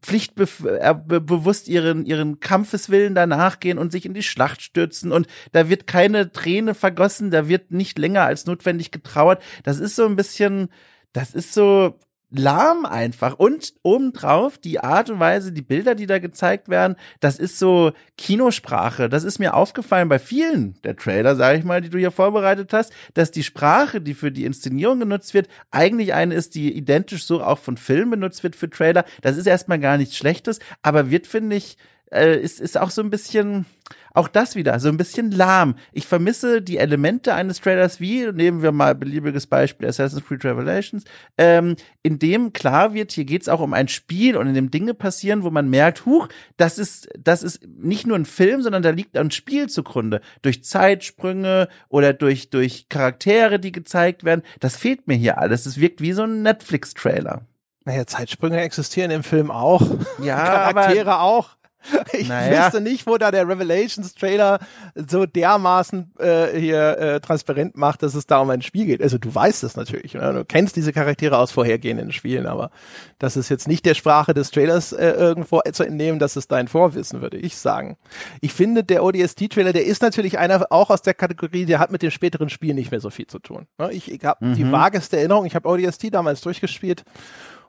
pflichtbewusst 0.00 1.68
äh, 1.68 1.72
ihren, 1.72 2.06
ihren 2.06 2.38
Kampfeswillen 2.38 3.16
danach 3.16 3.58
gehen 3.58 3.78
und 3.78 3.90
sich 3.90 4.06
in 4.06 4.14
die 4.14 4.22
Schlacht 4.22 4.62
stürzen 4.62 5.10
und 5.10 5.26
da 5.50 5.68
wird 5.68 5.88
keine 5.88 6.30
Träne 6.30 6.72
vergossen, 6.72 7.32
da 7.32 7.48
wird 7.48 7.72
nicht 7.72 7.98
länger 7.98 8.22
als 8.22 8.46
notwendig 8.46 8.92
getrauert. 8.92 9.42
Das 9.64 9.80
ist 9.80 9.96
so 9.96 10.06
ein 10.06 10.14
bisschen, 10.14 10.68
das 11.12 11.34
ist 11.34 11.54
so 11.54 11.98
lahm 12.30 12.84
einfach. 12.84 13.38
Und 13.38 13.72
obendrauf 13.82 14.58
die 14.58 14.80
Art 14.80 15.10
und 15.10 15.20
Weise, 15.20 15.52
die 15.52 15.62
Bilder, 15.62 15.94
die 15.94 16.06
da 16.06 16.18
gezeigt 16.18 16.68
werden, 16.68 16.96
das 17.20 17.38
ist 17.38 17.58
so 17.58 17.92
Kinosprache. 18.16 19.08
Das 19.08 19.24
ist 19.24 19.38
mir 19.38 19.54
aufgefallen 19.54 20.08
bei 20.08 20.18
vielen 20.18 20.80
der 20.82 20.96
Trailer, 20.96 21.36
sage 21.36 21.58
ich 21.58 21.64
mal, 21.64 21.80
die 21.80 21.90
du 21.90 21.98
hier 21.98 22.10
vorbereitet 22.10 22.72
hast, 22.72 22.92
dass 23.14 23.30
die 23.30 23.44
Sprache, 23.44 24.00
die 24.00 24.14
für 24.14 24.30
die 24.30 24.44
Inszenierung 24.44 25.00
genutzt 25.00 25.34
wird, 25.34 25.48
eigentlich 25.70 26.14
eine 26.14 26.34
ist, 26.34 26.54
die 26.54 26.72
identisch 26.72 27.24
so 27.24 27.42
auch 27.42 27.58
von 27.58 27.76
Filmen 27.76 28.10
benutzt 28.10 28.42
wird 28.42 28.56
für 28.56 28.68
Trailer. 28.68 29.04
Das 29.22 29.36
ist 29.36 29.46
erstmal 29.46 29.78
gar 29.78 29.96
nichts 29.96 30.16
Schlechtes, 30.16 30.58
aber 30.82 31.10
wird, 31.10 31.26
finde 31.26 31.56
ich, 31.56 31.76
äh, 32.12 32.38
ist, 32.38 32.60
ist 32.60 32.78
auch 32.78 32.90
so 32.90 33.02
ein 33.02 33.10
bisschen, 33.10 33.66
auch 34.14 34.28
das 34.28 34.56
wieder, 34.56 34.78
so 34.80 34.88
ein 34.88 34.96
bisschen 34.96 35.30
lahm. 35.30 35.74
Ich 35.92 36.06
vermisse 36.06 36.62
die 36.62 36.78
Elemente 36.78 37.34
eines 37.34 37.60
Trailers 37.60 38.00
wie, 38.00 38.30
nehmen 38.32 38.62
wir 38.62 38.72
mal 38.72 38.94
beliebiges 38.94 39.46
Beispiel 39.46 39.88
Assassin's 39.88 40.24
Creed 40.24 40.44
Revelations, 40.44 41.04
ähm, 41.36 41.76
in 42.02 42.18
dem 42.18 42.52
klar 42.52 42.94
wird, 42.94 43.12
hier 43.12 43.24
geht's 43.24 43.48
auch 43.48 43.60
um 43.60 43.74
ein 43.74 43.88
Spiel 43.88 44.36
und 44.36 44.46
in 44.46 44.54
dem 44.54 44.70
Dinge 44.70 44.94
passieren, 44.94 45.42
wo 45.42 45.50
man 45.50 45.68
merkt, 45.68 46.06
huch, 46.06 46.28
das 46.56 46.78
ist, 46.78 47.08
das 47.18 47.42
ist 47.42 47.66
nicht 47.66 48.06
nur 48.06 48.16
ein 48.16 48.26
Film, 48.26 48.62
sondern 48.62 48.82
da 48.82 48.90
liegt 48.90 49.16
ein 49.16 49.30
Spiel 49.30 49.68
zugrunde. 49.68 50.20
Durch 50.42 50.64
Zeitsprünge 50.64 51.68
oder 51.88 52.12
durch, 52.12 52.50
durch 52.50 52.88
Charaktere, 52.88 53.58
die 53.58 53.72
gezeigt 53.72 54.24
werden. 54.24 54.42
Das 54.60 54.76
fehlt 54.76 55.06
mir 55.06 55.16
hier 55.16 55.38
alles. 55.38 55.66
Es 55.66 55.78
wirkt 55.78 56.00
wie 56.00 56.12
so 56.12 56.22
ein 56.22 56.42
Netflix-Trailer. 56.42 57.42
Naja, 57.84 58.06
Zeitsprünge 58.06 58.60
existieren 58.60 59.10
im 59.10 59.22
Film 59.22 59.50
auch. 59.50 59.82
Ja, 60.22 60.36
Charaktere 60.72 61.20
auch. 61.20 61.57
Ich 62.12 62.28
Naja. 62.28 62.64
wüsste 62.64 62.80
nicht, 62.80 63.06
wo 63.06 63.16
da 63.18 63.30
der 63.30 63.46
Revelations-Trailer 63.46 64.58
so 64.94 65.26
dermaßen 65.26 66.12
äh, 66.18 66.58
hier 66.58 66.98
äh, 66.98 67.20
transparent 67.20 67.76
macht, 67.76 68.02
dass 68.02 68.14
es 68.14 68.26
da 68.26 68.38
um 68.40 68.50
ein 68.50 68.62
Spiel 68.62 68.86
geht. 68.86 69.02
Also 69.02 69.18
du 69.18 69.32
weißt 69.34 69.62
es 69.62 69.76
natürlich, 69.76 70.14
ne? 70.14 70.32
du 70.32 70.44
kennst 70.44 70.76
diese 70.76 70.92
Charaktere 70.92 71.38
aus 71.38 71.52
vorhergehenden 71.52 72.12
Spielen, 72.12 72.46
aber 72.46 72.70
das 73.18 73.36
ist 73.36 73.48
jetzt 73.50 73.68
nicht 73.68 73.84
der 73.86 73.94
Sprache 73.94 74.34
des 74.34 74.50
Trailers 74.50 74.92
äh, 74.92 75.10
irgendwo 75.10 75.60
zu 75.72 75.84
entnehmen, 75.84 76.18
das 76.18 76.36
ist 76.36 76.50
dein 76.50 76.68
Vorwissen, 76.68 77.20
würde 77.20 77.36
ich 77.36 77.56
sagen. 77.56 77.96
Ich 78.40 78.52
finde, 78.52 78.84
der 78.84 79.04
ODST-Trailer, 79.04 79.72
der 79.72 79.84
ist 79.84 80.02
natürlich 80.02 80.38
einer 80.38 80.66
auch 80.70 80.90
aus 80.90 81.02
der 81.02 81.14
Kategorie, 81.14 81.66
der 81.66 81.78
hat 81.78 81.92
mit 81.92 82.02
dem 82.02 82.10
späteren 82.10 82.48
Spiel 82.48 82.74
nicht 82.74 82.90
mehr 82.90 83.00
so 83.00 83.10
viel 83.10 83.26
zu 83.26 83.38
tun. 83.38 83.66
Ne? 83.78 83.92
Ich, 83.92 84.10
ich 84.10 84.24
habe 84.24 84.54
die 84.54 84.70
vageste 84.70 85.18
Erinnerung, 85.18 85.46
ich 85.46 85.54
habe 85.54 85.68
ODST 85.68 86.12
damals 86.12 86.40
durchgespielt 86.40 87.04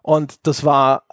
und 0.01 0.47
das 0.47 0.63
war 0.63 1.03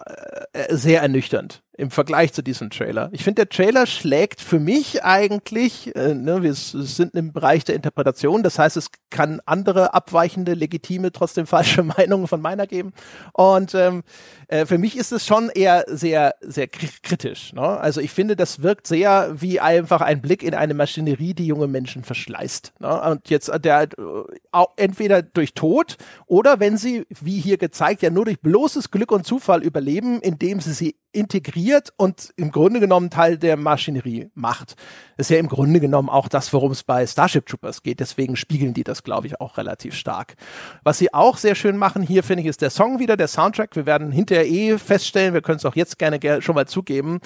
äh, 0.53 0.73
sehr 0.75 1.01
ernüchternd 1.01 1.61
im 1.77 1.91
Vergleich 1.91 2.33
zu 2.33 2.41
diesem 2.41 2.71
Trailer. 2.71 3.09
Ich 3.11 3.23
finde, 3.23 3.45
der 3.45 3.49
Trailer 3.49 3.85
schlägt 3.85 4.41
für 4.41 4.59
mich 4.59 5.03
eigentlich, 5.03 5.95
äh, 5.95 6.15
ne, 6.15 6.41
wir 6.41 6.55
sind 6.55 7.13
im 7.13 7.31
Bereich 7.31 7.63
der 7.65 7.75
Interpretation, 7.75 8.41
das 8.41 8.57
heißt, 8.57 8.77
es 8.77 8.87
kann 9.11 9.41
andere 9.45 9.93
abweichende, 9.93 10.55
legitime, 10.55 11.11
trotzdem 11.11 11.45
falsche 11.45 11.83
Meinungen 11.97 12.27
von 12.27 12.41
meiner 12.41 12.65
geben. 12.65 12.93
Und 13.31 13.75
ähm, 13.75 14.01
äh, 14.47 14.65
für 14.65 14.79
mich 14.79 14.97
ist 14.97 15.11
es 15.11 15.25
schon 15.25 15.49
eher 15.49 15.85
sehr, 15.87 16.33
sehr 16.41 16.67
kri- 16.67 17.01
kritisch. 17.03 17.53
Ne? 17.53 17.61
Also 17.61 18.01
ich 18.01 18.11
finde, 18.11 18.35
das 18.35 18.63
wirkt 18.63 18.87
sehr 18.87 19.35
wie 19.39 19.59
einfach 19.59 20.01
ein 20.01 20.21
Blick 20.21 20.41
in 20.41 20.55
eine 20.55 20.73
Maschinerie, 20.73 21.35
die 21.35 21.45
junge 21.45 21.67
Menschen 21.67 22.03
verschleißt. 22.03 22.73
Ne? 22.79 23.01
Und 23.01 23.29
jetzt 23.29 23.49
äh, 23.49 23.59
der 23.59 23.83
äh, 23.83 24.63
entweder 24.77 25.21
durch 25.21 25.53
Tod 25.53 25.97
oder 26.25 26.59
wenn 26.59 26.77
sie, 26.77 27.05
wie 27.21 27.39
hier 27.39 27.57
gezeigt, 27.57 28.01
ja 28.01 28.09
nur 28.09 28.25
durch 28.25 28.41
bloßes 28.41 28.89
Glück 28.89 29.11
und 29.11 29.27
Zufall 29.27 29.61
überleben, 29.61 30.19
indem 30.21 30.59
sie 30.59 30.73
sie 30.73 30.95
integriert 31.17 31.91
und 31.97 32.29
im 32.35 32.51
Grunde 32.51 32.79
genommen 32.79 33.09
Teil 33.09 33.37
der 33.37 33.57
Maschinerie 33.57 34.29
macht. 34.35 34.75
Das 35.17 35.25
ist 35.27 35.31
ja 35.31 35.39
im 35.39 35.47
Grunde 35.47 35.79
genommen 35.79 36.09
auch 36.09 36.27
das, 36.27 36.53
worum 36.53 36.71
es 36.71 36.83
bei 36.83 37.05
Starship 37.07 37.45
Troopers 37.47 37.81
geht. 37.81 37.99
Deswegen 37.99 38.35
spiegeln 38.35 38.73
die 38.73 38.83
das, 38.83 39.03
glaube 39.03 39.27
ich, 39.27 39.41
auch 39.41 39.57
relativ 39.57 39.95
stark. 39.95 40.35
Was 40.83 40.99
sie 40.99 41.13
auch 41.13 41.37
sehr 41.37 41.55
schön 41.55 41.75
machen 41.75 42.03
hier, 42.03 42.23
finde 42.23 42.41
ich, 42.43 42.47
ist 42.47 42.61
der 42.61 42.69
Song 42.69 42.99
wieder, 42.99 43.17
der 43.17 43.27
Soundtrack. 43.27 43.75
Wir 43.75 43.85
werden 43.85 44.11
hinterher 44.11 44.47
eh 44.47 44.77
feststellen, 44.77 45.33
wir 45.33 45.41
können 45.41 45.57
es 45.57 45.65
auch 45.65 45.75
jetzt 45.75 45.97
gerne 45.97 46.17
ger- 46.17 46.41
schon 46.41 46.55
mal 46.55 46.67
zugeben, 46.67 47.19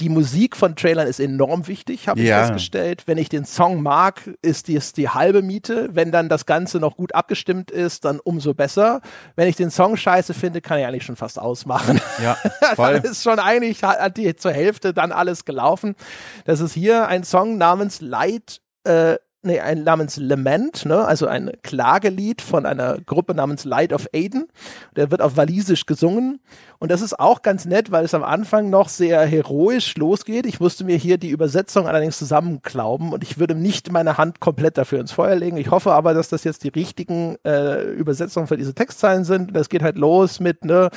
die 0.00 0.08
Musik 0.08 0.56
von 0.56 0.76
Trailern 0.76 1.06
ist 1.06 1.20
enorm 1.20 1.66
wichtig, 1.68 2.08
habe 2.08 2.20
ich 2.20 2.26
Ja. 2.28 2.40
festgestellt. 2.40 3.04
Wenn 3.06 3.16
ich 3.16 3.28
den 3.28 3.44
Song 3.44 3.80
mag, 3.82 4.20
ist 4.42 4.68
dies 4.68 4.92
die 4.92 5.08
halbe 5.08 5.40
Miete. 5.40 5.88
Wenn 5.92 6.10
dann 6.12 6.28
das 6.28 6.46
Ganze 6.46 6.78
noch 6.78 6.96
gut 6.96 7.14
abgestimmt 7.14 7.70
ist, 7.70 8.04
dann 8.04 8.20
umso 8.20 8.54
besser. 8.54 9.00
Wenn 9.36 9.48
ich 9.48 9.56
den 9.56 9.70
Song 9.70 9.96
scheiße 9.96 10.34
finde, 10.34 10.60
kann 10.60 10.78
ich 10.78 10.86
eigentlich 10.86 11.04
schon 11.04 11.16
fast 11.16 11.38
ausmachen. 11.38 12.00
Ja, 12.22 12.36
dann 12.60 12.76
voll. 12.76 13.00
ist 13.04 13.22
schon 13.22 13.38
eigentlich 13.38 13.82
hat 13.82 14.16
die 14.16 14.34
zur 14.36 14.52
Hälfte 14.52 14.92
dann 14.92 15.12
alles 15.12 15.44
gelaufen. 15.44 15.94
Das 16.44 16.60
ist 16.60 16.74
hier 16.74 17.06
ein 17.08 17.24
Song 17.24 17.56
namens 17.56 18.00
Light, 18.00 18.60
äh, 18.84 19.16
nee, 19.42 19.60
ein 19.60 19.84
namens 19.84 20.16
Lament, 20.16 20.86
ne, 20.86 21.04
also 21.04 21.26
ein 21.26 21.50
Klagelied 21.62 22.40
von 22.40 22.66
einer 22.66 22.98
Gruppe 23.00 23.34
namens 23.34 23.64
Light 23.64 23.92
of 23.92 24.06
Aden. 24.14 24.48
Der 24.96 25.10
wird 25.10 25.20
auf 25.20 25.36
Walisisch 25.36 25.86
gesungen. 25.86 26.40
Und 26.78 26.90
das 26.90 27.00
ist 27.00 27.18
auch 27.18 27.42
ganz 27.42 27.64
nett, 27.64 27.90
weil 27.90 28.04
es 28.04 28.14
am 28.14 28.24
Anfang 28.24 28.70
noch 28.70 28.88
sehr 28.88 29.20
heroisch 29.24 29.96
losgeht. 29.96 30.46
Ich 30.46 30.60
musste 30.60 30.84
mir 30.84 30.96
hier 30.96 31.18
die 31.18 31.30
Übersetzung 31.30 31.86
allerdings 31.86 32.18
zusammenklauben 32.18 33.12
und 33.12 33.22
ich 33.22 33.38
würde 33.38 33.54
nicht 33.54 33.92
meine 33.92 34.18
Hand 34.18 34.40
komplett 34.40 34.78
dafür 34.78 35.00
ins 35.00 35.12
Feuer 35.12 35.36
legen. 35.36 35.56
Ich 35.56 35.70
hoffe 35.70 35.92
aber, 35.92 36.14
dass 36.14 36.28
das 36.28 36.44
jetzt 36.44 36.64
die 36.64 36.68
richtigen 36.68 37.36
äh, 37.44 37.82
Übersetzungen 37.92 38.46
für 38.46 38.56
diese 38.56 38.74
Textzeilen 38.74 39.24
sind. 39.24 39.54
Das 39.56 39.68
geht 39.68 39.82
halt 39.82 39.96
los 39.96 40.40
mit, 40.40 40.64
ne, 40.64 40.90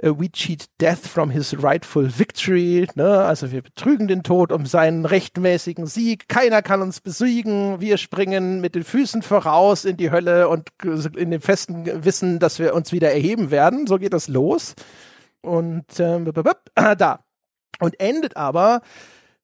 we 0.00 0.30
cheat 0.30 0.66
death 0.80 1.06
from 1.06 1.30
his 1.30 1.60
rightful 1.60 2.08
victory, 2.08 2.86
ne? 2.94 3.24
Also 3.24 3.50
wir 3.50 3.62
betrügen 3.62 4.06
den 4.06 4.22
Tod 4.22 4.52
um 4.52 4.64
seinen 4.64 5.04
rechtmäßigen 5.04 5.86
Sieg. 5.86 6.28
Keiner 6.28 6.62
kann 6.62 6.82
uns 6.82 7.00
besiegen. 7.00 7.80
Wir 7.80 7.98
springen 7.98 8.60
mit 8.60 8.74
den 8.76 8.84
Füßen 8.84 9.22
voraus 9.22 9.84
in 9.84 9.96
die 9.96 10.10
Hölle 10.10 10.48
und 10.48 10.70
in 11.16 11.30
dem 11.30 11.40
festen 11.40 12.04
Wissen, 12.04 12.38
dass 12.38 12.58
wir 12.60 12.74
uns 12.74 12.92
wieder 12.92 13.10
erheben 13.10 13.50
werden. 13.50 13.86
So 13.86 13.98
geht 13.98 14.12
das 14.12 14.28
los. 14.28 14.74
Und 15.40 15.84
ah, 16.00 16.94
da. 16.94 17.24
Und 17.80 18.00
endet 18.00 18.36
aber 18.36 18.82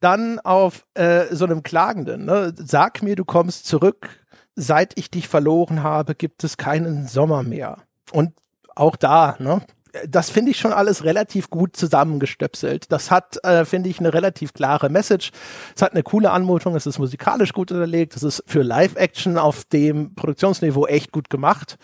dann 0.00 0.38
auf 0.40 0.84
äh, 0.94 1.34
so 1.34 1.46
einem 1.46 1.62
Klagenden. 1.62 2.26
Ne? 2.26 2.52
Sag 2.56 3.02
mir, 3.02 3.16
du 3.16 3.24
kommst 3.24 3.66
zurück. 3.66 4.20
Seit 4.56 4.96
ich 4.96 5.10
dich 5.10 5.26
verloren 5.26 5.82
habe, 5.82 6.14
gibt 6.14 6.44
es 6.44 6.56
keinen 6.56 7.08
Sommer 7.08 7.42
mehr. 7.42 7.78
Und 8.12 8.32
auch 8.76 8.94
da, 8.94 9.36
ne? 9.40 9.62
Das 10.08 10.30
finde 10.30 10.50
ich 10.50 10.58
schon 10.58 10.72
alles 10.72 11.04
relativ 11.04 11.50
gut 11.50 11.76
zusammengestöpselt. 11.76 12.90
Das 12.90 13.10
hat, 13.10 13.42
äh, 13.44 13.64
finde 13.64 13.88
ich, 13.88 14.00
eine 14.00 14.12
relativ 14.12 14.52
klare 14.52 14.88
Message. 14.88 15.30
Es 15.74 15.82
hat 15.82 15.92
eine 15.92 16.02
coole 16.02 16.30
Anmutung, 16.30 16.74
es 16.76 16.86
ist 16.86 16.98
musikalisch 16.98 17.52
gut 17.52 17.70
unterlegt, 17.70 18.16
es 18.16 18.22
ist 18.22 18.42
für 18.46 18.62
Live-Action 18.62 19.38
auf 19.38 19.64
dem 19.64 20.14
Produktionsniveau 20.14 20.86
echt 20.86 21.12
gut 21.12 21.30
gemacht. 21.30 21.78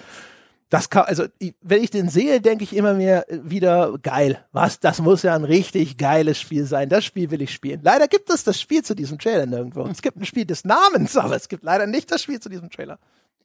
Das 0.70 0.88
kann, 0.88 1.04
also 1.06 1.24
wenn 1.62 1.82
ich 1.82 1.90
den 1.90 2.08
sehe, 2.08 2.40
denke 2.40 2.62
ich 2.62 2.76
immer 2.76 2.94
mehr 2.94 3.28
äh, 3.28 3.40
wieder 3.42 3.98
geil. 4.02 4.44
Was? 4.52 4.78
Das 4.78 5.00
muss 5.00 5.24
ja 5.24 5.34
ein 5.34 5.44
richtig 5.44 5.96
geiles 5.96 6.40
Spiel 6.40 6.64
sein. 6.64 6.88
Das 6.88 7.04
Spiel 7.04 7.32
will 7.32 7.42
ich 7.42 7.52
spielen. 7.52 7.80
Leider 7.82 8.06
gibt 8.06 8.30
es 8.30 8.44
das 8.44 8.60
Spiel 8.60 8.84
zu 8.84 8.94
diesem 8.94 9.18
Trailer 9.18 9.46
nirgendwo. 9.46 9.82
Es 9.86 10.00
gibt 10.00 10.16
ein 10.16 10.24
Spiel 10.24 10.44
des 10.44 10.64
Namens, 10.64 11.16
aber 11.16 11.34
es 11.34 11.48
gibt 11.48 11.64
leider 11.64 11.88
nicht 11.88 12.12
das 12.12 12.22
Spiel 12.22 12.38
zu 12.38 12.48
diesem 12.48 12.70
Trailer. 12.70 13.00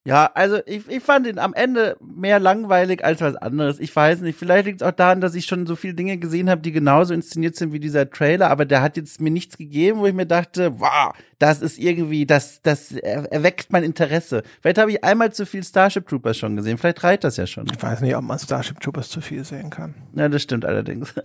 Ja, 0.08 0.30
also 0.36 0.60
ich, 0.68 0.88
ich 0.88 1.02
fand 1.02 1.26
ihn 1.26 1.40
am 1.40 1.56
Ende 1.56 1.98
mehr 2.00 2.40
langweilig 2.40 3.04
als 3.04 3.22
was 3.22 3.36
anderes. 3.38 3.80
Ich 3.80 3.96
weiß 3.96 4.20
nicht, 4.22 4.38
vielleicht 4.38 4.68
liegt 4.68 4.82
es 4.82 4.88
auch 4.88 4.92
daran, 4.92 5.20
dass 5.20 5.34
ich 5.34 5.48
schon 5.48 5.66
so 5.66 5.76
viele 5.76 5.96
Dinge 5.96 6.20
gesehen 6.20 6.48
habe, 6.48 6.62
die 6.62 6.72
genauso 6.72 7.12
inszeniert 7.16 7.56
sind 7.56 7.74
wie 7.74 7.80
dieser 7.80 8.08
Trailer, 8.08 8.52
aber 8.52 8.66
der 8.66 8.84
hat 8.84 8.98
jetzt 8.98 9.20
mir 9.20 9.32
nichts 9.32 9.58
gegeben, 9.58 10.02
wo 10.02 10.06
ich 10.06 10.14
mir 10.14 10.28
dachte, 10.28 10.80
wow, 10.80 11.12
das 11.40 11.64
ist 11.64 11.80
irgendwie, 11.80 12.28
das, 12.28 12.62
das 12.62 12.92
er- 12.92 13.32
erweckt 13.32 13.72
mein 13.72 13.84
Interesse. 13.84 14.44
Vielleicht 14.62 14.78
habe 14.78 14.92
ich 14.92 15.04
einmal 15.04 15.34
zu 15.34 15.44
viel 15.48 15.64
Starship 15.64 16.08
Troopers 16.08 16.38
schon 16.38 16.56
gesehen, 16.56 16.78
vielleicht 16.78 17.04
reicht 17.04 17.24
das 17.24 17.38
ja 17.38 17.48
schon. 17.48 17.66
Ich 17.76 17.82
weiß 17.82 18.02
nicht, 18.02 18.16
ob 18.16 18.24
man 18.24 18.38
Starship 18.38 18.80
Troopers 18.82 19.10
zu 19.10 19.22
viel 19.22 19.44
sehen 19.44 19.72
kann. 19.72 19.96
Ja, 20.14 20.30
das 20.30 20.44
stimmt 20.44 20.66
allerdings. 20.66 21.16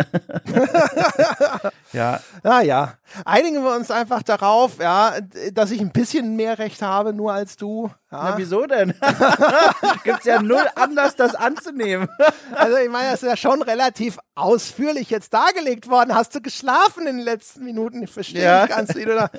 ja, 1.93 2.21
Naja, 2.43 2.95
einigen 3.25 3.63
wir 3.63 3.75
uns 3.77 3.91
einfach 3.91 4.23
darauf, 4.23 4.79
ja, 4.81 5.15
dass 5.53 5.71
ich 5.71 5.81
ein 5.81 5.91
bisschen 5.91 6.37
mehr 6.37 6.59
Recht 6.59 6.83
habe, 6.83 7.13
nur 7.13 7.33
als 7.33 7.57
du. 7.57 7.91
Na 8.11 8.37
wieso 8.37 8.67
denn? 8.67 8.95
Gibt's 10.05 10.25
ja 10.25 10.43
null 10.43 10.67
Anlass, 10.75 11.17
das 11.17 11.35
anzunehmen. 11.35 12.09
Also 12.55 12.77
ich 12.77 12.91
meine, 12.91 13.11
das 13.13 13.23
ist 13.23 13.29
ja 13.29 13.37
schon 13.37 13.63
relativ 13.63 14.19
ausführlich 14.35 15.09
jetzt 15.11 15.33
dargelegt 15.33 15.89
worden. 15.89 16.15
Hast 16.15 16.35
du 16.35 16.41
geschlafen 16.43 17.07
in 17.07 17.17
den 17.19 17.25
letzten 17.25 17.65
Minuten? 17.65 18.03
Ich 18.03 18.11
verstehe 18.11 18.43
Ja. 18.43 18.63
nicht 18.65 18.77
ganz, 18.77 18.95
wie 18.95 19.05
du 19.05 19.15
da. 19.15 19.31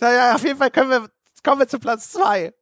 Naja, 0.00 0.34
auf 0.34 0.44
jeden 0.44 0.58
Fall 0.58 0.70
können 0.70 0.90
wir, 0.90 1.08
kommen 1.44 1.60
wir 1.60 1.68
zu 1.68 1.78
Platz 1.78 2.10
zwei. 2.10 2.52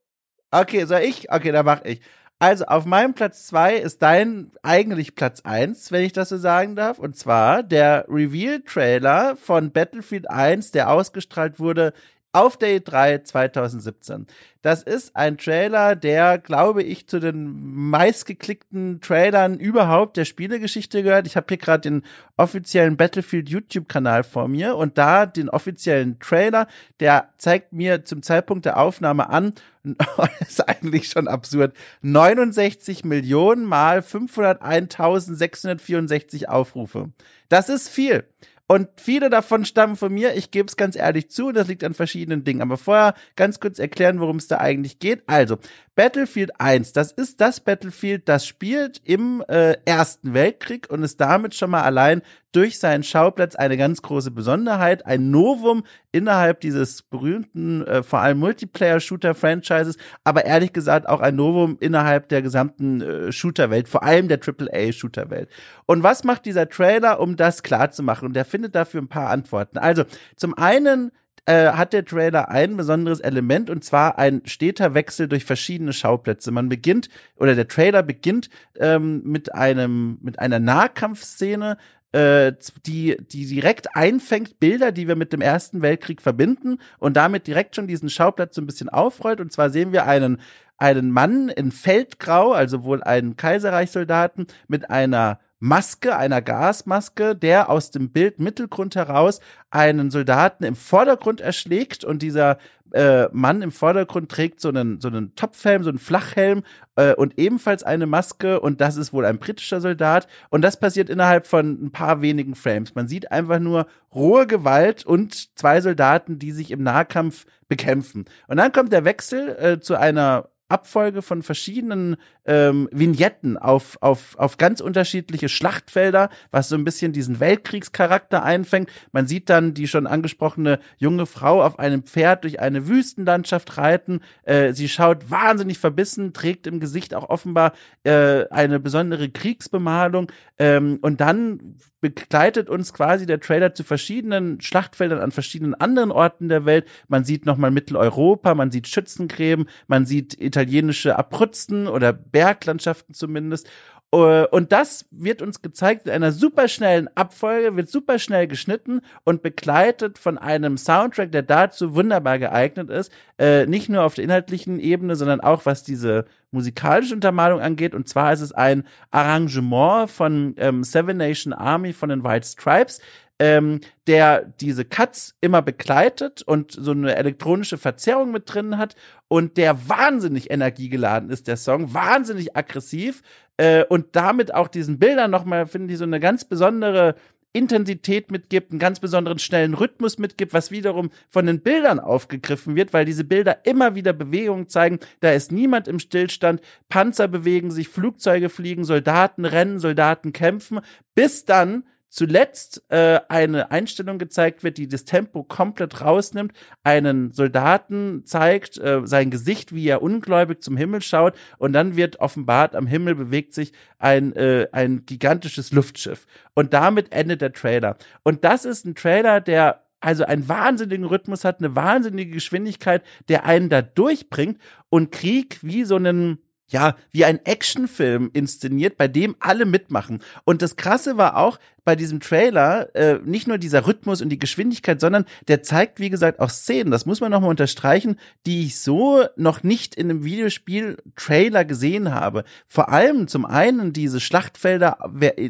Okay, 0.50 0.84
soll 0.84 1.00
ich? 1.00 1.30
Okay, 1.30 1.52
da 1.52 1.62
mach 1.62 1.82
ich. 1.84 2.00
Also 2.38 2.66
auf 2.66 2.84
meinem 2.84 3.14
Platz 3.14 3.46
zwei 3.46 3.76
ist 3.76 4.02
dein 4.02 4.50
eigentlich 4.62 5.14
Platz 5.14 5.40
eins, 5.44 5.90
wenn 5.90 6.04
ich 6.04 6.12
das 6.12 6.28
so 6.28 6.36
sagen 6.36 6.76
darf. 6.76 6.98
Und 6.98 7.16
zwar 7.16 7.62
der 7.62 8.04
Reveal-Trailer 8.08 9.36
von 9.36 9.72
Battlefield 9.72 10.28
1, 10.28 10.72
der 10.72 10.90
ausgestrahlt 10.90 11.58
wurde 11.58 11.94
auf 12.36 12.56
der 12.58 12.80
E3 12.80 13.24
2017. 13.24 14.26
Das 14.60 14.82
ist 14.82 15.16
ein 15.16 15.38
Trailer, 15.38 15.96
der, 15.96 16.36
glaube 16.36 16.82
ich, 16.82 17.08
zu 17.08 17.18
den 17.18 17.54
meistgeklickten 17.88 19.00
Trailern 19.00 19.58
überhaupt 19.58 20.18
der 20.18 20.26
Spielegeschichte 20.26 21.02
gehört. 21.02 21.26
Ich 21.26 21.36
habe 21.36 21.46
hier 21.48 21.56
gerade 21.56 21.88
den 21.88 22.02
offiziellen 22.36 22.98
Battlefield 22.98 23.48
YouTube-Kanal 23.48 24.22
vor 24.22 24.48
mir 24.48 24.76
und 24.76 24.98
da 24.98 25.24
den 25.24 25.48
offiziellen 25.48 26.18
Trailer, 26.18 26.66
der 27.00 27.30
zeigt 27.38 27.72
mir 27.72 28.04
zum 28.04 28.22
Zeitpunkt 28.22 28.66
der 28.66 28.78
Aufnahme 28.78 29.30
an, 29.30 29.54
ist 30.40 30.68
eigentlich 30.68 31.08
schon 31.08 31.28
absurd, 31.28 31.74
69 32.02 33.02
Millionen 33.04 33.64
mal 33.64 34.00
501.664 34.00 36.48
Aufrufe. 36.48 37.12
Das 37.48 37.70
ist 37.70 37.88
viel. 37.88 38.24
Und 38.68 38.88
viele 38.96 39.30
davon 39.30 39.64
stammen 39.64 39.94
von 39.94 40.12
mir. 40.12 40.34
Ich 40.34 40.50
gebe 40.50 40.66
es 40.66 40.76
ganz 40.76 40.96
ehrlich 40.96 41.30
zu, 41.30 41.52
das 41.52 41.68
liegt 41.68 41.84
an 41.84 41.94
verschiedenen 41.94 42.42
Dingen. 42.42 42.62
Aber 42.62 42.76
vorher 42.76 43.14
ganz 43.36 43.60
kurz 43.60 43.78
erklären, 43.78 44.18
worum 44.18 44.36
es 44.36 44.48
da 44.48 44.58
eigentlich 44.58 44.98
geht. 44.98 45.22
Also, 45.26 45.58
Battlefield 45.94 46.60
1, 46.60 46.92
das 46.92 47.12
ist 47.12 47.40
das 47.40 47.60
Battlefield, 47.60 48.28
das 48.28 48.44
spielt 48.46 49.00
im 49.04 49.42
äh, 49.48 49.76
Ersten 49.84 50.34
Weltkrieg 50.34 50.90
und 50.90 51.04
ist 51.04 51.20
damit 51.20 51.54
schon 51.54 51.70
mal 51.70 51.82
allein 51.82 52.22
durch 52.56 52.78
seinen 52.78 53.02
Schauplatz 53.02 53.54
eine 53.54 53.76
ganz 53.76 54.00
große 54.00 54.30
Besonderheit, 54.30 55.04
ein 55.04 55.30
Novum 55.30 55.84
innerhalb 56.10 56.60
dieses 56.60 57.02
berühmten, 57.02 57.86
äh, 57.86 58.02
vor 58.02 58.20
allem 58.20 58.38
Multiplayer-Shooter-Franchises, 58.38 59.98
aber 60.24 60.46
ehrlich 60.46 60.72
gesagt 60.72 61.06
auch 61.06 61.20
ein 61.20 61.36
Novum 61.36 61.76
innerhalb 61.80 62.30
der 62.30 62.40
gesamten 62.40 63.02
äh, 63.02 63.30
Shooter-Welt, 63.30 63.88
vor 63.88 64.02
allem 64.02 64.28
der 64.28 64.40
AAA-Shooter-Welt. 64.40 65.50
Und 65.84 66.02
was 66.02 66.24
macht 66.24 66.46
dieser 66.46 66.66
Trailer, 66.66 67.20
um 67.20 67.36
das 67.36 67.62
klarzumachen? 67.62 68.26
Und 68.26 68.34
der 68.34 68.46
findet 68.46 68.74
dafür 68.74 69.02
ein 69.02 69.08
paar 69.08 69.28
Antworten. 69.28 69.76
Also, 69.76 70.04
zum 70.36 70.56
einen 70.56 71.12
äh, 71.44 71.72
hat 71.72 71.92
der 71.92 72.04
Trailer 72.04 72.48
ein 72.48 72.76
besonderes 72.76 73.20
Element 73.20 73.70
und 73.70 73.84
zwar 73.84 74.18
ein 74.18 74.42
steter 74.46 74.94
Wechsel 74.94 75.28
durch 75.28 75.44
verschiedene 75.44 75.92
Schauplätze. 75.92 76.50
Man 76.50 76.68
beginnt 76.68 77.08
oder 77.36 77.54
der 77.54 77.68
Trailer 77.68 78.02
beginnt 78.02 78.50
ähm, 78.76 79.22
mit 79.24 79.54
einem 79.54 80.18
mit 80.22 80.38
einer 80.40 80.58
Nahkampfszene, 80.58 81.76
äh, 82.16 82.54
die 82.86 83.16
die 83.30 83.46
direkt 83.46 83.94
einfängt 83.94 84.58
Bilder, 84.58 84.90
die 84.90 85.06
wir 85.06 85.16
mit 85.16 85.34
dem 85.34 85.42
Ersten 85.42 85.82
Weltkrieg 85.82 86.22
verbinden 86.22 86.78
und 86.98 87.14
damit 87.16 87.46
direkt 87.46 87.76
schon 87.76 87.86
diesen 87.86 88.08
Schauplatz 88.08 88.54
so 88.54 88.62
ein 88.62 88.66
bisschen 88.66 88.88
aufrollt. 88.88 89.40
Und 89.40 89.52
zwar 89.52 89.68
sehen 89.68 89.92
wir 89.92 90.06
einen 90.06 90.40
einen 90.78 91.10
Mann 91.10 91.48
in 91.50 91.72
Feldgrau, 91.72 92.52
also 92.52 92.84
wohl 92.84 93.02
einen 93.02 93.36
Kaiserreichssoldaten 93.36 94.46
mit 94.66 94.90
einer 94.90 95.40
Maske, 95.58 96.16
einer 96.16 96.42
Gasmaske, 96.42 97.34
der 97.34 97.70
aus 97.70 97.90
dem 97.90 98.10
Bild 98.10 98.38
Mittelgrund 98.38 98.94
heraus 98.94 99.40
einen 99.70 100.10
Soldaten 100.10 100.64
im 100.64 100.76
Vordergrund 100.76 101.40
erschlägt 101.40 102.04
und 102.04 102.22
dieser 102.22 102.58
äh, 102.92 103.28
Mann 103.32 103.62
im 103.62 103.72
Vordergrund 103.72 104.30
trägt 104.30 104.60
so 104.60 104.68
einen, 104.68 105.00
so 105.00 105.08
einen 105.08 105.34
Topfhelm, 105.34 105.82
so 105.82 105.88
einen 105.88 105.98
Flachhelm 105.98 106.62
äh, 106.94 107.14
und 107.14 107.38
ebenfalls 107.38 107.82
eine 107.82 108.06
Maske 108.06 108.60
und 108.60 108.80
das 108.80 108.96
ist 108.96 109.12
wohl 109.12 109.24
ein 109.24 109.38
britischer 109.38 109.80
Soldat 109.80 110.28
und 110.50 110.62
das 110.62 110.78
passiert 110.78 111.10
innerhalb 111.10 111.46
von 111.46 111.86
ein 111.86 111.90
paar 111.90 112.20
wenigen 112.20 112.54
Frames. 112.54 112.94
Man 112.94 113.08
sieht 113.08 113.32
einfach 113.32 113.58
nur 113.58 113.86
rohe 114.14 114.46
Gewalt 114.46 115.04
und 115.04 115.58
zwei 115.58 115.80
Soldaten, 115.80 116.38
die 116.38 116.52
sich 116.52 116.70
im 116.70 116.82
Nahkampf 116.82 117.46
bekämpfen. 117.68 118.26
Und 118.46 118.58
dann 118.58 118.72
kommt 118.72 118.92
der 118.92 119.04
Wechsel 119.04 119.56
äh, 119.58 119.80
zu 119.80 119.96
einer 119.96 120.48
Abfolge 120.68 121.22
von 121.22 121.42
verschiedenen 121.42 122.16
ähm, 122.44 122.88
Vignetten 122.90 123.56
auf, 123.56 123.98
auf, 124.00 124.36
auf 124.38 124.56
ganz 124.56 124.80
unterschiedliche 124.80 125.48
Schlachtfelder, 125.48 126.28
was 126.50 126.68
so 126.68 126.76
ein 126.76 126.84
bisschen 126.84 127.12
diesen 127.12 127.40
Weltkriegscharakter 127.40 128.42
einfängt. 128.42 128.90
Man 129.12 129.26
sieht 129.26 129.48
dann 129.48 129.74
die 129.74 129.88
schon 129.88 130.06
angesprochene 130.06 130.80
junge 130.96 131.26
Frau 131.26 131.62
auf 131.62 131.78
einem 131.78 132.02
Pferd 132.02 132.44
durch 132.44 132.60
eine 132.60 132.88
Wüstenlandschaft 132.88 133.76
reiten. 133.78 134.20
Äh, 134.42 134.72
sie 134.72 134.88
schaut 134.88 135.30
wahnsinnig 135.30 135.78
verbissen, 135.78 136.32
trägt 136.32 136.66
im 136.66 136.80
Gesicht 136.80 137.14
auch 137.14 137.28
offenbar 137.28 137.72
äh, 138.04 138.48
eine 138.50 138.80
besondere 138.80 139.28
Kriegsbemalung. 139.28 140.32
Ähm, 140.58 140.98
und 141.02 141.20
dann 141.20 141.76
begleitet 142.00 142.68
uns 142.68 142.92
quasi 142.92 143.26
der 143.26 143.40
Trailer 143.40 143.74
zu 143.74 143.82
verschiedenen 143.82 144.60
Schlachtfeldern 144.60 145.18
an 145.18 145.32
verschiedenen 145.32 145.74
anderen 145.74 146.12
Orten 146.12 146.48
der 146.48 146.64
Welt. 146.64 146.86
Man 147.08 147.24
sieht 147.24 147.46
nochmal 147.46 147.70
Mitteleuropa, 147.70 148.54
man 148.54 148.70
sieht 148.70 148.86
Schützengräben, 148.86 149.66
man 149.88 150.06
sieht 150.06 150.34
italienische 150.56 151.18
Abruzzen 151.18 151.86
oder 151.86 152.12
Berglandschaften 152.12 153.14
zumindest. 153.14 153.68
Äh, 154.12 154.46
und 154.46 154.72
das 154.72 155.06
wird 155.10 155.42
uns 155.42 155.60
gezeigt 155.60 156.06
in 156.06 156.12
einer 156.12 156.32
superschnellen 156.32 157.08
Abfolge, 157.14 157.76
wird 157.76 157.90
superschnell 157.90 158.46
geschnitten 158.46 159.00
und 159.24 159.42
begleitet 159.42 160.18
von 160.18 160.38
einem 160.38 160.78
Soundtrack, 160.78 161.32
der 161.32 161.42
dazu 161.42 161.94
wunderbar 161.94 162.38
geeignet 162.38 162.88
ist. 162.88 163.12
Äh, 163.38 163.66
nicht 163.66 163.88
nur 163.88 164.02
auf 164.02 164.14
der 164.14 164.24
inhaltlichen 164.24 164.80
Ebene, 164.80 165.16
sondern 165.16 165.40
auch 165.40 165.66
was 165.66 165.82
diese 165.82 166.24
musikalische 166.50 167.14
Untermalung 167.14 167.60
angeht. 167.60 167.94
Und 167.94 168.08
zwar 168.08 168.32
ist 168.32 168.40
es 168.40 168.52
ein 168.52 168.84
Arrangement 169.10 170.10
von 170.10 170.54
ähm, 170.56 170.84
Seven 170.84 171.18
Nation 171.18 171.52
Army 171.52 171.92
von 171.92 172.08
den 172.08 172.24
White 172.24 172.46
Stripes, 172.46 173.00
ähm, 173.38 173.80
der 174.06 174.44
diese 174.44 174.84
Cuts 174.84 175.36
immer 175.40 175.62
begleitet 175.62 176.42
und 176.42 176.72
so 176.72 176.92
eine 176.92 177.16
elektronische 177.16 177.78
Verzerrung 177.78 178.32
mit 178.32 178.52
drin 178.52 178.78
hat 178.78 178.96
und 179.28 179.56
der 179.56 179.88
wahnsinnig 179.88 180.50
energiegeladen 180.50 181.30
ist, 181.30 181.46
der 181.48 181.56
Song, 181.56 181.92
wahnsinnig 181.92 182.56
aggressiv 182.56 183.22
äh, 183.56 183.84
und 183.84 184.16
damit 184.16 184.54
auch 184.54 184.68
diesen 184.68 184.98
Bildern 184.98 185.30
nochmal, 185.30 185.66
finde 185.66 185.92
ich, 185.92 185.98
so 185.98 186.04
eine 186.04 186.20
ganz 186.20 186.44
besondere 186.44 187.14
Intensität 187.56 188.30
mitgibt, 188.30 188.70
einen 188.70 188.78
ganz 188.78 189.00
besonderen 189.00 189.38
schnellen 189.38 189.72
Rhythmus 189.72 190.18
mitgibt, 190.18 190.52
was 190.52 190.70
wiederum 190.70 191.10
von 191.30 191.46
den 191.46 191.60
Bildern 191.60 192.00
aufgegriffen 192.00 192.76
wird, 192.76 192.92
weil 192.92 193.06
diese 193.06 193.24
Bilder 193.24 193.64
immer 193.64 193.94
wieder 193.94 194.12
Bewegungen 194.12 194.68
zeigen. 194.68 194.98
Da 195.20 195.32
ist 195.32 195.52
niemand 195.52 195.88
im 195.88 195.98
Stillstand. 195.98 196.60
Panzer 196.90 197.28
bewegen 197.28 197.70
sich, 197.70 197.88
Flugzeuge 197.88 198.50
fliegen, 198.50 198.84
Soldaten 198.84 199.46
rennen, 199.46 199.78
Soldaten 199.78 200.34
kämpfen, 200.34 200.80
bis 201.14 201.46
dann 201.46 201.84
zuletzt 202.16 202.82
äh, 202.88 203.20
eine 203.28 203.70
Einstellung 203.70 204.16
gezeigt 204.16 204.64
wird, 204.64 204.78
die 204.78 204.88
das 204.88 205.04
Tempo 205.04 205.44
komplett 205.44 206.00
rausnimmt, 206.00 206.52
einen 206.82 207.30
Soldaten 207.32 208.24
zeigt, 208.24 208.78
äh, 208.78 209.02
sein 209.04 209.30
Gesicht, 209.30 209.74
wie 209.74 209.86
er 209.86 210.00
ungläubig 210.00 210.62
zum 210.62 210.78
Himmel 210.78 211.02
schaut 211.02 211.34
und 211.58 211.74
dann 211.74 211.94
wird 211.94 212.18
offenbart, 212.20 212.74
am 212.74 212.86
Himmel 212.86 213.16
bewegt 213.16 213.52
sich 213.52 213.72
ein, 213.98 214.34
äh, 214.34 214.66
ein 214.72 215.04
gigantisches 215.04 215.72
Luftschiff. 215.72 216.26
Und 216.54 216.72
damit 216.72 217.12
endet 217.12 217.42
der 217.42 217.52
Trailer. 217.52 217.98
Und 218.22 218.44
das 218.44 218.64
ist 218.64 218.86
ein 218.86 218.94
Trailer, 218.94 219.42
der 219.42 219.82
also 220.00 220.24
einen 220.24 220.48
wahnsinnigen 220.48 221.04
Rhythmus 221.04 221.44
hat, 221.44 221.58
eine 221.58 221.76
wahnsinnige 221.76 222.30
Geschwindigkeit, 222.30 223.02
der 223.28 223.44
einen 223.44 223.68
da 223.68 223.82
durchbringt 223.82 224.58
und 224.88 225.12
Krieg 225.12 225.58
wie 225.60 225.84
so 225.84 225.96
einen 225.96 226.38
ja, 226.68 226.96
wie 227.12 227.24
ein 227.24 227.44
Actionfilm 227.44 228.30
inszeniert, 228.32 228.96
bei 228.96 229.08
dem 229.08 229.36
alle 229.38 229.66
mitmachen. 229.66 230.22
Und 230.44 230.62
das 230.62 230.76
Krasse 230.76 231.16
war 231.16 231.36
auch, 231.36 231.58
bei 231.86 231.96
diesem 231.96 232.20
Trailer 232.20 232.94
äh, 232.94 233.20
nicht 233.24 233.48
nur 233.48 233.56
dieser 233.56 233.86
Rhythmus 233.86 234.20
und 234.20 234.28
die 234.28 234.38
Geschwindigkeit, 234.38 235.00
sondern 235.00 235.24
der 235.48 235.62
zeigt, 235.62 236.00
wie 236.00 236.10
gesagt, 236.10 236.40
auch 236.40 236.50
Szenen, 236.50 236.90
das 236.90 237.06
muss 237.06 237.20
man 237.20 237.30
nochmal 237.30 237.48
unterstreichen, 237.48 238.16
die 238.44 238.66
ich 238.66 238.80
so 238.80 239.24
noch 239.36 239.62
nicht 239.62 239.94
in 239.94 240.10
einem 240.10 240.24
Videospiel-Trailer 240.24 241.64
gesehen 241.64 242.12
habe. 242.12 242.44
Vor 242.66 242.90
allem 242.90 243.28
zum 243.28 243.46
einen 243.46 243.92
diese 243.92 244.20
Schlachtfelder 244.20 244.98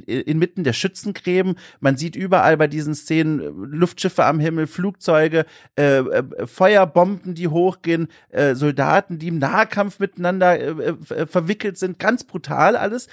inmitten 0.07 0.63
der 0.63 0.75
Schützengräben. 0.75 1.57
Man 1.81 1.97
sieht 1.97 2.17
überall 2.17 2.57
bei 2.57 2.67
diesen 2.67 2.95
Szenen 2.95 3.41
äh, 3.41 3.47
Luftschiffe 3.47 4.25
am 4.25 4.39
Himmel, 4.39 4.67
Flugzeuge, 4.67 5.47
äh, 5.79 5.99
äh, 5.99 6.47
Feuerbomben, 6.47 7.35
die 7.35 7.49
hochgehen, 7.49 8.09
äh, 8.29 8.55
Soldaten, 8.55 9.19
die 9.19 9.29
im 9.29 9.39
Nahkampf 9.39 9.99
miteinander 9.99 10.61
äh, 10.61 10.95
äh, 11.15 11.27
verwickelt 11.27 11.79
sind. 11.79 11.99
Ganz 11.99 12.25
brutal 12.25 12.77
alles. 12.77 13.09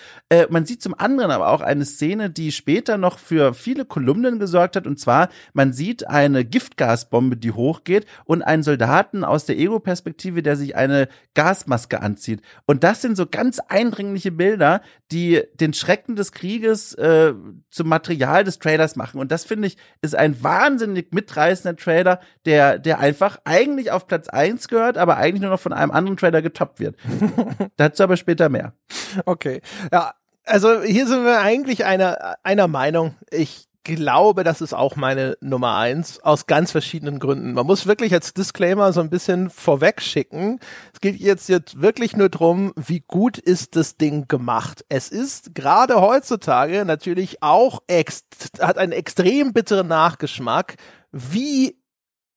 Man 0.49 0.65
sieht 0.65 0.81
zum 0.81 0.93
anderen 0.97 1.31
aber 1.31 1.49
auch 1.49 1.61
eine 1.61 1.85
Szene, 1.85 2.29
die 2.29 2.51
später 2.51 2.97
noch 2.97 3.12
noch 3.13 3.19
für 3.19 3.53
viele 3.53 3.85
Kolumnen 3.85 4.39
gesorgt 4.39 4.75
hat. 4.75 4.87
Und 4.87 4.99
zwar, 4.99 5.29
man 5.53 5.71
sieht 5.71 6.07
eine 6.07 6.43
Giftgasbombe, 6.45 7.37
die 7.37 7.51
hochgeht 7.51 8.05
und 8.25 8.41
einen 8.41 8.63
Soldaten 8.63 9.23
aus 9.23 9.45
der 9.45 9.57
Ego-Perspektive, 9.57 10.41
der 10.41 10.55
sich 10.55 10.75
eine 10.75 11.07
Gasmaske 11.35 12.01
anzieht. 12.01 12.41
Und 12.65 12.83
das 12.83 13.01
sind 13.01 13.15
so 13.15 13.27
ganz 13.27 13.59
eindringliche 13.59 14.31
Bilder, 14.31 14.81
die 15.11 15.43
den 15.53 15.73
Schrecken 15.73 16.15
des 16.15 16.31
Krieges 16.31 16.93
äh, 16.95 17.33
zum 17.69 17.87
Material 17.87 18.43
des 18.43 18.59
Trailers 18.59 18.95
machen. 18.95 19.19
Und 19.19 19.31
das 19.31 19.45
finde 19.45 19.67
ich 19.67 19.77
ist 20.01 20.15
ein 20.15 20.41
wahnsinnig 20.43 21.13
mitreißender 21.13 21.77
Trailer, 21.77 22.19
der, 22.45 22.79
der 22.79 22.99
einfach 22.99 23.37
eigentlich 23.43 23.91
auf 23.91 24.07
Platz 24.07 24.27
eins 24.27 24.67
gehört, 24.67 24.97
aber 24.97 25.17
eigentlich 25.17 25.41
nur 25.41 25.51
noch 25.51 25.59
von 25.59 25.73
einem 25.73 25.91
anderen 25.91 26.17
Trailer 26.17 26.41
getoppt 26.41 26.79
wird. 26.79 26.95
Dazu 27.77 28.03
aber 28.03 28.17
später 28.17 28.49
mehr. 28.49 28.73
Okay. 29.25 29.61
Ja, 29.91 30.13
also 30.45 30.81
hier 30.81 31.07
sind 31.07 31.23
wir 31.23 31.39
eigentlich 31.39 31.85
einer, 31.85 32.35
einer 32.43 32.67
Meinung. 32.67 33.15
Ich 33.31 33.67
glaube, 33.83 34.43
das 34.43 34.61
ist 34.61 34.73
auch 34.73 34.95
meine 34.95 35.37
Nummer 35.41 35.75
eins, 35.75 36.19
aus 36.21 36.47
ganz 36.47 36.71
verschiedenen 36.71 37.19
Gründen. 37.19 37.53
Man 37.53 37.65
muss 37.65 37.85
wirklich 37.85 38.13
als 38.13 38.33
Disclaimer 38.33 38.93
so 38.93 39.01
ein 39.01 39.09
bisschen 39.09 39.49
vorweg 39.49 40.01
schicken. 40.01 40.59
Es 40.93 41.01
geht 41.01 41.17
jetzt, 41.19 41.49
jetzt 41.49 41.81
wirklich 41.81 42.15
nur 42.15 42.29
drum, 42.29 42.73
wie 42.75 43.01
gut 43.01 43.37
ist 43.37 43.75
das 43.75 43.97
Ding 43.97 44.27
gemacht. 44.27 44.85
Es 44.87 45.09
ist 45.09 45.53
gerade 45.53 45.99
heutzutage 45.99 46.85
natürlich 46.85 47.43
auch 47.43 47.81
hat 48.59 48.77
einen 48.77 48.93
extrem 48.93 49.51
bitteren 49.51 49.87
Nachgeschmack, 49.87 50.75
wie 51.11 51.77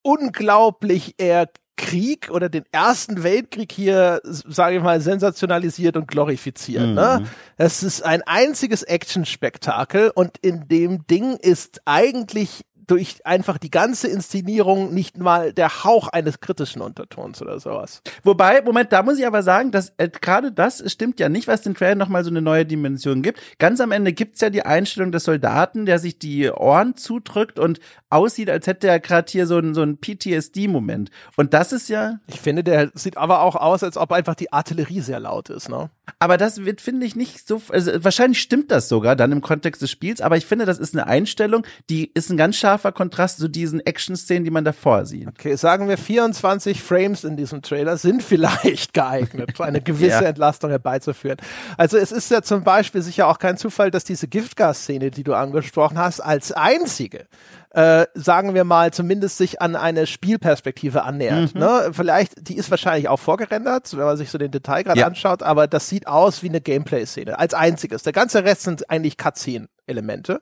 unglaublich 0.02 1.14
er 1.18 1.48
Krieg 1.76 2.30
oder 2.30 2.48
den 2.48 2.64
Ersten 2.72 3.22
Weltkrieg 3.22 3.70
hier, 3.72 4.20
sage 4.24 4.76
ich 4.76 4.82
mal, 4.82 5.00
sensationalisiert 5.00 5.96
und 5.96 6.08
glorifiziert. 6.08 6.82
Ne? 6.82 6.90
Mhm. 6.90 6.94
Ne? 6.94 7.26
Es 7.56 7.82
ist 7.82 8.02
ein 8.02 8.22
einziges 8.22 8.82
Action-Spektakel 8.82 10.10
und 10.14 10.38
in 10.38 10.68
dem 10.68 11.06
Ding 11.06 11.36
ist 11.36 11.82
eigentlich 11.84 12.64
durch 12.86 13.24
einfach 13.24 13.58
die 13.58 13.70
ganze 13.70 14.08
Inszenierung 14.08 14.94
nicht 14.94 15.18
mal 15.18 15.52
der 15.52 15.84
Hauch 15.84 16.08
eines 16.08 16.40
kritischen 16.40 16.82
Untertons 16.82 17.42
oder 17.42 17.58
sowas. 17.58 18.00
Wobei, 18.22 18.62
Moment, 18.62 18.92
da 18.92 19.02
muss 19.02 19.18
ich 19.18 19.26
aber 19.26 19.42
sagen, 19.42 19.72
dass 19.72 19.92
äh, 19.96 20.08
gerade 20.08 20.52
das 20.52 20.84
stimmt 20.92 21.18
ja 21.18 21.28
nicht, 21.28 21.48
was 21.48 21.62
den 21.62 21.74
Trailer 21.74 21.96
nochmal 21.96 22.22
so 22.22 22.30
eine 22.30 22.42
neue 22.42 22.64
Dimension 22.64 23.22
gibt. 23.22 23.40
Ganz 23.58 23.80
am 23.80 23.90
Ende 23.90 24.12
gibt's 24.12 24.40
ja 24.40 24.50
die 24.50 24.64
Einstellung 24.64 25.10
des 25.10 25.24
Soldaten, 25.24 25.86
der 25.86 25.98
sich 25.98 26.18
die 26.18 26.48
Ohren 26.48 26.96
zudrückt 26.96 27.58
und 27.58 27.80
aussieht, 28.10 28.50
als 28.50 28.66
hätte 28.66 28.88
er 28.88 29.00
gerade 29.00 29.30
hier 29.30 29.46
so 29.46 29.58
ein, 29.58 29.74
so 29.74 29.84
PTSD-Moment. 29.86 31.10
Und 31.36 31.54
das 31.54 31.72
ist 31.72 31.88
ja. 31.88 32.18
Ich 32.26 32.40
finde, 32.40 32.62
der 32.62 32.90
sieht 32.94 33.16
aber 33.16 33.40
auch 33.40 33.56
aus, 33.56 33.82
als 33.82 33.96
ob 33.96 34.12
einfach 34.12 34.34
die 34.34 34.52
Artillerie 34.52 35.00
sehr 35.00 35.20
laut 35.20 35.50
ist, 35.50 35.68
ne? 35.68 35.90
Aber 36.20 36.36
das 36.36 36.64
wird, 36.64 36.80
finde 36.80 37.04
ich, 37.04 37.16
nicht 37.16 37.46
so. 37.46 37.60
Also 37.68 37.92
wahrscheinlich 38.04 38.40
stimmt 38.40 38.70
das 38.70 38.88
sogar 38.88 39.16
dann 39.16 39.32
im 39.32 39.40
Kontext 39.40 39.82
des 39.82 39.90
Spiels, 39.90 40.20
aber 40.20 40.36
ich 40.36 40.46
finde, 40.46 40.64
das 40.64 40.78
ist 40.78 40.94
eine 40.94 41.06
Einstellung, 41.06 41.66
die 41.90 42.12
ist 42.14 42.30
ein 42.30 42.36
ganz 42.36 42.56
scharfer 42.56 42.92
Kontrast 42.92 43.38
zu 43.38 43.48
diesen 43.48 43.80
Action-Szenen, 43.80 44.44
die 44.44 44.50
man 44.50 44.64
davor 44.64 45.04
sieht. 45.04 45.26
Okay, 45.26 45.56
sagen 45.56 45.88
wir 45.88 45.98
24 45.98 46.80
Frames 46.80 47.24
in 47.24 47.36
diesem 47.36 47.60
Trailer 47.62 47.96
sind 47.96 48.22
vielleicht 48.22 48.94
geeignet, 48.94 49.60
eine 49.60 49.80
gewisse 49.80 50.06
ja. 50.22 50.28
Entlastung 50.28 50.70
herbeizuführen. 50.70 51.38
Also 51.76 51.96
es 51.96 52.12
ist 52.12 52.30
ja 52.30 52.42
zum 52.42 52.62
Beispiel 52.62 53.02
sicher 53.02 53.26
auch 53.26 53.38
kein 53.38 53.56
Zufall, 53.56 53.90
dass 53.90 54.04
diese 54.04 54.28
Giftgas-Szene, 54.28 55.10
die 55.10 55.24
du 55.24 55.34
angesprochen 55.34 55.98
hast, 55.98 56.20
als 56.20 56.52
einzige 56.52 57.26
äh, 57.70 58.06
sagen 58.14 58.54
wir 58.54 58.64
mal, 58.64 58.92
zumindest 58.92 59.38
sich 59.38 59.60
an 59.60 59.76
eine 59.76 60.06
Spielperspektive 60.06 61.02
annähert. 61.02 61.54
Mhm. 61.54 61.60
Ne? 61.60 61.90
Vielleicht, 61.92 62.48
die 62.48 62.56
ist 62.56 62.70
wahrscheinlich 62.70 63.08
auch 63.08 63.20
vorgerendert, 63.20 63.96
wenn 63.96 64.04
man 64.04 64.16
sich 64.16 64.30
so 64.30 64.38
den 64.38 64.50
Detail 64.50 64.82
gerade 64.82 65.00
ja. 65.00 65.06
anschaut, 65.06 65.42
aber 65.42 65.66
das 65.66 65.88
sieht 65.88 66.06
aus 66.06 66.42
wie 66.42 66.48
eine 66.48 66.60
Gameplay-Szene, 66.60 67.38
als 67.38 67.54
einziges. 67.54 68.02
Der 68.02 68.12
ganze 68.12 68.44
Rest 68.44 68.62
sind 68.62 68.90
eigentlich 68.90 69.16
Cutscene. 69.16 69.68
Elemente. 69.86 70.40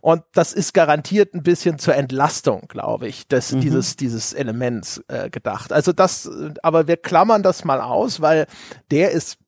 Und 0.00 0.24
das 0.32 0.52
ist 0.52 0.74
garantiert 0.74 1.34
ein 1.34 1.42
bisschen 1.42 1.78
zur 1.78 1.94
Entlastung, 1.94 2.62
glaube 2.66 3.06
ich, 3.06 3.28
des, 3.28 3.52
mhm. 3.52 3.60
dieses, 3.60 3.96
dieses 3.96 4.32
Elements 4.32 5.00
äh, 5.08 5.30
gedacht. 5.30 5.72
Also 5.72 5.92
das, 5.92 6.28
aber 6.62 6.88
wir 6.88 6.96
klammern 6.96 7.42
das 7.42 7.64
mal 7.64 7.80
aus, 7.80 8.20
weil 8.20 8.46
der 8.90 9.12
ist, 9.12 9.38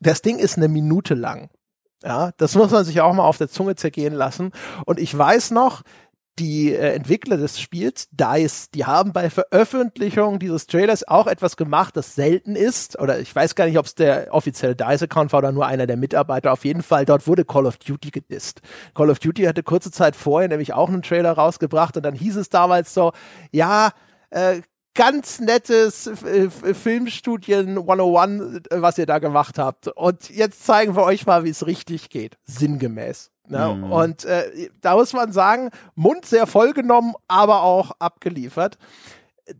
das 0.00 0.22
Ding 0.22 0.38
ist 0.38 0.56
eine 0.56 0.68
Minute 0.68 1.14
lang. 1.14 1.50
Ja, 2.02 2.30
das 2.36 2.54
muss 2.54 2.70
man 2.70 2.84
sich 2.84 3.00
auch 3.00 3.12
mal 3.14 3.24
auf 3.24 3.38
der 3.38 3.48
Zunge 3.48 3.74
zergehen 3.74 4.14
lassen. 4.14 4.52
Und 4.84 5.00
ich 5.00 5.16
weiß 5.16 5.50
noch, 5.50 5.82
die 6.38 6.72
äh, 6.72 6.94
Entwickler 6.94 7.36
des 7.36 7.58
Spiels, 7.60 8.08
DICE, 8.10 8.70
die 8.70 8.84
haben 8.84 9.12
bei 9.12 9.30
Veröffentlichung 9.30 10.38
dieses 10.38 10.66
Trailers 10.66 11.06
auch 11.08 11.26
etwas 11.26 11.56
gemacht, 11.56 11.96
das 11.96 12.14
selten 12.14 12.56
ist. 12.56 12.98
Oder 12.98 13.18
ich 13.20 13.34
weiß 13.34 13.54
gar 13.54 13.66
nicht, 13.66 13.78
ob 13.78 13.86
es 13.86 13.94
der 13.94 14.28
offizielle 14.32 14.76
DICE-Account 14.76 15.32
war 15.32 15.38
oder 15.38 15.52
nur 15.52 15.66
einer 15.66 15.86
der 15.86 15.96
Mitarbeiter. 15.96 16.52
Auf 16.52 16.64
jeden 16.64 16.82
Fall, 16.82 17.06
dort 17.06 17.26
wurde 17.26 17.44
Call 17.44 17.66
of 17.66 17.78
Duty 17.78 18.10
gedisst. 18.10 18.60
Call 18.94 19.10
of 19.10 19.18
Duty 19.18 19.44
hatte 19.44 19.62
kurze 19.62 19.90
Zeit 19.90 20.14
vorher 20.16 20.48
nämlich 20.48 20.74
auch 20.74 20.88
einen 20.88 21.02
Trailer 21.02 21.32
rausgebracht 21.32 21.96
und 21.96 22.02
dann 22.02 22.14
hieß 22.14 22.36
es 22.36 22.50
damals 22.50 22.92
so, 22.92 23.12
ja, 23.50 23.92
äh, 24.30 24.60
ganz 24.94 25.40
nettes 25.40 26.06
äh, 26.06 26.50
Filmstudien 26.50 27.78
101, 27.78 28.66
äh, 28.70 28.82
was 28.82 28.98
ihr 28.98 29.06
da 29.06 29.18
gemacht 29.18 29.58
habt. 29.58 29.88
Und 29.88 30.30
jetzt 30.30 30.64
zeigen 30.66 30.96
wir 30.96 31.04
euch 31.04 31.26
mal, 31.26 31.44
wie 31.44 31.50
es 31.50 31.66
richtig 31.66 32.10
geht. 32.10 32.36
Sinngemäß. 32.44 33.30
Ne? 33.50 33.74
Mhm. 33.74 33.92
Und 33.92 34.24
äh, 34.24 34.70
da 34.80 34.94
muss 34.94 35.12
man 35.12 35.32
sagen, 35.32 35.70
Mund 35.94 36.26
sehr 36.26 36.46
voll 36.46 36.72
genommen, 36.72 37.14
aber 37.28 37.62
auch 37.62 37.92
abgeliefert. 37.98 38.78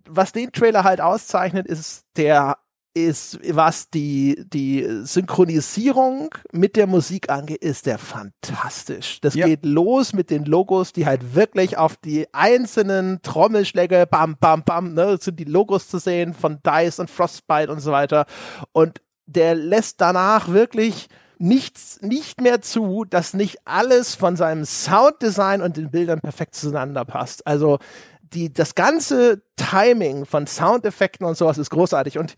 Was 0.08 0.32
den 0.32 0.52
Trailer 0.52 0.84
halt 0.84 1.00
auszeichnet, 1.00 1.66
ist 1.66 2.04
der 2.16 2.56
ist, 2.96 3.38
was 3.54 3.90
die, 3.90 4.42
die 4.48 4.86
Synchronisierung 5.02 6.34
mit 6.50 6.76
der 6.76 6.86
Musik 6.86 7.28
angeht, 7.28 7.62
ist 7.62 7.84
der 7.84 7.98
fantastisch. 7.98 9.20
Das 9.20 9.34
ja. 9.34 9.46
geht 9.46 9.66
los 9.66 10.14
mit 10.14 10.30
den 10.30 10.46
Logos, 10.46 10.94
die 10.94 11.04
halt 11.04 11.34
wirklich 11.34 11.76
auf 11.76 11.98
die 11.98 12.26
einzelnen 12.32 13.20
Trommelschläge, 13.20 14.06
bam, 14.10 14.36
bam, 14.40 14.64
bam, 14.64 14.94
ne, 14.94 15.18
sind 15.20 15.38
die 15.38 15.44
Logos 15.44 15.88
zu 15.88 15.98
sehen 15.98 16.32
von 16.32 16.60
Dice 16.62 16.98
und 16.98 17.10
Frostbite 17.10 17.70
und 17.70 17.80
so 17.80 17.92
weiter. 17.92 18.24
Und 18.72 19.02
der 19.26 19.54
lässt 19.54 20.00
danach 20.00 20.48
wirklich 20.48 21.08
nichts, 21.38 22.00
nicht 22.02 22.40
mehr 22.40 22.62
zu, 22.62 23.04
dass 23.04 23.34
nicht 23.34 23.58
alles 23.66 24.14
von 24.14 24.36
seinem 24.36 24.64
Sounddesign 24.64 25.62
und 25.62 25.76
den 25.76 25.90
Bildern 25.90 26.20
perfekt 26.20 26.54
zueinander 26.54 27.04
passt. 27.04 27.46
Also 27.46 27.78
die, 28.22 28.52
das 28.52 28.74
ganze 28.74 29.42
Timing 29.56 30.26
von 30.26 30.46
Soundeffekten 30.46 31.26
und 31.26 31.36
sowas 31.36 31.58
ist 31.58 31.70
großartig 31.70 32.18
und 32.18 32.34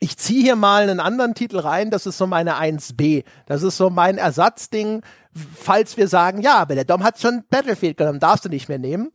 ich 0.00 0.18
ziehe 0.18 0.42
hier 0.42 0.56
mal 0.56 0.82
einen 0.82 1.00
anderen 1.00 1.34
Titel 1.34 1.58
rein, 1.58 1.90
das 1.90 2.04
ist 2.04 2.18
so 2.18 2.26
meine 2.26 2.56
1b. 2.56 3.24
Das 3.46 3.62
ist 3.62 3.78
so 3.78 3.88
mein 3.88 4.18
Ersatzding, 4.18 5.02
falls 5.32 5.96
wir 5.96 6.08
sagen, 6.08 6.42
ja, 6.42 6.56
aber 6.56 6.74
der 6.74 6.84
Dom 6.84 7.02
hat 7.02 7.20
schon 7.20 7.44
Battlefield 7.48 7.96
genommen, 7.96 8.20
darfst 8.20 8.44
du 8.44 8.48
nicht 8.50 8.68
mehr 8.68 8.78
nehmen. 8.78 9.12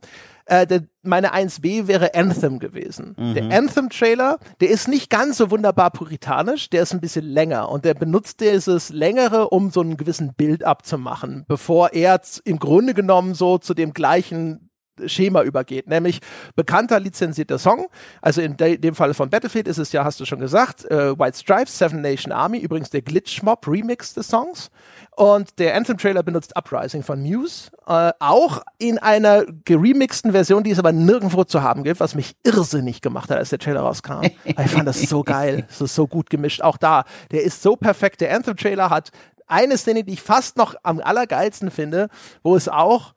Äh, 0.50 0.66
der, 0.66 0.82
meine 1.04 1.32
1b 1.32 1.86
wäre 1.86 2.14
Anthem 2.14 2.58
gewesen. 2.58 3.14
Mhm. 3.16 3.34
Der 3.34 3.56
Anthem-Trailer, 3.56 4.40
der 4.60 4.68
ist 4.70 4.88
nicht 4.88 5.08
ganz 5.08 5.36
so 5.36 5.52
wunderbar 5.52 5.92
puritanisch, 5.92 6.68
der 6.70 6.82
ist 6.82 6.92
ein 6.92 7.00
bisschen 7.00 7.24
länger 7.24 7.68
und 7.68 7.84
der 7.84 7.94
benutzt 7.94 8.40
dieses 8.40 8.90
längere, 8.90 9.50
um 9.50 9.70
so 9.70 9.80
einen 9.80 9.96
gewissen 9.96 10.34
Bild 10.34 10.64
abzumachen, 10.64 11.44
bevor 11.46 11.92
er 11.92 12.20
im 12.44 12.58
Grunde 12.58 12.94
genommen 12.94 13.34
so 13.34 13.58
zu 13.58 13.74
dem 13.74 13.92
gleichen 13.92 14.69
Schema 15.08 15.42
übergeht, 15.42 15.88
nämlich 15.88 16.20
bekannter 16.56 17.00
lizenzierter 17.00 17.58
Song. 17.58 17.86
Also 18.20 18.40
in 18.40 18.56
de 18.56 18.78
dem 18.78 18.94
Fall 18.94 19.14
von 19.14 19.30
Battlefield 19.30 19.68
ist 19.68 19.78
es 19.78 19.92
ja, 19.92 20.04
hast 20.04 20.20
du 20.20 20.24
schon 20.24 20.40
gesagt, 20.40 20.84
äh, 20.90 21.18
White 21.18 21.38
Stripes, 21.38 21.78
Seven 21.78 22.00
Nation 22.00 22.32
Army, 22.32 22.58
übrigens 22.58 22.90
der 22.90 23.02
Glitch 23.02 23.42
Mob 23.42 23.66
Remix 23.66 24.14
des 24.14 24.28
Songs. 24.28 24.70
Und 25.16 25.58
der 25.58 25.76
Anthem-Trailer 25.76 26.22
benutzt 26.22 26.56
Uprising 26.56 27.02
von 27.02 27.20
Muse, 27.20 27.70
äh, 27.86 28.12
auch 28.20 28.62
in 28.78 28.98
einer 28.98 29.44
geremixten 29.64 30.32
Version, 30.32 30.64
die 30.64 30.70
es 30.70 30.78
aber 30.78 30.92
nirgendwo 30.92 31.44
zu 31.44 31.62
haben 31.62 31.84
gibt, 31.84 32.00
was 32.00 32.14
mich 32.14 32.36
irrsinnig 32.42 33.02
gemacht 33.02 33.30
hat, 33.30 33.36
als 33.36 33.50
der 33.50 33.58
Trailer 33.58 33.80
rauskam. 33.80 34.22
ich 34.44 34.70
fand 34.70 34.88
das 34.88 35.02
so 35.02 35.22
geil, 35.22 35.66
es 35.70 35.80
ist 35.80 35.94
so 35.94 36.06
gut 36.06 36.30
gemischt. 36.30 36.62
Auch 36.62 36.78
da, 36.78 37.04
der 37.32 37.42
ist 37.42 37.62
so 37.62 37.76
perfekt. 37.76 38.20
Der 38.22 38.34
Anthem-Trailer 38.34 38.88
hat 38.88 39.10
eine 39.46 39.76
Szene, 39.76 40.04
die 40.04 40.14
ich 40.14 40.22
fast 40.22 40.56
noch 40.56 40.74
am 40.82 41.00
allergeilsten 41.00 41.70
finde, 41.70 42.08
wo 42.42 42.56
es 42.56 42.68
auch 42.68 43.12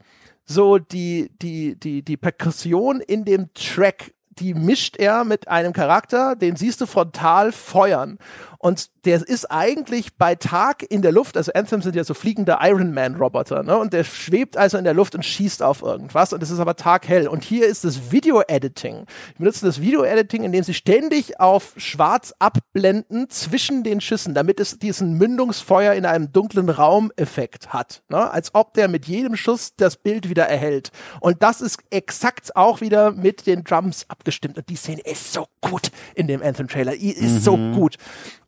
so 0.45 0.77
die, 0.77 1.31
die, 1.41 1.75
die, 1.75 2.03
die 2.03 2.17
Perkussion 2.17 3.01
in 3.01 3.25
dem 3.25 3.53
Track 3.53 4.13
die 4.39 4.53
mischt 4.53 4.97
er 4.97 5.23
mit 5.23 5.47
einem 5.47 5.73
Charakter, 5.73 6.35
den 6.35 6.55
siehst 6.55 6.81
du 6.81 6.85
frontal 6.85 7.51
feuern. 7.51 8.17
Und 8.63 8.91
der 9.03 9.21
ist 9.27 9.51
eigentlich 9.51 10.15
bei 10.15 10.35
Tag 10.35 10.83
in 10.83 11.01
der 11.01 11.11
Luft, 11.11 11.35
also 11.35 11.51
Anthem 11.51 11.81
sind 11.81 11.97
ja 11.97 12.05
so 12.05 12.13
fliegende 12.13 12.59
Iron 12.61 12.93
Man 12.93 13.15
Roboter, 13.15 13.61
ne? 13.61 13.77
Und 13.77 13.91
der 13.91 14.05
schwebt 14.05 14.55
also 14.55 14.77
in 14.77 14.85
der 14.85 14.93
Luft 14.93 15.15
und 15.15 15.25
schießt 15.25 15.61
auf 15.61 15.81
irgendwas 15.81 16.31
und 16.31 16.41
es 16.41 16.49
ist 16.49 16.59
aber 16.59 16.77
taghell. 16.77 17.27
Und 17.27 17.43
hier 17.43 17.67
ist 17.67 17.83
das 17.83 18.13
Video 18.13 18.41
Editing. 18.47 19.05
Die 19.33 19.39
benutzen 19.39 19.65
das 19.65 19.81
Video 19.81 20.05
Editing, 20.05 20.45
indem 20.45 20.63
sie 20.63 20.73
ständig 20.73 21.41
auf 21.41 21.73
schwarz 21.75 22.33
abblenden 22.39 23.29
zwischen 23.29 23.83
den 23.83 23.99
Schüssen, 23.99 24.33
damit 24.33 24.61
es 24.61 24.79
diesen 24.79 25.17
Mündungsfeuer 25.17 25.91
in 25.91 26.05
einem 26.05 26.31
dunklen 26.31 26.69
Raum 26.69 27.11
Effekt 27.17 27.73
hat, 27.73 28.01
ne? 28.07 28.31
Als 28.31 28.55
ob 28.55 28.75
der 28.75 28.87
mit 28.87 29.07
jedem 29.07 29.35
Schuss 29.35 29.73
das 29.75 29.97
Bild 29.97 30.29
wieder 30.29 30.45
erhält. 30.45 30.91
Und 31.19 31.43
das 31.43 31.59
ist 31.59 31.79
exakt 31.89 32.55
auch 32.55 32.79
wieder 32.79 33.11
mit 33.11 33.45
den 33.45 33.65
Drums 33.65 34.05
abgestimmt. 34.07 34.57
Und 34.57 34.69
die 34.69 34.77
Szene 34.77 35.01
ist 35.01 35.33
so 35.33 35.47
gut 35.59 35.91
in 36.15 36.27
dem 36.27 36.41
Anthem 36.41 36.69
Trailer. 36.69 36.95
Die 36.95 37.11
ist 37.11 37.33
mhm. 37.33 37.39
so 37.39 37.57
gut. 37.57 37.97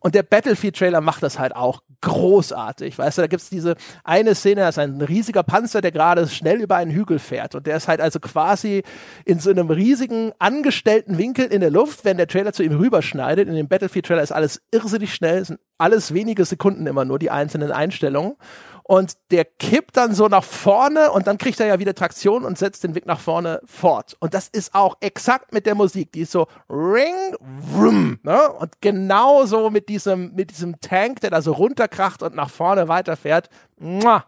Und 0.06 0.14
der 0.14 0.22
Battlefield-Trailer 0.22 1.00
macht 1.00 1.24
das 1.24 1.36
halt 1.40 1.56
auch 1.56 1.82
großartig. 2.00 2.96
Weißt 2.96 3.18
du, 3.18 3.22
da 3.22 3.26
gibt's 3.26 3.50
diese 3.50 3.74
eine 4.04 4.36
Szene, 4.36 4.60
da 4.60 4.68
ist 4.68 4.78
ein 4.78 5.00
riesiger 5.00 5.42
Panzer, 5.42 5.80
der 5.80 5.90
gerade 5.90 6.28
schnell 6.28 6.60
über 6.60 6.76
einen 6.76 6.92
Hügel 6.92 7.18
fährt. 7.18 7.56
Und 7.56 7.66
der 7.66 7.76
ist 7.76 7.88
halt 7.88 8.00
also 8.00 8.20
quasi 8.20 8.84
in 9.24 9.40
so 9.40 9.50
einem 9.50 9.68
riesigen 9.68 10.30
angestellten 10.38 11.18
Winkel 11.18 11.46
in 11.46 11.60
der 11.60 11.72
Luft, 11.72 12.04
wenn 12.04 12.18
der 12.18 12.28
Trailer 12.28 12.52
zu 12.52 12.62
ihm 12.62 12.76
rüberschneidet. 12.76 13.48
In 13.48 13.56
dem 13.56 13.66
Battlefield-Trailer 13.66 14.22
ist 14.22 14.30
alles 14.30 14.62
irrsinnig 14.70 15.12
schnell, 15.12 15.44
sind 15.44 15.58
alles 15.76 16.14
wenige 16.14 16.44
Sekunden 16.44 16.86
immer 16.86 17.04
nur 17.04 17.18
die 17.18 17.32
einzelnen 17.32 17.72
Einstellungen 17.72 18.36
und 18.88 19.16
der 19.32 19.44
kippt 19.44 19.96
dann 19.96 20.14
so 20.14 20.28
nach 20.28 20.44
vorne 20.44 21.10
und 21.10 21.26
dann 21.26 21.38
kriegt 21.38 21.58
er 21.58 21.66
ja 21.66 21.80
wieder 21.80 21.94
Traktion 21.94 22.44
und 22.44 22.56
setzt 22.56 22.84
den 22.84 22.94
Weg 22.94 23.04
nach 23.04 23.18
vorne 23.18 23.60
fort. 23.64 24.16
Und 24.20 24.32
das 24.32 24.46
ist 24.46 24.76
auch 24.76 24.96
exakt 25.00 25.52
mit 25.52 25.66
der 25.66 25.74
Musik, 25.74 26.12
die 26.12 26.20
ist 26.20 26.30
so 26.30 26.46
ring, 26.70 27.34
vroom, 27.72 28.20
ne? 28.22 28.48
Und 28.52 28.80
genauso 28.80 29.70
mit 29.70 29.88
diesem, 29.88 30.34
mit 30.34 30.50
diesem 30.50 30.80
Tank, 30.80 31.20
der 31.20 31.30
da 31.30 31.42
so 31.42 31.52
runterkracht 31.52 32.22
und 32.22 32.36
nach 32.36 32.50
vorne 32.50 32.86
weiterfährt. 32.86 33.50
Muah. 33.76 34.24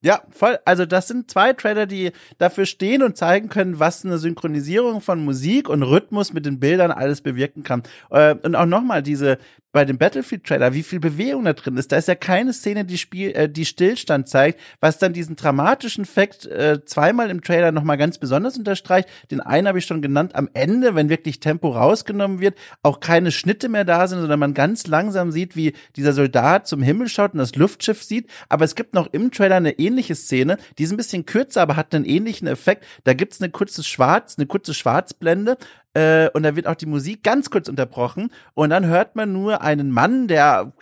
Ja, 0.00 0.22
voll. 0.30 0.58
Also 0.64 0.86
das 0.86 1.08
sind 1.08 1.28
zwei 1.28 1.52
Trailer, 1.52 1.84
die 1.86 2.12
dafür 2.38 2.66
stehen 2.66 3.02
und 3.02 3.16
zeigen 3.16 3.48
können, 3.48 3.80
was 3.80 4.04
eine 4.04 4.18
Synchronisierung 4.18 5.00
von 5.00 5.24
Musik 5.24 5.68
und 5.68 5.82
Rhythmus 5.82 6.32
mit 6.32 6.46
den 6.46 6.60
Bildern 6.60 6.92
alles 6.92 7.20
bewirken 7.20 7.64
kann. 7.64 7.82
Äh, 8.10 8.36
und 8.36 8.54
auch 8.54 8.64
nochmal 8.64 9.02
diese 9.02 9.38
bei 9.78 9.84
dem 9.84 9.96
Battlefield-Trailer, 9.96 10.74
wie 10.74 10.82
viel 10.82 10.98
Bewegung 10.98 11.44
da 11.44 11.52
drin 11.52 11.76
ist. 11.76 11.92
Da 11.92 11.98
ist 11.98 12.08
ja 12.08 12.16
keine 12.16 12.52
Szene, 12.52 12.84
die 12.84 12.98
Spiel, 12.98 13.30
äh, 13.30 13.48
die 13.48 13.64
Stillstand 13.64 14.28
zeigt, 14.28 14.58
was 14.80 14.98
dann 14.98 15.12
diesen 15.12 15.36
dramatischen 15.36 16.04
Fakt 16.04 16.46
äh, 16.46 16.84
zweimal 16.84 17.30
im 17.30 17.44
Trailer 17.44 17.70
nochmal 17.70 17.96
ganz 17.96 18.18
besonders 18.18 18.58
unterstreicht. 18.58 19.08
Den 19.30 19.40
einen 19.40 19.68
habe 19.68 19.78
ich 19.78 19.84
schon 19.84 20.02
genannt, 20.02 20.34
am 20.34 20.48
Ende, 20.52 20.96
wenn 20.96 21.10
wirklich 21.10 21.38
Tempo 21.38 21.68
rausgenommen 21.68 22.40
wird, 22.40 22.58
auch 22.82 22.98
keine 22.98 23.30
Schnitte 23.30 23.68
mehr 23.68 23.84
da 23.84 24.08
sind, 24.08 24.18
sondern 24.18 24.40
man 24.40 24.52
ganz 24.52 24.88
langsam 24.88 25.30
sieht, 25.30 25.54
wie 25.54 25.74
dieser 25.94 26.12
Soldat 26.12 26.66
zum 26.66 26.82
Himmel 26.82 27.08
schaut 27.08 27.34
und 27.34 27.38
das 27.38 27.54
Luftschiff 27.54 28.02
sieht. 28.02 28.28
Aber 28.48 28.64
es 28.64 28.74
gibt 28.74 28.94
noch 28.94 29.06
im 29.12 29.30
Trailer 29.30 29.54
eine 29.54 29.78
ähnliche 29.78 30.16
Szene, 30.16 30.58
die 30.78 30.82
ist 30.82 30.90
ein 30.90 30.96
bisschen 30.96 31.24
kürzer, 31.24 31.62
aber 31.62 31.76
hat 31.76 31.94
einen 31.94 32.04
ähnlichen 32.04 32.48
Effekt. 32.48 32.84
Da 33.04 33.14
gibt's 33.14 33.40
eine 33.40 33.52
kurze 33.52 33.84
Schwarz, 33.84 34.34
eine 34.38 34.46
kurze 34.48 34.74
Schwarzblende, 34.74 35.56
äh, 35.98 36.30
und 36.32 36.44
da 36.44 36.54
wird 36.54 36.68
auch 36.68 36.76
die 36.76 36.86
Musik 36.86 37.24
ganz 37.24 37.50
kurz 37.50 37.68
unterbrochen 37.68 38.30
und 38.54 38.70
dann 38.70 38.86
hört 38.86 39.16
man 39.16 39.32
nur 39.32 39.62
einen 39.62 39.90
Mann, 39.90 40.28
der 40.28 40.72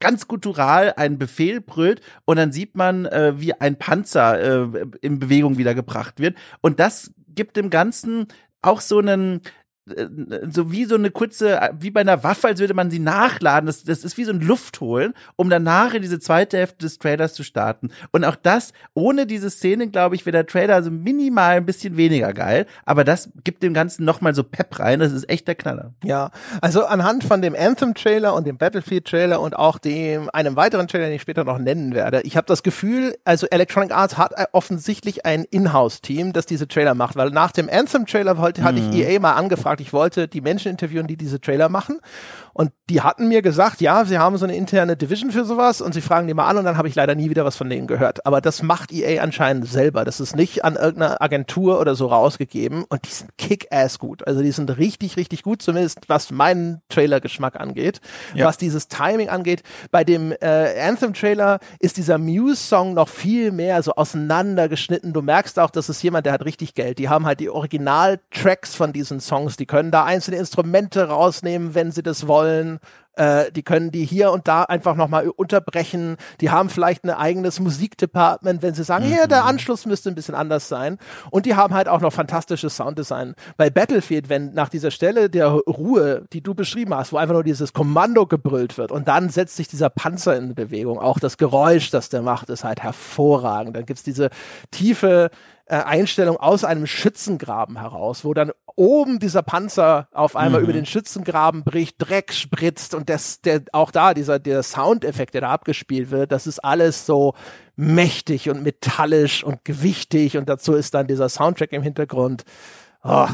ganz 0.00 0.26
guttural 0.26 0.92
einen 0.96 1.16
Befehl 1.16 1.60
brüllt 1.60 2.00
und 2.24 2.38
dann 2.38 2.50
sieht 2.50 2.74
man, 2.74 3.06
äh, 3.06 3.34
wie 3.36 3.54
ein 3.54 3.78
Panzer 3.78 4.40
äh, 4.74 4.86
in 5.00 5.20
Bewegung 5.20 5.58
wieder 5.58 5.76
gebracht 5.76 6.18
wird. 6.18 6.36
Und 6.60 6.80
das 6.80 7.12
gibt 7.28 7.56
dem 7.56 7.70
Ganzen 7.70 8.26
auch 8.62 8.80
so 8.80 8.98
einen 8.98 9.42
so 9.86 10.70
wie 10.70 10.84
so 10.84 10.94
eine 10.94 11.10
kurze, 11.10 11.60
wie 11.78 11.90
bei 11.90 12.02
einer 12.02 12.22
Waffe, 12.22 12.48
als 12.48 12.60
würde 12.60 12.74
man 12.74 12.90
sie 12.90 13.00
nachladen. 13.00 13.66
Das, 13.66 13.82
das 13.82 14.04
ist 14.04 14.16
wie 14.16 14.24
so 14.24 14.32
ein 14.32 14.40
Luftholen, 14.40 15.12
um 15.34 15.50
danach 15.50 15.92
in 15.94 16.02
diese 16.02 16.20
zweite 16.20 16.58
Hälfte 16.58 16.78
des 16.78 16.98
Trailers 16.98 17.34
zu 17.34 17.42
starten. 17.42 17.90
Und 18.12 18.24
auch 18.24 18.36
das, 18.36 18.72
ohne 18.94 19.26
diese 19.26 19.50
Szene, 19.50 19.88
glaube 19.88 20.14
ich, 20.14 20.24
wäre 20.24 20.32
der 20.32 20.46
Trailer 20.46 20.82
so 20.84 20.90
minimal 20.90 21.56
ein 21.56 21.66
bisschen 21.66 21.96
weniger 21.96 22.32
geil. 22.32 22.66
Aber 22.84 23.02
das 23.02 23.30
gibt 23.42 23.64
dem 23.64 23.74
Ganzen 23.74 24.04
nochmal 24.04 24.34
so 24.34 24.44
Pep 24.44 24.78
rein. 24.78 25.00
Das 25.00 25.12
ist 25.12 25.28
echt 25.28 25.48
der 25.48 25.56
Knaller. 25.56 25.94
Ja, 26.04 26.30
also 26.60 26.84
anhand 26.84 27.24
von 27.24 27.42
dem 27.42 27.56
Anthem-Trailer 27.56 28.34
und 28.34 28.46
dem 28.46 28.58
Battlefield-Trailer 28.58 29.40
und 29.40 29.56
auch 29.56 29.78
dem 29.78 30.30
einem 30.30 30.54
weiteren 30.54 30.86
Trailer, 30.86 31.06
den 31.06 31.14
ich 31.14 31.22
später 31.22 31.42
noch 31.42 31.58
nennen 31.58 31.92
werde, 31.92 32.20
ich 32.22 32.36
habe 32.36 32.46
das 32.46 32.62
Gefühl, 32.62 33.16
also 33.24 33.48
Electronic 33.48 33.92
Arts 33.92 34.16
hat 34.16 34.32
offensichtlich 34.52 35.26
ein 35.26 35.44
Inhouse-Team, 35.44 36.32
das 36.32 36.46
diese 36.46 36.68
Trailer 36.68 36.94
macht. 36.94 37.16
Weil 37.16 37.30
nach 37.30 37.50
dem 37.50 37.68
Anthem-Trailer 37.68 38.38
hatte 38.38 38.60
ich 38.78 38.86
mhm. 38.86 38.92
EA 38.92 39.18
mal 39.18 39.32
angefragt, 39.32 39.71
ich 39.80 39.92
wollte 39.92 40.28
die 40.28 40.40
Menschen 40.40 40.70
interviewen, 40.70 41.06
die 41.06 41.16
diese 41.16 41.40
Trailer 41.40 41.68
machen. 41.68 42.00
Und 42.54 42.72
die 42.90 43.00
hatten 43.00 43.28
mir 43.28 43.40
gesagt, 43.40 43.80
ja, 43.80 44.04
sie 44.04 44.18
haben 44.18 44.36
so 44.36 44.44
eine 44.44 44.54
interne 44.54 44.96
Division 44.96 45.30
für 45.30 45.44
sowas 45.44 45.80
und 45.80 45.94
sie 45.94 46.02
fragen 46.02 46.26
die 46.26 46.34
mal 46.34 46.46
an 46.46 46.58
und 46.58 46.64
dann 46.64 46.76
habe 46.76 46.88
ich 46.88 46.94
leider 46.94 47.14
nie 47.14 47.30
wieder 47.30 47.44
was 47.44 47.56
von 47.56 47.70
denen 47.70 47.86
gehört. 47.86 48.26
Aber 48.26 48.40
das 48.40 48.62
macht 48.62 48.92
EA 48.92 49.22
anscheinend 49.22 49.66
selber. 49.66 50.04
Das 50.04 50.20
ist 50.20 50.36
nicht 50.36 50.64
an 50.64 50.76
irgendeiner 50.76 51.22
Agentur 51.22 51.80
oder 51.80 51.94
so 51.94 52.06
rausgegeben 52.06 52.84
und 52.84 53.06
die 53.06 53.12
sind 53.12 53.30
kick-ass 53.38 53.98
gut. 53.98 54.26
Also 54.26 54.42
die 54.42 54.52
sind 54.52 54.76
richtig, 54.76 55.16
richtig 55.16 55.42
gut, 55.42 55.62
zumindest 55.62 56.08
was 56.08 56.30
meinen 56.30 56.82
Trailer-Geschmack 56.90 57.58
angeht. 57.58 58.00
Ja. 58.34 58.46
Was 58.46 58.58
dieses 58.58 58.88
Timing 58.88 59.30
angeht. 59.30 59.62
Bei 59.90 60.04
dem 60.04 60.32
äh, 60.40 60.80
Anthem-Trailer 60.80 61.60
ist 61.78 61.96
dieser 61.96 62.18
Muse-Song 62.18 62.94
noch 62.94 63.08
viel 63.08 63.52
mehr 63.52 63.82
so 63.82 63.94
auseinandergeschnitten. 63.94 65.14
Du 65.14 65.22
merkst 65.22 65.58
auch, 65.58 65.70
das 65.70 65.88
ist 65.88 66.02
jemand, 66.02 66.26
der 66.26 66.34
hat 66.34 66.44
richtig 66.44 66.74
Geld. 66.74 66.98
Die 66.98 67.08
haben 67.08 67.24
halt 67.24 67.40
die 67.40 67.48
Original-Tracks 67.48 68.74
von 68.74 68.92
diesen 68.92 69.20
Songs. 69.20 69.56
Die 69.56 69.66
können 69.66 69.90
da 69.90 70.04
einzelne 70.04 70.36
Instrumente 70.36 71.08
rausnehmen, 71.08 71.74
wenn 71.74 71.90
sie 71.90 72.02
das 72.02 72.26
wollen 72.26 72.41
wollen. 72.42 72.78
Äh, 73.14 73.52
die 73.52 73.62
können 73.62 73.90
die 73.90 74.06
hier 74.06 74.32
und 74.32 74.48
da 74.48 74.62
einfach 74.62 74.96
nochmal 74.96 75.28
unterbrechen. 75.28 76.16
Die 76.40 76.50
haben 76.50 76.70
vielleicht 76.70 77.04
ein 77.04 77.10
eigenes 77.10 77.60
Musikdepartment, 77.60 78.62
wenn 78.62 78.72
sie 78.72 78.84
sagen, 78.84 79.04
mhm. 79.04 79.12
hier, 79.12 79.26
der 79.26 79.44
Anschluss 79.44 79.84
müsste 79.84 80.08
ein 80.08 80.14
bisschen 80.14 80.34
anders 80.34 80.68
sein. 80.68 80.98
Und 81.30 81.44
die 81.44 81.54
haben 81.54 81.74
halt 81.74 81.88
auch 81.88 82.00
noch 82.00 82.12
fantastisches 82.12 82.74
Sounddesign. 82.74 83.34
Bei 83.58 83.68
Battlefield, 83.68 84.30
wenn 84.30 84.54
nach 84.54 84.70
dieser 84.70 84.90
Stelle 84.90 85.28
der 85.28 85.48
Ruhe, 85.48 86.24
die 86.32 86.42
du 86.42 86.54
beschrieben 86.54 86.94
hast, 86.94 87.12
wo 87.12 87.18
einfach 87.18 87.34
nur 87.34 87.44
dieses 87.44 87.74
Kommando 87.74 88.26
gebrüllt 88.26 88.78
wird 88.78 88.90
und 88.90 89.08
dann 89.08 89.28
setzt 89.28 89.56
sich 89.56 89.68
dieser 89.68 89.90
Panzer 89.90 90.36
in 90.36 90.54
Bewegung. 90.54 90.98
Auch 90.98 91.18
das 91.18 91.36
Geräusch, 91.36 91.90
das 91.90 92.08
der 92.08 92.22
macht, 92.22 92.48
ist 92.48 92.64
halt 92.64 92.82
hervorragend. 92.82 93.76
Dann 93.76 93.84
gibt's 93.84 94.04
diese 94.04 94.30
tiefe 94.70 95.30
äh, 95.66 95.76
Einstellung 95.76 96.36
aus 96.36 96.64
einem 96.64 96.86
Schützengraben 96.86 97.80
heraus, 97.80 98.24
wo 98.24 98.34
dann 98.34 98.52
oben 98.74 99.18
dieser 99.18 99.42
Panzer 99.42 100.08
auf 100.12 100.36
einmal 100.36 100.60
mhm. 100.60 100.64
über 100.64 100.72
den 100.72 100.86
Schützengraben 100.86 101.64
bricht, 101.64 101.96
Dreck 101.98 102.32
spritzt 102.32 102.94
und 102.94 103.08
das, 103.08 103.40
der, 103.40 103.62
auch 103.72 103.90
da, 103.90 104.14
dieser, 104.14 104.38
der 104.38 104.62
Soundeffekt, 104.62 105.34
der 105.34 105.42
da 105.42 105.50
abgespielt 105.50 106.10
wird, 106.10 106.32
das 106.32 106.46
ist 106.46 106.58
alles 106.58 107.06
so 107.06 107.34
mächtig 107.76 108.50
und 108.50 108.62
metallisch 108.62 109.44
und 109.44 109.64
gewichtig 109.64 110.36
und 110.36 110.48
dazu 110.48 110.74
ist 110.74 110.94
dann 110.94 111.06
dieser 111.06 111.28
Soundtrack 111.28 111.72
im 111.72 111.82
Hintergrund. 111.82 112.44
Oh, 113.04 113.28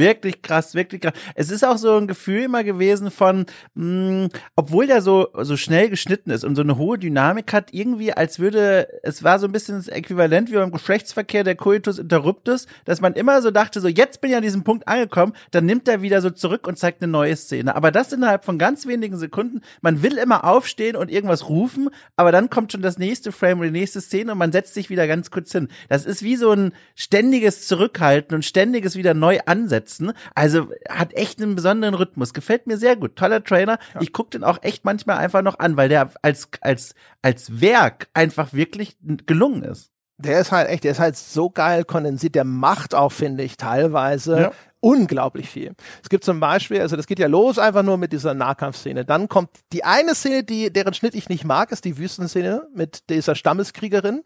Wirklich 0.00 0.40
krass, 0.40 0.74
wirklich 0.74 1.02
krass. 1.02 1.12
Es 1.34 1.50
ist 1.50 1.62
auch 1.62 1.76
so 1.76 1.94
ein 1.98 2.06
Gefühl 2.06 2.44
immer 2.44 2.64
gewesen 2.64 3.10
von, 3.10 3.44
mh, 3.74 4.28
obwohl 4.56 4.86
der 4.86 5.02
so, 5.02 5.28
so 5.42 5.58
schnell 5.58 5.90
geschnitten 5.90 6.30
ist 6.30 6.42
und 6.42 6.56
so 6.56 6.62
eine 6.62 6.78
hohe 6.78 6.98
Dynamik 6.98 7.52
hat, 7.52 7.74
irgendwie 7.74 8.14
als 8.14 8.38
würde, 8.38 8.88
es 9.02 9.22
war 9.22 9.38
so 9.38 9.46
ein 9.46 9.52
bisschen 9.52 9.76
das 9.76 9.88
Äquivalent 9.88 10.50
wie 10.50 10.54
beim 10.54 10.72
Geschlechtsverkehr 10.72 11.44
der 11.44 11.54
Coitus 11.54 11.98
interruptus, 11.98 12.66
dass 12.86 13.02
man 13.02 13.12
immer 13.12 13.42
so 13.42 13.50
dachte, 13.50 13.82
so 13.82 13.88
jetzt 13.88 14.22
bin 14.22 14.30
ich 14.30 14.38
an 14.38 14.42
diesem 14.42 14.64
Punkt 14.64 14.88
angekommen, 14.88 15.34
dann 15.50 15.66
nimmt 15.66 15.86
er 15.86 16.00
wieder 16.00 16.22
so 16.22 16.30
zurück 16.30 16.66
und 16.66 16.78
zeigt 16.78 17.02
eine 17.02 17.12
neue 17.12 17.36
Szene. 17.36 17.76
Aber 17.76 17.90
das 17.90 18.10
innerhalb 18.10 18.46
von 18.46 18.58
ganz 18.58 18.86
wenigen 18.86 19.18
Sekunden. 19.18 19.60
Man 19.82 20.02
will 20.02 20.16
immer 20.16 20.44
aufstehen 20.44 20.96
und 20.96 21.10
irgendwas 21.10 21.50
rufen, 21.50 21.90
aber 22.16 22.32
dann 22.32 22.48
kommt 22.48 22.72
schon 22.72 22.80
das 22.80 22.96
nächste 22.96 23.32
Frame 23.32 23.58
oder 23.58 23.68
die 23.68 23.80
nächste 23.80 24.00
Szene 24.00 24.32
und 24.32 24.38
man 24.38 24.50
setzt 24.50 24.72
sich 24.72 24.88
wieder 24.88 25.06
ganz 25.06 25.30
kurz 25.30 25.52
hin. 25.52 25.68
Das 25.90 26.06
ist 26.06 26.22
wie 26.22 26.36
so 26.36 26.52
ein 26.52 26.72
ständiges 26.94 27.66
Zurückhalten 27.66 28.34
und 28.34 28.46
ständiges 28.46 28.96
wieder 28.96 29.12
neu 29.12 29.40
ansetzen 29.44 29.89
setzen. 29.90 30.12
Also 30.34 30.68
hat 30.88 31.14
echt 31.14 31.42
einen 31.42 31.54
besonderen 31.54 31.94
Rhythmus. 31.94 32.32
Gefällt 32.32 32.66
mir 32.66 32.78
sehr 32.78 32.96
gut. 32.96 33.16
Toller 33.16 33.42
Trainer. 33.42 33.78
Ja. 33.94 34.00
Ich 34.00 34.12
gucke 34.12 34.30
den 34.30 34.44
auch 34.44 34.58
echt 34.62 34.84
manchmal 34.84 35.18
einfach 35.18 35.42
noch 35.42 35.58
an, 35.58 35.76
weil 35.76 35.88
der 35.88 36.10
als, 36.22 36.48
als, 36.60 36.94
als 37.22 37.60
Werk 37.60 38.08
einfach 38.14 38.52
wirklich 38.52 38.96
gelungen 39.26 39.62
ist. 39.62 39.90
Der 40.18 40.38
ist 40.38 40.52
halt 40.52 40.68
echt, 40.68 40.84
der 40.84 40.92
ist 40.92 41.00
halt 41.00 41.16
so 41.16 41.50
geil 41.50 41.84
kondensiert. 41.84 42.34
Der 42.34 42.44
macht 42.44 42.94
auch, 42.94 43.12
finde 43.12 43.42
ich, 43.42 43.56
teilweise 43.56 44.40
ja. 44.40 44.52
unglaublich 44.80 45.48
viel. 45.48 45.74
Es 46.02 46.10
gibt 46.10 46.24
zum 46.24 46.40
Beispiel, 46.40 46.82
also 46.82 46.94
das 46.94 47.06
geht 47.06 47.18
ja 47.18 47.26
los 47.26 47.58
einfach 47.58 47.82
nur 47.82 47.96
mit 47.96 48.12
dieser 48.12 48.34
Nahkampfszene. 48.34 49.06
Dann 49.06 49.28
kommt 49.28 49.48
die 49.72 49.82
eine 49.82 50.14
Szene, 50.14 50.44
die, 50.44 50.70
deren 50.70 50.92
Schnitt 50.92 51.14
ich 51.14 51.30
nicht 51.30 51.44
mag, 51.44 51.72
ist 51.72 51.86
die 51.86 51.96
Wüstenszene 51.96 52.68
mit 52.74 53.08
dieser 53.08 53.34
Stammeskriegerin 53.34 54.22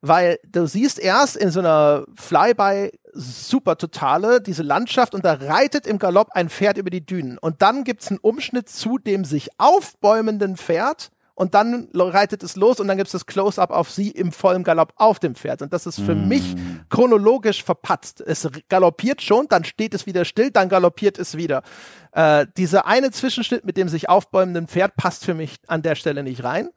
weil 0.00 0.38
du 0.46 0.66
siehst 0.66 0.98
erst 0.98 1.36
in 1.36 1.50
so 1.50 1.60
einer 1.60 2.04
Flyby 2.14 2.90
super 3.12 3.76
totale 3.76 4.40
diese 4.40 4.62
Landschaft 4.62 5.14
und 5.14 5.24
da 5.24 5.34
reitet 5.34 5.86
im 5.86 5.98
Galopp 5.98 6.28
ein 6.32 6.48
Pferd 6.48 6.78
über 6.78 6.90
die 6.90 7.04
Dünen 7.04 7.38
und 7.38 7.62
dann 7.62 7.84
gibt's 7.84 8.08
einen 8.08 8.18
Umschnitt 8.18 8.68
zu 8.68 8.98
dem 8.98 9.24
sich 9.24 9.48
aufbäumenden 9.58 10.56
Pferd 10.56 11.10
und 11.38 11.54
dann 11.54 11.88
reitet 11.94 12.42
es 12.42 12.56
los 12.56 12.80
und 12.80 12.88
dann 12.88 12.96
gibt's 12.96 13.12
das 13.12 13.26
Close-up 13.26 13.70
auf 13.70 13.90
sie 13.90 14.10
im 14.10 14.32
vollen 14.32 14.64
Galopp 14.64 14.92
auf 14.96 15.20
dem 15.20 15.36
Pferd 15.36 15.62
und 15.62 15.72
das 15.72 15.86
ist 15.86 16.00
für 16.00 16.16
mm. 16.16 16.26
mich 16.26 16.56
chronologisch 16.90 17.62
verpatzt. 17.62 18.20
Es 18.20 18.48
galoppiert 18.68 19.22
schon, 19.22 19.46
dann 19.48 19.62
steht 19.62 19.94
es 19.94 20.04
wieder 20.04 20.24
still, 20.24 20.50
dann 20.50 20.68
galoppiert 20.68 21.16
es 21.16 21.36
wieder. 21.36 21.62
Äh, 22.10 22.46
dieser 22.56 22.86
eine 22.88 23.12
Zwischenschnitt 23.12 23.64
mit 23.64 23.76
dem 23.76 23.88
sich 23.88 24.08
aufbäumenden 24.08 24.66
Pferd 24.66 24.96
passt 24.96 25.24
für 25.24 25.34
mich 25.34 25.58
an 25.68 25.82
der 25.82 25.94
Stelle 25.94 26.24
nicht 26.24 26.42
rein. 26.42 26.70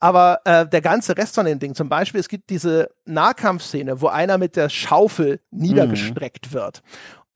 Aber 0.00 0.40
äh, 0.44 0.66
der 0.66 0.80
ganze 0.80 1.16
Rest 1.16 1.34
von 1.34 1.46
den 1.46 1.58
Dingen, 1.58 1.74
zum 1.74 1.88
Beispiel, 1.88 2.20
es 2.20 2.28
gibt 2.28 2.50
diese 2.50 2.90
Nahkampfszene, 3.04 4.00
wo 4.00 4.06
einer 4.06 4.38
mit 4.38 4.54
der 4.54 4.68
Schaufel 4.68 5.40
niedergestreckt 5.50 6.50
mhm. 6.50 6.54
wird. 6.54 6.82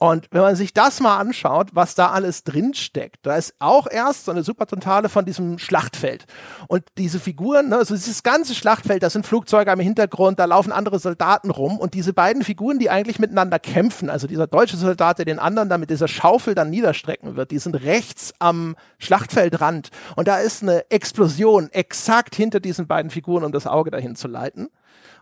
Und 0.03 0.27
wenn 0.33 0.41
man 0.41 0.57
sich 0.57 0.75
das 0.75 0.99
mal 0.99 1.19
anschaut, 1.19 1.77
was 1.77 1.95
da 1.95 2.11
alles 2.11 2.43
drinsteckt, 2.43 3.25
da 3.25 3.37
ist 3.37 3.55
auch 3.61 3.87
erst 3.89 4.25
so 4.25 4.33
eine 4.33 4.43
super 4.43 4.67
totale 4.67 5.09
von 5.09 5.25
diesem 5.25 5.61
Schlachtfeld. 5.61 6.25
Und 6.67 6.83
diese 6.99 7.21
Figuren, 7.21 7.69
ne, 7.69 7.77
also 7.77 7.95
dieses 7.95 8.25
ganze 8.25 8.57
Schlachtfeld, 8.57 9.05
da 9.05 9.11
sind 9.11 9.25
Flugzeuge 9.25 9.71
im 9.71 9.79
Hintergrund, 9.79 10.41
da 10.41 10.47
laufen 10.47 10.73
andere 10.73 10.99
Soldaten 10.99 11.51
rum 11.51 11.79
und 11.79 11.95
diese 11.95 12.13
beiden 12.13 12.43
Figuren, 12.43 12.81
die 12.81 12.91
eigentlich 12.91 13.21
miteinander 13.21 13.61
kämpfen, 13.61 14.11
also 14.11 14.27
dieser 14.27 14.49
deutsche 14.49 14.77
Soldat, 14.77 15.19
der 15.19 15.25
den 15.25 15.39
anderen 15.39 15.69
da 15.69 15.79
mit 15.79 15.89
dieser 15.89 16.09
Schaufel 16.09 16.57
dann 16.57 16.71
niederstrecken 16.71 17.37
wird, 17.37 17.53
die 17.53 17.61
sind 17.61 17.77
rechts 17.77 18.35
am 18.41 18.75
Schlachtfeldrand 18.99 19.91
und 20.17 20.27
da 20.27 20.39
ist 20.39 20.65
eine 20.65 20.91
Explosion 20.91 21.71
exakt 21.71 22.35
hinter 22.35 22.59
diesen 22.59 22.89
beiden 22.89 23.13
Figuren, 23.13 23.45
um 23.45 23.53
das 23.53 23.69
Auge 23.69 23.93
dahin 23.93 24.17
zu 24.17 24.27
leiten. 24.27 24.69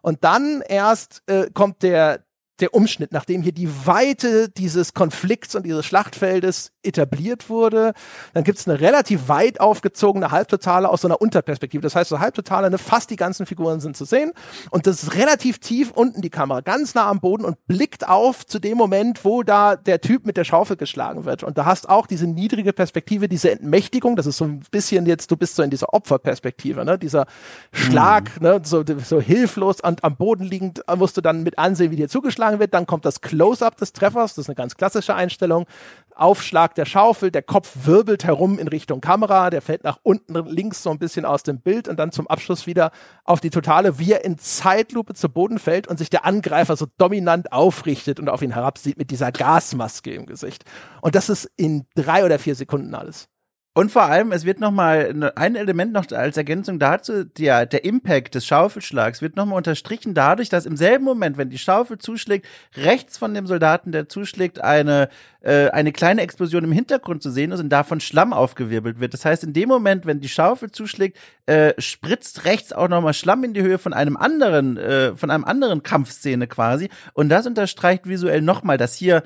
Und 0.00 0.24
dann 0.24 0.62
erst 0.66 1.22
äh, 1.26 1.50
kommt 1.52 1.82
der, 1.82 2.24
der 2.60 2.74
Umschnitt, 2.74 3.12
nachdem 3.12 3.42
hier 3.42 3.52
die 3.52 3.68
Weite 3.86 4.48
dieses 4.48 4.94
Konflikts 4.94 5.54
und 5.54 5.64
dieses 5.64 5.84
Schlachtfeldes 5.86 6.72
etabliert 6.82 7.48
wurde. 7.50 7.92
Dann 8.32 8.44
gibt 8.44 8.58
es 8.58 8.68
eine 8.68 8.80
relativ 8.80 9.28
weit 9.28 9.60
aufgezogene 9.60 10.30
Halbtotale 10.30 10.88
aus 10.88 11.02
so 11.02 11.08
einer 11.08 11.20
Unterperspektive. 11.20 11.82
Das 11.82 11.94
heißt, 11.94 12.08
so 12.08 12.20
Halbtotale, 12.20 12.70
ne, 12.70 12.78
fast 12.78 13.10
die 13.10 13.16
ganzen 13.16 13.46
Figuren 13.46 13.80
sind 13.80 13.96
zu 13.96 14.04
sehen. 14.04 14.32
Und 14.70 14.86
das 14.86 15.02
ist 15.02 15.14
relativ 15.14 15.58
tief 15.58 15.90
unten 15.90 16.22
die 16.22 16.30
Kamera, 16.30 16.60
ganz 16.60 16.94
nah 16.94 17.08
am 17.08 17.20
Boden 17.20 17.44
und 17.44 17.66
blickt 17.66 18.08
auf 18.08 18.46
zu 18.46 18.58
dem 18.58 18.78
Moment, 18.78 19.24
wo 19.24 19.42
da 19.42 19.76
der 19.76 20.00
Typ 20.00 20.26
mit 20.26 20.36
der 20.36 20.44
Schaufel 20.44 20.76
geschlagen 20.76 21.24
wird. 21.24 21.42
Und 21.42 21.58
da 21.58 21.66
hast 21.66 21.88
auch 21.88 22.06
diese 22.06 22.26
niedrige 22.26 22.72
Perspektive, 22.72 23.28
diese 23.28 23.50
Entmächtigung. 23.50 24.16
Das 24.16 24.26
ist 24.26 24.38
so 24.38 24.44
ein 24.44 24.62
bisschen 24.70 25.06
jetzt, 25.06 25.30
du 25.30 25.36
bist 25.36 25.56
so 25.56 25.62
in 25.62 25.70
dieser 25.70 25.92
Opferperspektive, 25.92 26.84
ne? 26.84 26.98
dieser 26.98 27.26
Schlag, 27.72 28.40
mhm. 28.40 28.46
ne? 28.46 28.60
so, 28.64 28.84
so 29.04 29.20
hilflos 29.20 29.80
und 29.80 30.02
am 30.02 30.16
Boden 30.16 30.44
liegend 30.44 30.82
musst 30.96 31.16
du 31.16 31.20
dann 31.20 31.42
mit 31.42 31.58
ansehen, 31.58 31.90
wie 31.90 31.96
dir 31.96 32.08
zugeschlagen 32.08 32.49
wird. 32.58 32.74
Dann 32.74 32.86
kommt 32.86 33.04
das 33.04 33.20
Close-up 33.20 33.76
des 33.76 33.92
Treffers. 33.92 34.34
Das 34.34 34.44
ist 34.44 34.48
eine 34.48 34.56
ganz 34.56 34.76
klassische 34.76 35.14
Einstellung. 35.14 35.66
Aufschlag 36.14 36.74
der 36.74 36.84
Schaufel, 36.84 37.30
der 37.30 37.42
Kopf 37.42 37.72
wirbelt 37.84 38.24
herum 38.24 38.58
in 38.58 38.68
Richtung 38.68 39.00
Kamera, 39.00 39.48
der 39.48 39.62
fällt 39.62 39.84
nach 39.84 39.98
unten 40.02 40.34
links 40.46 40.82
so 40.82 40.90
ein 40.90 40.98
bisschen 40.98 41.24
aus 41.24 41.42
dem 41.42 41.60
Bild 41.60 41.88
und 41.88 41.98
dann 41.98 42.12
zum 42.12 42.26
Abschluss 42.26 42.66
wieder 42.66 42.90
auf 43.24 43.40
die 43.40 43.48
Totale, 43.48 43.98
wie 43.98 44.12
er 44.12 44.24
in 44.24 44.36
Zeitlupe 44.36 45.14
zu 45.14 45.30
Boden 45.30 45.58
fällt 45.58 45.88
und 45.88 45.98
sich 45.98 46.10
der 46.10 46.26
Angreifer 46.26 46.76
so 46.76 46.86
dominant 46.98 47.52
aufrichtet 47.52 48.20
und 48.20 48.28
auf 48.28 48.42
ihn 48.42 48.52
herabsieht 48.52 48.98
mit 48.98 49.10
dieser 49.10 49.32
Gasmaske 49.32 50.12
im 50.12 50.26
Gesicht. 50.26 50.64
Und 51.00 51.14
das 51.14 51.30
ist 51.30 51.50
in 51.56 51.86
drei 51.94 52.24
oder 52.24 52.38
vier 52.38 52.54
Sekunden 52.54 52.94
alles. 52.94 53.28
Und 53.72 53.92
vor 53.92 54.02
allem, 54.02 54.32
es 54.32 54.44
wird 54.44 54.58
nochmal 54.58 55.30
ein 55.36 55.54
Element 55.54 55.92
noch 55.92 56.10
als 56.10 56.36
Ergänzung 56.36 56.80
dazu, 56.80 57.24
der, 57.24 57.66
der 57.66 57.84
Impact 57.84 58.34
des 58.34 58.44
Schaufelschlags 58.44 59.22
wird 59.22 59.36
nochmal 59.36 59.58
unterstrichen 59.58 60.12
dadurch, 60.12 60.48
dass 60.48 60.66
im 60.66 60.76
selben 60.76 61.04
Moment, 61.04 61.38
wenn 61.38 61.50
die 61.50 61.58
Schaufel 61.58 61.98
zuschlägt, 61.98 62.48
rechts 62.76 63.16
von 63.16 63.32
dem 63.32 63.46
Soldaten, 63.46 63.92
der 63.92 64.08
zuschlägt, 64.08 64.60
eine, 64.60 65.08
äh, 65.40 65.68
eine 65.68 65.92
kleine 65.92 66.22
Explosion 66.22 66.64
im 66.64 66.72
Hintergrund 66.72 67.22
zu 67.22 67.30
sehen 67.30 67.52
ist 67.52 67.60
und 67.60 67.68
davon 67.68 68.00
Schlamm 68.00 68.32
aufgewirbelt 68.32 68.98
wird. 68.98 69.14
Das 69.14 69.24
heißt, 69.24 69.44
in 69.44 69.52
dem 69.52 69.68
Moment, 69.68 70.04
wenn 70.04 70.18
die 70.18 70.28
Schaufel 70.28 70.72
zuschlägt, 70.72 71.16
äh, 71.46 71.72
spritzt 71.78 72.44
rechts 72.46 72.72
auch 72.72 72.88
nochmal 72.88 73.14
Schlamm 73.14 73.44
in 73.44 73.54
die 73.54 73.62
Höhe 73.62 73.78
von 73.78 73.92
einem 73.92 74.16
anderen, 74.16 74.78
äh, 74.78 75.14
von 75.14 75.30
einem 75.30 75.44
anderen 75.44 75.84
Kampfszene 75.84 76.48
quasi. 76.48 76.88
Und 77.12 77.28
das 77.28 77.46
unterstreicht 77.46 78.08
visuell 78.08 78.42
nochmal, 78.42 78.78
dass 78.78 78.96
hier 78.96 79.22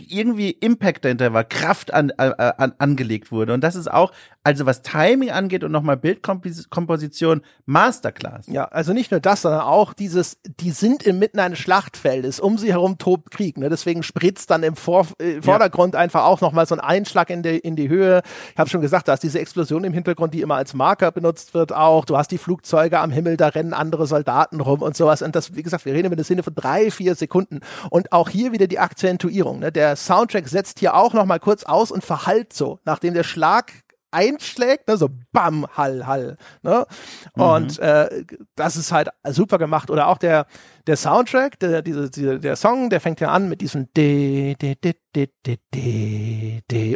irgendwie 0.00 0.50
Impact 0.50 1.04
dahinter 1.04 1.32
war, 1.32 1.44
Kraft 1.44 1.92
an, 1.92 2.10
äh, 2.18 2.32
an, 2.36 2.74
angelegt 2.78 3.30
wurde. 3.32 3.52
Und 3.52 3.62
das 3.62 3.76
ist 3.76 3.90
auch, 3.90 4.12
also 4.44 4.66
was 4.66 4.82
Timing 4.82 5.30
angeht 5.30 5.64
und 5.64 5.72
nochmal 5.72 5.96
Bildkomposition, 5.96 7.40
Masterclass. 7.64 8.46
Ja, 8.46 8.66
also 8.66 8.92
nicht 8.92 9.10
nur 9.10 9.20
das, 9.20 9.40
sondern 9.40 9.62
auch 9.62 9.94
dieses, 9.94 10.36
die 10.60 10.70
sind 10.70 11.02
inmitten 11.02 11.40
eines 11.40 11.58
Schlachtfeldes, 11.58 12.40
um 12.40 12.58
sie 12.58 12.70
herum 12.70 12.98
tobt 12.98 13.30
Krieg. 13.30 13.56
Ne? 13.56 13.70
Deswegen 13.70 14.02
spritzt 14.02 14.50
dann 14.50 14.62
im 14.62 14.76
Vor 14.76 15.06
äh, 15.18 15.40
Vordergrund 15.40 15.94
ja. 15.94 16.00
einfach 16.00 16.24
auch 16.24 16.42
nochmal 16.42 16.66
so 16.66 16.74
ein 16.74 16.80
Einschlag 16.80 17.30
in, 17.30 17.42
die, 17.42 17.58
in 17.58 17.74
die 17.74 17.88
Höhe. 17.88 18.20
Ich 18.52 18.58
habe 18.58 18.68
schon 18.68 18.82
gesagt, 18.82 19.08
da 19.08 19.14
ist 19.14 19.22
diese 19.22 19.40
Explosion 19.40 19.82
im 19.82 19.94
Hintergrund, 19.94 20.34
die 20.34 20.42
immer 20.42 20.56
als 20.56 20.74
Marker 20.74 21.10
benutzt 21.10 21.54
wird 21.54 21.72
auch. 21.72 22.04
Du 22.04 22.18
hast 22.18 22.30
die 22.30 22.38
Flugzeuge 22.38 23.00
am 23.00 23.10
Himmel, 23.10 23.38
da 23.38 23.48
rennen 23.48 23.72
andere 23.72 24.06
Soldaten 24.06 24.60
rum 24.60 24.82
und 24.82 24.94
sowas. 24.94 25.22
Und 25.22 25.34
das, 25.34 25.54
wie 25.56 25.62
gesagt, 25.62 25.86
wir 25.86 25.94
reden 25.94 26.08
über 26.08 26.16
eine 26.16 26.24
Szene 26.24 26.42
von 26.42 26.54
drei, 26.54 26.90
vier 26.90 27.14
Sekunden. 27.14 27.60
Und 27.88 28.12
auch 28.12 28.28
hier 28.28 28.52
wieder 28.52 28.66
die 28.66 28.78
Akzentuierung. 28.78 29.60
Ne? 29.60 29.72
Der 29.72 29.96
Soundtrack 29.96 30.48
setzt 30.48 30.80
hier 30.80 30.94
auch 30.94 31.14
noch 31.14 31.24
mal 31.24 31.40
kurz 31.40 31.64
aus 31.64 31.90
und 31.90 32.04
verhallt 32.04 32.52
so, 32.52 32.78
nachdem 32.84 33.14
der 33.14 33.24
Schlag 33.24 33.72
einschlägt, 34.14 34.88
ne, 34.88 34.96
so 34.96 35.10
bam, 35.32 35.66
hall, 35.76 36.06
hall. 36.06 36.36
Ne? 36.62 36.86
Mhm. 37.34 37.42
Und 37.42 37.78
äh, 37.80 38.24
das 38.56 38.76
ist 38.76 38.92
halt 38.92 39.08
super 39.24 39.58
gemacht. 39.58 39.90
Oder 39.90 40.08
auch 40.08 40.18
der, 40.18 40.46
der 40.86 40.96
Soundtrack, 40.96 41.58
der, 41.58 41.82
diese, 41.82 42.10
diese, 42.10 42.38
der 42.38 42.56
Song, 42.56 42.90
der 42.90 43.00
fängt 43.00 43.20
ja 43.20 43.28
an 43.28 43.48
mit 43.48 43.60
diesem 43.60 43.92
de, 43.94 44.54
de, 44.54 44.76
de. 44.76 44.94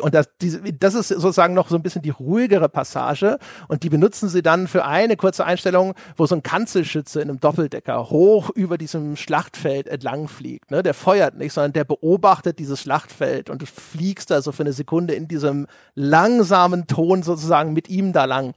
Und 0.03 0.15
das, 0.15 0.31
das 0.79 0.95
ist 0.95 1.09
sozusagen 1.09 1.55
noch 1.55 1.69
so 1.69 1.77
ein 1.77 1.83
bisschen 1.83 2.03
die 2.03 2.11
ruhigere 2.11 2.69
Passage. 2.69 3.39
Und 3.69 3.83
die 3.83 3.89
benutzen 3.89 4.29
sie 4.29 4.43
dann 4.43 4.69
für 4.69 4.85
eine 4.85 5.17
kurze 5.17 5.45
Einstellung, 5.45 5.95
wo 6.17 6.27
so 6.27 6.35
ein 6.35 6.43
Kanzelschütze 6.43 7.21
in 7.21 7.31
einem 7.31 7.41
Doppeldecker 7.41 8.11
hoch 8.11 8.51
über 8.51 8.79
diesem 8.79 9.17
Schlachtfeld 9.17 9.89
entlang 9.89 10.29
fliegt. 10.29 10.71
Ne? 10.71 10.83
Der 10.83 10.95
feuert 10.95 11.37
nicht, 11.37 11.53
sondern 11.53 11.73
der 11.73 11.85
beobachtet 11.85 12.59
dieses 12.59 12.81
Schlachtfeld 12.81 13.51
und 13.51 13.63
du 13.63 13.67
fliegst 13.67 14.31
da 14.31 14.43
so 14.43 14.53
für 14.53 14.63
eine 14.63 14.73
Sekunde 14.73 15.15
in 15.15 15.29
diesem 15.29 15.67
langsamen 15.95 16.87
Ton 16.87 17.23
sozusagen 17.23 17.73
mit 17.73 17.89
ihm 17.89 18.13
da 18.13 18.25
lang. 18.25 18.55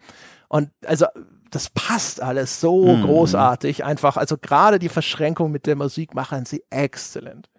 Und 0.48 0.70
also 0.86 1.06
das 1.52 1.70
passt 1.70 2.22
alles 2.22 2.62
so 2.62 2.96
mhm. 2.96 3.04
großartig 3.04 3.84
einfach. 3.84 4.18
Also 4.18 4.38
gerade 4.38 4.80
die 4.80 4.90
Verschränkung 4.90 5.52
mit 5.52 5.66
der 5.66 5.76
Musik 5.76 6.16
machen 6.16 6.46
sie 6.46 6.64
exzellent. 6.70 7.51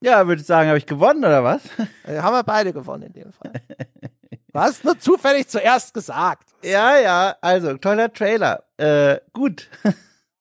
Ja, 0.00 0.26
würde 0.26 0.40
ich 0.40 0.46
sagen, 0.46 0.68
habe 0.68 0.78
ich 0.78 0.86
gewonnen 0.86 1.24
oder 1.24 1.42
was? 1.42 1.62
Ja, 2.06 2.22
haben 2.22 2.34
wir 2.34 2.44
beide 2.44 2.72
gewonnen 2.72 3.04
in 3.04 3.12
dem 3.12 3.32
Fall. 3.32 3.52
Du 4.50 4.60
hast 4.60 4.82
nur 4.82 4.98
zufällig 4.98 5.46
zuerst 5.48 5.92
gesagt. 5.92 6.48
Ja, 6.64 6.98
ja, 6.98 7.36
also 7.42 7.76
toller 7.76 8.12
Trailer. 8.12 8.64
Äh, 8.76 9.18
gut. 9.32 9.68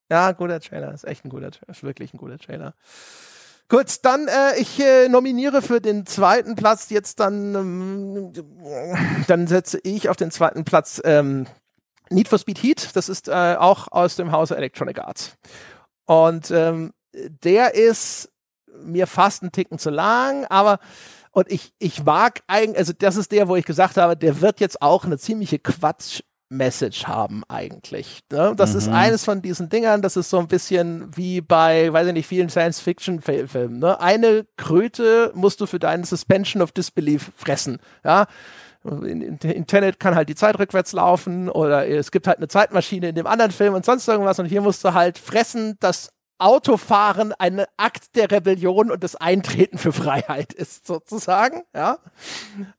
Ja, 0.10 0.32
guter 0.32 0.62
Trailer. 0.62 0.94
Ist 0.94 1.06
echt 1.06 1.26
ein 1.26 1.30
guter 1.30 1.52
Trailer. 1.52 1.70
Ist 1.70 1.84
wirklich 1.84 2.14
ein 2.14 2.18
guter 2.18 2.38
Trailer. 2.38 2.74
Gut, 3.68 4.06
dann 4.06 4.30
äh, 4.30 4.58
ich 4.58 4.80
äh, 4.80 5.10
nominiere 5.10 5.62
für 5.62 5.82
den 5.82 6.06
zweiten 6.06 6.56
Platz 6.56 6.90
jetzt 6.90 7.20
dann 7.20 7.54
ähm, 7.54 8.34
dann 9.28 9.48
setze 9.48 9.82
ich 9.84 10.08
auf 10.08 10.16
den 10.16 10.32
zweiten 10.32 10.64
Platz 10.64 11.02
ähm, 11.04 11.46
Need 12.10 12.30
for 12.30 12.40
Speed 12.40 12.64
Heat, 12.64 12.96
das 12.96 13.10
ist 13.10 13.28
äh, 13.28 13.56
auch 13.60 13.92
aus 13.92 14.16
dem 14.16 14.32
Hause 14.32 14.56
Electronic 14.56 15.00
Arts. 15.00 15.36
Und 16.06 16.50
ähm, 16.52 16.94
der 17.14 17.76
ist 17.76 18.32
mir 18.84 19.08
fast 19.08 19.44
einen 19.44 19.52
Ticken 19.52 19.80
zu 19.80 19.90
lang, 19.90 20.46
aber 20.46 20.80
und 21.32 21.52
ich, 21.52 21.72
ich 21.78 22.04
mag 22.04 22.42
eigentlich, 22.48 22.80
also 22.80 22.94
das 22.98 23.16
ist 23.16 23.32
der, 23.32 23.48
wo 23.48 23.56
ich 23.56 23.66
gesagt 23.66 23.98
habe, 23.98 24.18
der 24.18 24.42
wird 24.42 24.60
jetzt 24.60 24.82
auch 24.82 25.06
eine 25.06 25.20
ziemliche 25.20 25.60
Quatsch 25.60 26.22
Message 26.50 27.06
haben 27.08 27.44
eigentlich. 27.50 28.22
Ne? 28.32 28.54
Das 28.56 28.72
mhm. 28.72 28.78
ist 28.78 28.88
eines 28.88 29.26
von 29.26 29.42
diesen 29.42 29.70
Dingern, 29.70 30.02
das 30.02 30.16
ist 30.16 30.30
so 30.30 30.40
ein 30.40 30.48
bisschen 30.48 31.16
wie 31.16 31.42
bei, 31.42 31.92
weiß 31.92 32.08
ich 32.08 32.14
nicht, 32.14 32.28
vielen 32.28 32.50
Science-Fiction-Filmen. 32.50 33.80
Ne? 33.80 34.00
Eine 34.00 34.46
Kröte 34.56 35.32
musst 35.36 35.60
du 35.62 35.66
für 35.66 35.80
deinen 35.80 36.06
Suspension 36.06 36.62
of 36.62 36.72
Disbelief 36.72 37.32
fressen. 37.36 37.80
Ja, 38.04 38.28
Internet 38.84 40.00
kann 40.00 40.16
halt 40.16 40.30
die 40.30 40.36
Zeit 40.36 40.58
rückwärts 40.58 40.94
laufen 40.94 41.50
oder 41.50 41.88
es 41.88 42.12
gibt 42.12 42.28
halt 42.28 42.38
eine 42.38 42.48
Zeitmaschine 42.48 43.10
in 43.10 43.16
dem 43.16 43.28
anderen 43.28 43.52
Film 43.52 43.74
und 43.74 43.84
sonst 43.84 44.08
irgendwas 44.08 44.40
und 44.40 44.46
hier 44.46 44.62
musst 44.62 44.84
du 44.86 44.94
halt 44.94 45.18
fressen, 45.18 45.76
dass 45.82 46.10
Autofahren 46.40 47.34
ein 47.34 47.66
Akt 47.78 48.16
der 48.16 48.32
Rebellion 48.32 48.92
und 48.92 49.04
das 49.04 49.16
Eintreten 49.16 49.78
für 49.78 49.92
Freiheit 49.92 50.54
ist, 50.54 50.86
sozusagen, 50.86 51.64
ja. 51.76 51.98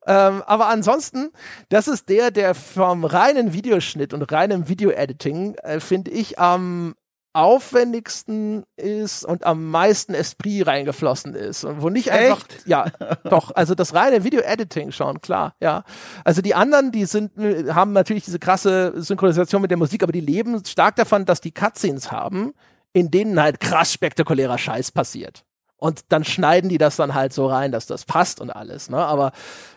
Ähm, 0.06 0.42
aber 0.46 0.68
ansonsten, 0.68 1.30
das 1.68 1.88
ist 1.88 2.08
der, 2.08 2.30
der 2.30 2.54
vom 2.54 3.04
reinen 3.04 3.52
Videoschnitt 3.52 4.14
und 4.14 4.30
reinem 4.30 4.68
Video-Editing, 4.68 5.54
äh, 5.56 5.80
finde 5.80 6.10
ich, 6.10 6.38
am 6.38 6.94
aufwendigsten 7.34 8.64
ist 8.76 9.24
und 9.24 9.44
am 9.44 9.70
meisten 9.70 10.14
Esprit 10.14 10.66
reingeflossen 10.66 11.34
ist 11.34 11.62
und 11.62 11.82
wo 11.82 11.88
nicht 11.88 12.10
einfach 12.10 12.40
Echt? 12.48 12.62
ja 12.66 12.86
doch 13.24 13.54
also 13.54 13.74
das 13.74 13.94
reine 13.94 14.24
Video 14.24 14.40
Editing 14.40 14.92
schon 14.92 15.20
klar 15.20 15.54
ja 15.60 15.84
also 16.24 16.42
die 16.42 16.54
anderen 16.54 16.90
die 16.90 17.04
sind 17.04 17.32
haben 17.72 17.92
natürlich 17.92 18.24
diese 18.24 18.38
krasse 18.38 18.94
Synchronisation 18.96 19.60
mit 19.60 19.70
der 19.70 19.78
Musik 19.78 20.02
aber 20.02 20.10
die 20.10 20.20
leben 20.20 20.64
stark 20.64 20.96
davon 20.96 21.26
dass 21.26 21.40
die 21.40 21.52
Cutscenes 21.52 22.10
haben 22.10 22.54
in 22.98 23.10
denen 23.10 23.40
halt 23.40 23.60
krass 23.60 23.92
spektakulärer 23.92 24.58
Scheiß 24.58 24.90
passiert 24.90 25.44
und 25.78 26.06
dann 26.08 26.24
schneiden 26.24 26.68
die 26.68 26.78
das 26.78 26.96
dann 26.96 27.14
halt 27.14 27.32
so 27.32 27.46
rein, 27.46 27.70
dass 27.70 27.86
das 27.86 28.04
passt 28.04 28.40
und 28.40 28.50
alles. 28.50 28.90
Ne? 28.90 28.98
Aber 28.98 29.32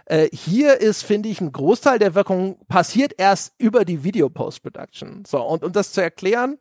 äh, 0.06 0.27
hier 0.34 0.81
ist, 0.81 1.03
finde 1.03 1.30
ich, 1.30 1.39
ein 1.39 1.52
Großteil 1.52 1.99
der 1.99 2.15
Wirkung 2.15 2.57
passiert 2.68 3.14
erst 3.18 3.53
über 3.60 3.85
die 3.85 4.03
Video 4.03 4.30
Post 4.30 4.64
Production. 4.64 5.23
So 5.26 5.41
und 5.41 5.64
um 5.64 5.72
das 5.72 5.93
zu 5.93 6.02
erklären, 6.02 6.57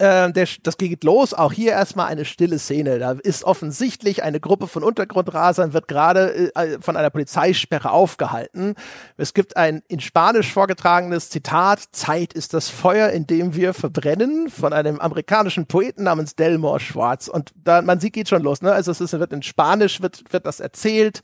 äh, 0.00 0.32
der, 0.32 0.48
das 0.62 0.78
geht 0.78 1.04
los. 1.04 1.34
Auch 1.34 1.52
hier 1.52 1.72
erstmal 1.72 2.06
eine 2.06 2.24
stille 2.24 2.58
Szene. 2.58 2.98
Da 2.98 3.12
ist 3.12 3.44
offensichtlich 3.44 4.22
eine 4.22 4.40
Gruppe 4.40 4.66
von 4.66 4.82
Untergrundrasern, 4.82 5.72
wird 5.72 5.88
gerade 5.88 6.54
äh, 6.54 6.78
von 6.80 6.96
einer 6.96 7.10
Polizeisperre 7.10 7.90
aufgehalten. 7.90 8.74
Es 9.16 9.34
gibt 9.34 9.56
ein 9.56 9.82
in 9.88 10.00
Spanisch 10.00 10.52
vorgetragenes 10.52 11.28
Zitat: 11.28 11.82
Zeit 11.92 12.32
ist 12.32 12.54
das 12.54 12.70
Feuer, 12.70 13.10
in 13.10 13.26
dem 13.26 13.54
wir 13.54 13.74
verbrennen, 13.74 14.48
von 14.48 14.72
einem 14.72 14.98
amerikanischen 15.00 15.66
Poeten 15.66 16.04
namens 16.04 16.34
Delmore 16.34 16.80
Schwartz. 16.80 17.28
Und 17.28 17.52
da, 17.62 17.82
man 17.82 18.00
sieht, 18.00 18.14
geht 18.14 18.28
schon 18.28 18.42
los. 18.42 18.62
Ne? 18.62 18.72
Also 18.72 18.90
es 18.90 19.00
ist, 19.00 19.12
wird 19.12 19.32
in 19.32 19.42
Spanisch 19.42 20.00
wird, 20.00 20.32
wird 20.32 20.46
das 20.46 20.60
erzählt. 20.60 21.20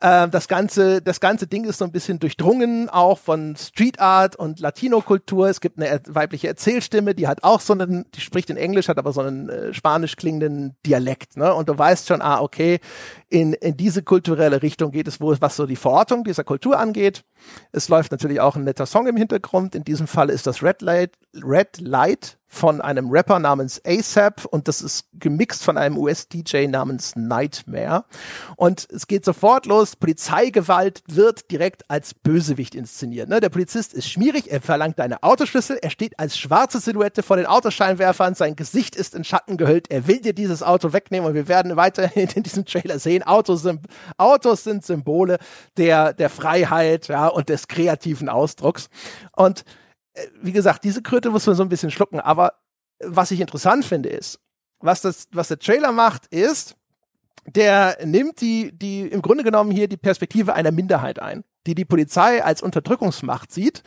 Äh, 0.00 0.28
das 0.28 0.46
ganze, 0.46 1.00
das 1.00 1.20
ganze 1.20 1.46
Ding 1.46 1.64
ist 1.64 1.78
so 1.78 1.84
ein 1.84 1.92
bisschen 1.92 2.18
durchdrungen 2.18 2.90
auch 2.90 3.18
von 3.18 3.56
Street 3.56 3.98
Art 3.98 4.36
und 4.36 4.60
Latino-Kultur. 4.60 5.48
Es 5.48 5.60
gibt 5.60 5.80
eine 5.80 6.00
weibliche 6.06 6.48
Erzählstimme, 6.48 7.14
die 7.14 7.26
hat 7.26 7.42
auch 7.44 7.60
so 7.60 7.72
einen, 7.72 8.04
die 8.14 8.20
spricht 8.20 8.50
in 8.50 8.58
Englisch, 8.58 8.88
hat 8.88 8.98
aber 8.98 9.12
so 9.12 9.22
einen 9.22 9.48
äh, 9.48 9.72
spanisch 9.72 10.16
klingenden 10.16 10.76
Dialekt. 10.84 11.36
Ne? 11.36 11.52
Und 11.54 11.68
du 11.68 11.78
weißt 11.78 12.08
schon, 12.08 12.20
ah, 12.20 12.40
okay, 12.40 12.80
in, 13.28 13.54
in 13.54 13.76
diese 13.76 14.02
kulturelle 14.02 14.62
Richtung 14.62 14.90
geht 14.90 15.08
es 15.08 15.20
wohl, 15.20 15.36
was 15.40 15.56
so 15.56 15.66
die 15.66 15.76
Verortung 15.76 16.24
dieser 16.24 16.44
Kultur 16.44 16.78
angeht. 16.78 17.24
Es 17.72 17.88
läuft 17.88 18.12
natürlich 18.12 18.40
auch 18.40 18.56
ein 18.56 18.64
netter 18.64 18.86
Song 18.86 19.06
im 19.06 19.16
Hintergrund. 19.16 19.74
In 19.74 19.84
diesem 19.84 20.06
Fall 20.06 20.28
ist 20.28 20.46
das 20.46 20.62
Red 20.62 20.82
Light, 20.82 21.12
Red 21.34 21.80
Light 21.80 22.38
von 22.48 22.80
einem 22.80 23.10
Rapper 23.10 23.38
namens 23.38 23.80
ASAP 23.84 24.44
und 24.46 24.68
das 24.68 24.80
ist 24.80 25.08
gemixt 25.14 25.64
von 25.64 25.76
einem 25.76 25.98
US-DJ 25.98 26.68
namens 26.68 27.16
Nightmare. 27.16 28.04
Und 28.56 28.86
es 28.90 29.06
geht 29.06 29.24
sofort 29.24 29.66
los. 29.66 29.96
Polizeigewalt 29.96 31.02
wird 31.08 31.50
direkt 31.50 31.90
als 31.90 32.14
Bösewicht 32.14 32.74
inszeniert. 32.74 33.28
Ne? 33.28 33.40
Der 33.40 33.48
Polizist 33.48 33.92
ist 33.94 34.08
schmierig, 34.08 34.50
er 34.50 34.60
verlangt 34.60 34.98
deine 34.98 35.22
Autoschlüssel, 35.22 35.78
er 35.82 35.90
steht 35.90 36.18
als 36.18 36.38
schwarze 36.38 36.78
Silhouette 36.78 37.22
vor 37.22 37.36
den 37.36 37.46
Autoscheinwerfern, 37.46 38.34
sein 38.34 38.56
Gesicht 38.56 38.96
ist 38.96 39.14
in 39.14 39.24
Schatten 39.24 39.56
gehüllt, 39.56 39.90
er 39.90 40.06
will 40.06 40.20
dir 40.20 40.32
dieses 40.32 40.62
Auto 40.62 40.92
wegnehmen 40.92 41.28
und 41.28 41.34
wir 41.34 41.48
werden 41.48 41.76
weiterhin 41.76 42.28
in 42.34 42.42
diesem 42.44 42.64
Trailer 42.64 42.98
sehen, 42.98 43.22
Autos 43.24 43.62
sind, 43.62 43.86
Autos 44.16 44.64
sind 44.64 44.84
Symbole 44.84 45.38
der, 45.76 46.14
der 46.14 46.30
Freiheit 46.30 47.08
ja, 47.08 47.26
und 47.26 47.48
des 47.48 47.68
kreativen 47.68 48.28
Ausdrucks. 48.28 48.88
Und 49.32 49.64
wie 50.40 50.52
gesagt, 50.52 50.84
diese 50.84 51.02
Kröte 51.02 51.30
muss 51.30 51.46
man 51.46 51.56
so 51.56 51.62
ein 51.62 51.68
bisschen 51.68 51.90
schlucken. 51.90 52.20
Aber 52.20 52.54
was 53.00 53.30
ich 53.30 53.40
interessant 53.40 53.84
finde, 53.84 54.08
ist, 54.08 54.40
was, 54.78 55.00
das, 55.00 55.28
was 55.32 55.48
der 55.48 55.58
Trailer 55.58 55.92
macht, 55.92 56.26
ist, 56.26 56.76
der 57.46 57.98
nimmt 58.04 58.40
die, 58.40 58.76
die 58.76 59.02
im 59.02 59.22
Grunde 59.22 59.44
genommen 59.44 59.70
hier 59.70 59.88
die 59.88 59.96
Perspektive 59.96 60.54
einer 60.54 60.72
Minderheit 60.72 61.20
ein, 61.20 61.44
die 61.66 61.74
die 61.74 61.84
Polizei 61.84 62.42
als 62.42 62.62
Unterdrückungsmacht 62.62 63.52
sieht 63.52 63.82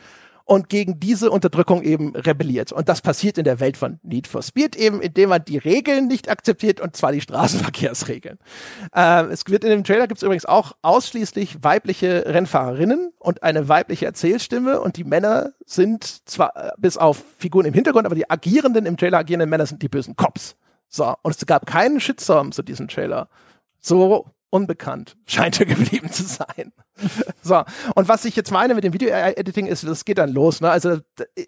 und 0.49 0.67
gegen 0.67 0.99
diese 0.99 1.30
Unterdrückung 1.30 1.84
eben 1.84 2.15
rebelliert. 2.15 2.71
Und 2.71 2.89
das 2.89 3.01
passiert 3.01 3.38
in 3.38 3.43
der 3.43 3.59
Welt 3.59 3.77
von 3.77 3.99
Need 4.01 4.26
for 4.26 4.41
Speed 4.41 4.76
eben, 4.76 4.99
indem 4.99 5.30
man 5.30 5.45
die 5.45 5.59
Regeln 5.59 6.07
nicht 6.07 6.27
akzeptiert 6.27 6.81
und 6.81 6.95
zwar 6.95 7.11
die 7.11 7.21
Straßenverkehrsregeln. 7.21 8.39
Äh, 8.91 9.26
es 9.26 9.43
wird 9.45 9.63
in 9.63 9.69
dem 9.69 9.84
Trailer 9.84 10.07
gibt 10.07 10.17
es 10.17 10.23
übrigens 10.23 10.47
auch 10.47 10.71
ausschließlich 10.81 11.63
weibliche 11.63 12.26
Rennfahrerinnen 12.26 13.13
und 13.19 13.43
eine 13.43 13.69
weibliche 13.69 14.07
Erzählstimme 14.07 14.81
und 14.81 14.97
die 14.97 15.03
Männer 15.03 15.51
sind 15.67 16.27
zwar 16.27 16.55
äh, 16.55 16.71
bis 16.80 16.97
auf 16.97 17.23
Figuren 17.38 17.67
im 17.67 17.76
Hintergrund, 17.76 18.07
aber 18.07 18.15
die 18.15 18.27
agierenden 18.27 18.88
im 18.88 18.97
Trailer 18.97 19.19
agierenden 19.19 19.51
Männer 19.51 19.67
sind 19.67 19.84
die 19.84 19.89
bösen 19.89 20.15
Cops. 20.15 20.55
So, 20.88 21.13
und 21.21 21.35
es 21.35 21.45
gab 21.45 21.67
keinen 21.67 21.99
Shitstorm 21.99 22.53
zu 22.53 22.63
diesem 22.63 22.88
Trailer. 22.88 23.30
So 23.81 24.26
unbekannt 24.49 25.15
scheint 25.27 25.59
er 25.59 25.65
geblieben 25.65 26.11
zu 26.11 26.23
sein. 26.23 26.73
so, 27.41 27.63
und 27.95 28.07
was 28.07 28.26
ich 28.26 28.35
jetzt 28.35 28.51
meine 28.51 28.76
mit 28.76 28.84
dem 28.84 28.93
Video-Editing 28.93 29.67
ist, 29.67 29.88
das 29.88 30.05
geht 30.05 30.17
dann 30.17 30.31
los. 30.31 30.61
Ne? 30.61 30.69
Also 30.69 30.99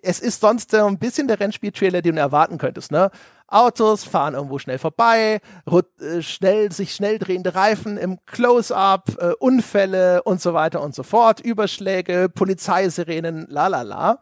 es 0.02 0.19
ist 0.19 0.41
sonst 0.41 0.73
äh, 0.73 0.82
ein 0.82 0.98
bisschen 0.98 1.28
der 1.28 1.40
Rennspiel-Trailer, 1.40 2.02
den 2.02 2.15
du 2.15 2.22
erwarten 2.22 2.57
könntest. 2.57 2.91
Ne? 2.91 3.11
Autos 3.48 4.06
fahren 4.06 4.34
irgendwo 4.34 4.60
schnell 4.60 4.80
vorbei, 4.80 5.41
äh, 5.65 6.22
schnell, 6.22 6.72
sich 6.72 6.94
schnell 6.95 7.19
drehende 7.19 7.53
Reifen 7.53 7.98
im 7.98 8.19
Close-Up, 8.26 9.18
äh, 9.19 9.32
Unfälle 9.40 10.23
und 10.23 10.41
so 10.41 10.53
weiter 10.53 10.82
und 10.82 10.95
so 10.95 11.03
fort, 11.03 11.41
Überschläge, 11.41 12.30
Polizeisirenen, 12.30 13.48
la 13.49 13.68
la 13.68 13.82
la. 13.82 14.19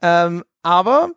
Ähm, 0.00 0.44
aber 0.62 1.10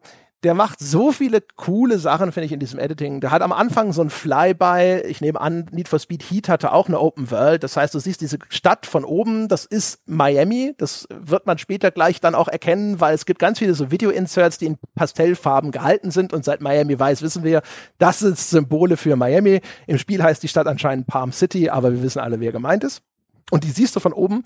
der 0.44 0.56
macht 0.56 0.80
so 0.80 1.12
viele 1.12 1.42
coole 1.56 2.00
Sachen, 2.00 2.32
finde 2.32 2.46
ich, 2.48 2.52
in 2.52 2.60
diesem 2.60 2.80
Editing. 2.80 3.22
Der 3.22 3.30
hat 3.30 3.44
am 3.44 3.52
Anfang 3.52 3.94
so 3.94 4.02
ein 4.02 4.10
Flyby. 4.10 5.02
Ich 5.08 5.22
nehme 5.22 5.40
an, 5.40 5.68
Need 5.72 5.88
for 5.88 6.00
Speed 6.00 6.24
Heat 6.24 6.50
hatte 6.50 6.72
auch 6.74 6.88
eine 6.88 7.00
Open 7.00 7.30
World. 7.30 7.64
Das 7.64 7.78
heißt, 7.78 7.94
du 7.94 8.00
siehst 8.00 8.22
diese 8.22 8.40
Stadt 8.50 8.88
von 8.88 9.06
oben. 9.06 9.48
Das 9.48 9.66
ist 9.66 10.00
Miami. 10.08 10.74
Das 10.78 11.08
wird 11.12 11.46
man 11.46 11.60
später 11.60 11.92
gleich 11.92 12.22
dann 12.22 12.34
auch 12.34 12.48
erkennen, 12.48 13.00
weil 13.00 13.14
es 13.14 13.26
gibt 13.26 13.40
ganz 13.40 13.60
viele 13.60 13.76
so 13.76 13.92
Video-Inserts, 13.92 14.58
die 14.58 14.66
in 14.66 14.78
Pastellfarben 14.96 15.72
gehalten 15.72 16.10
sind. 16.10 16.34
Und 16.34 16.44
seit 16.44 16.62
Miami 16.62 16.98
weiß, 16.98 17.22
wissen 17.22 17.44
wir, 17.44 17.62
das 18.00 18.20
sind 18.20 18.38
Symbole 18.38 18.98
für 18.98 19.16
Miami. 19.16 19.62
Im 19.86 20.00
Spiel 20.00 20.24
heißt 20.24 20.42
die 20.42 20.48
Stadt 20.48 20.66
anscheinend 20.66 21.06
Palm 21.06 21.32
City, 21.32 21.70
aber 21.70 21.92
wir 21.92 22.02
wissen 22.02 22.20
alle, 22.20 22.40
wer 22.40 22.52
gemeint 22.52 22.84
ist. 22.84 23.04
Und 23.52 23.64
die 23.64 23.72
siehst 23.72 23.96
du 23.96 24.00
von 24.00 24.14
oben. 24.14 24.44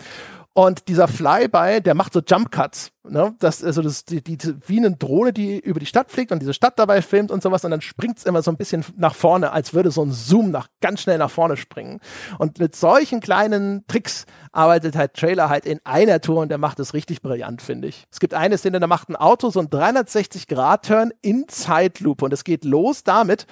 Und 0.57 0.87
dieser 0.87 1.09
Flyby, 1.09 1.81
der 1.81 1.95
macht 1.95 2.13
so 2.13 2.21
Jump 2.25 2.49
Cuts, 2.49 2.91
ne? 3.03 3.35
Das 3.39 3.61
also 3.61 3.81
das 3.81 4.05
die, 4.05 4.23
die 4.23 4.37
wie 4.65 4.77
eine 4.77 4.95
Drohne, 4.95 5.33
die 5.33 5.59
über 5.59 5.81
die 5.81 5.85
Stadt 5.85 6.09
fliegt 6.09 6.31
und 6.31 6.41
diese 6.41 6.53
Stadt 6.53 6.79
dabei 6.79 7.01
filmt 7.01 7.29
und 7.29 7.43
sowas 7.43 7.65
und 7.65 7.71
dann 7.71 7.81
springt's 7.81 8.23
immer 8.23 8.41
so 8.41 8.51
ein 8.51 8.55
bisschen 8.55 8.85
nach 8.95 9.15
vorne, 9.15 9.51
als 9.51 9.73
würde 9.73 9.91
so 9.91 10.01
ein 10.01 10.13
Zoom 10.13 10.51
nach 10.51 10.69
ganz 10.79 11.01
schnell 11.01 11.17
nach 11.17 11.29
vorne 11.29 11.57
springen. 11.57 11.99
Und 12.39 12.57
mit 12.57 12.73
solchen 12.73 13.19
kleinen 13.19 13.85
Tricks 13.87 14.27
arbeitet 14.53 14.95
halt 14.95 15.15
Trailer 15.15 15.49
halt 15.49 15.65
in 15.65 15.81
einer 15.83 16.21
Tour 16.21 16.39
und 16.39 16.47
der 16.47 16.57
macht 16.57 16.79
es 16.79 16.93
richtig 16.93 17.21
brillant, 17.21 17.61
finde 17.61 17.89
ich. 17.89 18.05
Es 18.09 18.21
gibt 18.21 18.33
eine 18.33 18.57
Szene, 18.57 18.79
da 18.79 18.87
macht 18.87 19.09
ein 19.09 19.17
Auto 19.17 19.49
so 19.49 19.59
ein 19.59 19.69
360 19.69 20.47
Grad 20.47 20.85
Turn 20.85 21.11
in 21.21 21.49
Zeitlupe 21.49 22.23
und 22.23 22.31
es 22.31 22.45
geht 22.45 22.63
los 22.63 23.03
damit, 23.03 23.45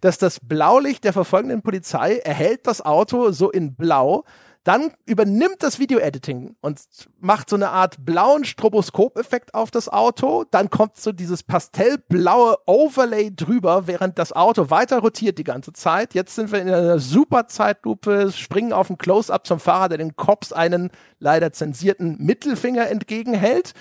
dass 0.00 0.18
das 0.18 0.40
Blaulicht 0.40 1.04
der 1.04 1.12
verfolgenden 1.12 1.62
Polizei 1.62 2.16
erhält 2.16 2.66
das 2.66 2.84
Auto 2.84 3.30
so 3.30 3.48
in 3.48 3.76
Blau 3.76 4.24
dann 4.68 4.92
übernimmt 5.06 5.62
das 5.62 5.78
Video-Editing 5.78 6.54
und 6.60 6.78
macht 7.20 7.48
so 7.48 7.56
eine 7.56 7.70
Art 7.70 8.04
blauen 8.04 8.44
Stroboskop-Effekt 8.44 9.54
auf 9.54 9.70
das 9.70 9.88
Auto. 9.88 10.44
Dann 10.50 10.68
kommt 10.68 10.98
so 10.98 11.10
dieses 11.10 11.42
pastellblaue 11.42 12.58
Overlay 12.66 13.30
drüber, 13.34 13.86
während 13.86 14.18
das 14.18 14.34
Auto 14.34 14.68
weiter 14.68 14.98
rotiert 14.98 15.38
die 15.38 15.44
ganze 15.44 15.72
Zeit. 15.72 16.12
Jetzt 16.12 16.34
sind 16.34 16.52
wir 16.52 16.60
in 16.60 16.68
einer 16.68 16.98
super 16.98 17.46
Zeitlupe, 17.48 18.30
springen 18.30 18.74
auf 18.74 18.90
ein 18.90 18.98
Close-Up 18.98 19.46
zum 19.46 19.58
Fahrer, 19.58 19.88
der 19.88 19.96
den 19.96 20.16
Cops 20.16 20.52
einen 20.52 20.90
leider 21.18 21.50
zensierten 21.50 22.18
Mittelfinger 22.18 22.90
entgegenhält. 22.90 23.72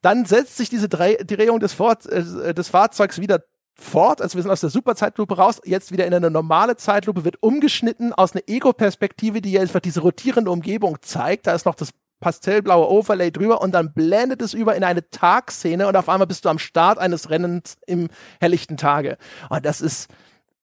Dann 0.00 0.24
setzt 0.24 0.56
sich 0.56 0.68
diese 0.68 0.88
Drehung 0.88 1.60
des, 1.60 1.72
Fort, 1.72 2.06
äh, 2.06 2.52
des 2.52 2.68
Fahrzeugs 2.68 3.20
wieder 3.20 3.44
fort, 3.82 4.22
also 4.22 4.36
wir 4.36 4.42
sind 4.42 4.50
aus 4.50 4.60
der 4.60 4.70
Superzeitlupe 4.70 5.36
raus, 5.36 5.60
jetzt 5.64 5.92
wieder 5.92 6.06
in 6.06 6.14
eine 6.14 6.30
normale 6.30 6.76
Zeitlupe, 6.76 7.24
wird 7.24 7.42
umgeschnitten 7.42 8.12
aus 8.12 8.32
einer 8.32 8.42
Ego-Perspektive, 8.46 9.40
die 9.40 9.58
einfach 9.58 9.80
diese 9.80 10.00
rotierende 10.00 10.50
Umgebung 10.50 10.98
zeigt. 11.02 11.46
Da 11.46 11.54
ist 11.54 11.66
noch 11.66 11.74
das 11.74 11.90
pastellblaue 12.20 12.88
Overlay 12.88 13.30
drüber 13.30 13.60
und 13.60 13.72
dann 13.72 13.92
blendet 13.92 14.40
es 14.40 14.54
über 14.54 14.74
in 14.76 14.84
eine 14.84 15.10
Tagszene 15.10 15.86
und 15.88 15.96
auf 15.96 16.08
einmal 16.08 16.26
bist 16.26 16.44
du 16.44 16.48
am 16.48 16.58
Start 16.58 16.98
eines 16.98 17.28
Rennens 17.28 17.76
im 17.86 18.08
helllichten 18.40 18.78
Tage. 18.78 19.18
Und 19.50 19.66
das 19.66 19.80
ist, 19.82 20.08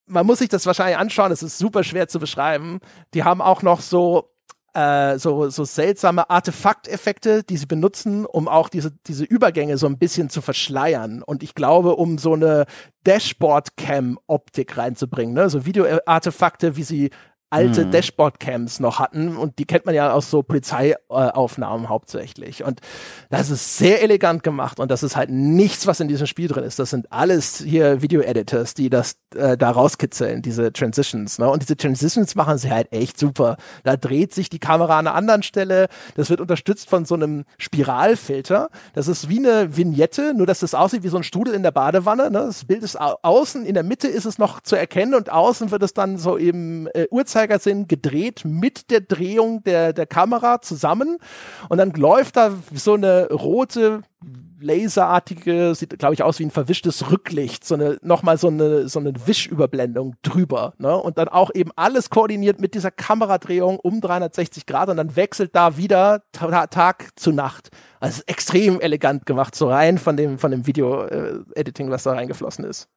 man 0.06 0.26
muss 0.26 0.38
sich 0.38 0.48
das 0.48 0.66
wahrscheinlich 0.66 0.96
anschauen, 0.96 1.30
das 1.30 1.42
ist 1.42 1.58
super 1.58 1.84
schwer 1.84 2.08
zu 2.08 2.18
beschreiben. 2.18 2.80
Die 3.14 3.22
haben 3.22 3.42
auch 3.42 3.62
noch 3.62 3.80
so 3.80 4.30
äh, 4.74 5.18
so, 5.18 5.50
so 5.50 5.64
seltsame 5.64 6.30
Artefakteffekte, 6.30 7.42
die 7.42 7.56
sie 7.56 7.66
benutzen, 7.66 8.26
um 8.26 8.48
auch 8.48 8.68
diese, 8.68 8.92
diese 9.06 9.24
Übergänge 9.24 9.78
so 9.78 9.86
ein 9.86 9.98
bisschen 9.98 10.30
zu 10.30 10.40
verschleiern. 10.42 11.22
Und 11.22 11.42
ich 11.42 11.54
glaube, 11.54 11.96
um 11.96 12.18
so 12.18 12.34
eine 12.34 12.66
Dashboard-Cam-Optik 13.04 14.76
reinzubringen, 14.76 15.34
ne? 15.34 15.50
so 15.50 15.64
Video-Artefakte, 15.64 16.76
wie 16.76 16.82
sie 16.82 17.10
alte 17.50 17.84
mhm. 17.84 17.90
Dashboard-Cams 17.90 18.78
noch 18.78 19.00
hatten 19.00 19.36
und 19.36 19.58
die 19.58 19.64
kennt 19.64 19.84
man 19.84 19.94
ja 19.94 20.12
aus 20.12 20.30
so 20.30 20.44
Polizeiaufnahmen 20.44 21.88
hauptsächlich. 21.88 22.62
Und 22.62 22.80
das 23.28 23.50
ist 23.50 23.76
sehr 23.76 24.02
elegant 24.02 24.44
gemacht 24.44 24.78
und 24.78 24.88
das 24.88 25.02
ist 25.02 25.16
halt 25.16 25.30
nichts, 25.30 25.88
was 25.88 25.98
in 25.98 26.06
diesem 26.06 26.28
Spiel 26.28 26.46
drin 26.46 26.62
ist. 26.62 26.78
Das 26.78 26.90
sind 26.90 27.10
alles 27.10 27.58
hier 27.58 28.02
Video-Editors, 28.02 28.74
die 28.74 28.88
das 28.88 29.16
äh, 29.34 29.56
da 29.56 29.70
rauskitzeln, 29.70 30.42
diese 30.42 30.72
Transitions. 30.72 31.40
Ne? 31.40 31.50
Und 31.50 31.62
diese 31.62 31.76
Transitions 31.76 32.36
machen 32.36 32.56
sie 32.56 32.70
halt 32.70 32.92
echt 32.92 33.18
super. 33.18 33.56
Da 33.82 33.96
dreht 33.96 34.32
sich 34.32 34.48
die 34.48 34.60
Kamera 34.60 35.00
an 35.00 35.08
einer 35.08 35.16
anderen 35.16 35.42
Stelle. 35.42 35.88
Das 36.14 36.30
wird 36.30 36.40
unterstützt 36.40 36.88
von 36.88 37.04
so 37.04 37.16
einem 37.16 37.44
Spiralfilter. 37.58 38.70
Das 38.92 39.08
ist 39.08 39.28
wie 39.28 39.38
eine 39.38 39.76
Vignette, 39.76 40.34
nur 40.34 40.46
dass 40.46 40.60
das 40.60 40.74
aussieht 40.74 41.02
wie 41.02 41.08
so 41.08 41.16
ein 41.16 41.24
Strudel 41.24 41.54
in 41.54 41.64
der 41.64 41.72
Badewanne. 41.72 42.30
Ne? 42.30 42.44
Das 42.46 42.64
Bild 42.64 42.84
ist 42.84 42.96
außen, 42.96 43.66
in 43.66 43.74
der 43.74 43.82
Mitte 43.82 44.06
ist 44.06 44.24
es 44.24 44.38
noch 44.38 44.60
zu 44.60 44.76
erkennen 44.76 45.14
und 45.14 45.32
außen 45.32 45.72
wird 45.72 45.82
es 45.82 45.94
dann 45.94 46.16
so 46.16 46.38
eben 46.38 46.86
äh, 46.88 47.08
Uhrzeit 47.10 47.39
Uhrzeigersinn 47.40 47.88
gedreht 47.88 48.42
mit 48.44 48.90
der 48.90 49.00
Drehung 49.00 49.62
der, 49.64 49.92
der 49.92 50.06
Kamera 50.06 50.60
zusammen. 50.60 51.18
Und 51.68 51.78
dann 51.78 51.92
läuft 51.92 52.36
da 52.36 52.52
so 52.74 52.94
eine 52.94 53.28
rote 53.30 54.02
laserartige, 54.60 55.74
sieht 55.74 55.98
glaube 55.98 56.12
ich 56.12 56.22
aus 56.22 56.38
wie 56.38 56.44
ein 56.44 56.50
verwischtes 56.50 57.10
Rücklicht, 57.10 57.64
so 57.64 57.76
eine 57.76 57.96
nochmal 58.02 58.36
so 58.36 58.48
eine 58.48 58.90
so 58.90 58.98
eine 58.98 59.14
Wischüberblendung 59.26 60.16
drüber, 60.20 60.74
ne? 60.76 60.94
Und 60.94 61.16
dann 61.16 61.28
auch 61.28 61.50
eben 61.54 61.70
alles 61.76 62.10
koordiniert 62.10 62.60
mit 62.60 62.74
dieser 62.74 62.90
Kameradrehung 62.90 63.80
um 63.80 64.02
360 64.02 64.66
Grad 64.66 64.90
und 64.90 64.98
dann 64.98 65.16
wechselt 65.16 65.56
da 65.56 65.78
wieder 65.78 66.24
ta 66.32 66.66
Tag 66.66 67.08
zu 67.16 67.32
Nacht. 67.32 67.70
Also 68.00 68.22
extrem 68.26 68.80
elegant 68.80 69.24
gemacht, 69.24 69.54
so 69.54 69.70
rein 69.70 69.96
von 69.96 70.18
dem 70.18 70.38
von 70.38 70.50
dem 70.50 70.66
Video 70.66 71.04
äh, 71.06 71.38
was 71.56 72.02
da 72.02 72.12
reingeflossen 72.12 72.66
ist. 72.66 72.90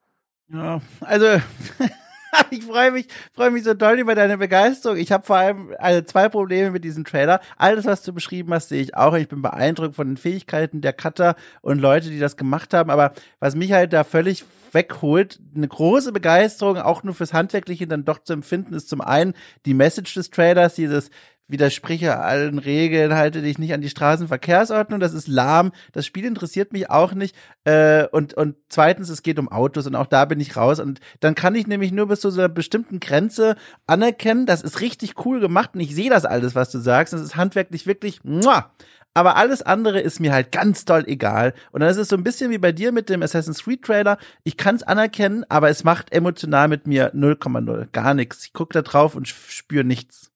Ja, 0.51 0.81
also 0.99 1.27
ich 2.51 2.63
freue 2.63 2.91
mich, 2.91 3.07
freue 3.33 3.51
mich 3.51 3.63
so 3.63 3.73
doll 3.73 3.99
über 3.99 4.15
deine 4.15 4.37
Begeisterung. 4.37 4.97
Ich 4.97 5.11
habe 5.11 5.25
vor 5.25 5.37
allem 5.37 5.73
also 5.77 6.01
zwei 6.01 6.29
Probleme 6.29 6.71
mit 6.71 6.83
diesem 6.83 7.05
Trailer. 7.05 7.41
Alles, 7.57 7.85
was 7.85 8.01
du 8.03 8.13
beschrieben 8.13 8.53
hast, 8.53 8.69
sehe 8.69 8.81
ich 8.81 8.95
auch. 8.95 9.13
Ich 9.15 9.27
bin 9.27 9.41
beeindruckt 9.41 9.95
von 9.95 10.07
den 10.07 10.17
Fähigkeiten 10.17 10.81
der 10.81 10.93
Cutter 10.93 11.35
und 11.61 11.79
Leute, 11.79 12.09
die 12.09 12.19
das 12.19 12.37
gemacht 12.37 12.73
haben. 12.73 12.89
Aber 12.89 13.13
was 13.39 13.55
mich 13.55 13.71
halt 13.71 13.93
da 13.93 14.03
völlig 14.03 14.45
wegholt, 14.71 15.39
eine 15.55 15.67
große 15.67 16.11
Begeisterung 16.11 16.77
auch 16.77 17.03
nur 17.03 17.13
fürs 17.13 17.33
Handwerkliche 17.33 17.87
dann 17.87 18.05
doch 18.05 18.19
zu 18.23 18.33
empfinden, 18.33 18.73
ist 18.73 18.89
zum 18.89 19.01
einen 19.01 19.33
die 19.65 19.75
Message 19.75 20.15
des 20.15 20.31
Trailers, 20.31 20.75
dieses 20.75 21.11
widerspreche 21.47 22.19
allen 22.19 22.57
Regeln, 22.59 23.13
halte 23.13 23.41
dich 23.41 23.59
nicht 23.59 23.73
an 23.73 23.81
die 23.81 23.89
Straßenverkehrsordnung, 23.89 24.99
das 24.99 25.13
ist 25.13 25.27
lahm, 25.27 25.71
das 25.91 26.05
Spiel 26.05 26.25
interessiert 26.25 26.73
mich 26.73 26.89
auch 26.89 27.13
nicht. 27.13 27.35
Äh, 27.65 28.07
und, 28.07 28.33
und 28.33 28.55
zweitens, 28.69 29.09
es 29.09 29.23
geht 29.23 29.39
um 29.39 29.49
Autos 29.49 29.85
und 29.87 29.95
auch 29.95 30.07
da 30.07 30.25
bin 30.25 30.39
ich 30.39 30.55
raus. 30.55 30.79
Und 30.79 30.99
dann 31.19 31.35
kann 31.35 31.55
ich 31.55 31.67
nämlich 31.67 31.91
nur 31.91 32.07
bis 32.07 32.21
zu 32.21 32.29
so 32.29 32.41
einer 32.41 32.49
bestimmten 32.49 32.99
Grenze 32.99 33.55
anerkennen, 33.87 34.45
das 34.45 34.61
ist 34.61 34.81
richtig 34.81 35.25
cool 35.25 35.39
gemacht 35.39 35.71
und 35.73 35.81
ich 35.81 35.93
sehe 35.93 36.09
das 36.09 36.25
alles, 36.25 36.55
was 36.55 36.71
du 36.71 36.79
sagst. 36.79 37.13
Das 37.13 37.21
ist 37.21 37.35
handwerklich 37.35 37.87
wirklich. 37.87 38.23
Muah. 38.23 38.71
Aber 39.15 39.35
alles 39.35 39.61
andere 39.61 39.99
ist 39.99 40.19
mir 40.19 40.33
halt 40.33 40.51
ganz 40.51 40.85
doll 40.85 41.03
egal. 41.05 41.53
Und 41.71 41.81
dann 41.81 41.89
ist 41.89 41.97
es 41.97 42.09
so 42.09 42.15
ein 42.15 42.23
bisschen 42.23 42.49
wie 42.49 42.57
bei 42.57 42.71
dir 42.71 42.91
mit 42.91 43.09
dem 43.09 43.21
Assassin's 43.21 43.63
Creed 43.63 43.83
Trailer. 43.83 44.17
Ich 44.43 44.57
kann 44.57 44.75
es 44.75 44.81
anerkennen, 44.81 45.45
aber 45.49 45.69
es 45.69 45.83
macht 45.83 46.11
emotional 46.11 46.67
mit 46.67 46.87
mir 46.87 47.13
0,0. 47.13 47.89
Gar 47.91 48.15
nichts. 48.15 48.43
Ich 48.45 48.53
gucke 48.53 48.73
da 48.73 48.81
drauf 48.81 49.15
und 49.15 49.27
spüre 49.27 49.83
nichts 49.83 50.32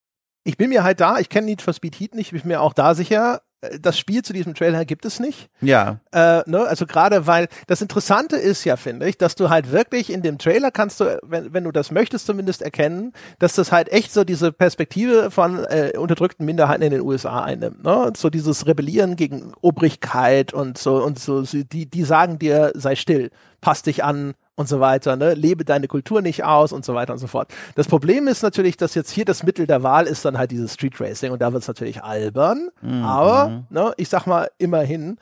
ich 0.47 0.55
bin 0.55 0.69
mir 0.69 0.83
halt 0.83 1.01
da, 1.01 1.19
ich 1.19 1.27
kenne 1.27 1.47
Need 1.47 1.61
for 1.61 1.73
Speed 1.73 1.99
Heat 1.99 2.15
nicht, 2.15 2.31
ich 2.31 2.41
bin 2.41 2.47
mir 2.47 2.61
auch 2.61 2.71
da 2.71 2.95
sicher, 2.95 3.41
äh, 3.59 3.79
das 3.81 3.99
Spiel 3.99 4.23
zu 4.23 4.31
diesem 4.31 4.55
Trailer 4.55 4.85
gibt 4.85 5.03
es 5.03 5.19
nicht. 5.19 5.49
Ja. 5.59 5.99
Äh, 6.13 6.43
ne? 6.45 6.65
Also 6.65 6.85
gerade 6.85 7.27
weil 7.27 7.49
das 7.67 7.81
Interessante 7.81 8.37
ist 8.37 8.63
ja, 8.63 8.77
finde 8.77 9.09
ich, 9.09 9.17
dass 9.17 9.35
du 9.35 9.49
halt 9.49 9.73
wirklich 9.73 10.09
in 10.09 10.21
dem 10.21 10.37
Trailer 10.37 10.71
kannst 10.71 11.01
du, 11.01 11.19
wenn, 11.21 11.53
wenn 11.53 11.65
du 11.65 11.73
das 11.73 11.91
möchtest, 11.91 12.27
zumindest 12.27 12.61
erkennen, 12.61 13.11
dass 13.39 13.55
das 13.55 13.73
halt 13.73 13.91
echt 13.91 14.13
so 14.13 14.23
diese 14.23 14.53
Perspektive 14.53 15.31
von 15.31 15.65
äh, 15.65 15.91
unterdrückten 15.97 16.45
Minderheiten 16.45 16.83
in 16.83 16.91
den 16.91 17.01
USA 17.01 17.43
einnimmt. 17.43 17.83
Ne? 17.83 18.13
So 18.15 18.29
dieses 18.29 18.67
Rebellieren 18.67 19.17
gegen 19.17 19.51
Obrigkeit 19.59 20.53
und 20.53 20.77
so 20.77 21.03
und 21.03 21.19
so, 21.19 21.41
die, 21.41 21.89
die 21.89 22.03
sagen 22.03 22.39
dir, 22.39 22.71
sei 22.73 22.95
still, 22.95 23.31
pass 23.59 23.81
dich 23.81 24.05
an, 24.05 24.33
und 24.57 24.67
so 24.67 24.81
weiter, 24.81 25.15
ne? 25.15 25.35
lebe 25.35 25.63
deine 25.63 25.87
Kultur 25.87 26.21
nicht 26.21 26.43
aus 26.43 26.73
und 26.73 26.83
so 26.83 26.93
weiter 26.93 27.13
und 27.13 27.19
so 27.19 27.27
fort. 27.27 27.53
Das 27.75 27.87
Problem 27.87 28.27
ist 28.27 28.41
natürlich, 28.41 28.75
dass 28.75 28.95
jetzt 28.95 29.11
hier 29.11 29.23
das 29.23 29.43
Mittel 29.43 29.67
der 29.67 29.83
Wahl 29.83 30.07
ist 30.07 30.25
dann 30.25 30.37
halt 30.37 30.51
dieses 30.51 30.73
Street 30.73 30.99
Racing 30.99 31.31
und 31.31 31.41
da 31.41 31.53
wird 31.53 31.61
es 31.61 31.67
natürlich 31.67 32.03
albern, 32.03 32.69
mhm. 32.81 33.03
aber 33.03 33.63
ne, 33.69 33.93
ich 33.95 34.09
sag 34.09 34.25
mal 34.25 34.49
immerhin, 34.57 35.17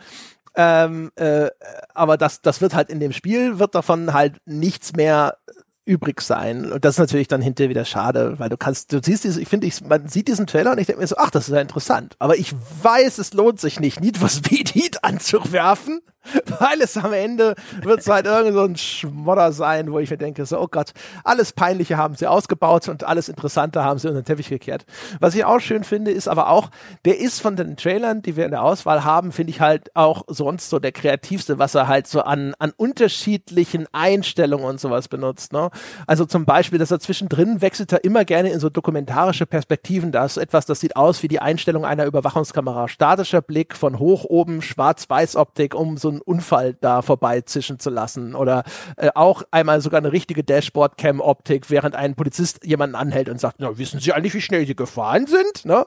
Ähm, 0.57 1.11
äh, 1.15 1.49
aber 1.93 2.15
das, 2.15 2.41
das 2.41 2.61
wird 2.61 2.73
halt 2.73 2.89
in 2.89 3.01
dem 3.01 3.11
Spiel, 3.11 3.59
wird 3.59 3.75
davon 3.75 4.13
halt 4.13 4.37
nichts 4.45 4.93
mehr 4.93 5.37
übrig 5.85 6.21
sein. 6.21 6.71
Und 6.71 6.83
das 6.83 6.95
ist 6.95 6.99
natürlich 6.99 7.27
dann 7.27 7.41
hinterher 7.41 7.69
wieder 7.69 7.85
schade, 7.85 8.39
weil 8.39 8.49
du 8.49 8.57
kannst, 8.57 8.91
du 8.91 8.99
siehst 9.03 9.23
diese, 9.23 9.41
ich 9.41 9.47
finde, 9.47 9.67
ich, 9.67 9.81
man 9.81 10.07
sieht 10.07 10.27
diesen 10.27 10.47
Trailer 10.47 10.71
und 10.71 10.79
ich 10.79 10.87
denke 10.87 11.01
mir 11.01 11.07
so, 11.07 11.17
ach, 11.17 11.29
das 11.29 11.47
ist 11.47 11.53
ja 11.53 11.61
interessant. 11.61 12.15
Aber 12.19 12.37
ich 12.37 12.55
weiß, 12.81 13.19
es 13.19 13.33
lohnt 13.33 13.59
sich 13.59 13.79
nicht, 13.79 14.01
Need 14.01 14.17
for 14.17 14.29
Speed 14.29 14.69
Heat 14.75 15.03
anzuwerfen, 15.03 15.99
weil 16.59 16.81
es 16.81 16.97
am 16.97 17.13
Ende 17.13 17.55
wird 17.81 17.99
es 17.99 18.07
halt 18.07 18.25
irgend 18.25 18.53
so 18.53 18.63
ein 18.63 18.75
Schmodder 18.75 19.51
sein, 19.51 19.91
wo 19.91 19.99
ich 19.99 20.09
mir 20.09 20.17
denke, 20.17 20.45
so, 20.45 20.59
oh 20.59 20.67
Gott, 20.67 20.91
alles 21.23 21.53
Peinliche 21.53 21.97
haben 21.97 22.15
sie 22.15 22.27
ausgebaut 22.27 22.87
und 22.87 23.03
alles 23.03 23.29
Interessante 23.29 23.83
haben 23.83 23.99
sie 23.99 24.07
unter 24.07 24.21
den 24.21 24.25
Teppich 24.25 24.49
gekehrt. 24.49 24.85
Was 25.19 25.35
ich 25.35 25.45
auch 25.45 25.59
schön 25.59 25.83
finde, 25.83 26.11
ist 26.11 26.27
aber 26.27 26.49
auch, 26.49 26.69
der 27.05 27.19
ist 27.19 27.41
von 27.41 27.55
den 27.55 27.77
Trailern, 27.77 28.21
die 28.21 28.35
wir 28.35 28.45
in 28.45 28.51
der 28.51 28.63
Auswahl 28.63 29.03
haben, 29.03 29.31
finde 29.31 29.51
ich 29.51 29.61
halt 29.61 29.95
auch 29.95 30.23
sonst 30.27 30.69
so 30.69 30.79
der 30.79 30.91
kreativste, 30.91 31.59
was 31.59 31.75
er 31.75 31.87
halt 31.87 32.07
so 32.07 32.21
an, 32.21 32.53
an 32.59 32.73
unterschiedlichen 32.75 33.87
Einstellungen 33.91 34.65
und 34.65 34.79
sowas 34.79 35.07
benutzt. 35.07 35.53
Ne? 35.53 35.69
Also 36.07 36.25
zum 36.25 36.45
Beispiel, 36.45 36.79
dass 36.79 36.91
er 36.91 36.99
zwischendrin 36.99 37.61
wechselt 37.61 37.91
er 37.91 38.03
immer 38.03 38.25
gerne 38.25 38.49
in 38.49 38.59
so 38.59 38.69
dokumentarische 38.69 39.45
Perspektiven. 39.45 40.11
Da 40.11 40.25
ist 40.25 40.37
etwas, 40.37 40.65
das 40.65 40.79
sieht 40.79 40.95
aus 40.95 41.23
wie 41.23 41.27
die 41.27 41.39
Einstellung 41.39 41.85
einer 41.85 42.05
Überwachungskamera. 42.05 42.87
Statischer 42.87 43.41
Blick 43.41 43.75
von 43.75 43.99
hoch 43.99 44.25
oben, 44.25 44.61
Schwarz-Weiß-Optik, 44.61 45.75
um 45.75 45.97
so 45.97 46.14
einen 46.15 46.21
Unfall 46.21 46.73
da 46.73 47.01
vorbeizischen 47.01 47.79
zu 47.79 47.89
lassen. 47.89 48.35
Oder 48.35 48.63
äh, 48.97 49.09
auch 49.15 49.43
einmal 49.51 49.81
sogar 49.81 49.99
eine 49.99 50.11
richtige 50.11 50.43
Dashboard-Cam-Optik, 50.43 51.69
während 51.69 51.95
ein 51.95 52.15
Polizist 52.15 52.65
jemanden 52.65 52.95
anhält 52.95 53.29
und 53.29 53.39
sagt, 53.39 53.57
na, 53.59 53.77
wissen 53.77 53.99
Sie 53.99 54.13
eigentlich, 54.13 54.33
wie 54.33 54.41
schnell 54.41 54.65
Sie 54.65 54.75
gefahren 54.75 55.27
sind? 55.27 55.65
Ne? 55.65 55.85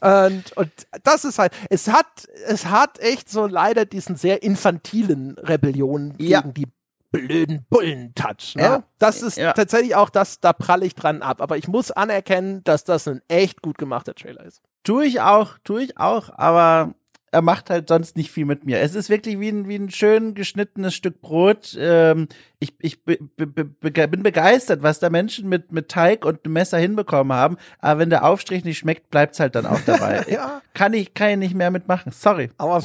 und, 0.00 0.52
und 0.56 0.70
das 1.04 1.24
ist 1.24 1.38
halt, 1.38 1.52
es 1.70 1.88
hat, 1.88 2.06
es 2.46 2.66
hat 2.66 2.98
echt 2.98 3.28
so 3.30 3.46
leider 3.46 3.84
diesen 3.84 4.16
sehr 4.16 4.42
infantilen 4.42 5.36
Rebellion 5.38 6.14
Ja. 6.18 6.40
gegen 6.40 6.54
die 6.54 6.66
blöden 7.12 7.64
Bullen-Touch. 7.70 8.56
Ne? 8.56 8.62
Ja. 8.62 8.82
Das 8.98 9.22
ist 9.22 9.36
Ja. 9.38 9.52
tatsächlich 9.52 9.94
auch 9.94 10.10
das, 10.10 10.40
da 10.40 10.52
pralle 10.52 10.84
ich 10.86 10.94
dran 10.94 11.22
ab. 11.22 11.40
Aber 11.40 11.56
ich 11.56 11.68
muss 11.68 11.90
anerkennen, 11.90 12.62
dass 12.64 12.84
das 12.84 13.06
ein 13.08 13.22
echt 13.28 13.62
gut 13.62 13.78
gemachter 13.78 14.14
Trailer 14.14 14.44
ist. 14.44 14.60
Tue 14.84 15.06
ich 15.06 15.20
auch, 15.20 15.56
tue 15.64 15.82
ich 15.84 15.98
auch, 15.98 16.30
aber 16.36 16.94
er 17.36 17.42
macht 17.42 17.68
halt 17.68 17.88
sonst 17.88 18.16
nicht 18.16 18.30
viel 18.30 18.46
mit 18.46 18.64
mir. 18.64 18.80
Es 18.80 18.94
ist 18.94 19.10
wirklich 19.10 19.38
wie 19.38 19.50
ein, 19.50 19.68
wie 19.68 19.76
ein 19.76 19.90
schön 19.90 20.34
geschnittenes 20.34 20.94
Stück 20.94 21.20
Brot. 21.20 21.76
Ähm, 21.78 22.28
ich 22.60 22.74
ich 22.80 23.04
be, 23.04 23.18
be, 23.36 23.46
be, 23.46 24.08
bin 24.08 24.22
begeistert, 24.22 24.82
was 24.82 25.00
da 25.00 25.10
Menschen 25.10 25.46
mit, 25.46 25.70
mit 25.70 25.90
Teig 25.90 26.24
und 26.24 26.46
einem 26.46 26.54
Messer 26.54 26.78
hinbekommen 26.78 27.36
haben. 27.36 27.58
Aber 27.78 28.00
wenn 28.00 28.08
der 28.08 28.24
Aufstrich 28.24 28.64
nicht 28.64 28.78
schmeckt, 28.78 29.10
bleibt's 29.10 29.38
halt 29.38 29.54
dann 29.54 29.66
auch 29.66 29.80
dabei. 29.84 30.24
Ja. 30.30 30.62
Kann 30.72 30.94
ich, 30.94 31.12
kann 31.12 31.30
ich 31.30 31.36
nicht 31.36 31.54
mehr 31.54 31.70
mitmachen. 31.70 32.10
Sorry. 32.10 32.50
Aber 32.56 32.80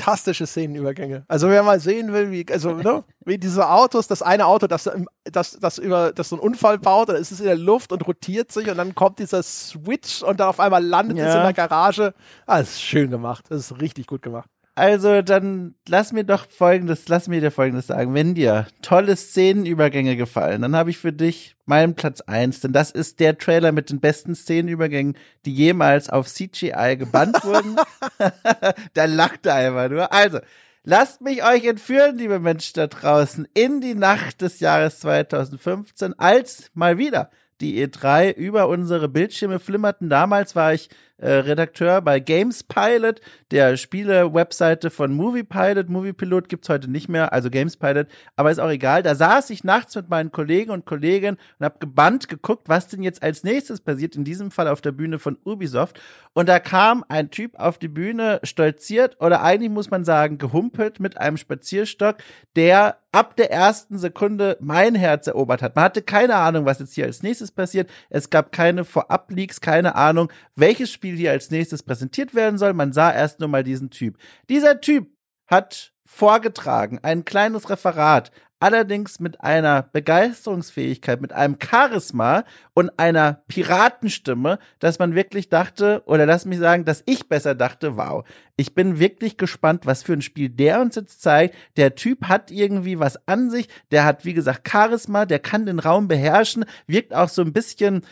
fantastische 0.00 0.46
Szenenübergänge. 0.46 1.24
Also 1.28 1.48
wer 1.48 1.62
mal 1.62 1.80
sehen 1.80 2.12
will, 2.12 2.30
wie, 2.30 2.46
also, 2.52 2.74
ne, 2.74 3.04
wie 3.24 3.38
diese 3.38 3.68
Autos, 3.68 4.06
das 4.06 4.22
eine 4.22 4.46
Auto, 4.46 4.66
das, 4.66 4.86
im- 4.86 5.08
das, 5.24 5.52
das 5.60 5.78
über, 5.78 6.12
das 6.12 6.28
so 6.28 6.36
einen 6.36 6.42
Unfall 6.42 6.78
baut, 6.78 7.08
dann 7.08 7.16
ist 7.16 7.32
es 7.32 7.40
in 7.40 7.46
der 7.46 7.56
Luft 7.56 7.92
und 7.92 8.06
rotiert 8.06 8.52
sich 8.52 8.68
und 8.70 8.76
dann 8.76 8.94
kommt 8.94 9.18
dieser 9.18 9.42
Switch 9.42 10.22
und 10.22 10.38
dann 10.40 10.48
auf 10.48 10.60
einmal 10.60 10.84
landet 10.84 11.18
es 11.18 11.24
Ja. 11.24 11.36
in 11.38 11.42
der 11.42 11.52
Garage. 11.52 12.14
Ah, 12.46 12.58
das 12.60 12.70
ist 12.70 12.82
schön 12.82 13.10
gemacht. 13.10 13.46
Das 13.48 13.70
ist 13.70 13.80
richtig 13.80 14.06
gut 14.06 14.22
gemacht. 14.22 14.48
Also 14.78 15.22
dann 15.22 15.74
lass 15.88 16.12
mir 16.12 16.24
doch 16.24 16.50
folgendes, 16.50 17.08
lass 17.08 17.28
mir 17.28 17.40
dir 17.40 17.50
folgendes 17.50 17.86
sagen. 17.86 18.12
Wenn 18.12 18.34
dir 18.34 18.66
tolle 18.82 19.16
Szenenübergänge 19.16 20.16
gefallen, 20.16 20.60
dann 20.60 20.76
habe 20.76 20.90
ich 20.90 20.98
für 20.98 21.14
dich 21.14 21.56
meinen 21.64 21.94
Platz 21.94 22.20
eins, 22.20 22.60
denn 22.60 22.74
das 22.74 22.90
ist 22.90 23.18
der 23.18 23.38
Trailer 23.38 23.72
mit 23.72 23.88
den 23.88 24.00
besten 24.00 24.34
Szenenübergängen, 24.34 25.16
die 25.46 25.54
jemals 25.54 26.10
auf 26.10 26.28
CGI 26.28 26.96
gebannt 26.98 27.42
wurden. 27.42 27.76
da 28.92 29.06
lacht 29.06 29.46
er 29.46 29.54
einfach 29.54 29.88
nur. 29.88 30.12
Also, 30.12 30.40
lasst 30.84 31.22
mich 31.22 31.42
euch 31.42 31.64
entführen, 31.64 32.18
liebe 32.18 32.38
Menschen 32.38 32.74
da 32.74 32.86
draußen, 32.86 33.48
in 33.54 33.80
die 33.80 33.94
Nacht 33.94 34.42
des 34.42 34.60
Jahres 34.60 35.00
2015, 35.00 36.18
als 36.18 36.70
mal 36.74 36.98
wieder 36.98 37.30
die 37.62 37.82
E3 37.82 38.34
über 38.34 38.68
unsere 38.68 39.08
Bildschirme 39.08 39.58
flimmerten. 39.58 40.10
Damals 40.10 40.54
war 40.54 40.74
ich 40.74 40.90
äh, 41.18 41.30
Redakteur 41.30 42.02
bei 42.02 42.20
Games 42.20 42.62
Pilot, 42.62 43.20
der 43.50 43.76
Spiele-Webseite 43.76 44.90
von 44.90 45.14
Movie 45.14 45.44
Pilot. 45.44 45.88
Movie 45.88 46.12
Pilot 46.12 46.48
gibt's 46.48 46.68
heute 46.68 46.90
nicht 46.90 47.08
mehr, 47.08 47.32
also 47.32 47.50
Games 47.50 47.76
Pilot, 47.76 48.08
aber 48.36 48.50
ist 48.50 48.58
auch 48.58 48.70
egal. 48.70 49.02
Da 49.02 49.14
saß 49.14 49.50
ich 49.50 49.64
nachts 49.64 49.94
mit 49.94 50.08
meinen 50.08 50.32
Kollegen 50.32 50.70
und 50.70 50.84
Kolleginnen 50.84 51.38
und 51.58 51.64
habe 51.64 51.78
gebannt 51.78 52.28
geguckt, 52.28 52.68
was 52.68 52.88
denn 52.88 53.02
jetzt 53.02 53.22
als 53.22 53.44
nächstes 53.44 53.80
passiert, 53.80 54.16
in 54.16 54.24
diesem 54.24 54.50
Fall 54.50 54.68
auf 54.68 54.80
der 54.80 54.92
Bühne 54.92 55.18
von 55.18 55.38
Ubisoft. 55.44 56.00
Und 56.34 56.48
da 56.48 56.58
kam 56.58 57.04
ein 57.08 57.30
Typ 57.30 57.58
auf 57.58 57.78
die 57.78 57.88
Bühne, 57.88 58.40
stolziert 58.42 59.20
oder 59.20 59.42
eigentlich 59.42 59.70
muss 59.70 59.90
man 59.90 60.04
sagen, 60.04 60.38
gehumpelt 60.38 61.00
mit 61.00 61.16
einem 61.16 61.36
Spazierstock, 61.38 62.16
der 62.56 62.98
ab 63.16 63.36
der 63.36 63.50
ersten 63.50 63.96
Sekunde 63.96 64.58
mein 64.60 64.94
Herz 64.94 65.26
erobert 65.26 65.62
hat. 65.62 65.74
Man 65.74 65.86
hatte 65.86 66.02
keine 66.02 66.34
Ahnung, 66.34 66.66
was 66.66 66.80
jetzt 66.80 66.94
hier 66.94 67.06
als 67.06 67.22
nächstes 67.22 67.50
passiert. 67.50 67.88
Es 68.10 68.28
gab 68.28 68.52
keine 68.52 68.84
Vorab-Leaks, 68.84 69.62
keine 69.62 69.94
Ahnung, 69.94 70.30
welches 70.54 70.92
Spiel 70.92 71.05
hier 71.14 71.30
als 71.30 71.50
nächstes 71.50 71.82
präsentiert 71.82 72.34
werden 72.34 72.58
soll. 72.58 72.72
Man 72.72 72.92
sah 72.92 73.12
erst 73.12 73.40
nur 73.40 73.48
mal 73.48 73.64
diesen 73.64 73.90
Typ. 73.90 74.16
Dieser 74.48 74.80
Typ 74.80 75.08
hat 75.46 75.92
vorgetragen, 76.04 77.00
ein 77.02 77.24
kleines 77.24 77.68
Referat, 77.68 78.30
allerdings 78.58 79.20
mit 79.20 79.40
einer 79.42 79.82
Begeisterungsfähigkeit, 79.82 81.20
mit 81.20 81.32
einem 81.32 81.58
Charisma 81.62 82.44
und 82.74 82.98
einer 82.98 83.42
Piratenstimme, 83.48 84.58
dass 84.78 84.98
man 84.98 85.14
wirklich 85.14 85.50
dachte, 85.50 86.02
oder 86.06 86.24
lass 86.24 86.46
mich 86.46 86.58
sagen, 86.58 86.84
dass 86.84 87.02
ich 87.06 87.28
besser 87.28 87.54
dachte, 87.54 87.96
wow, 87.96 88.24
ich 88.56 88.74
bin 88.74 88.98
wirklich 88.98 89.36
gespannt, 89.36 89.84
was 89.84 90.02
für 90.02 90.14
ein 90.14 90.22
Spiel 90.22 90.48
der 90.48 90.80
uns 90.80 90.94
jetzt 90.96 91.20
zeigt. 91.20 91.54
Der 91.76 91.94
Typ 91.96 92.28
hat 92.28 92.50
irgendwie 92.50 92.98
was 92.98 93.28
an 93.28 93.50
sich, 93.50 93.68
der 93.90 94.04
hat, 94.04 94.24
wie 94.24 94.34
gesagt, 94.34 94.68
Charisma, 94.68 95.26
der 95.26 95.38
kann 95.38 95.66
den 95.66 95.78
Raum 95.78 96.08
beherrschen, 96.08 96.64
wirkt 96.86 97.14
auch 97.14 97.28
so 97.28 97.42
ein 97.42 97.52
bisschen 97.52 98.02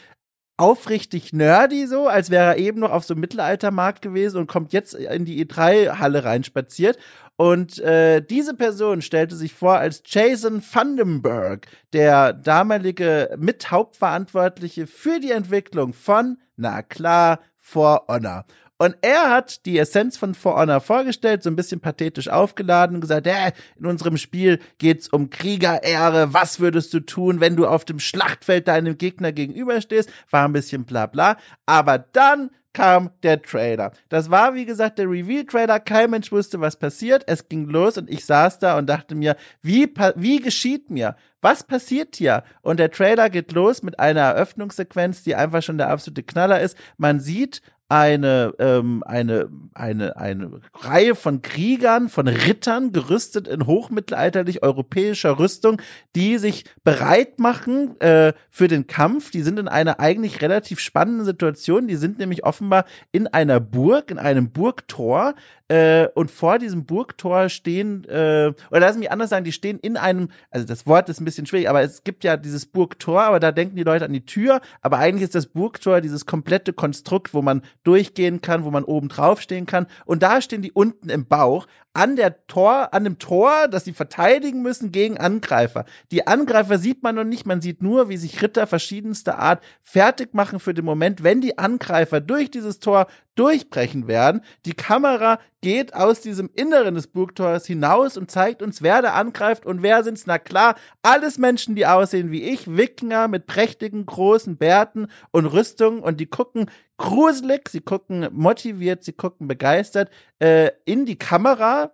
aufrichtig 0.56 1.32
nerdy 1.32 1.86
so, 1.86 2.06
als 2.06 2.30
wäre 2.30 2.54
er 2.54 2.58
eben 2.58 2.80
noch 2.80 2.92
auf 2.92 3.04
so 3.04 3.14
einem 3.14 3.22
Mittelaltermarkt 3.22 4.02
gewesen 4.02 4.38
und 4.38 4.46
kommt 4.46 4.72
jetzt 4.72 4.94
in 4.94 5.24
die 5.24 5.44
E3-Halle 5.44 6.24
reinspaziert. 6.24 6.98
Und 7.36 7.80
äh, 7.80 8.20
diese 8.20 8.54
Person 8.54 9.02
stellte 9.02 9.34
sich 9.34 9.54
vor 9.54 9.78
als 9.78 10.02
Jason 10.06 10.62
Vandenberg, 10.62 11.66
der 11.92 12.32
damalige 12.32 13.34
Mithauptverantwortliche 13.38 14.86
für 14.86 15.18
die 15.18 15.32
Entwicklung 15.32 15.92
von, 15.92 16.38
na 16.56 16.82
klar, 16.82 17.40
For 17.58 18.04
Honor. 18.08 18.44
Und 18.84 18.98
er 19.00 19.30
hat 19.30 19.64
die 19.64 19.78
Essenz 19.78 20.18
von 20.18 20.34
For 20.34 20.56
Honor 20.56 20.78
vorgestellt, 20.78 21.42
so 21.42 21.48
ein 21.48 21.56
bisschen 21.56 21.80
pathetisch 21.80 22.28
aufgeladen 22.28 22.96
und 22.96 23.00
gesagt, 23.00 23.26
äh, 23.26 23.52
in 23.78 23.86
unserem 23.86 24.18
Spiel 24.18 24.60
geht's 24.76 25.08
um 25.08 25.30
Kriegerehre. 25.30 26.34
Was 26.34 26.60
würdest 26.60 26.92
du 26.92 27.00
tun, 27.00 27.40
wenn 27.40 27.56
du 27.56 27.66
auf 27.66 27.86
dem 27.86 27.98
Schlachtfeld 27.98 28.68
deinem 28.68 28.98
Gegner 28.98 29.32
gegenüberstehst? 29.32 30.10
War 30.28 30.46
ein 30.46 30.52
bisschen 30.52 30.84
bla 30.84 31.06
bla. 31.06 31.38
Aber 31.64 31.96
dann 31.96 32.50
kam 32.74 33.10
der 33.22 33.40
Trailer. 33.40 33.92
Das 34.10 34.30
war, 34.30 34.54
wie 34.54 34.66
gesagt, 34.66 34.98
der 34.98 35.08
Reveal-Trailer. 35.08 35.80
Kein 35.80 36.10
Mensch 36.10 36.30
wusste, 36.30 36.60
was 36.60 36.76
passiert. 36.76 37.24
Es 37.26 37.48
ging 37.48 37.66
los 37.68 37.96
und 37.96 38.10
ich 38.10 38.26
saß 38.26 38.58
da 38.58 38.76
und 38.76 38.86
dachte 38.86 39.14
mir, 39.14 39.36
wie, 39.62 39.88
wie 40.16 40.40
geschieht 40.40 40.90
mir? 40.90 41.16
Was 41.40 41.62
passiert 41.62 42.16
hier? 42.16 42.42
Und 42.62 42.80
der 42.80 42.90
Trailer 42.90 43.30
geht 43.30 43.52
los 43.52 43.82
mit 43.82 43.98
einer 43.98 44.20
Eröffnungssequenz, 44.20 45.22
die 45.22 45.36
einfach 45.36 45.62
schon 45.62 45.78
der 45.78 45.88
absolute 45.88 46.22
Knaller 46.22 46.60
ist. 46.60 46.76
Man 46.98 47.20
sieht 47.20 47.62
eine, 47.88 48.54
ähm, 48.58 49.02
eine, 49.06 49.50
eine, 49.74 50.16
eine 50.16 50.60
Reihe 50.74 51.14
von 51.14 51.42
Kriegern, 51.42 52.08
von 52.08 52.26
Rittern, 52.28 52.92
gerüstet 52.92 53.46
in 53.46 53.66
hochmittelalterlich 53.66 54.62
europäischer 54.62 55.38
Rüstung, 55.38 55.80
die 56.16 56.38
sich 56.38 56.64
bereit 56.82 57.38
machen 57.38 58.00
äh, 58.00 58.32
für 58.50 58.68
den 58.68 58.86
Kampf. 58.86 59.30
Die 59.30 59.42
sind 59.42 59.58
in 59.58 59.68
einer 59.68 60.00
eigentlich 60.00 60.40
relativ 60.40 60.80
spannenden 60.80 61.26
Situation. 61.26 61.86
Die 61.86 61.96
sind 61.96 62.18
nämlich 62.18 62.44
offenbar 62.44 62.86
in 63.12 63.26
einer 63.26 63.60
Burg, 63.60 64.10
in 64.10 64.18
einem 64.18 64.50
Burgtor. 64.50 65.34
Äh, 65.68 66.08
und 66.14 66.30
vor 66.30 66.58
diesem 66.58 66.84
Burgtor 66.84 67.48
stehen, 67.48 68.04
äh, 68.04 68.52
oder 68.70 68.80
lass 68.80 68.98
mich 68.98 69.10
anders 69.10 69.30
sagen, 69.30 69.46
die 69.46 69.52
stehen 69.52 69.78
in 69.78 69.96
einem, 69.96 70.28
also 70.50 70.66
das 70.66 70.86
Wort 70.86 71.08
ist 71.08 71.20
ein 71.20 71.24
bisschen 71.24 71.46
schwierig, 71.46 71.70
aber 71.70 71.82
es 71.82 72.04
gibt 72.04 72.22
ja 72.22 72.36
dieses 72.36 72.66
Burgtor, 72.66 73.22
aber 73.22 73.40
da 73.40 73.50
denken 73.50 73.74
die 73.74 73.82
Leute 73.82 74.04
an 74.04 74.12
die 74.12 74.26
Tür, 74.26 74.60
aber 74.82 74.98
eigentlich 74.98 75.22
ist 75.22 75.34
das 75.34 75.46
Burgtor 75.46 76.02
dieses 76.02 76.26
komplette 76.26 76.74
Konstrukt, 76.74 77.32
wo 77.32 77.40
man 77.40 77.62
durchgehen 77.82 78.42
kann, 78.42 78.64
wo 78.64 78.70
man 78.70 78.84
oben 78.84 79.08
drauf 79.08 79.40
stehen 79.40 79.64
kann. 79.64 79.86
Und 80.04 80.22
da 80.22 80.42
stehen 80.42 80.60
die 80.60 80.72
unten 80.72 81.08
im 81.08 81.26
Bauch 81.26 81.66
an 81.94 82.16
der 82.16 82.46
Tor, 82.48 82.92
an 82.92 83.04
dem 83.04 83.18
Tor, 83.18 83.68
das 83.68 83.84
sie 83.84 83.92
verteidigen 83.92 84.62
müssen 84.62 84.90
gegen 84.90 85.16
Angreifer. 85.16 85.84
Die 86.10 86.26
Angreifer 86.26 86.78
sieht 86.78 87.02
man 87.04 87.14
noch 87.14 87.24
nicht, 87.24 87.46
man 87.46 87.60
sieht 87.60 87.82
nur, 87.82 88.08
wie 88.08 88.16
sich 88.16 88.42
Ritter 88.42 88.66
verschiedenster 88.66 89.38
Art 89.38 89.62
fertig 89.80 90.34
machen 90.34 90.58
für 90.58 90.74
den 90.74 90.84
Moment, 90.84 91.22
wenn 91.22 91.40
die 91.40 91.56
Angreifer 91.56 92.20
durch 92.20 92.50
dieses 92.50 92.80
Tor 92.80 93.06
durchbrechen 93.34 94.06
werden. 94.06 94.42
Die 94.64 94.74
Kamera 94.74 95.38
geht 95.60 95.94
aus 95.94 96.20
diesem 96.20 96.50
Inneren 96.54 96.94
des 96.94 97.08
Burgtors 97.08 97.66
hinaus 97.66 98.16
und 98.16 98.30
zeigt 98.30 98.62
uns, 98.62 98.82
wer 98.82 99.02
da 99.02 99.14
angreift 99.14 99.66
und 99.66 99.82
wer 99.82 100.04
sind's. 100.04 100.26
Na 100.26 100.38
klar, 100.38 100.76
alles 101.02 101.38
Menschen, 101.38 101.74
die 101.74 101.86
aussehen 101.86 102.30
wie 102.30 102.42
ich, 102.42 102.76
Wikinger 102.76 103.28
mit 103.28 103.46
prächtigen 103.46 104.06
großen 104.06 104.56
Bärten 104.56 105.08
und 105.30 105.46
Rüstungen 105.46 106.00
und 106.00 106.20
die 106.20 106.26
gucken 106.26 106.70
gruselig, 106.96 107.68
sie 107.68 107.80
gucken 107.80 108.28
motiviert, 108.32 109.04
sie 109.04 109.12
gucken 109.12 109.48
begeistert 109.48 110.10
äh, 110.38 110.70
in 110.84 111.06
die 111.06 111.18
Kamera 111.18 111.92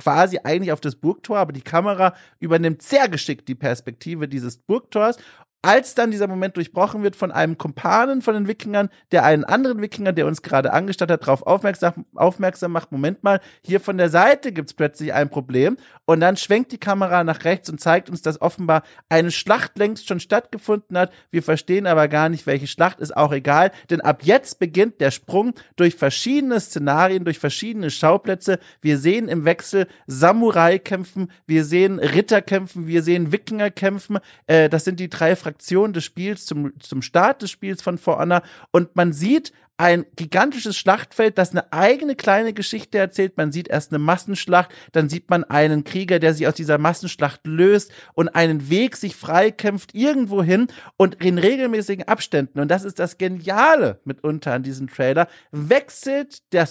quasi 0.00 0.40
eigentlich 0.42 0.72
auf 0.72 0.80
das 0.80 0.96
Burgtor, 0.96 1.38
aber 1.38 1.52
die 1.52 1.60
Kamera 1.60 2.14
übernimmt 2.38 2.82
sehr 2.82 3.08
geschickt 3.08 3.48
die 3.48 3.54
Perspektive 3.54 4.28
dieses 4.28 4.56
Burgtors 4.56 5.18
als 5.62 5.94
dann 5.94 6.10
dieser 6.10 6.26
Moment 6.26 6.56
durchbrochen 6.56 7.02
wird 7.02 7.16
von 7.16 7.30
einem 7.30 7.58
Kumpanen 7.58 8.22
von 8.22 8.34
den 8.34 8.48
Wikingern, 8.48 8.88
der 9.12 9.24
einen 9.24 9.44
anderen 9.44 9.82
Wikinger, 9.82 10.12
der 10.12 10.26
uns 10.26 10.40
gerade 10.40 10.72
angestattet 10.72 11.20
hat, 11.20 11.26
darauf 11.26 11.46
aufmerksam, 11.46 12.06
aufmerksam 12.14 12.72
macht, 12.72 12.92
Moment 12.92 13.22
mal, 13.22 13.40
hier 13.62 13.80
von 13.80 13.98
der 13.98 14.08
Seite 14.08 14.52
gibt's 14.52 14.72
plötzlich 14.72 15.12
ein 15.12 15.28
Problem 15.28 15.76
und 16.06 16.20
dann 16.20 16.38
schwenkt 16.38 16.72
die 16.72 16.78
Kamera 16.78 17.24
nach 17.24 17.44
rechts 17.44 17.68
und 17.68 17.78
zeigt 17.78 18.08
uns, 18.08 18.22
dass 18.22 18.40
offenbar 18.40 18.84
eine 19.10 19.30
Schlacht 19.30 19.78
längst 19.78 20.08
schon 20.08 20.18
stattgefunden 20.18 20.96
hat. 20.96 21.12
Wir 21.30 21.42
verstehen 21.42 21.86
aber 21.86 22.08
gar 22.08 22.30
nicht, 22.30 22.46
welche 22.46 22.66
Schlacht, 22.66 23.00
ist 23.00 23.14
auch 23.14 23.32
egal, 23.32 23.70
denn 23.90 24.00
ab 24.00 24.22
jetzt 24.22 24.60
beginnt 24.60 25.00
der 25.00 25.10
Sprung 25.10 25.52
durch 25.76 25.94
verschiedene 25.94 26.58
Szenarien, 26.58 27.24
durch 27.24 27.38
verschiedene 27.38 27.90
Schauplätze. 27.90 28.58
Wir 28.80 28.96
sehen 28.96 29.28
im 29.28 29.44
Wechsel 29.44 29.86
Samurai 30.06 30.78
kämpfen, 30.78 31.30
wir 31.46 31.64
sehen 31.64 31.98
Ritter 31.98 32.40
kämpfen, 32.40 32.86
wir 32.86 33.02
sehen 33.02 33.30
Wikinger 33.30 33.70
kämpfen, 33.70 34.18
äh, 34.46 34.70
das 34.70 34.84
sind 34.84 35.00
die 35.00 35.10
drei 35.10 35.36
Fraktionen 35.36 35.49
Fraktion 35.50 35.92
des 35.92 36.04
Spiels 36.04 36.46
zum, 36.46 36.78
zum 36.80 37.02
Start 37.02 37.42
des 37.42 37.50
Spiels 37.50 37.82
von 37.82 37.98
For 37.98 38.18
Honor. 38.18 38.42
Und 38.70 38.94
man 38.94 39.12
sieht 39.12 39.52
ein 39.80 40.04
gigantisches 40.14 40.76
Schlachtfeld, 40.76 41.38
das 41.38 41.52
eine 41.52 41.72
eigene 41.72 42.14
kleine 42.14 42.52
Geschichte 42.52 42.98
erzählt. 42.98 43.38
Man 43.38 43.50
sieht 43.50 43.66
erst 43.66 43.92
eine 43.92 43.98
Massenschlacht, 43.98 44.70
dann 44.92 45.08
sieht 45.08 45.30
man 45.30 45.42
einen 45.42 45.84
Krieger, 45.84 46.18
der 46.18 46.34
sich 46.34 46.46
aus 46.46 46.52
dieser 46.52 46.76
Massenschlacht 46.76 47.46
löst 47.46 47.90
und 48.12 48.28
einen 48.28 48.68
Weg 48.68 48.94
sich 48.94 49.16
freikämpft 49.16 49.94
irgendwo 49.94 50.42
hin 50.42 50.66
und 50.98 51.24
in 51.24 51.38
regelmäßigen 51.38 52.06
Abständen. 52.06 52.60
Und 52.60 52.70
das 52.70 52.84
ist 52.84 52.98
das 52.98 53.16
Geniale 53.16 54.00
mitunter 54.04 54.52
an 54.52 54.62
diesem 54.62 54.86
Trailer. 54.90 55.28
Wechselt 55.50 56.42
der, 56.52 56.68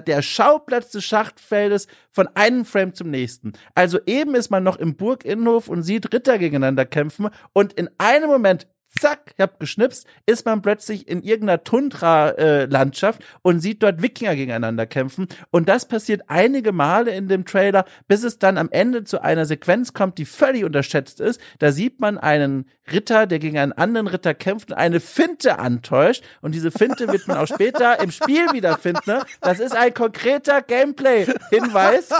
der 0.00 0.22
Schauplatz 0.22 0.92
des 0.92 1.04
Schlachtfeldes 1.04 1.88
von 2.10 2.26
einem 2.28 2.64
Frame 2.64 2.94
zum 2.94 3.10
nächsten. 3.10 3.52
Also 3.74 3.98
eben 4.06 4.34
ist 4.34 4.50
man 4.50 4.64
noch 4.64 4.78
im 4.78 4.96
Burginnenhof 4.96 5.68
und 5.68 5.82
sieht 5.82 6.14
Ritter 6.14 6.38
gegeneinander 6.38 6.86
kämpfen 6.86 7.28
und 7.52 7.74
in 7.74 7.90
einem 7.98 8.30
Moment 8.30 8.66
zack, 8.88 9.34
ich 9.36 9.42
hab 9.42 9.60
geschnipst, 9.60 10.06
ist 10.26 10.46
man 10.46 10.62
plötzlich 10.62 11.08
in 11.08 11.22
irgendeiner 11.22 11.62
Tundra-Landschaft 11.64 13.20
äh, 13.20 13.24
und 13.42 13.60
sieht 13.60 13.82
dort 13.82 14.02
Wikinger 14.02 14.36
gegeneinander 14.36 14.86
kämpfen. 14.86 15.28
Und 15.50 15.68
das 15.68 15.86
passiert 15.86 16.22
einige 16.28 16.72
Male 16.72 17.10
in 17.12 17.28
dem 17.28 17.44
Trailer, 17.44 17.84
bis 18.08 18.24
es 18.24 18.38
dann 18.38 18.58
am 18.58 18.68
Ende 18.70 19.04
zu 19.04 19.22
einer 19.22 19.46
Sequenz 19.46 19.92
kommt, 19.92 20.18
die 20.18 20.24
völlig 20.24 20.64
unterschätzt 20.64 21.20
ist. 21.20 21.40
Da 21.58 21.72
sieht 21.72 22.00
man 22.00 22.18
einen 22.18 22.68
Ritter, 22.90 23.26
der 23.26 23.38
gegen 23.38 23.58
einen 23.58 23.72
anderen 23.72 24.06
Ritter 24.06 24.34
kämpft 24.34 24.70
und 24.70 24.76
eine 24.76 25.00
Finte 25.00 25.58
antäuscht. 25.58 26.24
Und 26.40 26.54
diese 26.54 26.70
Finte 26.70 27.08
wird 27.08 27.26
man 27.26 27.38
auch 27.38 27.48
später 27.48 28.00
im 28.00 28.10
Spiel 28.10 28.52
wiederfinden. 28.52 29.02
Ne? 29.06 29.24
Das 29.40 29.60
ist 29.60 29.74
ein 29.74 29.92
konkreter 29.92 30.62
Gameplay-Hinweis. 30.62 32.08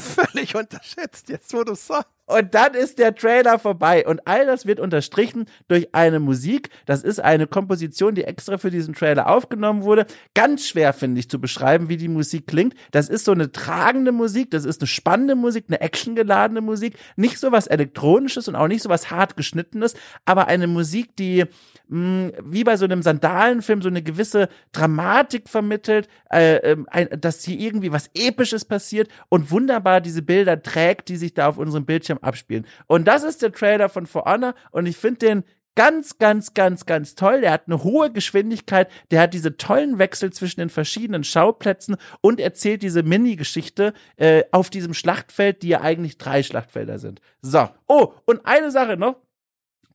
völlig 0.00 0.54
unterschätzt, 0.54 1.28
jetzt 1.28 1.52
wo 1.54 1.64
du 1.64 1.74
sagst. 1.74 2.15
Und 2.26 2.54
dann 2.54 2.74
ist 2.74 2.98
der 2.98 3.14
Trailer 3.14 3.58
vorbei. 3.58 4.04
Und 4.06 4.26
all 4.26 4.46
das 4.46 4.66
wird 4.66 4.80
unterstrichen 4.80 5.46
durch 5.68 5.94
eine 5.94 6.18
Musik. 6.18 6.70
Das 6.84 7.02
ist 7.02 7.20
eine 7.20 7.46
Komposition, 7.46 8.16
die 8.16 8.24
extra 8.24 8.58
für 8.58 8.70
diesen 8.70 8.94
Trailer 8.94 9.28
aufgenommen 9.28 9.84
wurde. 9.84 10.06
Ganz 10.34 10.66
schwer, 10.66 10.92
finde 10.92 11.20
ich, 11.20 11.30
zu 11.30 11.40
beschreiben, 11.40 11.88
wie 11.88 11.96
die 11.96 12.08
Musik 12.08 12.48
klingt. 12.48 12.74
Das 12.90 13.08
ist 13.08 13.24
so 13.24 13.32
eine 13.32 13.52
tragende 13.52 14.10
Musik, 14.10 14.50
das 14.50 14.64
ist 14.64 14.80
eine 14.80 14.88
spannende 14.88 15.36
Musik, 15.36 15.66
eine 15.68 15.80
actiongeladene 15.80 16.60
Musik. 16.60 16.98
Nicht 17.14 17.38
so 17.38 17.52
was 17.52 17.68
Elektronisches 17.68 18.48
und 18.48 18.56
auch 18.56 18.68
nicht 18.68 18.82
so 18.82 18.88
was 18.88 19.10
hart 19.10 19.36
geschnittenes, 19.36 19.94
aber 20.24 20.48
eine 20.48 20.66
Musik, 20.66 21.14
die 21.16 21.44
mh, 21.88 22.32
wie 22.44 22.64
bei 22.64 22.76
so 22.76 22.84
einem 22.84 23.02
Sandalenfilm 23.02 23.82
so 23.82 23.88
eine 23.88 24.02
gewisse 24.02 24.48
Dramatik 24.72 25.48
vermittelt, 25.48 26.08
äh, 26.32 26.56
äh, 26.56 26.76
ein, 26.88 27.08
dass 27.20 27.44
hier 27.44 27.58
irgendwie 27.58 27.92
was 27.92 28.10
Episches 28.14 28.64
passiert 28.64 29.08
und 29.28 29.50
wunderbar 29.50 30.00
diese 30.00 30.22
Bilder 30.22 30.60
trägt, 30.62 31.08
die 31.08 31.16
sich 31.16 31.34
da 31.34 31.48
auf 31.48 31.58
unserem 31.58 31.84
Bildschirm 31.84 32.15
abspielen. 32.22 32.66
Und 32.86 33.06
das 33.06 33.22
ist 33.22 33.42
der 33.42 33.52
Trailer 33.52 33.88
von 33.88 34.06
For 34.06 34.24
Honor 34.24 34.54
und 34.70 34.86
ich 34.86 34.96
finde 34.96 35.18
den 35.18 35.44
ganz, 35.76 36.18
ganz, 36.18 36.54
ganz, 36.54 36.86
ganz 36.86 37.14
toll. 37.14 37.42
Der 37.42 37.52
hat 37.52 37.64
eine 37.66 37.84
hohe 37.84 38.10
Geschwindigkeit, 38.10 38.90
der 39.12 39.20
hat 39.20 39.34
diese 39.34 39.56
tollen 39.56 39.98
Wechsel 39.98 40.32
zwischen 40.32 40.60
den 40.60 40.70
verschiedenen 40.70 41.22
Schauplätzen 41.22 41.96
und 42.20 42.40
erzählt 42.40 42.82
diese 42.82 43.04
Mini-Geschichte 43.04 43.92
äh, 44.16 44.42
auf 44.50 44.70
diesem 44.70 44.94
Schlachtfeld, 44.94 45.62
die 45.62 45.68
ja 45.68 45.82
eigentlich 45.82 46.18
drei 46.18 46.42
Schlachtfelder 46.42 46.98
sind. 46.98 47.20
So. 47.42 47.68
Oh, 47.86 48.14
und 48.24 48.44
eine 48.44 48.70
Sache 48.72 48.96
noch, 48.96 49.16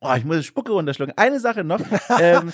Oh, 0.03 0.15
ich 0.17 0.25
muss 0.25 0.43
Spucke 0.47 0.71
runterschlucken. 0.71 1.15
Eine 1.15 1.39
Sache 1.39 1.63
noch. 1.63 1.79
ähm, 2.19 2.51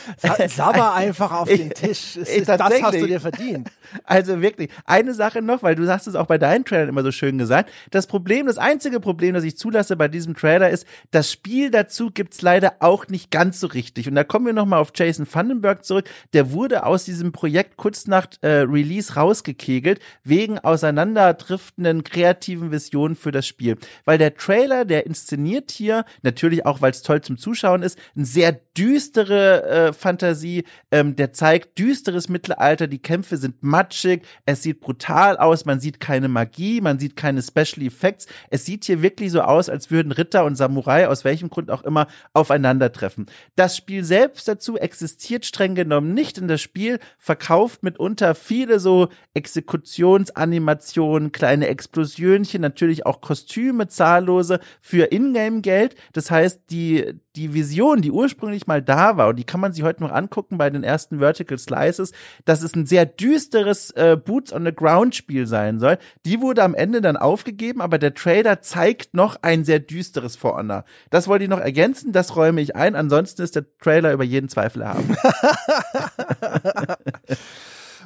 Sabber 0.49 0.93
einfach 0.95 1.31
auf 1.31 1.47
den 1.47 1.69
Tisch. 1.69 2.17
Ich, 2.17 2.43
das 2.43 2.59
hast 2.59 2.95
du 2.95 3.07
dir 3.07 3.21
verdient. 3.21 3.69
Also 4.03 4.41
wirklich. 4.41 4.69
Eine 4.83 5.13
Sache 5.13 5.41
noch, 5.41 5.63
weil 5.63 5.75
du 5.75 5.87
hast 5.87 6.07
es 6.07 6.15
auch 6.15 6.25
bei 6.25 6.37
deinen 6.37 6.65
Trailern 6.65 6.89
immer 6.89 7.03
so 7.03 7.11
schön 7.11 7.37
gesagt. 7.37 7.71
Das 7.91 8.05
Problem, 8.05 8.47
das 8.47 8.57
einzige 8.57 8.99
Problem, 8.99 9.33
das 9.33 9.45
ich 9.45 9.57
zulasse 9.57 9.95
bei 9.95 10.09
diesem 10.09 10.35
Trailer 10.35 10.69
ist, 10.69 10.85
das 11.11 11.31
Spiel 11.31 11.71
dazu 11.71 12.11
gibt's 12.11 12.41
leider 12.41 12.73
auch 12.81 13.07
nicht 13.07 13.31
ganz 13.31 13.61
so 13.61 13.67
richtig. 13.67 14.09
Und 14.09 14.15
da 14.15 14.25
kommen 14.25 14.45
wir 14.45 14.51
nochmal 14.51 14.81
auf 14.81 14.91
Jason 14.93 15.25
Vandenberg 15.31 15.85
zurück. 15.85 16.09
Der 16.33 16.51
wurde 16.51 16.85
aus 16.85 17.05
diesem 17.05 17.31
Projekt 17.31 17.77
kurz 17.77 18.07
nach 18.07 18.27
äh, 18.41 18.65
Release 18.67 19.13
rausgekegelt, 19.13 20.01
wegen 20.25 20.59
auseinanderdriftenden 20.59 22.03
kreativen 22.03 22.73
Visionen 22.73 23.15
für 23.15 23.31
das 23.31 23.47
Spiel. 23.47 23.77
Weil 24.03 24.17
der 24.17 24.35
Trailer, 24.35 24.83
der 24.83 25.05
inszeniert 25.05 25.71
hier, 25.71 26.03
natürlich 26.23 26.65
auch, 26.65 26.81
weil 26.81 26.91
es 26.91 27.03
toll 27.03 27.21
zum 27.21 27.36
Zuschauen 27.37 27.83
ist, 27.83 27.97
eine 28.15 28.25
sehr 28.25 28.51
düstere 28.77 29.63
äh, 29.63 29.93
Fantasie, 29.93 30.63
ähm, 30.91 31.15
der 31.15 31.33
zeigt 31.33 31.77
düsteres 31.79 32.29
Mittelalter, 32.29 32.87
die 32.87 32.99
Kämpfe 32.99 33.37
sind 33.37 33.63
matschig, 33.63 34.23
es 34.45 34.63
sieht 34.63 34.79
brutal 34.79 35.37
aus, 35.37 35.65
man 35.65 35.79
sieht 35.79 35.99
keine 35.99 36.27
Magie, 36.27 36.81
man 36.81 36.99
sieht 36.99 37.15
keine 37.15 37.41
Special 37.41 37.85
Effects, 37.85 38.27
es 38.49 38.65
sieht 38.65 38.85
hier 38.85 39.01
wirklich 39.01 39.31
so 39.31 39.41
aus, 39.41 39.69
als 39.69 39.91
würden 39.91 40.11
Ritter 40.11 40.45
und 40.45 40.55
Samurai 40.55 41.07
aus 41.07 41.23
welchem 41.23 41.49
Grund 41.49 41.71
auch 41.71 41.83
immer 41.83 42.07
aufeinandertreffen. 42.33 43.27
Das 43.55 43.77
Spiel 43.77 44.03
selbst 44.03 44.47
dazu 44.47 44.77
existiert 44.77 45.45
streng 45.45 45.75
genommen 45.75 46.13
nicht 46.13 46.37
in 46.37 46.47
das 46.47 46.61
Spiel, 46.61 46.99
verkauft 47.17 47.83
mitunter 47.83 48.35
viele 48.35 48.79
so 48.79 49.09
Exekutionsanimationen, 49.33 51.31
kleine 51.31 51.67
Explosionchen, 51.67 52.61
natürlich 52.61 53.05
auch 53.05 53.21
Kostüme, 53.21 53.87
zahllose 53.87 54.59
für 54.81 55.11
Ingame-Geld. 55.11 55.95
Das 56.13 56.31
heißt, 56.31 56.61
die, 56.69 57.13
die 57.37 57.53
Vision, 57.53 58.01
die 58.01 58.11
ursprünglich 58.11 58.65
mal 58.67 58.81
da 58.81 59.15
war, 59.15 59.29
und 59.29 59.35
die 59.37 59.43
kann 59.43 59.61
man 59.61 59.71
sich 59.71 59.83
heute 59.83 60.01
noch 60.01 60.11
angucken 60.11 60.57
bei 60.57 60.69
den 60.69 60.83
ersten 60.83 61.19
Vertical 61.19 61.57
Slices, 61.57 62.11
dass 62.45 62.63
es 62.63 62.75
ein 62.75 62.87
sehr 62.87 63.05
düsteres 63.05 63.91
äh, 63.91 64.17
Boots 64.17 64.51
on 64.51 64.65
the 64.65 64.73
Ground 64.73 65.15
Spiel 65.15 65.45
sein 65.45 65.79
soll. 65.79 65.99
Die 66.25 66.41
wurde 66.41 66.63
am 66.63 66.73
Ende 66.73 66.99
dann 67.01 67.15
aufgegeben, 67.15 67.79
aber 67.79 67.99
der 67.99 68.15
Trailer 68.15 68.61
zeigt 68.61 69.13
noch 69.13 69.37
ein 69.43 69.63
sehr 69.63 69.79
düsteres 69.79 70.35
For 70.35 70.57
Honor. 70.57 70.83
Das 71.11 71.27
wollte 71.27 71.43
ich 71.43 71.49
noch 71.49 71.59
ergänzen, 71.59 72.11
das 72.11 72.35
räume 72.35 72.59
ich 72.61 72.75
ein. 72.75 72.95
Ansonsten 72.95 73.43
ist 73.43 73.55
der 73.55 73.65
Trailer 73.79 74.13
über 74.13 74.23
jeden 74.23 74.49
Zweifel 74.49 74.81
erhaben. 74.81 75.15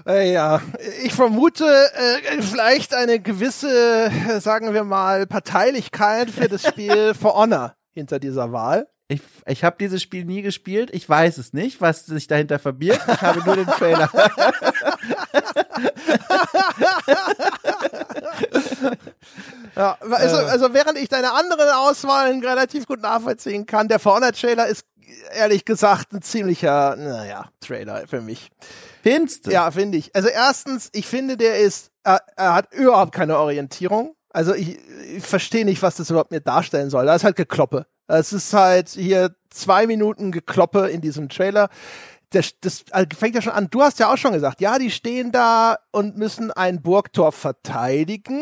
Äh, 0.07 0.33
ja, 0.33 0.61
ich 1.03 1.13
vermute 1.13 1.63
äh, 1.63 2.41
vielleicht 2.41 2.95
eine 2.95 3.19
gewisse, 3.19 4.09
sagen 4.39 4.73
wir 4.73 4.83
mal, 4.83 5.27
Parteilichkeit 5.27 6.31
für 6.31 6.47
das 6.47 6.65
Spiel 6.65 7.13
For 7.19 7.35
Honor 7.35 7.75
hinter 7.93 8.19
dieser 8.19 8.51
Wahl. 8.51 8.87
Ich, 9.11 9.21
ich 9.45 9.63
habe 9.65 9.75
dieses 9.77 10.01
Spiel 10.01 10.23
nie 10.23 10.41
gespielt. 10.41 10.89
Ich 10.93 11.07
weiß 11.09 11.37
es 11.37 11.51
nicht, 11.51 11.81
was 11.81 12.05
sich 12.05 12.27
dahinter 12.27 12.59
verbirgt. 12.59 13.01
Ich 13.11 13.21
habe 13.21 13.43
nur 13.43 13.57
den 13.57 13.67
Trailer. 13.67 14.09
ja, 19.75 19.97
also, 19.99 20.37
äh. 20.37 20.45
also 20.45 20.73
während 20.73 20.97
ich 20.97 21.09
deine 21.09 21.33
anderen 21.33 21.69
Auswahlen 21.71 22.41
relativ 22.41 22.87
gut 22.87 23.01
nachvollziehen 23.01 23.65
kann, 23.65 23.89
der 23.89 23.99
vorne 23.99 24.31
Trailer 24.31 24.67
ist 24.67 24.85
ehrlich 25.33 25.65
gesagt 25.65 26.13
ein 26.13 26.21
ziemlicher, 26.21 26.95
naja, 26.95 27.49
Trailer 27.59 28.07
für 28.07 28.21
mich. 28.21 28.49
Findest 29.03 29.47
du? 29.47 29.51
Ja, 29.51 29.71
finde 29.71 29.97
ich. 29.97 30.15
Also 30.15 30.29
erstens, 30.29 30.87
ich 30.93 31.05
finde, 31.05 31.35
der 31.35 31.57
ist, 31.57 31.91
er, 32.05 32.21
er 32.37 32.53
hat 32.53 32.73
überhaupt 32.73 33.13
keine 33.13 33.37
Orientierung. 33.37 34.15
Also 34.29 34.53
ich, 34.55 34.79
ich 35.17 35.23
verstehe 35.23 35.65
nicht, 35.65 35.81
was 35.81 35.97
das 35.97 36.09
überhaupt 36.09 36.31
mir 36.31 36.39
darstellen 36.39 36.89
soll. 36.89 37.05
Da 37.05 37.13
ist 37.13 37.25
halt 37.25 37.35
Gekloppe. 37.35 37.87
Es 38.19 38.33
ist 38.33 38.53
halt 38.53 38.89
hier 38.89 39.35
zwei 39.49 39.87
Minuten 39.87 40.31
Gekloppe 40.31 40.89
in 40.89 41.01
diesem 41.01 41.29
Trailer. 41.29 41.69
Das, 42.31 42.53
das 42.61 42.85
also 42.91 43.07
fängt 43.17 43.35
ja 43.35 43.41
schon 43.41 43.53
an. 43.53 43.67
Du 43.69 43.81
hast 43.81 43.99
ja 43.99 44.11
auch 44.11 44.17
schon 44.17 44.33
gesagt, 44.33 44.61
ja, 44.61 44.79
die 44.79 44.91
stehen 44.91 45.31
da 45.31 45.77
und 45.91 46.17
müssen 46.17 46.51
ein 46.51 46.81
Burgtor 46.81 47.31
verteidigen. 47.31 48.41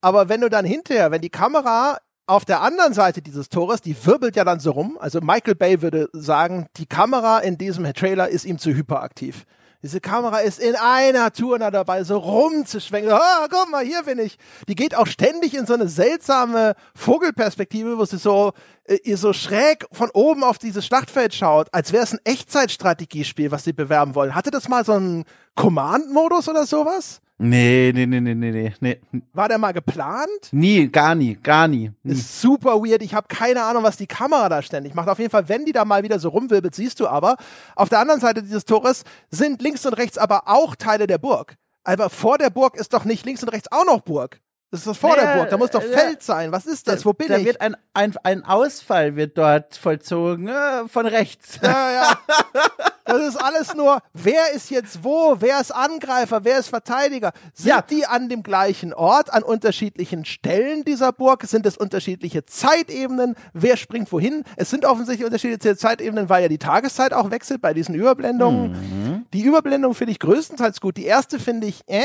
Aber 0.00 0.28
wenn 0.28 0.40
du 0.40 0.48
dann 0.48 0.64
hinterher, 0.64 1.10
wenn 1.10 1.20
die 1.20 1.30
Kamera 1.30 1.98
auf 2.26 2.44
der 2.44 2.62
anderen 2.62 2.94
Seite 2.94 3.20
dieses 3.20 3.48
Tores, 3.48 3.80
die 3.82 4.06
wirbelt 4.06 4.36
ja 4.36 4.44
dann 4.44 4.60
so 4.60 4.70
rum. 4.70 4.96
Also 5.00 5.20
Michael 5.20 5.54
Bay 5.54 5.82
würde 5.82 6.08
sagen, 6.12 6.66
die 6.76 6.86
Kamera 6.86 7.40
in 7.40 7.58
diesem 7.58 7.84
Trailer 7.92 8.28
ist 8.28 8.44
ihm 8.44 8.58
zu 8.58 8.70
hyperaktiv. 8.70 9.44
Diese 9.82 10.00
Kamera 10.00 10.38
ist 10.38 10.60
in 10.60 10.76
einer 10.76 11.32
Tour 11.32 11.58
dabei, 11.58 12.04
so 12.04 12.16
rumzuschwenken. 12.16 13.12
Oh, 13.12 13.46
guck 13.50 13.68
mal, 13.68 13.84
hier 13.84 14.04
bin 14.04 14.20
ich. 14.20 14.38
Die 14.68 14.76
geht 14.76 14.94
auch 14.94 15.08
ständig 15.08 15.54
in 15.56 15.66
so 15.66 15.74
eine 15.74 15.88
seltsame 15.88 16.76
Vogelperspektive, 16.94 17.98
wo 17.98 18.04
sie 18.04 18.18
so, 18.18 18.52
äh, 18.84 18.98
ihr 19.02 19.18
so 19.18 19.32
schräg 19.32 19.84
von 19.90 20.08
oben 20.14 20.44
auf 20.44 20.58
dieses 20.58 20.86
Schlachtfeld 20.86 21.34
schaut, 21.34 21.66
als 21.72 21.92
wäre 21.92 22.04
es 22.04 22.12
ein 22.12 22.20
Echtzeitstrategiespiel, 22.22 23.50
was 23.50 23.64
sie 23.64 23.72
bewerben 23.72 24.14
wollen. 24.14 24.36
Hatte 24.36 24.52
das 24.52 24.68
mal 24.68 24.84
so 24.84 24.92
einen 24.92 25.24
Command-Modus 25.56 26.48
oder 26.48 26.64
sowas? 26.64 27.20
Nee, 27.44 27.90
nee, 27.92 28.06
nee, 28.06 28.20
nee, 28.20 28.34
nee, 28.34 28.72
nee. 28.78 29.00
War 29.32 29.48
der 29.48 29.58
mal 29.58 29.72
geplant? 29.72 30.28
Nie, 30.52 30.86
gar 30.88 31.16
nie, 31.16 31.34
gar 31.34 31.66
nie. 31.66 31.90
nie. 32.04 32.12
Ist 32.12 32.40
super 32.40 32.74
weird. 32.76 33.02
Ich 33.02 33.14
habe 33.14 33.26
keine 33.26 33.64
Ahnung, 33.64 33.82
was 33.82 33.96
die 33.96 34.06
Kamera 34.06 34.48
da 34.48 34.62
ständig 34.62 34.94
macht. 34.94 35.08
Auf 35.08 35.18
jeden 35.18 35.32
Fall, 35.32 35.48
wenn 35.48 35.64
die 35.64 35.72
da 35.72 35.84
mal 35.84 36.04
wieder 36.04 36.20
so 36.20 36.28
rumwirbelt, 36.28 36.72
siehst 36.72 37.00
du 37.00 37.08
aber, 37.08 37.36
auf 37.74 37.88
der 37.88 37.98
anderen 37.98 38.20
Seite 38.20 38.44
dieses 38.44 38.64
Tores 38.64 39.02
sind 39.32 39.60
links 39.60 39.84
und 39.84 39.94
rechts 39.94 40.18
aber 40.18 40.44
auch 40.46 40.76
Teile 40.76 41.08
der 41.08 41.18
Burg. 41.18 41.56
Aber 41.82 42.10
vor 42.10 42.38
der 42.38 42.50
Burg 42.50 42.76
ist 42.76 42.94
doch 42.94 43.04
nicht 43.04 43.26
links 43.26 43.42
und 43.42 43.48
rechts 43.48 43.72
auch 43.72 43.86
noch 43.86 44.02
Burg. 44.02 44.40
Das 44.70 44.80
ist 44.80 44.86
das 44.86 44.98
vor 44.98 45.16
der 45.16 45.34
Burg. 45.36 45.50
Da 45.50 45.58
muss 45.58 45.70
doch 45.70 45.82
Feld 45.82 46.22
sein. 46.22 46.52
Was 46.52 46.64
ist 46.64 46.86
das? 46.86 47.04
Wo 47.04 47.12
bin 47.12 47.26
da 47.26 47.38
ich? 47.38 47.40
Da 47.40 47.46
wird 47.46 47.60
ein, 47.60 47.76
ein, 47.92 48.14
ein 48.22 48.44
Ausfall 48.44 49.16
wird 49.16 49.36
dort 49.36 49.76
vollzogen 49.76 50.46
äh, 50.46 50.86
von 50.86 51.06
rechts. 51.06 51.58
Ja, 51.60 51.90
ja. 51.90 52.18
Das 53.04 53.20
ist 53.22 53.36
alles 53.36 53.74
nur, 53.74 53.98
wer 54.12 54.52
ist 54.54 54.70
jetzt 54.70 55.02
wo, 55.02 55.36
wer 55.40 55.60
ist 55.60 55.74
Angreifer, 55.74 56.44
wer 56.44 56.58
ist 56.58 56.68
Verteidiger? 56.68 57.32
Sind 57.52 57.68
ja. 57.68 57.82
die 57.82 58.06
an 58.06 58.28
dem 58.28 58.42
gleichen 58.42 58.94
Ort, 58.94 59.32
an 59.32 59.42
unterschiedlichen 59.42 60.24
Stellen 60.24 60.84
dieser 60.84 61.12
Burg? 61.12 61.44
Sind 61.44 61.66
es 61.66 61.76
unterschiedliche 61.76 62.44
Zeitebenen? 62.44 63.34
Wer 63.52 63.76
springt 63.76 64.12
wohin? 64.12 64.44
Es 64.56 64.70
sind 64.70 64.84
offensichtlich 64.84 65.24
unterschiedliche 65.24 65.76
Zeitebenen, 65.76 66.28
weil 66.28 66.42
ja 66.42 66.48
die 66.48 66.58
Tageszeit 66.58 67.12
auch 67.12 67.30
wechselt 67.30 67.60
bei 67.60 67.74
diesen 67.74 67.94
Überblendungen. 67.94 68.72
Mhm. 68.72 69.26
Die 69.32 69.42
Überblendung 69.42 69.94
finde 69.94 70.12
ich 70.12 70.18
größtentehs 70.18 70.80
gut. 70.80 70.96
Die 70.96 71.04
erste 71.04 71.38
finde 71.38 71.66
ich, 71.66 71.82
äh, 71.88 72.02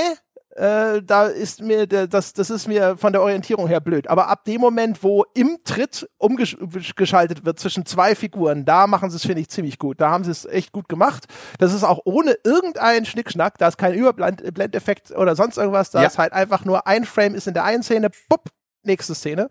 äh, 0.57 1.03
da 1.03 1.27
ist 1.27 1.61
mir 1.61 1.85
das, 1.85 2.33
das 2.33 2.49
ist 2.49 2.67
mir 2.67 2.97
von 2.97 3.13
der 3.13 3.21
Orientierung 3.21 3.67
her 3.67 3.79
blöd. 3.79 4.09
Aber 4.09 4.27
ab 4.27 4.43
dem 4.45 4.59
Moment, 4.59 5.03
wo 5.03 5.23
im 5.35 5.59
Tritt 5.63 6.09
umgeschaltet 6.17 7.45
wird 7.45 7.59
zwischen 7.59 7.85
zwei 7.85 8.15
Figuren, 8.15 8.65
da 8.65 8.87
machen 8.87 9.11
sie 9.11 9.17
es, 9.17 9.21
finde 9.21 9.41
ich, 9.41 9.49
ziemlich 9.49 9.77
gut. 9.77 10.01
Da 10.01 10.09
haben 10.09 10.23
sie 10.23 10.31
es 10.31 10.45
echt 10.45 10.71
gut 10.71 10.89
gemacht. 10.89 11.25
Das 11.59 11.73
ist 11.73 11.83
auch 11.83 11.99
ohne 12.05 12.35
irgendeinen 12.43 13.05
Schnickschnack, 13.05 13.59
da 13.59 13.67
ist 13.67 13.77
kein 13.77 13.93
Überblendeffekt 13.93 15.11
oder 15.11 15.35
sonst 15.35 15.57
irgendwas, 15.57 15.91
da 15.91 16.01
ja. 16.01 16.07
ist 16.07 16.17
halt 16.17 16.33
einfach 16.33 16.65
nur 16.65 16.87
ein 16.87 17.05
Frame 17.05 17.35
ist 17.35 17.47
in 17.47 17.53
der 17.53 17.63
einen 17.63 17.83
Szene, 17.83 18.09
bupp, 18.27 18.49
nächste 18.83 19.13
Szene. 19.13 19.49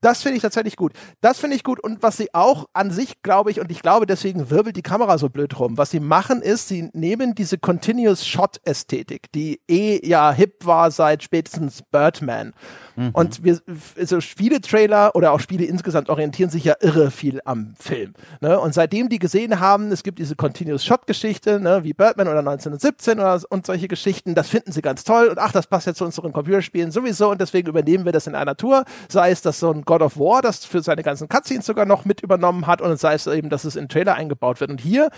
Das 0.00 0.22
finde 0.22 0.36
ich 0.36 0.42
tatsächlich 0.42 0.76
gut. 0.76 0.92
Das 1.20 1.38
finde 1.38 1.56
ich 1.56 1.64
gut. 1.64 1.78
Und 1.80 2.02
was 2.02 2.16
sie 2.16 2.32
auch 2.32 2.66
an 2.72 2.90
sich, 2.90 3.22
glaube 3.22 3.50
ich, 3.50 3.60
und 3.60 3.70
ich 3.70 3.82
glaube, 3.82 4.06
deswegen 4.06 4.48
wirbelt 4.50 4.76
die 4.76 4.82
Kamera 4.82 5.18
so 5.18 5.28
blöd 5.28 5.58
rum. 5.58 5.76
Was 5.76 5.90
sie 5.90 6.00
machen 6.00 6.40
ist, 6.40 6.68
sie 6.68 6.90
nehmen 6.92 7.34
diese 7.34 7.58
Continuous 7.58 8.26
Shot 8.26 8.60
Ästhetik, 8.64 9.30
die 9.32 9.60
eh 9.68 10.06
ja 10.06 10.32
hip 10.32 10.64
war 10.64 10.90
seit 10.90 11.22
spätestens 11.22 11.82
Birdman. 11.90 12.54
Mhm. 13.00 13.10
Und 13.14 13.44
wir, 13.44 13.58
also 13.98 14.20
Spiele-Trailer 14.20 15.14
oder 15.14 15.32
auch 15.32 15.40
Spiele 15.40 15.64
insgesamt 15.64 16.10
orientieren 16.10 16.50
sich 16.50 16.64
ja 16.64 16.74
irre 16.80 17.10
viel 17.10 17.40
am 17.46 17.74
Film. 17.78 18.12
Ne? 18.42 18.60
Und 18.60 18.74
seitdem 18.74 19.08
die 19.08 19.18
gesehen 19.18 19.58
haben, 19.58 19.90
es 19.90 20.02
gibt 20.02 20.18
diese 20.18 20.36
Continuous 20.36 20.84
Shot 20.84 21.06
Geschichte, 21.06 21.60
ne? 21.60 21.82
wie 21.82 21.94
Birdman 21.94 22.28
oder 22.28 22.40
1917 22.40 23.18
oder 23.18 23.40
und 23.48 23.64
solche 23.64 23.88
Geschichten, 23.88 24.34
das 24.34 24.50
finden 24.50 24.72
sie 24.72 24.82
ganz 24.82 25.02
toll. 25.04 25.28
Und 25.28 25.38
ach, 25.38 25.52
das 25.52 25.66
passt 25.66 25.86
ja 25.86 25.94
zu 25.94 26.04
unseren 26.04 26.32
Computerspielen 26.32 26.90
sowieso. 26.90 27.30
Und 27.30 27.40
deswegen 27.40 27.68
übernehmen 27.68 28.04
wir 28.04 28.12
das 28.12 28.26
in 28.26 28.34
einer 28.34 28.56
Tour. 28.56 28.84
Sei 29.08 29.30
es, 29.30 29.40
dass 29.40 29.60
so 29.60 29.70
ein 29.70 29.82
God 29.82 30.02
of 30.02 30.18
War 30.18 30.42
das 30.42 30.66
für 30.66 30.82
seine 30.82 31.02
ganzen 31.02 31.28
Cutscenes 31.28 31.64
sogar 31.64 31.86
noch 31.86 32.04
mit 32.04 32.20
übernommen 32.20 32.66
hat 32.66 32.82
und 32.82 32.98
sei 33.00 33.14
es 33.14 33.26
eben, 33.26 33.48
dass 33.48 33.64
es 33.64 33.76
in 33.76 33.88
Trailer 33.88 34.14
eingebaut 34.14 34.60
wird. 34.60 34.70
Und 34.70 34.80
hier 34.80 35.08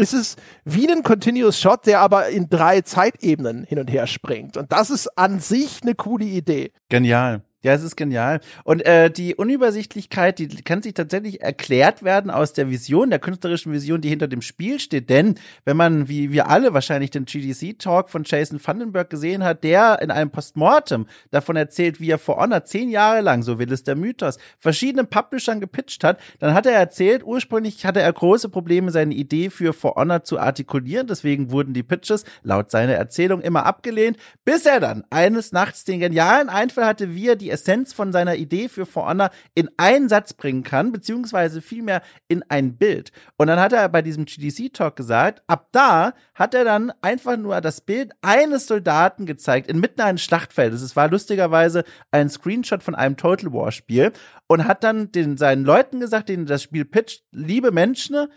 ist 0.00 0.12
es 0.12 0.36
wie 0.64 0.90
ein 0.90 1.02
Continuous 1.02 1.60
Shot, 1.60 1.86
der 1.86 2.00
aber 2.00 2.28
in 2.28 2.48
drei 2.48 2.80
Zeitebenen 2.80 3.64
hin 3.64 3.78
und 3.78 3.90
her 3.90 4.06
springt. 4.06 4.56
Und 4.56 4.72
das 4.72 4.90
ist 4.90 5.06
an 5.18 5.40
sich 5.40 5.80
eine 5.82 5.94
coole 5.94 6.24
Idee. 6.24 6.72
Genial. 6.88 7.42
Ja, 7.62 7.74
es 7.74 7.82
ist 7.82 7.96
genial. 7.96 8.40
Und 8.64 8.86
äh, 8.86 9.10
die 9.10 9.34
Unübersichtlichkeit, 9.34 10.38
die 10.38 10.48
kann 10.48 10.80
sich 10.80 10.94
tatsächlich 10.94 11.42
erklärt 11.42 12.02
werden 12.02 12.30
aus 12.30 12.54
der 12.54 12.70
Vision, 12.70 13.10
der 13.10 13.18
künstlerischen 13.18 13.70
Vision, 13.70 14.00
die 14.00 14.08
hinter 14.08 14.28
dem 14.28 14.40
Spiel 14.40 14.80
steht. 14.80 15.10
Denn 15.10 15.34
wenn 15.66 15.76
man, 15.76 16.08
wie 16.08 16.32
wir 16.32 16.48
alle 16.48 16.72
wahrscheinlich 16.72 17.10
den 17.10 17.26
GDC-Talk 17.26 18.08
von 18.08 18.24
Jason 18.24 18.58
Vandenberg 18.64 19.10
gesehen 19.10 19.44
hat, 19.44 19.62
der 19.62 20.00
in 20.00 20.10
einem 20.10 20.30
Postmortem 20.30 21.06
davon 21.32 21.56
erzählt, 21.56 22.00
wie 22.00 22.10
er 22.10 22.18
For 22.18 22.38
Honor 22.38 22.64
zehn 22.64 22.88
Jahre 22.88 23.20
lang, 23.20 23.42
so 23.42 23.58
will 23.58 23.70
es 23.70 23.84
der 23.84 23.94
Mythos, 23.94 24.38
verschiedenen 24.58 25.08
Publishern 25.08 25.60
gepitcht 25.60 26.02
hat, 26.02 26.18
dann 26.38 26.54
hat 26.54 26.64
er 26.64 26.72
erzählt, 26.72 27.22
ursprünglich 27.24 27.84
hatte 27.84 28.00
er 28.00 28.10
große 28.10 28.48
Probleme, 28.48 28.90
seine 28.90 29.12
Idee 29.12 29.50
für 29.50 29.74
For 29.74 29.96
Honor 29.96 30.24
zu 30.24 30.38
artikulieren. 30.38 31.08
Deswegen 31.08 31.50
wurden 31.50 31.74
die 31.74 31.82
Pitches 31.82 32.24
laut 32.42 32.70
seiner 32.70 32.94
Erzählung 32.94 33.42
immer 33.42 33.66
abgelehnt, 33.66 34.16
bis 34.46 34.64
er 34.64 34.80
dann 34.80 35.04
eines 35.10 35.52
Nachts 35.52 35.84
den 35.84 36.00
genialen 36.00 36.48
Einfall 36.48 36.86
hatte, 36.86 37.14
wie 37.14 37.28
er 37.28 37.36
die 37.36 37.49
Essenz 37.50 37.92
von 37.92 38.12
seiner 38.12 38.36
Idee 38.36 38.68
für 38.68 38.86
For 38.86 39.08
Honor 39.08 39.30
in 39.54 39.68
einen 39.76 40.08
Satz 40.08 40.32
bringen 40.32 40.62
kann, 40.62 40.92
beziehungsweise 40.92 41.60
vielmehr 41.60 42.02
in 42.28 42.42
ein 42.48 42.76
Bild. 42.76 43.12
Und 43.36 43.48
dann 43.48 43.60
hat 43.60 43.72
er 43.72 43.88
bei 43.88 44.02
diesem 44.02 44.24
GDC-Talk 44.24 44.96
gesagt, 44.96 45.42
ab 45.46 45.68
da 45.72 46.14
hat 46.34 46.54
er 46.54 46.64
dann 46.64 46.92
einfach 47.02 47.36
nur 47.36 47.60
das 47.60 47.80
Bild 47.80 48.12
eines 48.22 48.66
Soldaten 48.66 49.26
gezeigt, 49.26 49.68
inmitten 49.68 50.00
eines 50.00 50.22
Schlachtfeldes. 50.22 50.82
Es 50.82 50.96
war 50.96 51.08
lustigerweise 51.08 51.84
ein 52.10 52.30
Screenshot 52.30 52.82
von 52.82 52.94
einem 52.94 53.16
Total 53.16 53.52
War 53.52 53.72
Spiel 53.72 54.12
und 54.46 54.66
hat 54.66 54.84
dann 54.84 55.12
den, 55.12 55.36
seinen 55.36 55.64
Leuten 55.64 56.00
gesagt, 56.00 56.28
denen 56.28 56.46
das 56.46 56.62
Spiel 56.62 56.84
pitcht, 56.84 57.24
liebe 57.32 57.70
Menschen, 57.70 58.28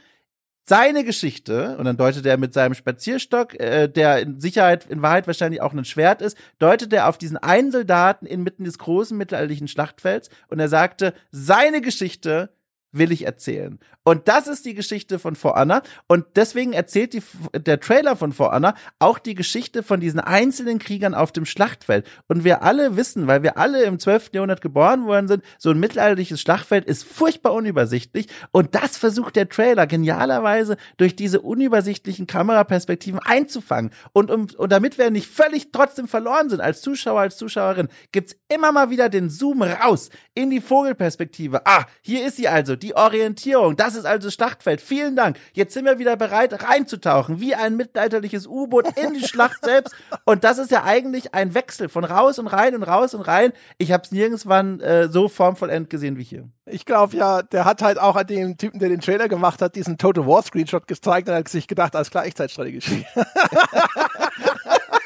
seine 0.66 1.04
Geschichte, 1.04 1.78
und 1.78 1.86
dann 1.86 1.98
deutet 1.98 2.26
er 2.26 2.38
mit 2.38 2.54
seinem 2.54 2.74
Spazierstock, 2.74 3.60
äh, 3.60 3.88
der 3.88 4.20
in 4.22 4.40
Sicherheit, 4.40 4.86
in 4.90 5.02
Wahrheit 5.02 5.28
wahrscheinlich 5.28 5.62
auch 5.62 5.74
ein 5.74 5.86
Schwert 5.86 6.22
ist, 6.22 6.38
deutet 6.60 6.94
er 6.94 7.10
auf 7.10 7.18
diesen 7.18 7.38
einen 7.38 7.72
Soldaten 7.72 8.26
inmitten 8.26 8.64
des 8.64 8.78
großen 8.78 9.18
mittelalterlichen 9.18 9.68
Schlachtfelds 9.68 10.30
und 10.48 10.60
er 10.60 10.70
sagte, 10.70 11.14
seine 11.32 11.82
Geschichte 11.82 12.50
will 12.94 13.12
ich 13.12 13.26
erzählen. 13.26 13.80
Und 14.04 14.28
das 14.28 14.48
ist 14.48 14.66
die 14.66 14.74
Geschichte 14.74 15.18
von 15.18 15.36
For 15.36 15.56
Honor. 15.56 15.82
Und 16.08 16.26
deswegen 16.36 16.74
erzählt 16.74 17.14
die, 17.14 17.24
der 17.54 17.80
Trailer 17.80 18.16
von 18.16 18.34
For 18.34 18.52
Honor 18.52 18.76
auch 19.00 19.18
die 19.18 19.34
Geschichte 19.34 19.82
von 19.82 20.00
diesen 20.00 20.20
einzelnen 20.20 20.80
Kriegern 20.80 21.14
auf 21.14 21.32
dem 21.32 21.46
Schlachtfeld. 21.46 22.06
Und 22.28 22.44
wir 22.44 22.64
alle 22.64 22.96
wissen, 22.98 23.28
weil 23.28 23.44
wir 23.44 23.58
alle 23.58 23.84
im 23.84 24.00
12. 24.00 24.32
Jahrhundert 24.34 24.62
geboren 24.62 25.06
worden 25.06 25.28
sind, 25.28 25.44
so 25.58 25.72
ein 25.72 25.80
mittelalterliches 25.80 26.40
Schlachtfeld 26.40 26.86
ist 26.86 27.04
furchtbar 27.04 27.54
unübersichtlich. 27.54 28.28
Und 28.52 28.76
das 28.76 28.98
versucht 28.98 29.36
der 29.36 29.50
Trailer 29.50 29.88
genialerweise 29.88 30.78
durch 30.98 31.16
diese 31.16 31.42
unübersichtlichen 31.42 32.28
Kameraperspektiven 32.28 33.20
einzufangen. 33.20 33.92
Und, 34.12 34.30
um, 34.30 34.48
und 34.58 34.72
damit 34.72 34.98
wir 34.98 35.10
nicht 35.10 35.28
völlig 35.28 35.72
trotzdem 35.72 36.08
verloren 36.08 36.50
sind 36.50 36.62
als 36.62 36.82
Zuschauer, 36.82 37.22
als 37.22 37.38
Zuschauerin, 37.38 37.88
gibt's 38.12 38.36
immer 38.54 38.72
mal 38.72 38.90
wieder 38.90 39.10
den 39.10 39.30
Zoom 39.30 39.64
raus 39.64 40.10
in 40.36 40.50
die 40.50 40.62
Vogelperspektive. 40.62 41.66
Ah, 41.66 41.86
hier 42.02 42.28
ist 42.28 42.38
sie 42.38 42.48
also, 42.48 42.76
die 42.84 42.96
Orientierung. 42.96 43.76
Das 43.76 43.96
ist 43.96 44.06
also 44.06 44.30
Schlachtfeld. 44.30 44.82
Vielen 44.82 45.16
Dank. 45.16 45.40
Jetzt 45.54 45.74
sind 45.74 45.86
wir 45.86 46.00
wieder 46.00 46.18
bereit, 46.18 46.64
reinzutauchen, 46.64 47.40
wie 47.40 47.56
ein 47.56 47.76
mittelalterliches 47.78 48.46
U-Boot 48.46 48.98
in 48.98 49.14
die 49.14 49.26
Schlacht 49.26 49.60
selbst. 49.64 49.96
Und 50.26 50.44
das 50.44 50.58
ist 50.58 50.70
ja 50.70 50.84
eigentlich 50.84 51.34
ein 51.34 51.56
Wechsel 51.56 51.88
von 51.90 52.04
raus 52.04 52.38
und 52.40 52.48
rein 52.48 52.76
und 52.76 52.84
raus 52.84 53.14
und 53.14 53.22
rein. 53.22 53.54
Ich 53.78 53.92
habe 53.92 54.04
es 54.04 54.12
nirgendwann 54.12 54.82
äh, 54.82 55.08
so 55.08 55.30
formvollend 55.30 55.90
gesehen 55.90 56.18
wie 56.18 56.24
hier. 56.24 56.50
Ich 56.66 56.86
glaube 56.86 57.16
ja, 57.16 57.42
der 57.42 57.66
hat 57.66 57.82
halt 57.82 58.00
auch 58.00 58.16
an 58.16 58.28
den 58.28 58.58
Typen, 58.58 58.80
der 58.80 58.90
den 58.90 59.00
Trailer 59.00 59.28
gemacht 59.28 59.62
hat, 59.62 59.76
diesen 59.76 59.98
Total 59.98 60.28
War 60.28 60.44
Screenshot 60.44 60.88
gezeigt 60.88 61.30
und 61.30 61.36
hat 61.36 61.48
sich 61.48 61.68
gedacht, 61.68 61.96
alles 61.96 62.12
klar, 62.12 62.26
Echtzeitstrategie. 62.26 63.06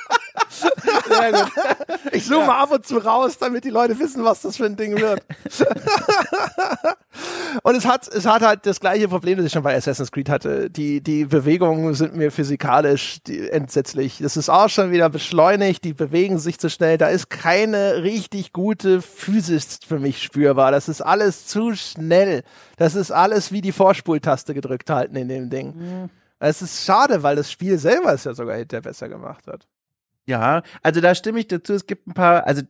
Sehr 0.50 1.32
gut. 1.32 1.52
Ich 2.14 2.26
zoome 2.26 2.48
ja. 2.48 2.64
ab 2.64 2.72
und 2.72 2.86
zu 2.86 2.98
raus, 2.98 3.38
damit 3.38 3.64
die 3.64 3.70
Leute 3.70 4.00
wissen, 4.00 4.24
was 4.24 4.42
das 4.42 4.58
für 4.58 4.66
ein 4.66 4.76
Ding 4.76 5.00
wird. 5.00 5.22
und 7.64 7.76
es 7.76 7.86
hat, 7.86 8.08
es 8.08 8.26
hat 8.26 8.42
halt 8.42 8.66
das 8.66 8.80
gleiche 8.80 9.08
Problem, 9.08 9.38
das 9.38 9.46
ich 9.48 9.52
schon 9.52 9.64
bei 9.64 9.76
Assassin's 9.76 10.12
Creed 10.12 10.30
hatte. 10.30 10.70
Die, 10.70 11.02
die 11.02 11.26
Bewegungen 11.26 11.94
sind 11.94 12.16
mir 12.16 12.32
physikalisch 12.32 13.20
entsetzlich. 13.52 14.20
Das 14.22 14.38
ist 14.38 14.50
auch 14.50 14.70
schon 14.70 14.92
wieder 14.92 15.10
beschleunigt, 15.10 15.84
die 15.84 15.94
bewegen 15.94 16.40
sich 16.40 16.60
zu 16.60 16.70
schnell. 16.70 16.98
Da 16.98 17.10
ist 17.10 17.30
keine 17.30 18.04
richtig 18.04 18.54
gute 18.54 19.02
Physis 19.02 19.80
für 19.86 20.00
mich 20.00 20.24
spürbar. 20.24 20.72
Das 20.72 20.88
ist 20.88 21.02
alles 21.02 21.46
zu 21.46 21.76
schnell. 21.76 22.44
Das 22.78 22.96
ist 22.96 23.12
alles 23.12 23.52
wie 23.52 23.62
die 23.62 23.74
Vorspultaste 23.74 24.54
gedrückt 24.54 24.90
halten 24.90 25.16
in 25.18 25.28
dem 25.28 25.50
Ding. 25.50 25.76
Mhm. 25.76 26.10
Es 26.40 26.62
ist 26.62 26.86
schade, 26.86 27.24
weil 27.24 27.36
das 27.36 27.52
Spiel 27.52 27.78
selber 27.78 28.14
es 28.14 28.24
ja 28.24 28.34
sogar 28.34 28.58
hinterher 28.58 28.84
besser 28.84 29.10
gemacht 29.10 29.48
hat. 29.48 29.68
Ja, 30.28 30.62
also 30.84 31.00
da 31.00 31.16
stimme 31.16 31.40
ich 31.40 31.48
dazu. 31.48 31.74
Es 31.74 31.88
gibt 31.88 32.06
ein 32.06 32.14
paar, 32.14 32.46
also 32.46 32.62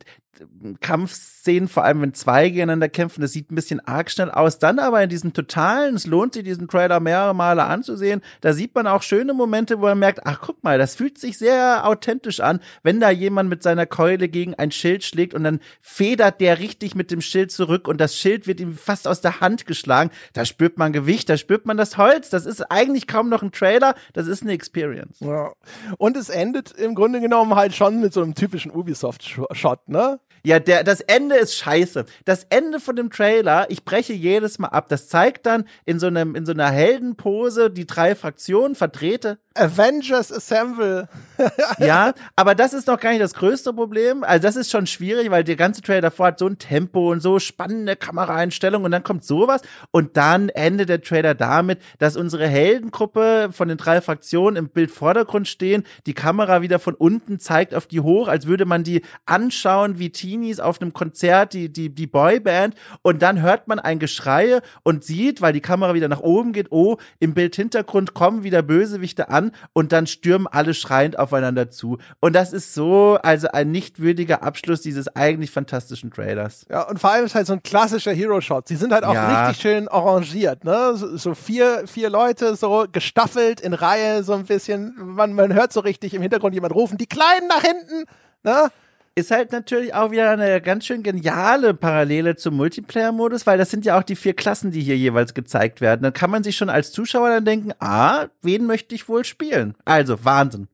Kampfszenen, 0.80 1.68
vor 1.68 1.84
allem 1.84 2.02
wenn 2.02 2.14
zwei 2.14 2.48
gegeneinander 2.48 2.88
kämpfen, 2.88 3.20
das 3.20 3.32
sieht 3.32 3.50
ein 3.50 3.54
bisschen 3.54 3.80
arg 3.80 4.10
schnell 4.10 4.30
aus. 4.30 4.58
Dann 4.58 4.78
aber 4.78 5.02
in 5.02 5.08
diesem 5.08 5.32
totalen, 5.32 5.94
es 5.94 6.06
lohnt 6.06 6.34
sich, 6.34 6.44
diesen 6.44 6.68
Trailer 6.68 7.00
mehrere 7.00 7.34
Male 7.34 7.64
anzusehen. 7.64 8.22
Da 8.40 8.52
sieht 8.52 8.74
man 8.74 8.86
auch 8.86 9.02
schöne 9.02 9.34
Momente, 9.34 9.78
wo 9.78 9.82
man 9.82 9.98
merkt, 9.98 10.20
ach 10.24 10.40
guck 10.40 10.62
mal, 10.62 10.78
das 10.78 10.94
fühlt 10.94 11.18
sich 11.18 11.38
sehr 11.38 11.86
authentisch 11.86 12.40
an, 12.40 12.60
wenn 12.82 13.00
da 13.00 13.10
jemand 13.10 13.48
mit 13.48 13.62
seiner 13.62 13.86
Keule 13.86 14.28
gegen 14.28 14.54
ein 14.54 14.70
Schild 14.70 15.04
schlägt 15.04 15.34
und 15.34 15.44
dann 15.44 15.60
federt 15.80 16.40
der 16.40 16.58
richtig 16.58 16.94
mit 16.94 17.10
dem 17.10 17.20
Schild 17.20 17.50
zurück 17.50 17.88
und 17.88 18.00
das 18.00 18.16
Schild 18.16 18.46
wird 18.46 18.60
ihm 18.60 18.76
fast 18.76 19.08
aus 19.08 19.20
der 19.20 19.40
Hand 19.40 19.66
geschlagen. 19.66 20.10
Da 20.32 20.44
spürt 20.44 20.78
man 20.78 20.92
Gewicht, 20.92 21.28
da 21.28 21.36
spürt 21.36 21.66
man 21.66 21.76
das 21.76 21.96
Holz. 21.96 22.30
Das 22.30 22.46
ist 22.46 22.62
eigentlich 22.70 23.06
kaum 23.06 23.28
noch 23.28 23.42
ein 23.42 23.52
Trailer, 23.52 23.94
das 24.12 24.26
ist 24.26 24.42
eine 24.42 24.52
Experience. 24.52 25.20
Ja. 25.20 25.52
Und 25.96 26.16
es 26.16 26.28
endet 26.28 26.72
im 26.72 26.94
Grunde 26.94 27.20
genommen 27.20 27.47
halt 27.56 27.74
schon 27.74 28.00
mit 28.00 28.12
so 28.12 28.22
einem 28.22 28.34
typischen 28.34 28.70
Ubisoft-Shot, 28.70 29.88
ne? 29.88 30.20
Ja, 30.44 30.60
der, 30.60 30.84
das 30.84 31.00
Ende 31.00 31.36
ist 31.36 31.56
scheiße. 31.56 32.04
Das 32.24 32.44
Ende 32.48 32.80
von 32.80 32.96
dem 32.96 33.10
Trailer, 33.10 33.66
ich 33.70 33.84
breche 33.84 34.12
jedes 34.12 34.58
Mal 34.58 34.68
ab. 34.68 34.88
Das 34.88 35.08
zeigt 35.08 35.46
dann 35.46 35.64
in 35.84 35.98
so 35.98 36.06
einem, 36.06 36.34
in 36.34 36.46
so 36.46 36.52
einer 36.52 36.70
Heldenpose 36.70 37.70
die 37.70 37.86
drei 37.86 38.14
Fraktionen, 38.14 38.74
Vertreter, 38.74 39.38
Avengers 39.58 40.32
Assemble. 40.32 41.08
ja, 41.78 42.12
aber 42.36 42.54
das 42.54 42.72
ist 42.72 42.86
noch 42.86 42.98
gar 42.98 43.10
nicht 43.10 43.22
das 43.22 43.34
größte 43.34 43.72
Problem. 43.72 44.24
Also 44.24 44.42
das 44.42 44.56
ist 44.56 44.70
schon 44.70 44.86
schwierig, 44.86 45.30
weil 45.30 45.44
der 45.44 45.56
ganze 45.56 45.82
Trailer 45.82 46.02
davor 46.02 46.28
hat 46.28 46.38
so 46.38 46.46
ein 46.46 46.58
Tempo 46.58 47.10
und 47.10 47.20
so 47.20 47.38
spannende 47.38 47.96
Kameraeinstellungen 47.96 48.86
und 48.86 48.90
dann 48.90 49.04
kommt 49.04 49.24
sowas 49.24 49.62
und 49.90 50.16
dann 50.16 50.48
endet 50.48 50.88
der 50.88 51.00
Trailer 51.00 51.34
damit, 51.34 51.80
dass 51.98 52.16
unsere 52.16 52.48
Heldengruppe 52.48 53.50
von 53.52 53.68
den 53.68 53.78
drei 53.78 54.00
Fraktionen 54.00 54.56
im 54.56 54.68
Bildvordergrund 54.68 55.48
stehen, 55.48 55.84
die 56.06 56.14
Kamera 56.14 56.62
wieder 56.62 56.78
von 56.78 56.94
unten 56.94 57.38
zeigt 57.38 57.74
auf 57.74 57.86
die 57.86 58.00
hoch, 58.00 58.28
als 58.28 58.46
würde 58.46 58.64
man 58.64 58.84
die 58.84 59.02
anschauen 59.26 59.98
wie 59.98 60.10
Teenies 60.10 60.60
auf 60.60 60.80
einem 60.80 60.92
Konzert, 60.92 61.52
die 61.52 61.72
die 61.72 61.94
die 61.94 62.06
Boyband 62.06 62.74
und 63.02 63.22
dann 63.22 63.42
hört 63.42 63.68
man 63.68 63.78
ein 63.78 63.98
Geschrei 63.98 64.60
und 64.82 65.04
sieht, 65.04 65.40
weil 65.40 65.52
die 65.52 65.60
Kamera 65.60 65.94
wieder 65.94 66.08
nach 66.08 66.20
oben 66.20 66.52
geht, 66.52 66.70
oh, 66.70 66.96
im 67.20 67.34
Bildhintergrund 67.34 68.14
kommen 68.14 68.42
wieder 68.42 68.62
Bösewichte 68.62 69.28
an 69.28 69.47
und 69.72 69.92
dann 69.92 70.06
stürmen 70.06 70.46
alle 70.46 70.74
schreiend 70.74 71.18
aufeinander 71.18 71.70
zu. 71.70 71.98
Und 72.20 72.34
das 72.34 72.52
ist 72.52 72.74
so, 72.74 73.18
also 73.22 73.48
ein 73.48 73.70
nicht 73.70 74.00
würdiger 74.00 74.42
Abschluss 74.42 74.80
dieses 74.82 75.14
eigentlich 75.14 75.50
fantastischen 75.50 76.10
Trailers. 76.10 76.66
Ja, 76.70 76.82
und 76.82 76.98
vor 76.98 77.10
allem 77.10 77.26
ist 77.26 77.34
halt 77.34 77.46
so 77.46 77.52
ein 77.52 77.62
klassischer 77.62 78.12
Hero-Shot. 78.12 78.68
Sie 78.68 78.76
sind 78.76 78.92
halt 78.92 79.04
auch 79.04 79.14
ja. 79.14 79.46
richtig 79.46 79.62
schön 79.62 79.88
arrangiert, 79.88 80.64
ne? 80.64 80.92
So, 80.94 81.16
so, 81.16 81.34
vier, 81.34 81.84
vier 81.86 82.10
Leute 82.10 82.56
so 82.56 82.86
gestaffelt 82.90 83.60
in 83.60 83.72
Reihe, 83.72 84.22
so 84.22 84.34
ein 84.34 84.44
bisschen. 84.44 84.94
Man, 84.96 85.32
man 85.32 85.54
hört 85.54 85.72
so 85.72 85.80
richtig 85.80 86.14
im 86.14 86.22
Hintergrund 86.22 86.54
jemand 86.54 86.74
rufen, 86.74 86.98
die 86.98 87.06
Kleinen 87.06 87.48
nach 87.48 87.62
hinten, 87.62 88.04
ne? 88.42 88.70
Ist 89.18 89.30
halt 89.30 89.52
natürlich 89.52 89.94
auch 89.94 90.10
wieder 90.10 90.30
eine 90.30 90.60
ganz 90.60 90.86
schön 90.86 91.02
geniale 91.02 91.74
Parallele 91.74 92.36
zum 92.36 92.56
Multiplayer-Modus, 92.56 93.46
weil 93.46 93.58
das 93.58 93.70
sind 93.70 93.84
ja 93.84 93.98
auch 93.98 94.02
die 94.02 94.16
vier 94.16 94.34
Klassen, 94.34 94.70
die 94.70 94.80
hier 94.80 94.96
jeweils 94.96 95.34
gezeigt 95.34 95.80
werden. 95.80 96.02
Dann 96.02 96.12
kann 96.12 96.30
man 96.30 96.44
sich 96.44 96.56
schon 96.56 96.70
als 96.70 96.92
Zuschauer 96.92 97.28
dann 97.30 97.44
denken, 97.44 97.72
ah, 97.80 98.26
wen 98.42 98.66
möchte 98.66 98.94
ich 98.94 99.08
wohl 99.08 99.24
spielen? 99.24 99.74
Also, 99.84 100.24
Wahnsinn. 100.24 100.68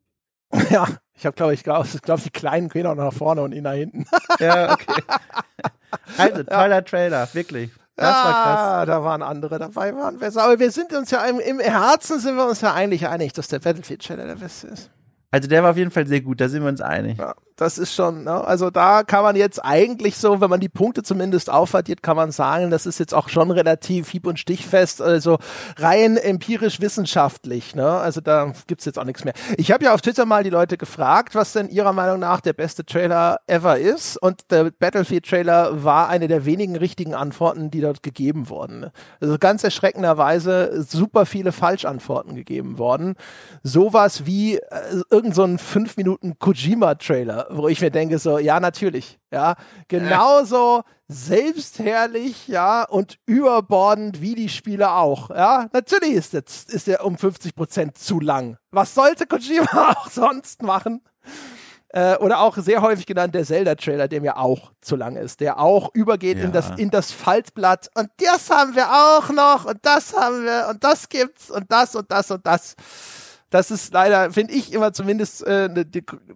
Ja, 0.70 0.86
ich 1.16 1.26
habe, 1.26 1.34
glaube 1.34 1.54
ich, 1.54 1.64
glaube, 1.64 1.88
glaub, 2.02 2.22
die 2.22 2.30
Kleinen 2.30 2.68
gehen 2.68 2.86
auch 2.86 2.94
nach 2.94 3.12
vorne 3.12 3.42
und 3.42 3.52
ihn 3.52 3.64
nach 3.64 3.72
hinten. 3.72 4.06
ja, 4.38 4.72
okay. 4.72 5.02
Also, 6.16 6.44
toller 6.44 6.68
ja. 6.68 6.80
Trailer, 6.82 7.28
wirklich. 7.32 7.70
Das 7.96 8.08
ja, 8.08 8.24
war 8.24 8.32
krass. 8.32 8.86
da 8.86 9.04
waren 9.04 9.22
andere 9.22 9.58
dabei, 9.58 9.94
waren 9.94 10.18
besser. 10.18 10.44
Aber 10.44 10.58
wir 10.58 10.70
sind 10.70 10.92
uns 10.92 11.10
ja 11.10 11.24
im, 11.24 11.40
im 11.40 11.60
Herzen 11.60 12.20
sind 12.20 12.36
wir 12.36 12.46
uns 12.46 12.60
ja 12.60 12.72
eigentlich 12.72 13.08
einig, 13.08 13.32
dass 13.32 13.48
der 13.48 13.60
Battlefield-Trailer 13.60 14.26
der 14.26 14.36
beste 14.36 14.68
ist. 14.68 14.90
Also 15.34 15.48
der 15.48 15.64
war 15.64 15.72
auf 15.72 15.76
jeden 15.76 15.90
Fall 15.90 16.06
sehr 16.06 16.20
gut, 16.20 16.40
da 16.40 16.48
sind 16.48 16.62
wir 16.62 16.68
uns 16.68 16.80
einig. 16.80 17.18
Ja, 17.18 17.34
das 17.56 17.78
ist 17.78 17.94
schon, 17.94 18.24
ne? 18.24 18.44
also 18.44 18.70
da 18.70 19.04
kann 19.04 19.22
man 19.22 19.36
jetzt 19.36 19.64
eigentlich 19.64 20.16
so, 20.16 20.40
wenn 20.40 20.50
man 20.50 20.60
die 20.60 20.68
Punkte 20.68 21.02
zumindest 21.02 21.50
aufaddiert, 21.50 22.02
kann 22.02 22.16
man 22.16 22.32
sagen, 22.32 22.70
das 22.70 22.84
ist 22.84 22.98
jetzt 22.98 23.14
auch 23.14 23.28
schon 23.28 23.50
relativ 23.50 24.10
hieb- 24.10 24.26
und 24.26 24.38
stichfest, 24.38 25.00
also 25.00 25.38
rein 25.78 26.16
empirisch 26.16 26.80
wissenschaftlich. 26.80 27.74
Ne? 27.74 27.88
Also 27.88 28.20
da 28.20 28.52
gibt's 28.66 28.84
jetzt 28.84 28.98
auch 28.98 29.04
nichts 29.04 29.24
mehr. 29.24 29.34
Ich 29.56 29.70
habe 29.70 29.84
ja 29.84 29.94
auf 29.94 30.00
Twitter 30.00 30.26
mal 30.26 30.42
die 30.42 30.50
Leute 30.50 30.76
gefragt, 30.76 31.34
was 31.34 31.52
denn 31.52 31.68
ihrer 31.68 31.92
Meinung 31.92 32.18
nach 32.18 32.40
der 32.40 32.54
beste 32.54 32.84
Trailer 32.84 33.38
ever 33.46 33.78
ist. 33.78 34.16
Und 34.16 34.50
der 34.50 34.70
Battlefield-Trailer 34.70 35.84
war 35.84 36.08
eine 36.08 36.26
der 36.26 36.46
wenigen 36.46 36.76
richtigen 36.76 37.14
Antworten, 37.14 37.70
die 37.70 37.80
dort 37.80 38.02
gegeben 38.02 38.48
wurden. 38.48 38.90
Also 39.20 39.38
ganz 39.38 39.62
erschreckenderweise 39.62 40.82
super 40.82 41.24
viele 41.24 41.52
Falschantworten 41.52 42.34
gegeben 42.34 42.78
worden. 42.78 43.14
Sowas 43.62 44.26
wie 44.26 44.56
äh, 44.56 44.60
irgend 45.10 45.34
so 45.34 45.44
5 45.44 45.96
Minuten 45.96 46.38
Kojima-Trailer, 46.38 47.43
wo 47.50 47.68
ich 47.68 47.80
mir 47.80 47.90
denke, 47.90 48.18
so, 48.18 48.38
ja, 48.38 48.60
natürlich, 48.60 49.18
ja, 49.32 49.56
genauso 49.88 50.82
selbstherrlich, 51.08 52.48
ja, 52.48 52.84
und 52.84 53.18
überbordend 53.26 54.20
wie 54.20 54.34
die 54.34 54.48
Spiele 54.48 54.92
auch, 54.92 55.30
ja. 55.30 55.68
Natürlich 55.72 56.12
ist 56.12 56.32
jetzt, 56.32 56.70
ist 56.72 56.86
der 56.86 57.04
um 57.04 57.18
50 57.18 57.54
Prozent 57.54 57.98
zu 57.98 58.20
lang. 58.20 58.56
Was 58.70 58.94
sollte 58.94 59.26
Kojima 59.26 59.90
auch 59.96 60.10
sonst 60.10 60.62
machen? 60.62 61.02
Äh, 61.88 62.16
oder 62.16 62.40
auch 62.40 62.56
sehr 62.56 62.82
häufig 62.82 63.06
genannt 63.06 63.36
der 63.36 63.44
Zelda-Trailer, 63.44 64.08
der 64.08 64.20
mir 64.20 64.36
auch 64.36 64.72
zu 64.80 64.96
lang 64.96 65.16
ist, 65.16 65.38
der 65.38 65.60
auch 65.60 65.90
übergeht 65.94 66.38
ja. 66.38 66.44
in, 66.44 66.52
das, 66.52 66.70
in 66.76 66.90
das 66.90 67.12
Faltblatt. 67.12 67.88
Und 67.94 68.08
das 68.16 68.50
haben 68.50 68.74
wir 68.74 68.90
auch 68.90 69.30
noch 69.30 69.64
und 69.64 69.78
das 69.82 70.12
haben 70.12 70.42
wir 70.42 70.66
und 70.70 70.82
das 70.82 71.08
gibt's 71.08 71.52
und 71.52 71.70
das 71.70 71.94
und 71.94 72.10
das 72.10 72.32
und 72.32 72.44
das 72.44 72.74
das 72.74 72.76
ist 73.70 73.92
leider, 73.92 74.32
finde 74.32 74.52
ich 74.54 74.72
immer 74.72 74.92
zumindest 74.92 75.46
äh, 75.46 75.68
ne, 75.68 75.86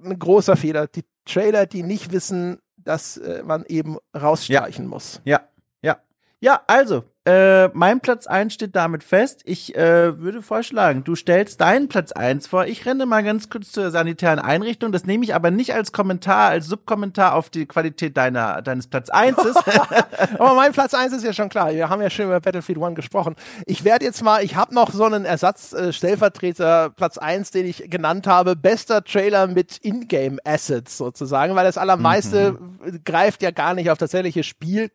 ein 0.04 0.18
großer 0.18 0.56
Fehler. 0.56 0.86
Die 0.86 1.04
Trailer, 1.24 1.66
die 1.66 1.82
nicht 1.82 2.12
wissen, 2.12 2.60
dass 2.76 3.16
äh, 3.16 3.42
man 3.42 3.64
eben 3.66 3.96
rausstreichen 4.14 4.84
ja. 4.84 4.88
muss. 4.88 5.20
Ja, 5.24 5.40
ja. 5.82 5.98
Ja, 6.40 6.62
also, 6.66 7.04
äh, 7.28 7.68
mein 7.74 8.00
Platz 8.00 8.26
1 8.26 8.54
steht 8.54 8.74
damit 8.74 9.04
fest. 9.04 9.42
Ich 9.44 9.76
äh, 9.76 10.18
würde 10.18 10.40
vorschlagen, 10.40 11.04
du 11.04 11.14
stellst 11.14 11.60
deinen 11.60 11.88
Platz 11.88 12.12
1 12.12 12.46
vor. 12.46 12.64
Ich 12.64 12.86
renne 12.86 13.04
mal 13.04 13.22
ganz 13.22 13.50
kurz 13.50 13.70
zur 13.70 13.90
sanitären 13.90 14.38
Einrichtung. 14.38 14.92
Das 14.92 15.04
nehme 15.04 15.24
ich 15.24 15.34
aber 15.34 15.50
nicht 15.50 15.74
als 15.74 15.92
Kommentar, 15.92 16.48
als 16.48 16.68
Subkommentar 16.68 17.34
auf 17.34 17.50
die 17.50 17.66
Qualität 17.66 18.16
deiner, 18.16 18.62
deines 18.62 18.86
Platz 18.86 19.10
1. 19.10 19.36
aber 20.38 20.54
mein 20.54 20.72
Platz 20.72 20.94
1 20.94 21.12
ist 21.12 21.22
ja 21.22 21.34
schon 21.34 21.50
klar. 21.50 21.74
Wir 21.74 21.90
haben 21.90 22.00
ja 22.00 22.08
schon 22.08 22.24
über 22.24 22.40
Battlefield 22.40 22.82
1 22.82 22.94
gesprochen. 22.94 23.36
Ich 23.66 23.84
werde 23.84 24.06
jetzt 24.06 24.22
mal, 24.22 24.42
ich 24.42 24.56
habe 24.56 24.74
noch 24.74 24.90
so 24.90 25.04
einen 25.04 25.26
Ersatz-Stellvertreter 25.26 26.86
äh, 26.86 26.90
Platz 26.90 27.18
1, 27.18 27.50
den 27.50 27.66
ich 27.66 27.90
genannt 27.90 28.26
habe. 28.26 28.56
Bester 28.56 29.04
Trailer 29.04 29.48
mit 29.48 29.76
Ingame-Assets 29.82 30.96
sozusagen, 30.96 31.54
weil 31.54 31.64
das 31.64 31.76
allermeiste 31.76 32.52
mhm. 32.52 33.04
greift 33.04 33.42
ja 33.42 33.50
gar 33.50 33.74
nicht 33.74 33.90
auf 33.90 33.98
tatsächliche 33.98 34.44
Spiel 34.44 34.90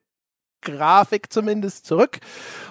Grafik 0.64 1.32
zumindest 1.32 1.86
zurück. 1.86 2.20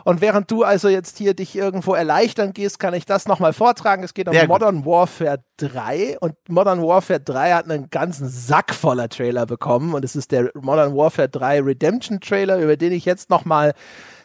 Und 0.05 0.20
während 0.20 0.51
du 0.51 0.64
also 0.64 0.89
jetzt 0.89 1.19
hier 1.19 1.35
dich 1.35 1.56
irgendwo 1.56 1.94
erleichtern 1.94 2.52
gehst, 2.52 2.78
kann 2.78 2.94
ich 2.94 3.06
das 3.06 3.27
nochmal 3.27 3.52
vortragen. 3.52 4.02
Es 4.02 4.14
geht 4.14 4.28
um 4.28 4.35
Sehr 4.35 4.47
Modern 4.47 4.82
gut. 4.82 4.86
Warfare 4.86 5.44
3 5.59 6.19
und 6.20 6.35
Modern 6.48 6.82
Warfare 6.82 7.20
3 7.20 7.52
hat 7.52 7.70
einen 7.70 7.90
ganzen 7.90 8.28
Sack 8.28 8.74
voller 8.74 9.09
Trailer 9.09 9.47
bekommen 9.47 9.94
und 9.94 10.05
es 10.05 10.16
ist 10.16 10.32
der 10.32 10.51
Modern 10.55 10.97
Warfare 10.97 11.28
3 11.28 11.60
Redemption 11.62 12.20
Trailer, 12.20 12.59
über 12.59 12.77
den 12.77 12.93
ich 12.93 13.05
jetzt 13.05 13.31
nochmal 13.31 13.74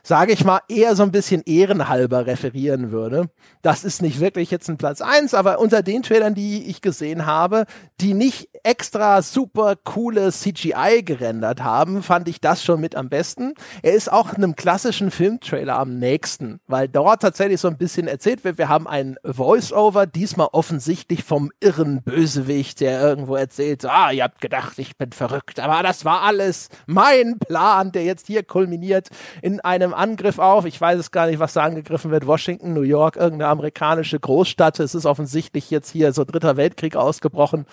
sage 0.07 0.31
ich 0.31 0.45
mal, 0.45 0.61
eher 0.69 0.95
so 0.95 1.03
ein 1.03 1.11
bisschen 1.11 1.43
ehrenhalber 1.45 2.27
referieren 2.27 2.91
würde. 2.91 3.29
Das 3.61 3.83
ist 3.83 4.01
nicht 4.01 4.21
wirklich 4.21 4.51
jetzt 4.51 4.69
ein 4.69 4.77
Platz 4.77 5.01
eins, 5.01 5.33
aber 5.33 5.59
unter 5.59 5.83
den 5.83 6.01
Trailern, 6.01 6.33
die 6.33 6.65
ich 6.69 6.79
gesehen 6.79 7.25
habe, 7.25 7.65
die 7.99 8.13
nicht 8.13 8.47
extra 8.63 9.21
super 9.21 9.75
coole 9.75 10.31
CGI 10.31 11.03
gerendert 11.03 11.61
haben, 11.61 12.03
fand 12.03 12.29
ich 12.29 12.39
das 12.39 12.63
schon 12.63 12.79
mit 12.79 12.95
am 12.95 13.09
besten. 13.09 13.53
Er 13.81 13.95
ist 13.95 14.09
auch 14.09 14.33
einem 14.33 14.55
klassischen 14.55 15.11
Filmtrailer 15.11 15.77
am 15.77 15.99
nächsten, 15.99 16.61
weil 16.67 16.87
dort 16.87 17.21
tatsächlich 17.21 17.59
so 17.59 17.67
ein 17.67 17.77
bisschen 17.77 18.07
erzählt 18.07 18.45
wird, 18.45 18.57
wir 18.57 18.69
haben 18.69 18.87
ein 18.87 19.17
Voice-Over, 19.25 20.07
diesmal 20.07 20.47
offensichtlich 20.53 21.25
vom 21.25 21.51
irren 21.59 22.01
Bösewicht, 22.01 22.79
der 22.79 23.01
irgendwo 23.01 23.35
erzählt, 23.35 23.83
ah, 23.83 24.13
ihr 24.13 24.23
habt 24.23 24.39
gedacht, 24.39 24.79
ich 24.79 24.95
bin 24.95 25.11
verrückt, 25.11 25.59
aber 25.59 25.83
das 25.83 26.05
war 26.05 26.21
alles 26.21 26.69
mein 26.85 27.39
Plan, 27.39 27.91
der 27.91 28.05
jetzt 28.05 28.27
hier 28.27 28.43
kulminiert 28.43 29.09
in 29.41 29.59
einem 29.59 29.96
Angriff 29.97 30.39
auf. 30.39 30.65
Ich 30.65 30.79
weiß 30.79 30.99
es 30.99 31.11
gar 31.11 31.27
nicht, 31.27 31.39
was 31.39 31.53
da 31.53 31.63
angegriffen 31.63 32.11
wird. 32.11 32.27
Washington, 32.27 32.73
New 32.73 32.81
York, 32.81 33.15
irgendeine 33.15 33.49
amerikanische 33.49 34.19
Großstadt. 34.19 34.79
Es 34.79 34.95
ist 34.95 35.05
offensichtlich 35.05 35.69
jetzt 35.69 35.91
hier 35.91 36.13
so 36.13 36.23
dritter 36.23 36.57
Weltkrieg 36.57 36.95
ausgebrochen. 36.95 37.65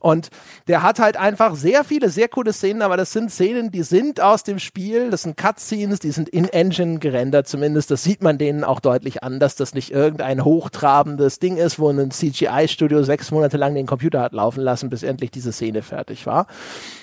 Und 0.00 0.28
der 0.66 0.82
hat 0.82 0.98
halt 0.98 1.16
einfach 1.16 1.54
sehr 1.54 1.84
viele, 1.84 2.10
sehr 2.10 2.28
coole 2.28 2.52
Szenen, 2.52 2.82
aber 2.82 2.96
das 2.96 3.12
sind 3.12 3.30
Szenen, 3.30 3.70
die 3.70 3.82
sind 3.82 4.20
aus 4.20 4.42
dem 4.42 4.58
Spiel. 4.58 5.10
Das 5.10 5.22
sind 5.22 5.36
Cutscenes, 5.36 6.00
die 6.00 6.10
sind 6.10 6.28
in-Engine 6.28 6.98
gerendert 6.98 7.48
zumindest. 7.48 7.90
Das 7.90 8.04
sieht 8.04 8.22
man 8.22 8.38
denen 8.38 8.64
auch 8.64 8.80
deutlich 8.80 9.22
an, 9.22 9.40
dass 9.40 9.56
das 9.56 9.74
nicht 9.74 9.90
irgendein 9.90 10.44
hochtrabendes 10.44 11.38
Ding 11.38 11.56
ist, 11.56 11.78
wo 11.78 11.88
ein 11.90 12.10
CGI-Studio 12.10 13.02
sechs 13.02 13.30
Monate 13.30 13.56
lang 13.56 13.74
den 13.74 13.86
Computer 13.86 14.20
hat 14.20 14.32
laufen 14.32 14.62
lassen, 14.62 14.90
bis 14.90 15.02
endlich 15.02 15.30
diese 15.30 15.52
Szene 15.52 15.82
fertig 15.82 16.26
war. 16.26 16.46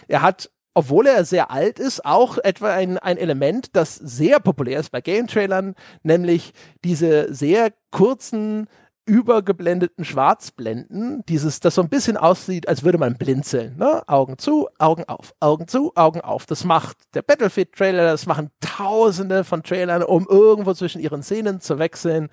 Er 0.08 0.22
hat 0.22 0.50
obwohl 0.76 1.08
er 1.08 1.26
sehr 1.26 1.50
alt 1.50 1.80
ist, 1.80 2.06
auch 2.06 2.38
etwa 2.38 2.72
ein, 2.74 3.00
ein 3.00 3.18
Element, 3.18 3.76
das 3.76 3.96
sehr 3.96 4.40
populär 4.40 4.80
ist 4.80 4.92
bei 4.92 5.02
Game-Trailern, 5.02 5.74
nämlich 6.04 6.54
diese 6.84 7.34
sehr 7.34 7.72
kurzen, 7.92 8.68
übergeblendeten 9.06 10.04
Schwarzblenden, 10.04 11.24
dieses, 11.30 11.60
das 11.60 11.76
so 11.76 11.82
ein 11.82 11.90
bisschen 11.90 12.18
aussieht, 12.18 12.68
als 12.68 12.84
würde 12.84 12.98
man 12.98 13.16
blinzeln, 13.18 13.78
ne? 13.78 14.02
Augen 14.08 14.38
zu, 14.38 14.68
Augen 14.80 15.06
auf, 15.06 15.36
Augen 15.40 15.68
zu, 15.68 15.92
Augen 15.96 16.22
auf. 16.22 16.48
Das 16.48 16.64
macht 16.64 16.98
der 17.14 17.22
Battlefield-Trailer, 17.22 18.04
das 18.12 18.26
machen 18.26 18.50
tausende 18.62 19.44
von 19.44 19.62
Trailern, 19.62 20.02
um 20.04 20.28
irgendwo 20.28 20.74
zwischen 20.74 21.00
ihren 21.00 21.22
Szenen 21.22 21.62
zu 21.62 21.78
wechseln. 21.78 22.30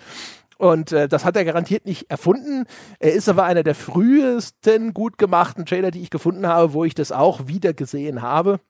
Und 0.62 0.92
äh, 0.92 1.08
das 1.08 1.24
hat 1.24 1.34
er 1.34 1.44
garantiert 1.44 1.86
nicht 1.86 2.08
erfunden. 2.08 2.66
Er 3.00 3.14
ist 3.14 3.28
aber 3.28 3.42
einer 3.42 3.64
der 3.64 3.74
frühesten 3.74 4.94
gut 4.94 5.18
gemachten 5.18 5.66
Trailer, 5.66 5.90
die 5.90 6.02
ich 6.02 6.10
gefunden 6.10 6.46
habe, 6.46 6.72
wo 6.72 6.84
ich 6.84 6.94
das 6.94 7.10
auch 7.10 7.48
wieder 7.48 7.72
gesehen 7.72 8.22
habe. 8.22 8.60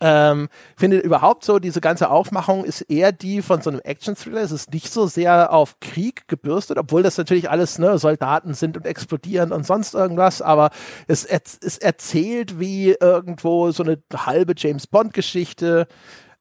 Ähm, 0.00 0.48
finde 0.74 0.96
überhaupt 1.00 1.44
so, 1.44 1.58
diese 1.58 1.82
ganze 1.82 2.08
Aufmachung 2.08 2.64
ist 2.64 2.80
eher 2.80 3.12
die 3.12 3.42
von 3.42 3.60
so 3.60 3.68
einem 3.68 3.80
Action-Thriller. 3.80 4.40
Es 4.40 4.52
ist 4.52 4.72
nicht 4.72 4.90
so 4.90 5.06
sehr 5.06 5.52
auf 5.52 5.80
Krieg 5.80 6.28
gebürstet, 6.28 6.78
obwohl 6.78 7.02
das 7.02 7.18
natürlich 7.18 7.50
alles 7.50 7.78
ne, 7.78 7.98
Soldaten 7.98 8.54
sind 8.54 8.78
und 8.78 8.86
explodieren 8.86 9.52
und 9.52 9.66
sonst 9.66 9.92
irgendwas, 9.92 10.40
aber 10.40 10.70
es, 11.08 11.26
es 11.26 11.76
erzählt 11.76 12.58
wie 12.58 12.96
irgendwo 12.98 13.70
so 13.70 13.82
eine 13.82 13.98
halbe 14.16 14.54
James 14.56 14.86
Bond-Geschichte 14.86 15.86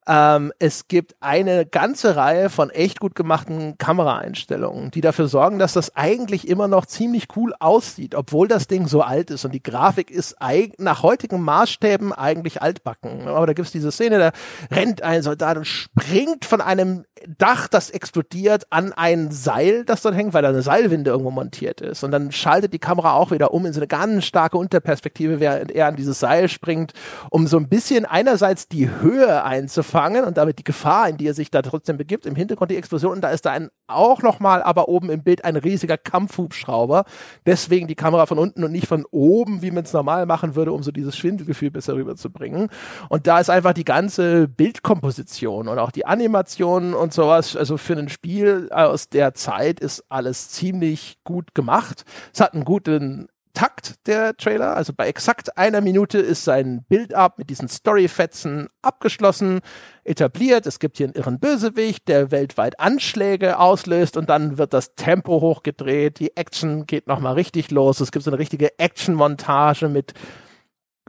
Ähm, 0.07 0.51
es 0.57 0.87
gibt 0.87 1.15
eine 1.19 1.65
ganze 1.65 2.15
Reihe 2.15 2.49
von 2.49 2.71
echt 2.71 2.99
gut 2.99 3.13
gemachten 3.13 3.77
Kameraeinstellungen, 3.77 4.89
die 4.89 5.01
dafür 5.01 5.27
sorgen, 5.27 5.59
dass 5.59 5.73
das 5.73 5.95
eigentlich 5.95 6.47
immer 6.47 6.67
noch 6.67 6.87
ziemlich 6.87 7.27
cool 7.35 7.53
aussieht, 7.59 8.15
obwohl 8.15 8.47
das 8.47 8.67
Ding 8.67 8.87
so 8.87 9.01
alt 9.01 9.29
ist 9.29 9.45
und 9.45 9.53
die 9.53 9.61
Grafik 9.61 10.09
ist 10.09 10.35
nach 10.79 11.03
heutigen 11.03 11.41
Maßstäben 11.41 12.13
eigentlich 12.13 12.61
altbacken. 12.61 13.27
Aber 13.27 13.45
da 13.45 13.53
gibt 13.53 13.67
es 13.67 13.71
diese 13.71 13.91
Szene, 13.91 14.17
da 14.17 14.31
rennt 14.75 15.03
ein 15.03 15.21
Soldat 15.21 15.57
und 15.57 15.65
springt 15.65 16.45
von 16.45 16.61
einem 16.61 17.05
Dach, 17.37 17.67
das 17.67 17.91
explodiert, 17.91 18.65
an 18.71 18.93
ein 18.93 19.29
Seil, 19.29 19.85
das 19.85 20.01
dort 20.01 20.15
hängt, 20.15 20.33
weil 20.33 20.41
da 20.41 20.49
eine 20.49 20.63
Seilwinde 20.63 21.11
irgendwo 21.11 21.29
montiert 21.29 21.79
ist. 21.79 22.03
Und 22.03 22.09
dann 22.09 22.31
schaltet 22.31 22.73
die 22.73 22.79
Kamera 22.79 23.13
auch 23.13 23.29
wieder 23.29 23.53
um 23.53 23.65
in 23.67 23.73
so 23.73 23.79
eine 23.79 23.87
ganz 23.87 24.25
starke 24.25 24.57
Unterperspektive, 24.57 25.39
während 25.39 25.71
er 25.71 25.85
an 25.85 25.95
dieses 25.95 26.19
Seil 26.19 26.49
springt, 26.49 26.93
um 27.29 27.45
so 27.45 27.57
ein 27.57 27.69
bisschen 27.69 28.05
einerseits 28.05 28.67
die 28.67 28.89
Höhe 28.89 29.43
einzufangen, 29.43 29.90
fangen 29.91 30.23
und 30.23 30.37
damit 30.37 30.57
die 30.57 30.63
Gefahr, 30.63 31.09
in 31.09 31.17
die 31.17 31.27
er 31.27 31.33
sich 31.33 31.51
da 31.51 31.61
trotzdem 31.61 31.97
begibt, 31.97 32.25
im 32.25 32.35
Hintergrund 32.35 32.71
die 32.71 32.77
Explosion 32.77 33.11
und 33.11 33.21
da 33.21 33.29
ist 33.29 33.45
da 33.45 33.51
ein, 33.51 33.69
auch 33.87 34.21
nochmal, 34.21 34.63
aber 34.63 34.87
oben 34.87 35.09
im 35.09 35.21
Bild 35.21 35.43
ein 35.43 35.57
riesiger 35.57 35.97
Kampfhubschrauber. 35.97 37.03
Deswegen 37.45 37.87
die 37.87 37.95
Kamera 37.95 38.25
von 38.25 38.39
unten 38.39 38.63
und 38.63 38.71
nicht 38.71 38.87
von 38.87 39.05
oben, 39.11 39.61
wie 39.61 39.71
man 39.71 39.83
es 39.83 39.91
normal 39.91 40.25
machen 40.25 40.55
würde, 40.55 40.71
um 40.71 40.81
so 40.81 40.91
dieses 40.91 41.17
Schwindelgefühl 41.17 41.71
besser 41.71 41.95
rüberzubringen. 41.95 42.69
Und 43.09 43.27
da 43.27 43.39
ist 43.39 43.49
einfach 43.49 43.73
die 43.73 43.83
ganze 43.83 44.47
Bildkomposition 44.47 45.67
und 45.67 45.77
auch 45.77 45.91
die 45.91 46.05
Animation 46.05 46.93
und 46.93 47.13
sowas, 47.13 47.57
also 47.57 47.77
für 47.77 47.97
ein 47.97 48.09
Spiel 48.09 48.69
aus 48.71 49.09
der 49.09 49.33
Zeit 49.33 49.81
ist 49.81 50.05
alles 50.07 50.49
ziemlich 50.49 51.17
gut 51.25 51.53
gemacht. 51.53 52.05
Es 52.33 52.39
hat 52.39 52.53
einen 52.53 52.63
guten 52.63 53.27
Takt 53.53 54.07
der 54.07 54.35
Trailer. 54.35 54.75
Also 54.75 54.93
bei 54.93 55.07
exakt 55.07 55.57
einer 55.57 55.81
Minute 55.81 56.17
ist 56.19 56.43
sein 56.43 56.83
Build-up 56.87 57.37
mit 57.37 57.49
diesen 57.49 57.67
Story-Fetzen 57.67 58.69
abgeschlossen, 58.81 59.61
etabliert. 60.03 60.65
Es 60.65 60.79
gibt 60.79 60.97
hier 60.97 61.07
einen 61.07 61.15
irren 61.15 61.39
Bösewicht, 61.39 62.07
der 62.07 62.31
weltweit 62.31 62.79
Anschläge 62.79 63.59
auslöst 63.59 64.17
und 64.17 64.29
dann 64.29 64.57
wird 64.57 64.73
das 64.73 64.95
Tempo 64.95 65.41
hochgedreht. 65.41 66.19
Die 66.19 66.35
Action 66.35 66.85
geht 66.85 67.07
nochmal 67.07 67.33
richtig 67.33 67.71
los. 67.71 67.99
Es 67.99 68.11
gibt 68.11 68.25
so 68.25 68.31
eine 68.31 68.39
richtige 68.39 68.79
Action-Montage 68.79 69.89
mit 69.89 70.13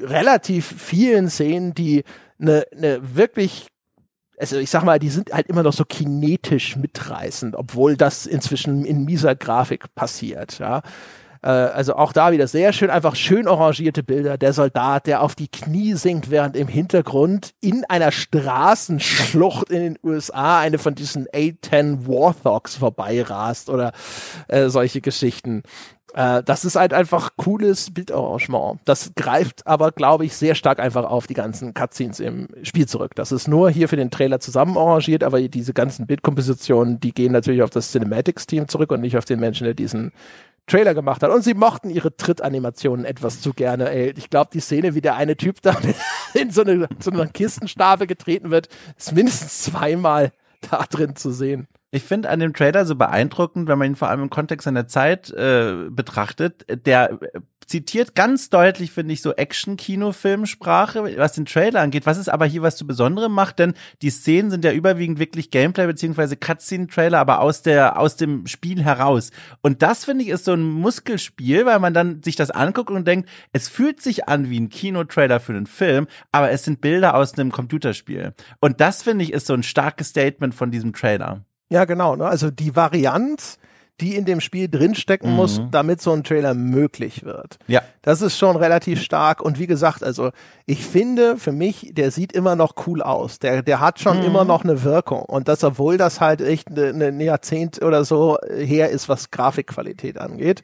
relativ 0.01 0.66
vielen 0.66 1.31
Szenen, 1.31 1.74
die 1.74 2.05
eine, 2.39 2.64
eine 2.73 3.16
wirklich 3.16 3.66
also 4.39 4.59
ich 4.59 4.70
sag 4.70 4.82
mal, 4.82 4.98
die 4.98 5.09
sind 5.09 5.32
halt 5.32 5.47
immer 5.47 5.62
noch 5.62 5.73
so 5.73 5.85
kinetisch 5.85 6.74
mitreißend, 6.77 7.55
obwohl 7.55 7.97
das 7.97 8.27
inzwischen 8.27 8.85
in 8.85 9.05
mieser 9.05 9.36
Grafik 9.36 9.94
passiert, 9.94 10.59
ja. 10.59 10.82
Äh, 11.43 11.48
also 11.48 11.97
auch 11.97 12.12
da 12.12 12.32
wieder 12.32 12.47
sehr 12.47 12.73
schön, 12.73 12.90
einfach 12.90 13.16
schön 13.16 13.48
orangierte 13.48 14.02
Bilder. 14.02 14.39
Der 14.39 14.52
Soldat, 14.52 15.06
der 15.06 15.23
auf 15.23 15.35
die 15.35 15.48
Knie 15.48 15.94
sinkt, 15.94 16.31
während 16.31 16.56
im 16.56 16.69
Hintergrund 16.69 17.52
in 17.60 17.85
einer 17.85 18.12
Straßenschlucht 18.12 19.70
in 19.70 19.82
den 19.82 19.98
USA 20.02 20.60
eine 20.60 20.78
von 20.78 20.94
diesen 20.94 21.27
A-10 21.32 22.06
Warthogs 22.06 22.77
vorbeirast 22.77 23.69
oder 23.69 23.93
äh, 24.48 24.69
solche 24.69 25.01
Geschichten. 25.01 25.62
Äh, 26.14 26.43
das 26.43 26.64
ist 26.64 26.77
halt 26.77 26.93
einfach 26.93 27.31
cooles 27.36 27.93
Bildarrangement. 27.93 28.81
Das 28.85 29.12
greift 29.16 29.66
aber, 29.66 29.93
glaube 29.93 30.24
ich, 30.24 30.36
sehr 30.36 30.55
stark 30.55 30.78
einfach 30.78 31.05
auf 31.05 31.27
die 31.27 31.35
ganzen 31.35 31.74
Cutscenes 31.74 32.20
im 32.20 32.48
Spiel 32.62 32.86
zurück. 32.86 33.14
Das 33.14 33.32
ist 33.32 33.48
nur 33.48 33.70
hier 33.70 33.89
für 33.89 33.97
den 33.97 34.10
Trailer 34.10 34.40
zusammen 34.40 34.77
arrangiert, 34.77 35.24
aber 35.24 35.40
diese 35.40 35.73
ganzen 35.73 36.06
Bildkompositionen, 36.06 37.01
die 37.01 37.12
gehen 37.12 37.32
natürlich 37.32 37.62
auf 37.62 37.70
das 37.70 37.90
Cinematics-Team 37.90 38.69
zurück 38.69 38.93
und 38.93 39.01
nicht 39.01 39.16
auf 39.16 39.24
den 39.24 39.40
Menschen, 39.40 39.64
der 39.64 39.74
diesen 39.74 40.12
Trailer 40.66 40.94
gemacht 40.94 41.22
hat. 41.22 41.30
Und 41.30 41.43
sie 41.43 41.55
mochten 41.55 41.90
ihre 41.90 42.16
Trittanimationen 42.16 43.05
etwas 43.05 43.40
zu 43.40 43.52
gerne. 43.52 43.90
Ey. 43.90 44.14
Ich 44.16 44.30
glaube, 44.30 44.51
die 44.52 44.60
Szene, 44.60 44.94
wie 44.94 45.01
der 45.01 45.16
eine 45.16 45.36
Typ 45.36 45.60
da 45.62 45.76
in 46.34 46.51
so 46.51 46.62
eine, 46.62 46.89
so 46.98 47.10
eine 47.10 47.28
Kistenstabe 47.28 48.06
getreten 48.06 48.51
wird, 48.51 48.68
ist 48.97 49.14
mindestens 49.14 49.62
zweimal 49.62 50.32
da 50.70 50.84
drin 50.89 51.16
zu 51.16 51.30
sehen. 51.30 51.66
Ich 51.90 52.05
finde 52.05 52.30
an 52.30 52.40
dem 52.40 52.55
Trailer 52.55 52.86
so 52.86 52.97
beeindruckend, 52.97 53.68
wenn 53.68 53.78
man 53.78 53.89
ihn 53.89 53.97
vor 53.97 54.09
allem 54.09 54.22
im 54.22 54.30
Kontext 54.30 54.64
seiner 54.64 54.89
Zeit 54.89 55.30
äh, 55.30 55.90
betrachtet, 55.90 56.64
der 56.86 57.18
zitiert 57.66 58.14
ganz 58.14 58.51
deutlich, 58.51 58.93
finde 58.93 59.14
ich, 59.14 59.22
so 59.22 59.32
Action-Kino-Filmsprache, 59.32 61.16
was 61.16 61.32
den 61.32 61.47
Trailer 61.47 61.80
angeht, 61.80 62.06
was 62.06 62.18
es 62.18 62.28
aber 62.28 62.47
hier 62.47 62.62
was 62.62 62.76
zu 62.76 62.86
Besonderem 62.86 63.32
macht, 63.32 63.59
denn 63.59 63.74
die 64.02 64.10
Szenen 64.10 64.51
sind 64.51 64.64
ja 64.64 64.72
überwiegend 64.72 65.18
wirklich 65.18 65.51
Gameplay 65.51 65.86
beziehungsweise 65.86 66.36
Cutscene-Trailer, 66.36 67.18
aber 67.18 67.40
aus 67.40 67.62
der, 67.62 67.98
aus 67.98 68.16
dem 68.16 68.47
Spiel 68.47 68.82
heraus. 68.82 69.30
Und 69.60 69.82
das, 69.82 70.05
finde 70.05 70.24
ich, 70.24 70.30
ist 70.30 70.44
so 70.44 70.52
ein 70.52 70.62
Muskelspiel, 70.62 71.66
weil 71.66 71.78
man 71.78 71.94
dann 71.94 72.22
sich 72.22 72.36
das 72.36 72.51
anguckt 72.51 72.90
und 72.90 73.06
denkt, 73.06 73.28
es 73.52 73.68
fühlt 73.68 74.01
sich 74.01 74.28
an 74.28 74.51
wie 74.51 74.60
ein 74.60 74.68
Kinotrailer 74.68 75.40
für 75.40 75.52
einen 75.52 75.66
Film, 75.66 76.06
aber 76.30 76.51
es 76.51 76.64
sind 76.64 76.80
Bilder 76.80 77.14
aus 77.14 77.34
einem 77.34 77.52
Computerspiel. 77.52 78.34
Und 78.60 78.80
das, 78.80 79.02
finde 79.02 79.24
ich, 79.24 79.32
ist 79.32 79.47
so 79.47 79.55
ein 79.55 79.62
starkes 79.62 80.09
Statement 80.09 80.55
von 80.55 80.70
diesem 80.70 80.93
Trailer. 80.93 81.44
Ja, 81.72 81.86
genau. 81.86 82.16
Ne? 82.16 82.26
Also 82.26 82.51
die 82.51 82.76
Varianz 82.76 83.59
die 84.01 84.16
in 84.16 84.24
dem 84.24 84.40
Spiel 84.40 84.69
drinstecken 84.69 85.31
mhm. 85.31 85.36
muss, 85.36 85.60
damit 85.70 86.01
so 86.01 86.12
ein 86.12 86.24
Trailer 86.24 86.55
möglich 86.55 87.24
wird. 87.24 87.59
Ja. 87.66 87.82
Das 88.02 88.20
ist 88.20 88.36
schon 88.39 88.56
relativ 88.56 89.01
stark. 89.01 89.40
Und 89.40 89.59
wie 89.59 89.66
gesagt, 89.66 90.02
also 90.02 90.31
ich 90.66 90.85
finde, 90.85 91.36
für 91.36 91.52
mich, 91.52 91.90
der 91.93 92.10
sieht 92.10 92.32
immer 92.32 92.56
noch 92.56 92.74
cool 92.86 93.02
aus. 93.02 93.39
Der, 93.39 93.62
der 93.62 93.81
hat 93.81 94.01
schon 94.01 94.19
mhm. 94.19 94.24
immer 94.24 94.44
noch 94.44 94.64
eine 94.64 94.82
Wirkung. 94.82 95.23
Und 95.23 95.48
das, 95.48 95.62
obwohl 95.62 95.98
das 95.98 96.20
halt 96.20 96.40
echt 96.40 96.69
eine, 96.69 97.06
eine 97.06 97.24
Jahrzehnt 97.24 97.82
oder 97.82 98.05
so 98.05 98.39
her 98.51 98.90
ist, 98.90 99.09
was 99.09 99.31
Grafikqualität 99.31 100.19
angeht. 100.19 100.62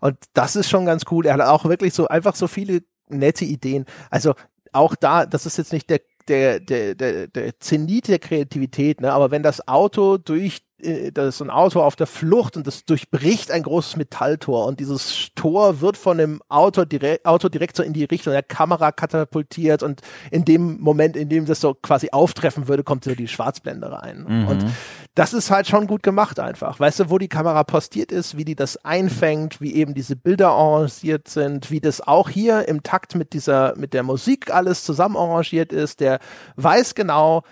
Und 0.00 0.16
das 0.34 0.56
ist 0.56 0.68
schon 0.68 0.84
ganz 0.84 1.04
cool. 1.10 1.26
Er 1.26 1.34
hat 1.34 1.40
auch 1.40 1.64
wirklich 1.64 1.94
so 1.94 2.08
einfach 2.08 2.34
so 2.34 2.48
viele 2.48 2.82
nette 3.08 3.44
Ideen. 3.44 3.86
Also 4.10 4.34
auch 4.72 4.94
da, 4.96 5.24
das 5.24 5.46
ist 5.46 5.56
jetzt 5.56 5.72
nicht 5.72 5.88
der 5.88 6.00
der, 6.28 6.60
der, 6.60 6.94
der, 6.94 7.26
der 7.28 7.60
Zenit 7.60 8.08
der 8.08 8.18
Kreativität, 8.18 9.00
ne? 9.00 9.12
aber 9.12 9.30
wenn 9.30 9.42
das 9.42 9.68
Auto 9.68 10.16
durch 10.16 10.63
äh, 10.84 11.12
da 11.12 11.28
ist 11.28 11.40
ein 11.40 11.50
Auto 11.50 11.80
auf 11.82 11.96
der 11.96 12.06
Flucht 12.06 12.56
und 12.56 12.66
das 12.66 12.84
durchbricht 12.84 13.50
ein 13.50 13.62
großes 13.62 13.96
Metalltor 13.96 14.66
und 14.66 14.80
dieses 14.80 15.30
Tor 15.34 15.80
wird 15.80 15.96
von 15.96 16.18
dem 16.18 16.40
Auto 16.48 16.84
direkt, 16.84 17.26
Auto 17.26 17.48
direkt 17.48 17.76
so 17.76 17.82
in 17.82 17.92
die 17.92 18.04
Richtung 18.04 18.32
der 18.32 18.42
Kamera 18.42 18.92
katapultiert 18.92 19.82
und 19.82 20.02
in 20.30 20.44
dem 20.44 20.80
Moment, 20.80 21.16
in 21.16 21.28
dem 21.28 21.46
das 21.46 21.60
so 21.60 21.74
quasi 21.74 22.10
auftreffen 22.10 22.68
würde, 22.68 22.84
kommt 22.84 23.04
so 23.04 23.14
die 23.14 23.28
Schwarzblende 23.28 23.90
rein. 23.90 24.24
Mhm. 24.28 24.48
Und 24.48 24.66
das 25.14 25.32
ist 25.32 25.50
halt 25.50 25.66
schon 25.66 25.86
gut 25.86 26.02
gemacht 26.02 26.40
einfach. 26.40 26.80
Weißt 26.80 27.00
du, 27.00 27.10
wo 27.10 27.18
die 27.18 27.28
Kamera 27.28 27.64
postiert 27.64 28.12
ist, 28.12 28.36
wie 28.36 28.44
die 28.44 28.56
das 28.56 28.84
einfängt, 28.84 29.60
wie 29.60 29.74
eben 29.74 29.94
diese 29.94 30.16
Bilder 30.16 30.50
arrangiert 30.50 31.28
sind, 31.28 31.70
wie 31.70 31.80
das 31.80 32.00
auch 32.00 32.28
hier 32.28 32.68
im 32.68 32.82
Takt 32.82 33.14
mit 33.14 33.32
dieser, 33.32 33.76
mit 33.76 33.94
der 33.94 34.02
Musik 34.02 34.52
alles 34.52 34.84
zusammen 34.84 35.16
arrangiert 35.16 35.72
ist, 35.72 36.00
der 36.00 36.18
weiß 36.56 36.94
genau, 36.94 37.42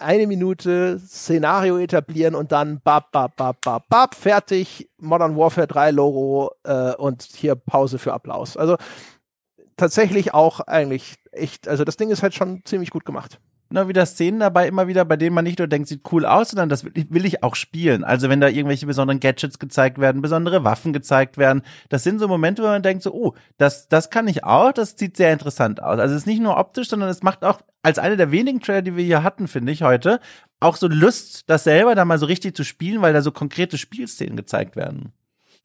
eine 0.00 0.26
Minute 0.26 0.98
Szenario 0.98 1.78
etablieren 1.78 2.34
und 2.34 2.52
dann 2.52 2.80
bab, 2.80 3.12
bab, 3.12 3.36
bab, 3.36 3.60
bab, 3.60 3.88
bab, 3.88 4.14
fertig, 4.14 4.90
Modern 4.98 5.36
Warfare 5.36 5.66
3 5.66 5.90
Logo 5.90 6.52
äh, 6.64 6.94
und 6.94 7.22
hier 7.22 7.54
Pause 7.54 7.98
für 7.98 8.12
Applaus. 8.12 8.56
Also 8.56 8.76
tatsächlich 9.76 10.34
auch 10.34 10.60
eigentlich 10.60 11.16
echt, 11.32 11.68
also 11.68 11.84
das 11.84 11.96
Ding 11.96 12.10
ist 12.10 12.22
halt 12.22 12.34
schon 12.34 12.62
ziemlich 12.64 12.90
gut 12.90 13.04
gemacht 13.04 13.40
immer 13.70 13.86
wieder 13.86 14.04
Szenen 14.04 14.40
dabei, 14.40 14.66
immer 14.66 14.88
wieder, 14.88 15.04
bei 15.04 15.16
denen 15.16 15.34
man 15.34 15.44
nicht 15.44 15.58
nur 15.58 15.68
denkt, 15.68 15.88
sieht 15.88 16.02
cool 16.10 16.26
aus, 16.26 16.50
sondern 16.50 16.68
das 16.68 16.84
will 16.84 16.92
ich, 16.94 17.06
will 17.10 17.24
ich 17.24 17.42
auch 17.44 17.54
spielen. 17.54 18.02
Also 18.02 18.28
wenn 18.28 18.40
da 18.40 18.48
irgendwelche 18.48 18.86
besonderen 18.86 19.20
Gadgets 19.20 19.60
gezeigt 19.60 19.98
werden, 19.98 20.22
besondere 20.22 20.64
Waffen 20.64 20.92
gezeigt 20.92 21.38
werden, 21.38 21.62
das 21.88 22.02
sind 22.02 22.18
so 22.18 22.26
Momente, 22.26 22.62
wo 22.62 22.66
man 22.66 22.82
denkt 22.82 23.04
so, 23.04 23.12
oh, 23.12 23.34
das, 23.58 23.88
das 23.88 24.10
kann 24.10 24.26
ich 24.26 24.42
auch, 24.42 24.72
das 24.72 24.96
sieht 24.96 25.16
sehr 25.16 25.32
interessant 25.32 25.82
aus. 25.82 26.00
Also 26.00 26.14
es 26.14 26.22
ist 26.22 26.26
nicht 26.26 26.42
nur 26.42 26.56
optisch, 26.56 26.88
sondern 26.88 27.08
es 27.08 27.22
macht 27.22 27.44
auch 27.44 27.60
als 27.82 27.98
eine 27.98 28.16
der 28.16 28.32
wenigen 28.32 28.60
Trailer, 28.60 28.82
die 28.82 28.96
wir 28.96 29.04
hier 29.04 29.22
hatten, 29.22 29.46
finde 29.46 29.72
ich 29.72 29.82
heute, 29.82 30.20
auch 30.58 30.76
so 30.76 30.88
Lust, 30.88 31.48
das 31.48 31.64
selber 31.64 31.94
da 31.94 32.04
mal 32.04 32.18
so 32.18 32.26
richtig 32.26 32.56
zu 32.56 32.64
spielen, 32.64 33.00
weil 33.02 33.12
da 33.12 33.22
so 33.22 33.30
konkrete 33.30 33.78
Spielszenen 33.78 34.36
gezeigt 34.36 34.74
werden. 34.74 35.12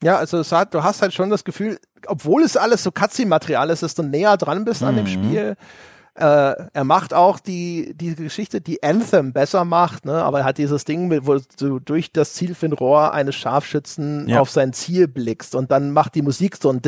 Ja, 0.02 0.16
also 0.18 0.42
hat, 0.56 0.74
du 0.74 0.84
hast 0.84 1.02
halt 1.02 1.12
schon 1.12 1.30
das 1.30 1.44
Gefühl, 1.44 1.78
obwohl 2.06 2.42
es 2.42 2.56
alles 2.56 2.82
so 2.82 2.92
Cutscene-Material 2.92 3.70
ist, 3.70 3.82
dass 3.82 3.94
du 3.94 4.02
näher 4.02 4.36
dran 4.36 4.64
bist 4.64 4.82
mhm. 4.82 4.88
an 4.88 4.96
dem 4.96 5.04
mhm. 5.06 5.10
Spiel 5.10 5.56
äh, 6.16 6.54
er 6.72 6.84
macht 6.84 7.12
auch 7.12 7.38
die, 7.38 7.92
die 7.94 8.14
Geschichte, 8.14 8.62
die 8.62 8.82
Anthem 8.82 9.32
besser 9.32 9.64
macht, 9.64 10.06
ne? 10.06 10.24
aber 10.24 10.40
er 10.40 10.44
hat 10.46 10.58
dieses 10.58 10.84
Ding, 10.84 11.10
wo 11.26 11.38
du 11.58 11.78
durch 11.78 12.10
das 12.10 12.32
Zielfernrohr 12.32 13.12
eines 13.12 13.34
Scharfschützen 13.34 14.26
ja. 14.26 14.40
auf 14.40 14.48
sein 14.48 14.72
Ziel 14.72 15.08
blickst 15.08 15.54
und 15.54 15.70
dann 15.70 15.90
macht 15.90 16.14
die 16.14 16.22
Musik 16.22 16.56
so 16.56 16.70
ein 16.70 16.80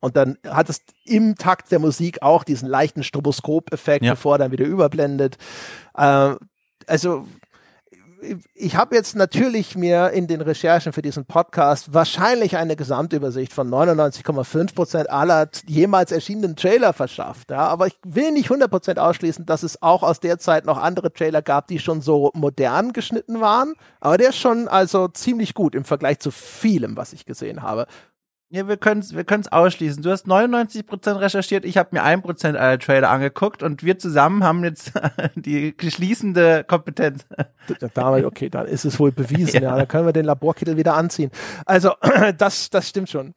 und 0.00 0.16
dann 0.16 0.36
hat 0.46 0.68
es 0.68 0.82
im 1.04 1.34
Takt 1.36 1.72
der 1.72 1.78
Musik 1.78 2.20
auch 2.20 2.44
diesen 2.44 2.68
leichten 2.68 3.02
Stroboskop-Effekt, 3.02 4.04
ja. 4.04 4.12
bevor 4.12 4.34
er 4.34 4.38
dann 4.38 4.52
wieder 4.52 4.66
überblendet. 4.66 5.38
Äh, 5.96 6.34
also 6.86 7.26
ich 8.54 8.76
habe 8.76 8.94
jetzt 8.94 9.16
natürlich 9.16 9.76
mir 9.76 10.10
in 10.10 10.26
den 10.26 10.40
Recherchen 10.40 10.92
für 10.92 11.02
diesen 11.02 11.24
Podcast 11.24 11.92
wahrscheinlich 11.92 12.56
eine 12.56 12.76
Gesamtübersicht 12.76 13.52
von 13.52 13.68
99,5 13.68 14.74
Prozent 14.74 15.10
aller 15.10 15.48
jemals 15.66 16.12
erschienenen 16.12 16.56
Trailer 16.56 16.92
verschafft. 16.92 17.50
Ja, 17.50 17.66
aber 17.68 17.86
ich 17.86 17.98
will 18.04 18.32
nicht 18.32 18.46
100 18.46 18.70
Prozent 18.70 18.98
ausschließen, 18.98 19.46
dass 19.46 19.62
es 19.62 19.82
auch 19.82 20.02
aus 20.02 20.20
der 20.20 20.38
Zeit 20.38 20.64
noch 20.64 20.78
andere 20.78 21.12
Trailer 21.12 21.42
gab, 21.42 21.66
die 21.66 21.78
schon 21.78 22.00
so 22.00 22.30
modern 22.34 22.92
geschnitten 22.92 23.40
waren. 23.40 23.74
Aber 24.00 24.18
der 24.18 24.30
ist 24.30 24.38
schon 24.38 24.68
also 24.68 25.08
ziemlich 25.08 25.54
gut 25.54 25.74
im 25.74 25.84
Vergleich 25.84 26.20
zu 26.20 26.30
vielem, 26.30 26.96
was 26.96 27.12
ich 27.12 27.26
gesehen 27.26 27.62
habe. 27.62 27.86
Ja, 28.54 28.68
wir 28.68 28.76
können 28.76 29.00
es 29.00 29.16
wir 29.16 29.24
können's 29.24 29.50
ausschließen. 29.50 30.02
Du 30.02 30.10
hast 30.10 30.26
99% 30.26 31.18
recherchiert, 31.18 31.64
ich 31.64 31.78
habe 31.78 31.88
mir 31.92 32.04
1% 32.04 32.54
aller 32.54 32.78
Trailer 32.78 33.08
angeguckt 33.08 33.62
und 33.62 33.82
wir 33.82 33.98
zusammen 33.98 34.44
haben 34.44 34.62
jetzt 34.62 34.92
die 35.36 35.74
schließende 35.80 36.62
Kompetenz. 36.62 37.24
okay, 38.26 38.50
dann 38.50 38.66
ist 38.66 38.84
es 38.84 39.00
wohl 39.00 39.10
bewiesen. 39.10 39.42
Ja. 39.62 39.70
ja, 39.70 39.76
dann 39.76 39.88
können 39.88 40.04
wir 40.06 40.12
den 40.12 40.26
Laborkittel 40.26 40.76
wieder 40.76 40.94
anziehen. 40.94 41.30
Also, 41.64 41.92
das, 42.36 42.68
das 42.68 42.88
stimmt 42.88 43.08
schon. 43.08 43.34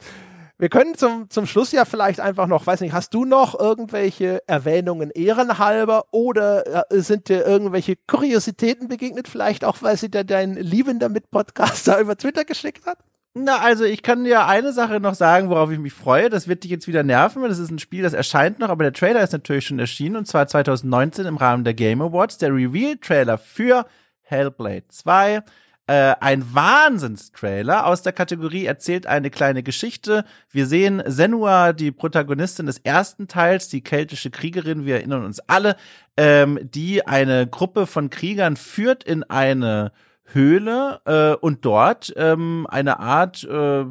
Wir 0.58 0.68
können 0.68 0.96
zum, 0.96 1.30
zum 1.30 1.46
Schluss 1.46 1.72
ja 1.72 1.86
vielleicht 1.86 2.20
einfach 2.20 2.48
noch, 2.48 2.68
weiß 2.68 2.82
nicht, 2.82 2.94
hast 2.94 3.14
du 3.14 3.24
noch 3.24 3.58
irgendwelche 3.58 4.42
Erwähnungen 4.48 5.12
ehrenhalber 5.12 6.06
oder 6.12 6.92
äh, 6.92 7.00
sind 7.02 7.30
dir 7.30 7.46
irgendwelche 7.46 7.96
Kuriositäten 8.08 8.90
begegnet? 8.90 9.30
Vielleicht 9.30 9.64
auch, 9.64 9.82
weil 9.82 9.96
sie 9.96 10.12
dir 10.12 10.26
dein 10.26 10.56
liebender 10.56 11.08
Mitpodcaster 11.08 12.00
über 12.02 12.18
Twitter 12.18 12.44
geschickt 12.44 12.86
hat? 12.86 12.98
Na, 13.38 13.60
also 13.60 13.84
ich 13.84 14.02
kann 14.02 14.24
dir 14.24 14.48
eine 14.48 14.72
Sache 14.72 15.02
noch 15.02 15.14
sagen, 15.14 15.50
worauf 15.50 15.70
ich 15.70 15.78
mich 15.78 15.92
freue. 15.92 16.30
Das 16.30 16.48
wird 16.48 16.64
dich 16.64 16.72
jetzt 16.72 16.88
wieder 16.88 17.04
nerven, 17.04 17.42
weil 17.42 17.50
das 17.50 17.60
ist 17.60 17.70
ein 17.70 17.80
Spiel, 17.80 18.02
das 18.02 18.14
erscheint 18.14 18.60
noch, 18.60 18.70
aber 18.70 18.86
der 18.86 18.94
Trailer 18.94 19.22
ist 19.22 19.34
natürlich 19.34 19.68
schon 19.68 19.78
erschienen 19.78 20.16
und 20.16 20.26
zwar 20.26 20.48
2019 20.48 21.26
im 21.26 21.36
Rahmen 21.36 21.66
der 21.66 21.74
Game 21.74 22.02
Awards. 22.02 22.38
Der 22.38 22.56
Reveal-Trailer 22.56 23.38
für 23.38 23.88
Hellblade 24.22 24.88
2. 24.88 25.44
Äh, 25.88 26.16
ein 26.22 26.56
Wahnsinnstrailer 26.56 27.86
aus 27.86 28.04
der 28.04 28.14
Kategorie 28.14 28.66
erzählt 28.66 29.06
eine 29.06 29.30
kleine 29.30 29.64
Geschichte. 29.64 30.24
Wir 30.50 30.66
sehen 30.66 31.04
Senua, 31.06 31.74
die 31.74 31.92
Protagonistin 31.92 32.68
des 32.68 32.78
ersten 32.78 33.28
Teils, 33.28 33.68
die 33.68 33.82
keltische 33.82 34.32
Kriegerin, 34.32 34.86
wir 34.86 34.96
erinnern 34.96 35.26
uns 35.26 35.42
alle, 35.42 35.76
ähm, 36.16 36.58
die 36.64 37.06
eine 37.06 37.48
Gruppe 37.48 37.86
von 37.86 38.10
Kriegern 38.10 38.56
führt 38.56 39.04
in 39.04 39.24
eine 39.24 39.92
Höhle 40.26 41.02
äh, 41.06 41.36
und 41.36 41.66
dort 41.66 42.14
ähm, 42.18 42.68
eine 42.70 43.00
Art 43.00 43.44
äh, 43.44 43.86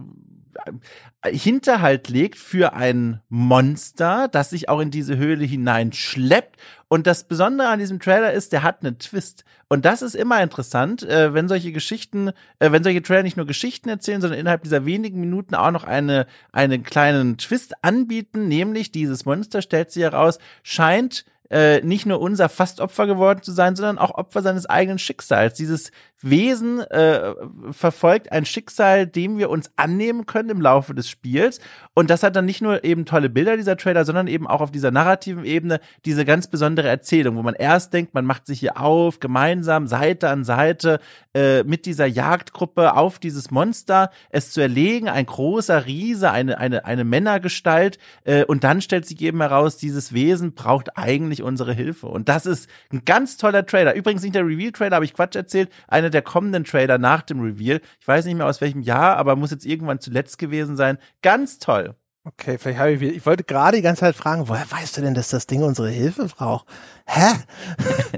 Hinterhalt 1.26 2.08
legt 2.08 2.38
für 2.38 2.74
ein 2.74 3.20
Monster, 3.28 4.28
das 4.28 4.50
sich 4.50 4.68
auch 4.68 4.80
in 4.80 4.90
diese 4.90 5.16
Höhle 5.16 5.44
hineinschleppt. 5.44 6.56
Und 6.88 7.06
das 7.06 7.24
Besondere 7.24 7.68
an 7.68 7.78
diesem 7.78 7.98
Trailer 7.98 8.32
ist, 8.32 8.52
der 8.52 8.62
hat 8.62 8.84
einen 8.84 8.98
Twist. 8.98 9.44
Und 9.68 9.86
das 9.86 10.02
ist 10.02 10.14
immer 10.14 10.42
interessant, 10.42 11.02
äh, 11.02 11.32
wenn 11.32 11.48
solche 11.48 11.72
Geschichten, 11.72 12.28
äh, 12.58 12.70
wenn 12.70 12.84
solche 12.84 13.02
Trailer 13.02 13.22
nicht 13.22 13.38
nur 13.38 13.46
Geschichten 13.46 13.88
erzählen, 13.88 14.20
sondern 14.20 14.38
innerhalb 14.38 14.62
dieser 14.62 14.84
wenigen 14.84 15.18
Minuten 15.18 15.54
auch 15.54 15.70
noch 15.70 15.84
eine, 15.84 16.26
einen 16.52 16.82
kleinen 16.82 17.38
Twist 17.38 17.72
anbieten, 17.82 18.46
nämlich 18.46 18.92
dieses 18.92 19.24
Monster 19.24 19.62
stellt 19.62 19.90
sich 19.90 20.02
heraus, 20.02 20.38
scheint 20.62 21.24
äh, 21.50 21.80
nicht 21.82 22.06
nur 22.06 22.20
unser 22.20 22.48
fast 22.48 22.80
Opfer 22.80 23.06
geworden 23.06 23.42
zu 23.42 23.52
sein, 23.52 23.76
sondern 23.76 23.98
auch 23.98 24.14
Opfer 24.14 24.42
seines 24.42 24.66
eigenen 24.66 24.98
Schicksals. 24.98 25.54
Dieses 25.54 25.90
Wesen 26.22 26.80
äh, 26.80 27.34
verfolgt 27.70 28.32
ein 28.32 28.46
Schicksal, 28.46 29.06
dem 29.06 29.36
wir 29.36 29.50
uns 29.50 29.70
annehmen 29.76 30.24
können 30.24 30.48
im 30.48 30.60
Laufe 30.60 30.94
des 30.94 31.08
Spiels. 31.08 31.60
Und 31.92 32.08
das 32.08 32.22
hat 32.22 32.34
dann 32.34 32.46
nicht 32.46 32.62
nur 32.62 32.82
eben 32.82 33.04
tolle 33.04 33.28
Bilder 33.28 33.56
dieser 33.56 33.76
Trailer, 33.76 34.06
sondern 34.06 34.26
eben 34.26 34.46
auch 34.46 34.62
auf 34.62 34.70
dieser 34.70 34.90
narrativen 34.90 35.44
Ebene 35.44 35.80
diese 36.06 36.24
ganz 36.24 36.46
besondere 36.46 36.88
Erzählung, 36.88 37.36
wo 37.36 37.42
man 37.42 37.54
erst 37.54 37.92
denkt, 37.92 38.14
man 38.14 38.24
macht 38.24 38.46
sich 38.46 38.60
hier 38.60 38.80
auf, 38.80 39.20
gemeinsam, 39.20 39.86
Seite 39.86 40.30
an 40.30 40.44
Seite, 40.44 40.98
äh, 41.34 41.62
mit 41.64 41.84
dieser 41.84 42.06
Jagdgruppe 42.06 42.96
auf 42.96 43.18
dieses 43.18 43.50
Monster, 43.50 44.10
es 44.30 44.50
zu 44.50 44.62
erlegen, 44.62 45.08
ein 45.08 45.26
großer 45.26 45.84
Riese, 45.84 46.30
eine, 46.30 46.58
eine, 46.58 46.86
eine 46.86 47.04
Männergestalt. 47.04 47.98
Äh, 48.24 48.44
und 48.44 48.64
dann 48.64 48.80
stellt 48.80 49.06
sich 49.06 49.20
eben 49.20 49.40
heraus, 49.40 49.76
dieses 49.76 50.14
Wesen 50.14 50.54
braucht 50.54 50.96
eigentlich 50.96 51.33
unsere 51.42 51.72
Hilfe. 51.72 52.06
Und 52.06 52.28
das 52.28 52.46
ist 52.46 52.68
ein 52.92 53.04
ganz 53.04 53.36
toller 53.36 53.66
Trailer. 53.66 53.94
Übrigens 53.94 54.22
nicht 54.22 54.34
der 54.34 54.46
Reveal-Trailer, 54.46 54.96
habe 54.96 55.04
ich 55.04 55.14
Quatsch 55.14 55.36
erzählt, 55.36 55.70
einer 55.88 56.10
der 56.10 56.22
kommenden 56.22 56.64
Trailer 56.64 56.98
nach 56.98 57.22
dem 57.22 57.40
Reveal. 57.40 57.80
Ich 58.00 58.08
weiß 58.08 58.24
nicht 58.24 58.36
mehr 58.36 58.46
aus 58.46 58.60
welchem 58.60 58.82
Jahr, 58.82 59.16
aber 59.16 59.36
muss 59.36 59.50
jetzt 59.50 59.66
irgendwann 59.66 60.00
zuletzt 60.00 60.38
gewesen 60.38 60.76
sein. 60.76 60.98
Ganz 61.22 61.58
toll. 61.58 61.94
Okay, 62.26 62.56
vielleicht 62.56 62.78
habe 62.78 62.92
ich 62.92 63.00
wieder, 63.00 63.12
ich 63.12 63.26
wollte 63.26 63.44
gerade 63.44 63.76
die 63.76 63.82
ganze 63.82 64.00
Zeit 64.00 64.16
fragen, 64.16 64.48
woher 64.48 64.70
weißt 64.70 64.96
du 64.96 65.02
denn, 65.02 65.12
dass 65.12 65.28
das 65.28 65.46
Ding 65.46 65.62
unsere 65.62 65.90
Hilfe 65.90 66.26
braucht? 66.26 66.66
Hä? 67.06 67.34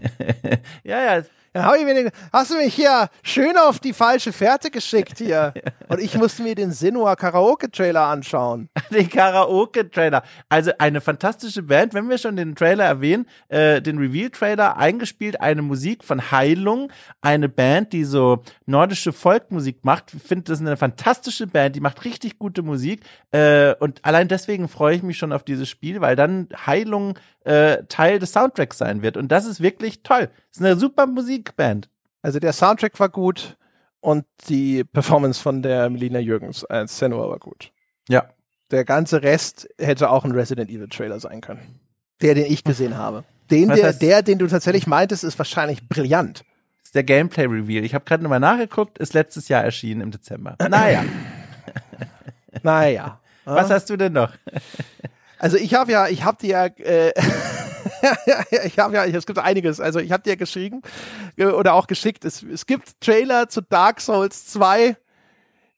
ja, 0.84 1.02
ja, 1.02 1.22
dann 1.56 1.64
hab 1.64 1.76
ich 1.76 1.84
mir 1.84 2.12
hast 2.34 2.50
du 2.50 2.56
mich 2.56 2.74
hier 2.74 3.08
schön 3.22 3.56
auf 3.56 3.78
die 3.78 3.94
falsche 3.94 4.30
Fährte 4.32 4.70
geschickt 4.70 5.16
hier. 5.16 5.54
Und 5.88 6.00
ich 6.00 6.14
musste 6.14 6.42
mir 6.42 6.54
den 6.54 6.70
Sinua 6.70 7.16
Karaoke-Trailer 7.16 8.02
anschauen. 8.02 8.68
Den 8.90 9.08
Karaoke-Trailer. 9.08 10.22
Also 10.50 10.72
eine 10.78 11.00
fantastische 11.00 11.62
Band, 11.62 11.94
wenn 11.94 12.10
wir 12.10 12.18
schon 12.18 12.36
den 12.36 12.54
Trailer 12.54 12.84
erwähnen, 12.84 13.26
äh, 13.48 13.80
den 13.80 13.98
Reveal-Trailer 13.98 14.76
eingespielt, 14.76 15.40
eine 15.40 15.62
Musik 15.62 16.04
von 16.04 16.30
Heilung, 16.30 16.92
eine 17.22 17.48
Band, 17.48 17.92
die 17.92 18.04
so 18.04 18.42
nordische 18.66 19.12
Folkmusik 19.12 19.84
macht. 19.84 20.12
Ich 20.12 20.22
finde, 20.22 20.44
das 20.44 20.60
ist 20.60 20.66
eine 20.66 20.76
fantastische 20.76 21.46
Band, 21.46 21.76
die 21.76 21.80
macht 21.80 22.04
richtig 22.04 22.38
gute 22.38 22.62
Musik. 22.62 23.02
Äh, 23.30 23.74
und 23.76 24.04
allein 24.04 24.28
deswegen 24.28 24.68
freue 24.68 24.96
ich 24.96 25.02
mich 25.02 25.16
schon 25.16 25.32
auf 25.32 25.44
dieses 25.44 25.68
Spiel, 25.68 26.00
weil 26.00 26.16
dann 26.16 26.48
Heilung 26.66 27.18
äh, 27.46 27.84
Teil 27.88 28.18
des 28.18 28.32
Soundtracks 28.32 28.76
sein 28.76 29.02
wird. 29.02 29.16
Und 29.16 29.28
das 29.28 29.46
ist 29.46 29.62
wirklich 29.62 30.02
toll. 30.02 30.28
Ist 30.56 30.64
eine 30.64 30.76
super 30.76 31.06
Musikband. 31.06 31.90
Also 32.22 32.38
der 32.38 32.54
Soundtrack 32.54 32.98
war 32.98 33.10
gut 33.10 33.58
und 34.00 34.24
die 34.48 34.84
Performance 34.84 35.38
von 35.38 35.60
der 35.60 35.90
Melina 35.90 36.18
Jürgens 36.18 36.64
als 36.64 36.96
Senua 36.96 37.28
war 37.28 37.38
gut. 37.38 37.72
Ja. 38.08 38.30
Der 38.70 38.86
ganze 38.86 39.22
Rest 39.22 39.68
hätte 39.78 40.08
auch 40.08 40.24
ein 40.24 40.32
Resident 40.32 40.70
Evil 40.70 40.88
Trailer 40.88 41.20
sein 41.20 41.42
können. 41.42 41.78
Der, 42.22 42.34
den 42.34 42.50
ich 42.50 42.64
gesehen 42.64 42.96
habe. 42.96 43.24
Den, 43.50 43.68
der, 43.68 43.92
der, 43.92 44.22
den 44.22 44.38
du 44.38 44.46
tatsächlich 44.46 44.86
meintest, 44.86 45.24
ist 45.24 45.36
wahrscheinlich 45.38 45.86
brillant. 45.90 46.40
Das 46.78 46.86
ist 46.86 46.94
der 46.94 47.04
Gameplay 47.04 47.44
Reveal. 47.44 47.84
Ich 47.84 47.94
habe 47.94 48.06
gerade 48.06 48.22
nochmal 48.22 48.40
nachgeguckt, 48.40 48.96
ist 48.96 49.12
letztes 49.12 49.48
Jahr 49.48 49.62
erschienen 49.62 50.00
im 50.00 50.10
Dezember. 50.10 50.56
Naja. 50.70 51.04
naja. 52.62 53.20
Was 53.44 53.68
hast 53.68 53.90
du 53.90 53.98
denn 53.98 54.14
noch? 54.14 54.32
Also 55.38 55.58
ich 55.58 55.74
habe 55.74 55.92
ja, 55.92 56.08
ich 56.08 56.24
habe 56.24 56.38
dir 56.40 56.48
ja, 56.48 56.64
äh, 56.64 57.12
ich 58.64 58.78
habe 58.78 58.94
ja, 58.94 59.04
es 59.04 59.26
gibt 59.26 59.38
einiges. 59.38 59.80
Also 59.80 59.98
ich 59.98 60.12
habe 60.12 60.22
dir 60.22 60.36
geschrieben 60.36 60.82
äh, 61.36 61.46
oder 61.46 61.74
auch 61.74 61.86
geschickt. 61.86 62.24
Es, 62.24 62.42
es 62.42 62.66
gibt 62.66 63.00
Trailer 63.00 63.48
zu 63.48 63.60
Dark 63.60 64.00
Souls 64.00 64.46
2 64.46 64.96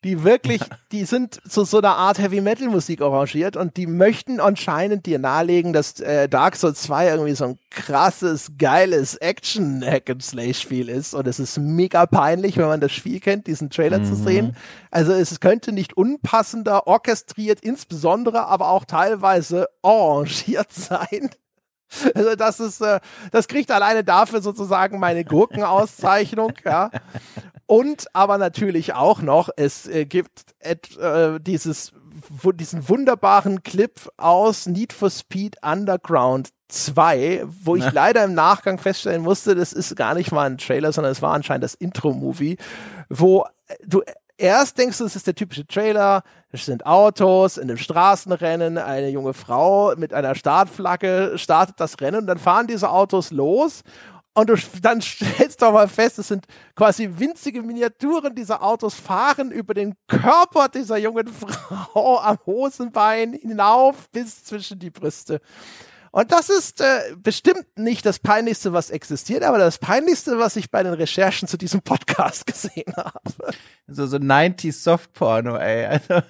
die 0.04 0.22
wirklich, 0.22 0.60
die 0.92 1.04
sind 1.04 1.40
zu 1.50 1.64
so 1.64 1.78
einer 1.78 1.96
Art 1.96 2.18
Heavy 2.18 2.40
Metal 2.40 2.68
Musik 2.68 3.00
arrangiert 3.00 3.56
und 3.56 3.76
die 3.76 3.86
möchten 3.86 4.40
anscheinend 4.40 5.06
dir 5.06 5.18
nahelegen, 5.18 5.72
dass 5.72 6.00
äh, 6.00 6.28
Dark 6.28 6.56
Souls 6.56 6.82
2 6.82 7.08
irgendwie 7.08 7.34
so 7.34 7.44
ein 7.44 7.58
krasses, 7.70 8.52
geiles 8.58 9.16
Action 9.16 9.84
Hack 9.84 10.08
and 10.10 10.22
Slay 10.22 10.54
Spiel 10.54 10.88
ist 10.88 11.14
und 11.14 11.26
es 11.26 11.38
ist 11.38 11.58
mega 11.58 12.06
peinlich, 12.06 12.56
wenn 12.56 12.66
man 12.66 12.80
das 12.80 12.92
Spiel 12.92 13.20
kennt, 13.20 13.46
diesen 13.46 13.70
Trailer 13.70 13.98
mhm. 13.98 14.04
zu 14.04 14.14
sehen. 14.14 14.56
Also 14.90 15.12
es 15.12 15.40
könnte 15.40 15.72
nicht 15.72 15.96
unpassender, 15.96 16.86
orchestriert, 16.86 17.60
insbesondere 17.60 18.46
aber 18.46 18.68
auch 18.68 18.84
teilweise 18.84 19.68
arrangiert 19.82 20.72
sein. 20.72 21.30
Also 22.14 22.34
das 22.34 22.60
ist, 22.60 22.80
äh, 22.80 23.00
das 23.32 23.48
kriegt 23.48 23.70
alleine 23.70 24.04
dafür 24.04 24.42
sozusagen 24.42 24.98
meine 24.98 25.24
Gurkenauszeichnung, 25.24 26.52
ja. 26.64 26.90
Und 27.66 28.06
aber 28.14 28.38
natürlich 28.38 28.94
auch 28.94 29.20
noch, 29.20 29.50
es 29.56 29.86
äh, 29.86 30.06
gibt 30.06 30.54
äh, 30.60 31.38
dieses, 31.40 31.92
diesen 32.54 32.88
wunderbaren 32.88 33.62
Clip 33.62 33.92
aus 34.16 34.66
Need 34.66 34.92
for 34.92 35.10
Speed 35.10 35.56
Underground 35.62 36.50
2, 36.68 37.44
wo 37.46 37.76
ich 37.76 37.84
Na. 37.84 37.90
leider 37.92 38.24
im 38.24 38.34
Nachgang 38.34 38.78
feststellen 38.78 39.22
musste, 39.22 39.54
das 39.54 39.72
ist 39.72 39.96
gar 39.96 40.14
nicht 40.14 40.32
mal 40.32 40.48
ein 40.48 40.58
Trailer, 40.58 40.92
sondern 40.92 41.12
es 41.12 41.22
war 41.22 41.34
anscheinend 41.34 41.64
das 41.64 41.74
Intro-Movie, 41.74 42.58
wo 43.08 43.44
du 43.84 44.02
erst 44.38 44.78
denkst 44.78 44.98
du, 44.98 45.04
es 45.04 45.16
ist 45.16 45.26
der 45.26 45.34
typische 45.34 45.66
Trailer, 45.66 46.22
es 46.50 46.64
sind 46.64 46.86
Autos 46.86 47.58
in 47.58 47.64
einem 47.64 47.76
Straßenrennen, 47.76 48.78
eine 48.78 49.10
junge 49.10 49.34
Frau 49.34 49.94
mit 49.96 50.14
einer 50.14 50.34
Startflagge 50.34 51.32
startet 51.36 51.78
das 51.78 52.00
Rennen 52.00 52.20
und 52.20 52.26
dann 52.26 52.38
fahren 52.38 52.66
diese 52.66 52.90
Autos 52.90 53.30
los 53.30 53.82
und 54.34 54.48
du 54.48 54.56
dann 54.80 55.00
stellst 55.02 55.60
doch 55.60 55.72
mal 55.72 55.88
fest, 55.88 56.18
es 56.18 56.28
sind 56.28 56.46
quasi 56.74 57.10
winzige 57.16 57.62
Miniaturen 57.62 58.34
dieser 58.34 58.62
Autos 58.62 58.94
fahren 58.94 59.50
über 59.50 59.74
den 59.74 59.94
Körper 60.06 60.68
dieser 60.68 60.96
jungen 60.96 61.28
Frau 61.92 62.18
am 62.20 62.38
Hosenbein 62.46 63.32
hinauf 63.34 64.08
bis 64.10 64.44
zwischen 64.44 64.78
die 64.78 64.90
Brüste. 64.90 65.40
Und 66.10 66.32
das 66.32 66.48
ist 66.48 66.80
äh, 66.80 67.14
bestimmt 67.16 67.66
nicht 67.76 68.06
das 68.06 68.18
Peinlichste, 68.18 68.72
was 68.72 68.90
existiert, 68.90 69.42
aber 69.42 69.58
das 69.58 69.78
Peinlichste, 69.78 70.38
was 70.38 70.56
ich 70.56 70.70
bei 70.70 70.82
den 70.82 70.94
Recherchen 70.94 71.48
zu 71.48 71.56
diesem 71.56 71.82
Podcast 71.82 72.46
gesehen 72.46 72.94
habe. 72.96 73.20
So, 73.86 74.06
so 74.06 74.16
90s 74.16 74.82
Softporno, 74.82 75.56
ey. 75.56 75.86
Also. 75.86 76.14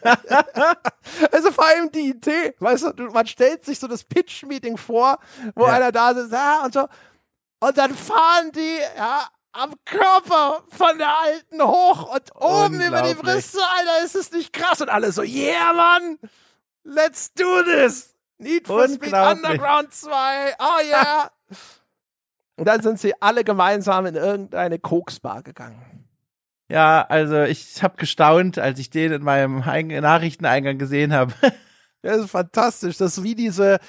also 1.32 1.52
vor 1.52 1.66
allem 1.66 1.90
die 1.92 2.10
Idee, 2.10 2.54
weißt 2.58 2.92
du, 2.96 3.04
man 3.12 3.26
stellt 3.26 3.64
sich 3.64 3.78
so 3.78 3.86
das 3.86 4.04
Pitch-Meeting 4.04 4.76
vor, 4.76 5.18
wo 5.54 5.66
ja. 5.66 5.74
einer 5.74 5.92
da 5.92 6.14
sitzt, 6.14 6.32
ja, 6.32 6.64
und 6.64 6.74
so, 6.74 6.86
und 7.60 7.76
dann 7.76 7.94
fahren 7.94 8.52
die, 8.54 8.78
ja, 8.96 9.26
am 9.52 9.74
Körper 9.84 10.62
von 10.68 10.98
der 10.98 11.18
Alten 11.18 11.62
hoch 11.62 12.14
und 12.14 12.36
oben 12.36 12.80
über 12.80 13.02
die 13.02 13.14
Brüste, 13.14 13.58
Alter, 13.76 14.04
ist 14.04 14.14
es 14.14 14.30
nicht 14.30 14.52
krass? 14.52 14.80
Und 14.80 14.88
alle 14.88 15.10
so, 15.10 15.22
yeah, 15.22 15.72
Mann, 15.72 16.18
let's 16.84 17.32
do 17.32 17.62
this. 17.62 18.14
Need 18.38 18.66
for 18.66 18.88
Speed 18.88 19.12
Underground 19.12 19.92
2, 19.92 20.54
oh 20.58 20.64
yeah. 20.88 21.30
und 22.56 22.66
dann 22.66 22.82
sind 22.82 23.00
sie 23.00 23.20
alle 23.20 23.44
gemeinsam 23.44 24.06
in 24.06 24.14
irgendeine 24.14 24.78
Koksbar 24.78 25.42
gegangen. 25.42 26.06
Ja, 26.70 27.04
also 27.08 27.42
ich 27.42 27.82
habe 27.82 27.96
gestaunt, 27.96 28.58
als 28.58 28.78
ich 28.78 28.90
den 28.90 29.12
in 29.12 29.22
meinem 29.22 29.58
Nachrichteneingang 29.58 30.78
gesehen 30.78 31.12
habe. 31.12 31.32
Das 32.00 32.18
ist 32.18 32.30
fantastisch. 32.30 32.96
Das 32.96 33.18
ist 33.18 33.24
wie 33.24 33.34
diese, 33.34 33.80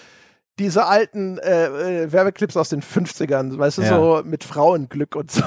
diese 0.60 0.86
alten 0.86 1.38
äh, 1.38 2.03
äh, 2.03 2.11
Werbeclips 2.11 2.57
aus 2.57 2.69
den 2.69 2.84
50ern, 2.84 3.57
weißt 3.57 3.77
du, 3.77 3.81
ja. 3.81 3.90
so 3.90 4.22
mit 4.26 4.44
Frauenglück 4.44 5.15
und 5.15 5.31
so. 5.31 5.41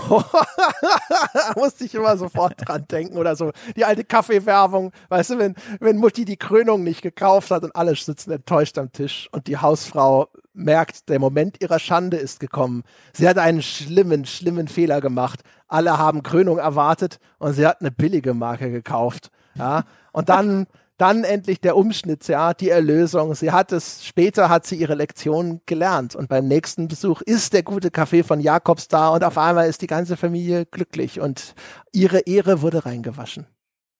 da 1.32 1.52
musste 1.56 1.84
ich 1.84 1.94
immer 1.94 2.16
sofort 2.16 2.54
dran 2.56 2.86
denken. 2.90 3.18
Oder 3.18 3.36
so 3.36 3.52
die 3.76 3.84
alte 3.84 4.04
Kaffeewerbung, 4.04 4.92
weißt 5.10 5.30
du, 5.30 5.38
wenn, 5.38 5.54
wenn 5.80 5.98
Mutti 5.98 6.24
die 6.24 6.38
Krönung 6.38 6.82
nicht 6.82 7.02
gekauft 7.02 7.50
hat 7.50 7.62
und 7.62 7.76
alle 7.76 7.94
sitzen 7.94 8.32
enttäuscht 8.32 8.78
am 8.78 8.90
Tisch 8.90 9.28
und 9.32 9.46
die 9.46 9.58
Hausfrau 9.58 10.28
merkt, 10.54 11.08
der 11.08 11.18
Moment 11.18 11.62
ihrer 11.62 11.78
Schande 11.78 12.16
ist 12.16 12.40
gekommen. 12.40 12.82
Sie 13.12 13.28
hat 13.28 13.38
einen 13.38 13.62
schlimmen, 13.62 14.24
schlimmen 14.24 14.66
Fehler 14.66 15.00
gemacht. 15.00 15.40
Alle 15.68 15.98
haben 15.98 16.22
Krönung 16.22 16.58
erwartet 16.58 17.18
und 17.38 17.52
sie 17.52 17.66
hat 17.66 17.80
eine 17.80 17.90
billige 17.90 18.34
Marke 18.34 18.70
gekauft. 18.70 19.30
Ja, 19.54 19.84
und 20.12 20.30
dann 20.30 20.66
dann 20.98 21.24
endlich 21.24 21.60
der 21.60 21.76
Umschnitt, 21.76 22.26
ja, 22.28 22.54
die 22.54 22.70
Erlösung. 22.70 23.34
Sie 23.34 23.50
hat 23.50 23.72
es, 23.72 24.04
später 24.04 24.48
hat 24.48 24.66
sie 24.66 24.76
ihre 24.76 24.94
Lektion 24.94 25.60
gelernt 25.66 26.14
und 26.14 26.28
beim 26.28 26.46
nächsten 26.46 26.88
Besuch 26.88 27.22
ist 27.22 27.52
der 27.52 27.62
gute 27.62 27.90
Kaffee 27.90 28.22
von 28.22 28.40
Jakobs 28.40 28.88
da 28.88 29.08
und 29.08 29.24
auf 29.24 29.38
einmal 29.38 29.68
ist 29.68 29.82
die 29.82 29.86
ganze 29.86 30.16
Familie 30.16 30.66
glücklich 30.66 31.20
und 31.20 31.54
ihre 31.92 32.20
Ehre 32.20 32.62
wurde 32.62 32.84
reingewaschen. 32.84 33.46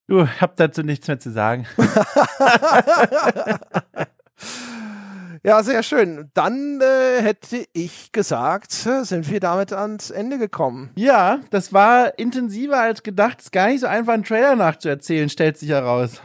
Du, 0.08 0.26
hab 0.26 0.56
dazu 0.56 0.82
nichts 0.82 1.08
mehr 1.08 1.18
zu 1.18 1.30
sagen. 1.30 1.66
Ja, 5.44 5.60
sehr 5.64 5.82
schön. 5.82 6.30
Dann 6.34 6.80
äh, 6.80 7.20
hätte 7.20 7.64
ich 7.72 8.12
gesagt, 8.12 8.70
sind 8.70 9.28
wir 9.28 9.40
damit 9.40 9.72
ans 9.72 10.10
Ende 10.10 10.38
gekommen. 10.38 10.90
Ja, 10.94 11.40
das 11.50 11.72
war 11.72 12.16
intensiver 12.16 12.78
als 12.78 13.02
gedacht. 13.02 13.40
Es 13.40 13.46
ist 13.46 13.52
gar 13.52 13.66
nicht 13.66 13.80
so 13.80 13.88
einfach, 13.88 14.12
einen 14.12 14.22
Trailer 14.22 14.54
nachzuerzählen, 14.54 15.28
stellt 15.28 15.58
sich 15.58 15.70
heraus. 15.70 16.22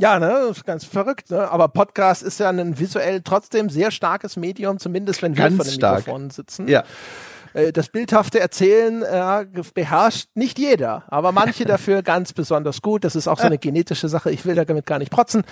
Ja, 0.00 0.18
ne, 0.18 0.28
das 0.48 0.58
ist 0.58 0.64
ganz 0.64 0.84
verrückt, 0.84 1.30
ne? 1.30 1.48
Aber 1.50 1.68
Podcast 1.68 2.22
ist 2.22 2.40
ja 2.40 2.48
ein 2.48 2.78
visuell 2.78 3.20
trotzdem 3.22 3.70
sehr 3.70 3.92
starkes 3.92 4.36
Medium, 4.36 4.78
zumindest 4.78 5.22
wenn 5.22 5.36
wir 5.36 5.44
ganz 5.44 5.56
vor 5.56 5.64
dem 5.64 5.72
stark. 5.72 5.98
Mikrofon 5.98 6.30
sitzen. 6.30 6.66
Ja. 6.66 6.82
Äh, 7.54 7.72
das 7.72 7.88
bildhafte 7.88 8.40
Erzählen 8.40 9.02
äh, 9.02 9.46
beherrscht 9.72 10.28
nicht 10.34 10.58
jeder, 10.58 11.04
aber 11.08 11.32
manche 11.32 11.64
dafür 11.64 12.02
ganz 12.02 12.32
besonders 12.32 12.82
gut. 12.82 13.04
Das 13.04 13.16
ist 13.16 13.28
auch 13.28 13.38
so 13.38 13.44
eine 13.46 13.58
genetische 13.58 14.08
Sache. 14.08 14.30
Ich 14.30 14.44
will 14.44 14.54
damit 14.54 14.84
gar 14.84 14.98
nicht 14.98 15.10
protzen. 15.10 15.44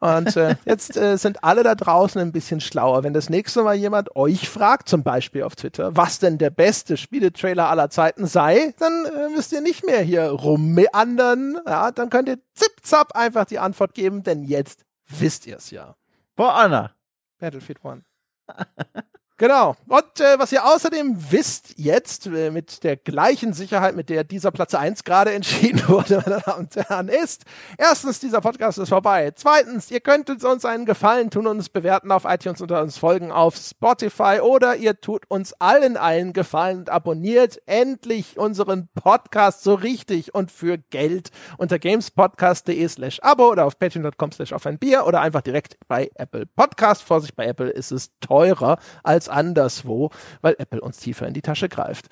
Und 0.00 0.36
äh, 0.36 0.56
jetzt 0.66 0.98
äh, 0.98 1.16
sind 1.16 1.42
alle 1.44 1.62
da 1.62 1.74
draußen 1.74 2.20
ein 2.20 2.32
bisschen 2.32 2.60
schlauer. 2.60 3.04
Wenn 3.04 3.14
das 3.14 3.30
nächste 3.30 3.62
Mal 3.62 3.74
jemand 3.74 4.14
euch 4.16 4.50
fragt, 4.50 4.88
zum 4.88 5.02
Beispiel 5.02 5.44
auf 5.44 5.56
Twitter, 5.56 5.96
was 5.96 6.18
denn 6.18 6.36
der 6.36 6.50
beste 6.50 6.98
Spieletrailer 6.98 7.70
aller 7.70 7.88
Zeiten 7.88 8.26
sei, 8.26 8.74
dann 8.78 9.06
äh, 9.06 9.30
müsst 9.34 9.52
ihr 9.52 9.62
nicht 9.62 9.86
mehr 9.86 10.00
hier 10.02 10.24
rummeandern. 10.26 11.58
Ja, 11.66 11.90
dann 11.90 12.10
könnt 12.10 12.28
ihr 12.28 12.38
zip-zap 12.54 13.16
einfach 13.16 13.46
die 13.46 13.58
Antwort 13.58 13.94
geben, 13.94 14.22
denn 14.22 14.42
jetzt 14.42 14.84
wisst 15.08 15.46
ihr 15.46 15.56
es 15.56 15.70
ja. 15.70 15.96
Boah, 16.36 16.54
Anna. 16.54 16.90
Battlefield 17.38 17.82
One. 17.82 18.02
Genau. 19.36 19.74
Und 19.88 20.20
äh, 20.20 20.38
was 20.38 20.52
ihr 20.52 20.64
außerdem 20.64 21.16
wisst 21.30 21.74
jetzt 21.76 22.26
äh, 22.26 22.52
mit 22.52 22.84
der 22.84 22.96
gleichen 22.96 23.52
Sicherheit, 23.52 23.96
mit 23.96 24.08
der 24.08 24.22
dieser 24.22 24.52
Platz 24.52 24.74
1 24.74 25.02
gerade 25.02 25.32
entschieden 25.32 25.82
wurde, 25.88 26.22
meine 26.24 26.40
Damen 26.40 26.66
und 26.66 26.76
Herren, 26.76 27.08
ist, 27.08 27.42
erstens, 27.76 28.20
dieser 28.20 28.40
Podcast 28.40 28.78
ist 28.78 28.90
vorbei. 28.90 29.32
Zweitens, 29.34 29.90
ihr 29.90 29.98
könntet 29.98 30.44
uns 30.44 30.64
einen 30.64 30.86
Gefallen 30.86 31.30
tun 31.30 31.48
und 31.48 31.56
uns 31.56 31.68
bewerten 31.68 32.12
auf 32.12 32.24
iTunes 32.26 32.60
und 32.60 32.70
uns 32.70 32.96
folgen 32.96 33.32
auf 33.32 33.56
Spotify 33.56 34.38
oder 34.40 34.76
ihr 34.76 35.00
tut 35.00 35.28
uns 35.28 35.52
allen 35.54 35.96
einen 35.96 36.32
Gefallen 36.32 36.78
und 36.78 36.90
abonniert 36.90 37.60
endlich 37.66 38.38
unseren 38.38 38.88
Podcast 38.94 39.64
so 39.64 39.74
richtig 39.74 40.32
und 40.32 40.52
für 40.52 40.78
Geld 40.78 41.30
unter 41.58 41.80
gamespodcast.de 41.80 42.86
slash 42.86 43.18
abo 43.20 43.50
oder 43.50 43.64
auf 43.64 43.80
patreon.com 43.80 44.30
slash 44.30 44.52
auf 44.52 44.64
ein 44.66 44.78
Bier 44.78 45.06
oder 45.06 45.20
einfach 45.20 45.42
direkt 45.42 45.76
bei 45.88 46.08
Apple 46.14 46.46
Podcast. 46.46 47.02
Vorsicht, 47.02 47.34
bei 47.34 47.46
Apple 47.46 47.70
ist 47.70 47.90
es 47.90 48.12
teurer 48.20 48.78
als 49.02 49.24
anderswo, 49.34 50.10
weil 50.40 50.54
Apple 50.58 50.80
uns 50.80 50.98
tiefer 50.98 51.26
in 51.26 51.34
die 51.34 51.42
Tasche 51.42 51.68
greift. 51.68 52.06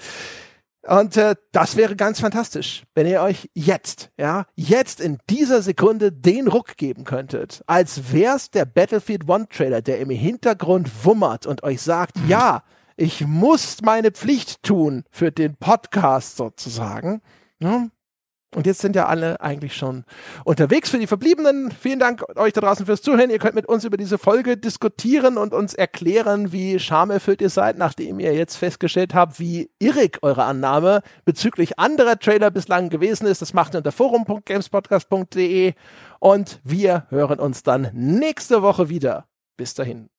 Und 0.85 1.17
äh, 1.17 1.37
das 1.53 1.77
wäre 1.77 1.95
ganz 1.95 2.19
fantastisch, 2.19 2.83
wenn 2.95 3.07
ihr 3.07 3.23
euch 3.23 3.49
jetzt, 3.55 4.11
ja, 4.19 4.47
jetzt 4.57 5.01
in 5.01 5.19
dieser 5.31 5.63
Sekunde 5.63 6.11
den 6.11 6.49
Ruck 6.49 6.77
geben 6.77 7.05
könntet, 7.05 7.63
als 7.67 8.13
wär's 8.13 8.51
der 8.51 8.65
Battlefield 8.65 9.29
One 9.29 9.47
Trailer, 9.49 9.81
der 9.81 10.01
im 10.01 10.11
Hintergrund 10.11 11.05
wummert 11.05 11.47
und 11.47 11.63
euch 11.63 11.81
sagt, 11.81 12.17
mhm. 12.19 12.29
ja, 12.29 12.65
ich 12.97 13.25
muss 13.27 13.81
meine 13.83 14.11
Pflicht 14.11 14.63
tun 14.65 15.05
für 15.11 15.31
den 15.31 15.57
Podcast 15.57 16.37
sozusagen. 16.37 17.23
Ja, 17.61 17.87
und 18.55 18.67
jetzt 18.67 18.81
sind 18.81 18.95
ja 18.95 19.07
alle 19.07 19.41
eigentlich 19.41 19.75
schon 19.75 20.05
unterwegs 20.45 20.91
für 20.91 20.99
die 20.99 21.07
Verbliebenen. 21.07 21.71
Vielen 21.71 21.99
Dank 21.99 22.23
euch 22.37 22.53
da 22.53 22.61
draußen 22.61 22.85
fürs 22.85 23.01
Zuhören. 23.01 23.31
Ihr 23.31 23.39
könnt 23.39 23.55
mit 23.55 23.67
uns 23.67 23.85
über 23.85 23.97
diese 23.97 24.19
Folge 24.19 24.59
diskutieren 24.59 25.39
und 25.39 25.55
uns 25.55 25.73
erklären, 25.73 26.53
wie 26.53 26.79
schamerfüllt 26.79 27.41
ihr 27.41 27.49
seid, 27.49 27.79
nachdem 27.79 28.21
ihr 28.21 28.35
jetzt 28.35 28.57
festgestellt 28.57 29.15
habt, 29.15 29.41
wie 29.41 29.71
irrig 29.79 30.19
eure 30.21 30.45
Annahme 30.45 31.01
bezüglich 31.25 31.79
anderer 31.79 32.19
Trailer 32.19 32.51
bislang 32.51 32.91
gewesen 32.91 33.27
ist. 33.27 33.41
Das 33.41 33.55
macht 33.55 33.75
ihr 33.75 33.79
unter 33.79 33.93
forum.gamespodcast.de 33.93 35.73
und 36.21 36.61
wir 36.63 37.07
hören 37.09 37.41
uns 37.41 37.63
dann 37.63 37.89
nächste 37.95 38.61
Woche 38.61 38.91
wieder. 38.91 39.27
Bis 39.57 39.73
dahin. 39.73 40.12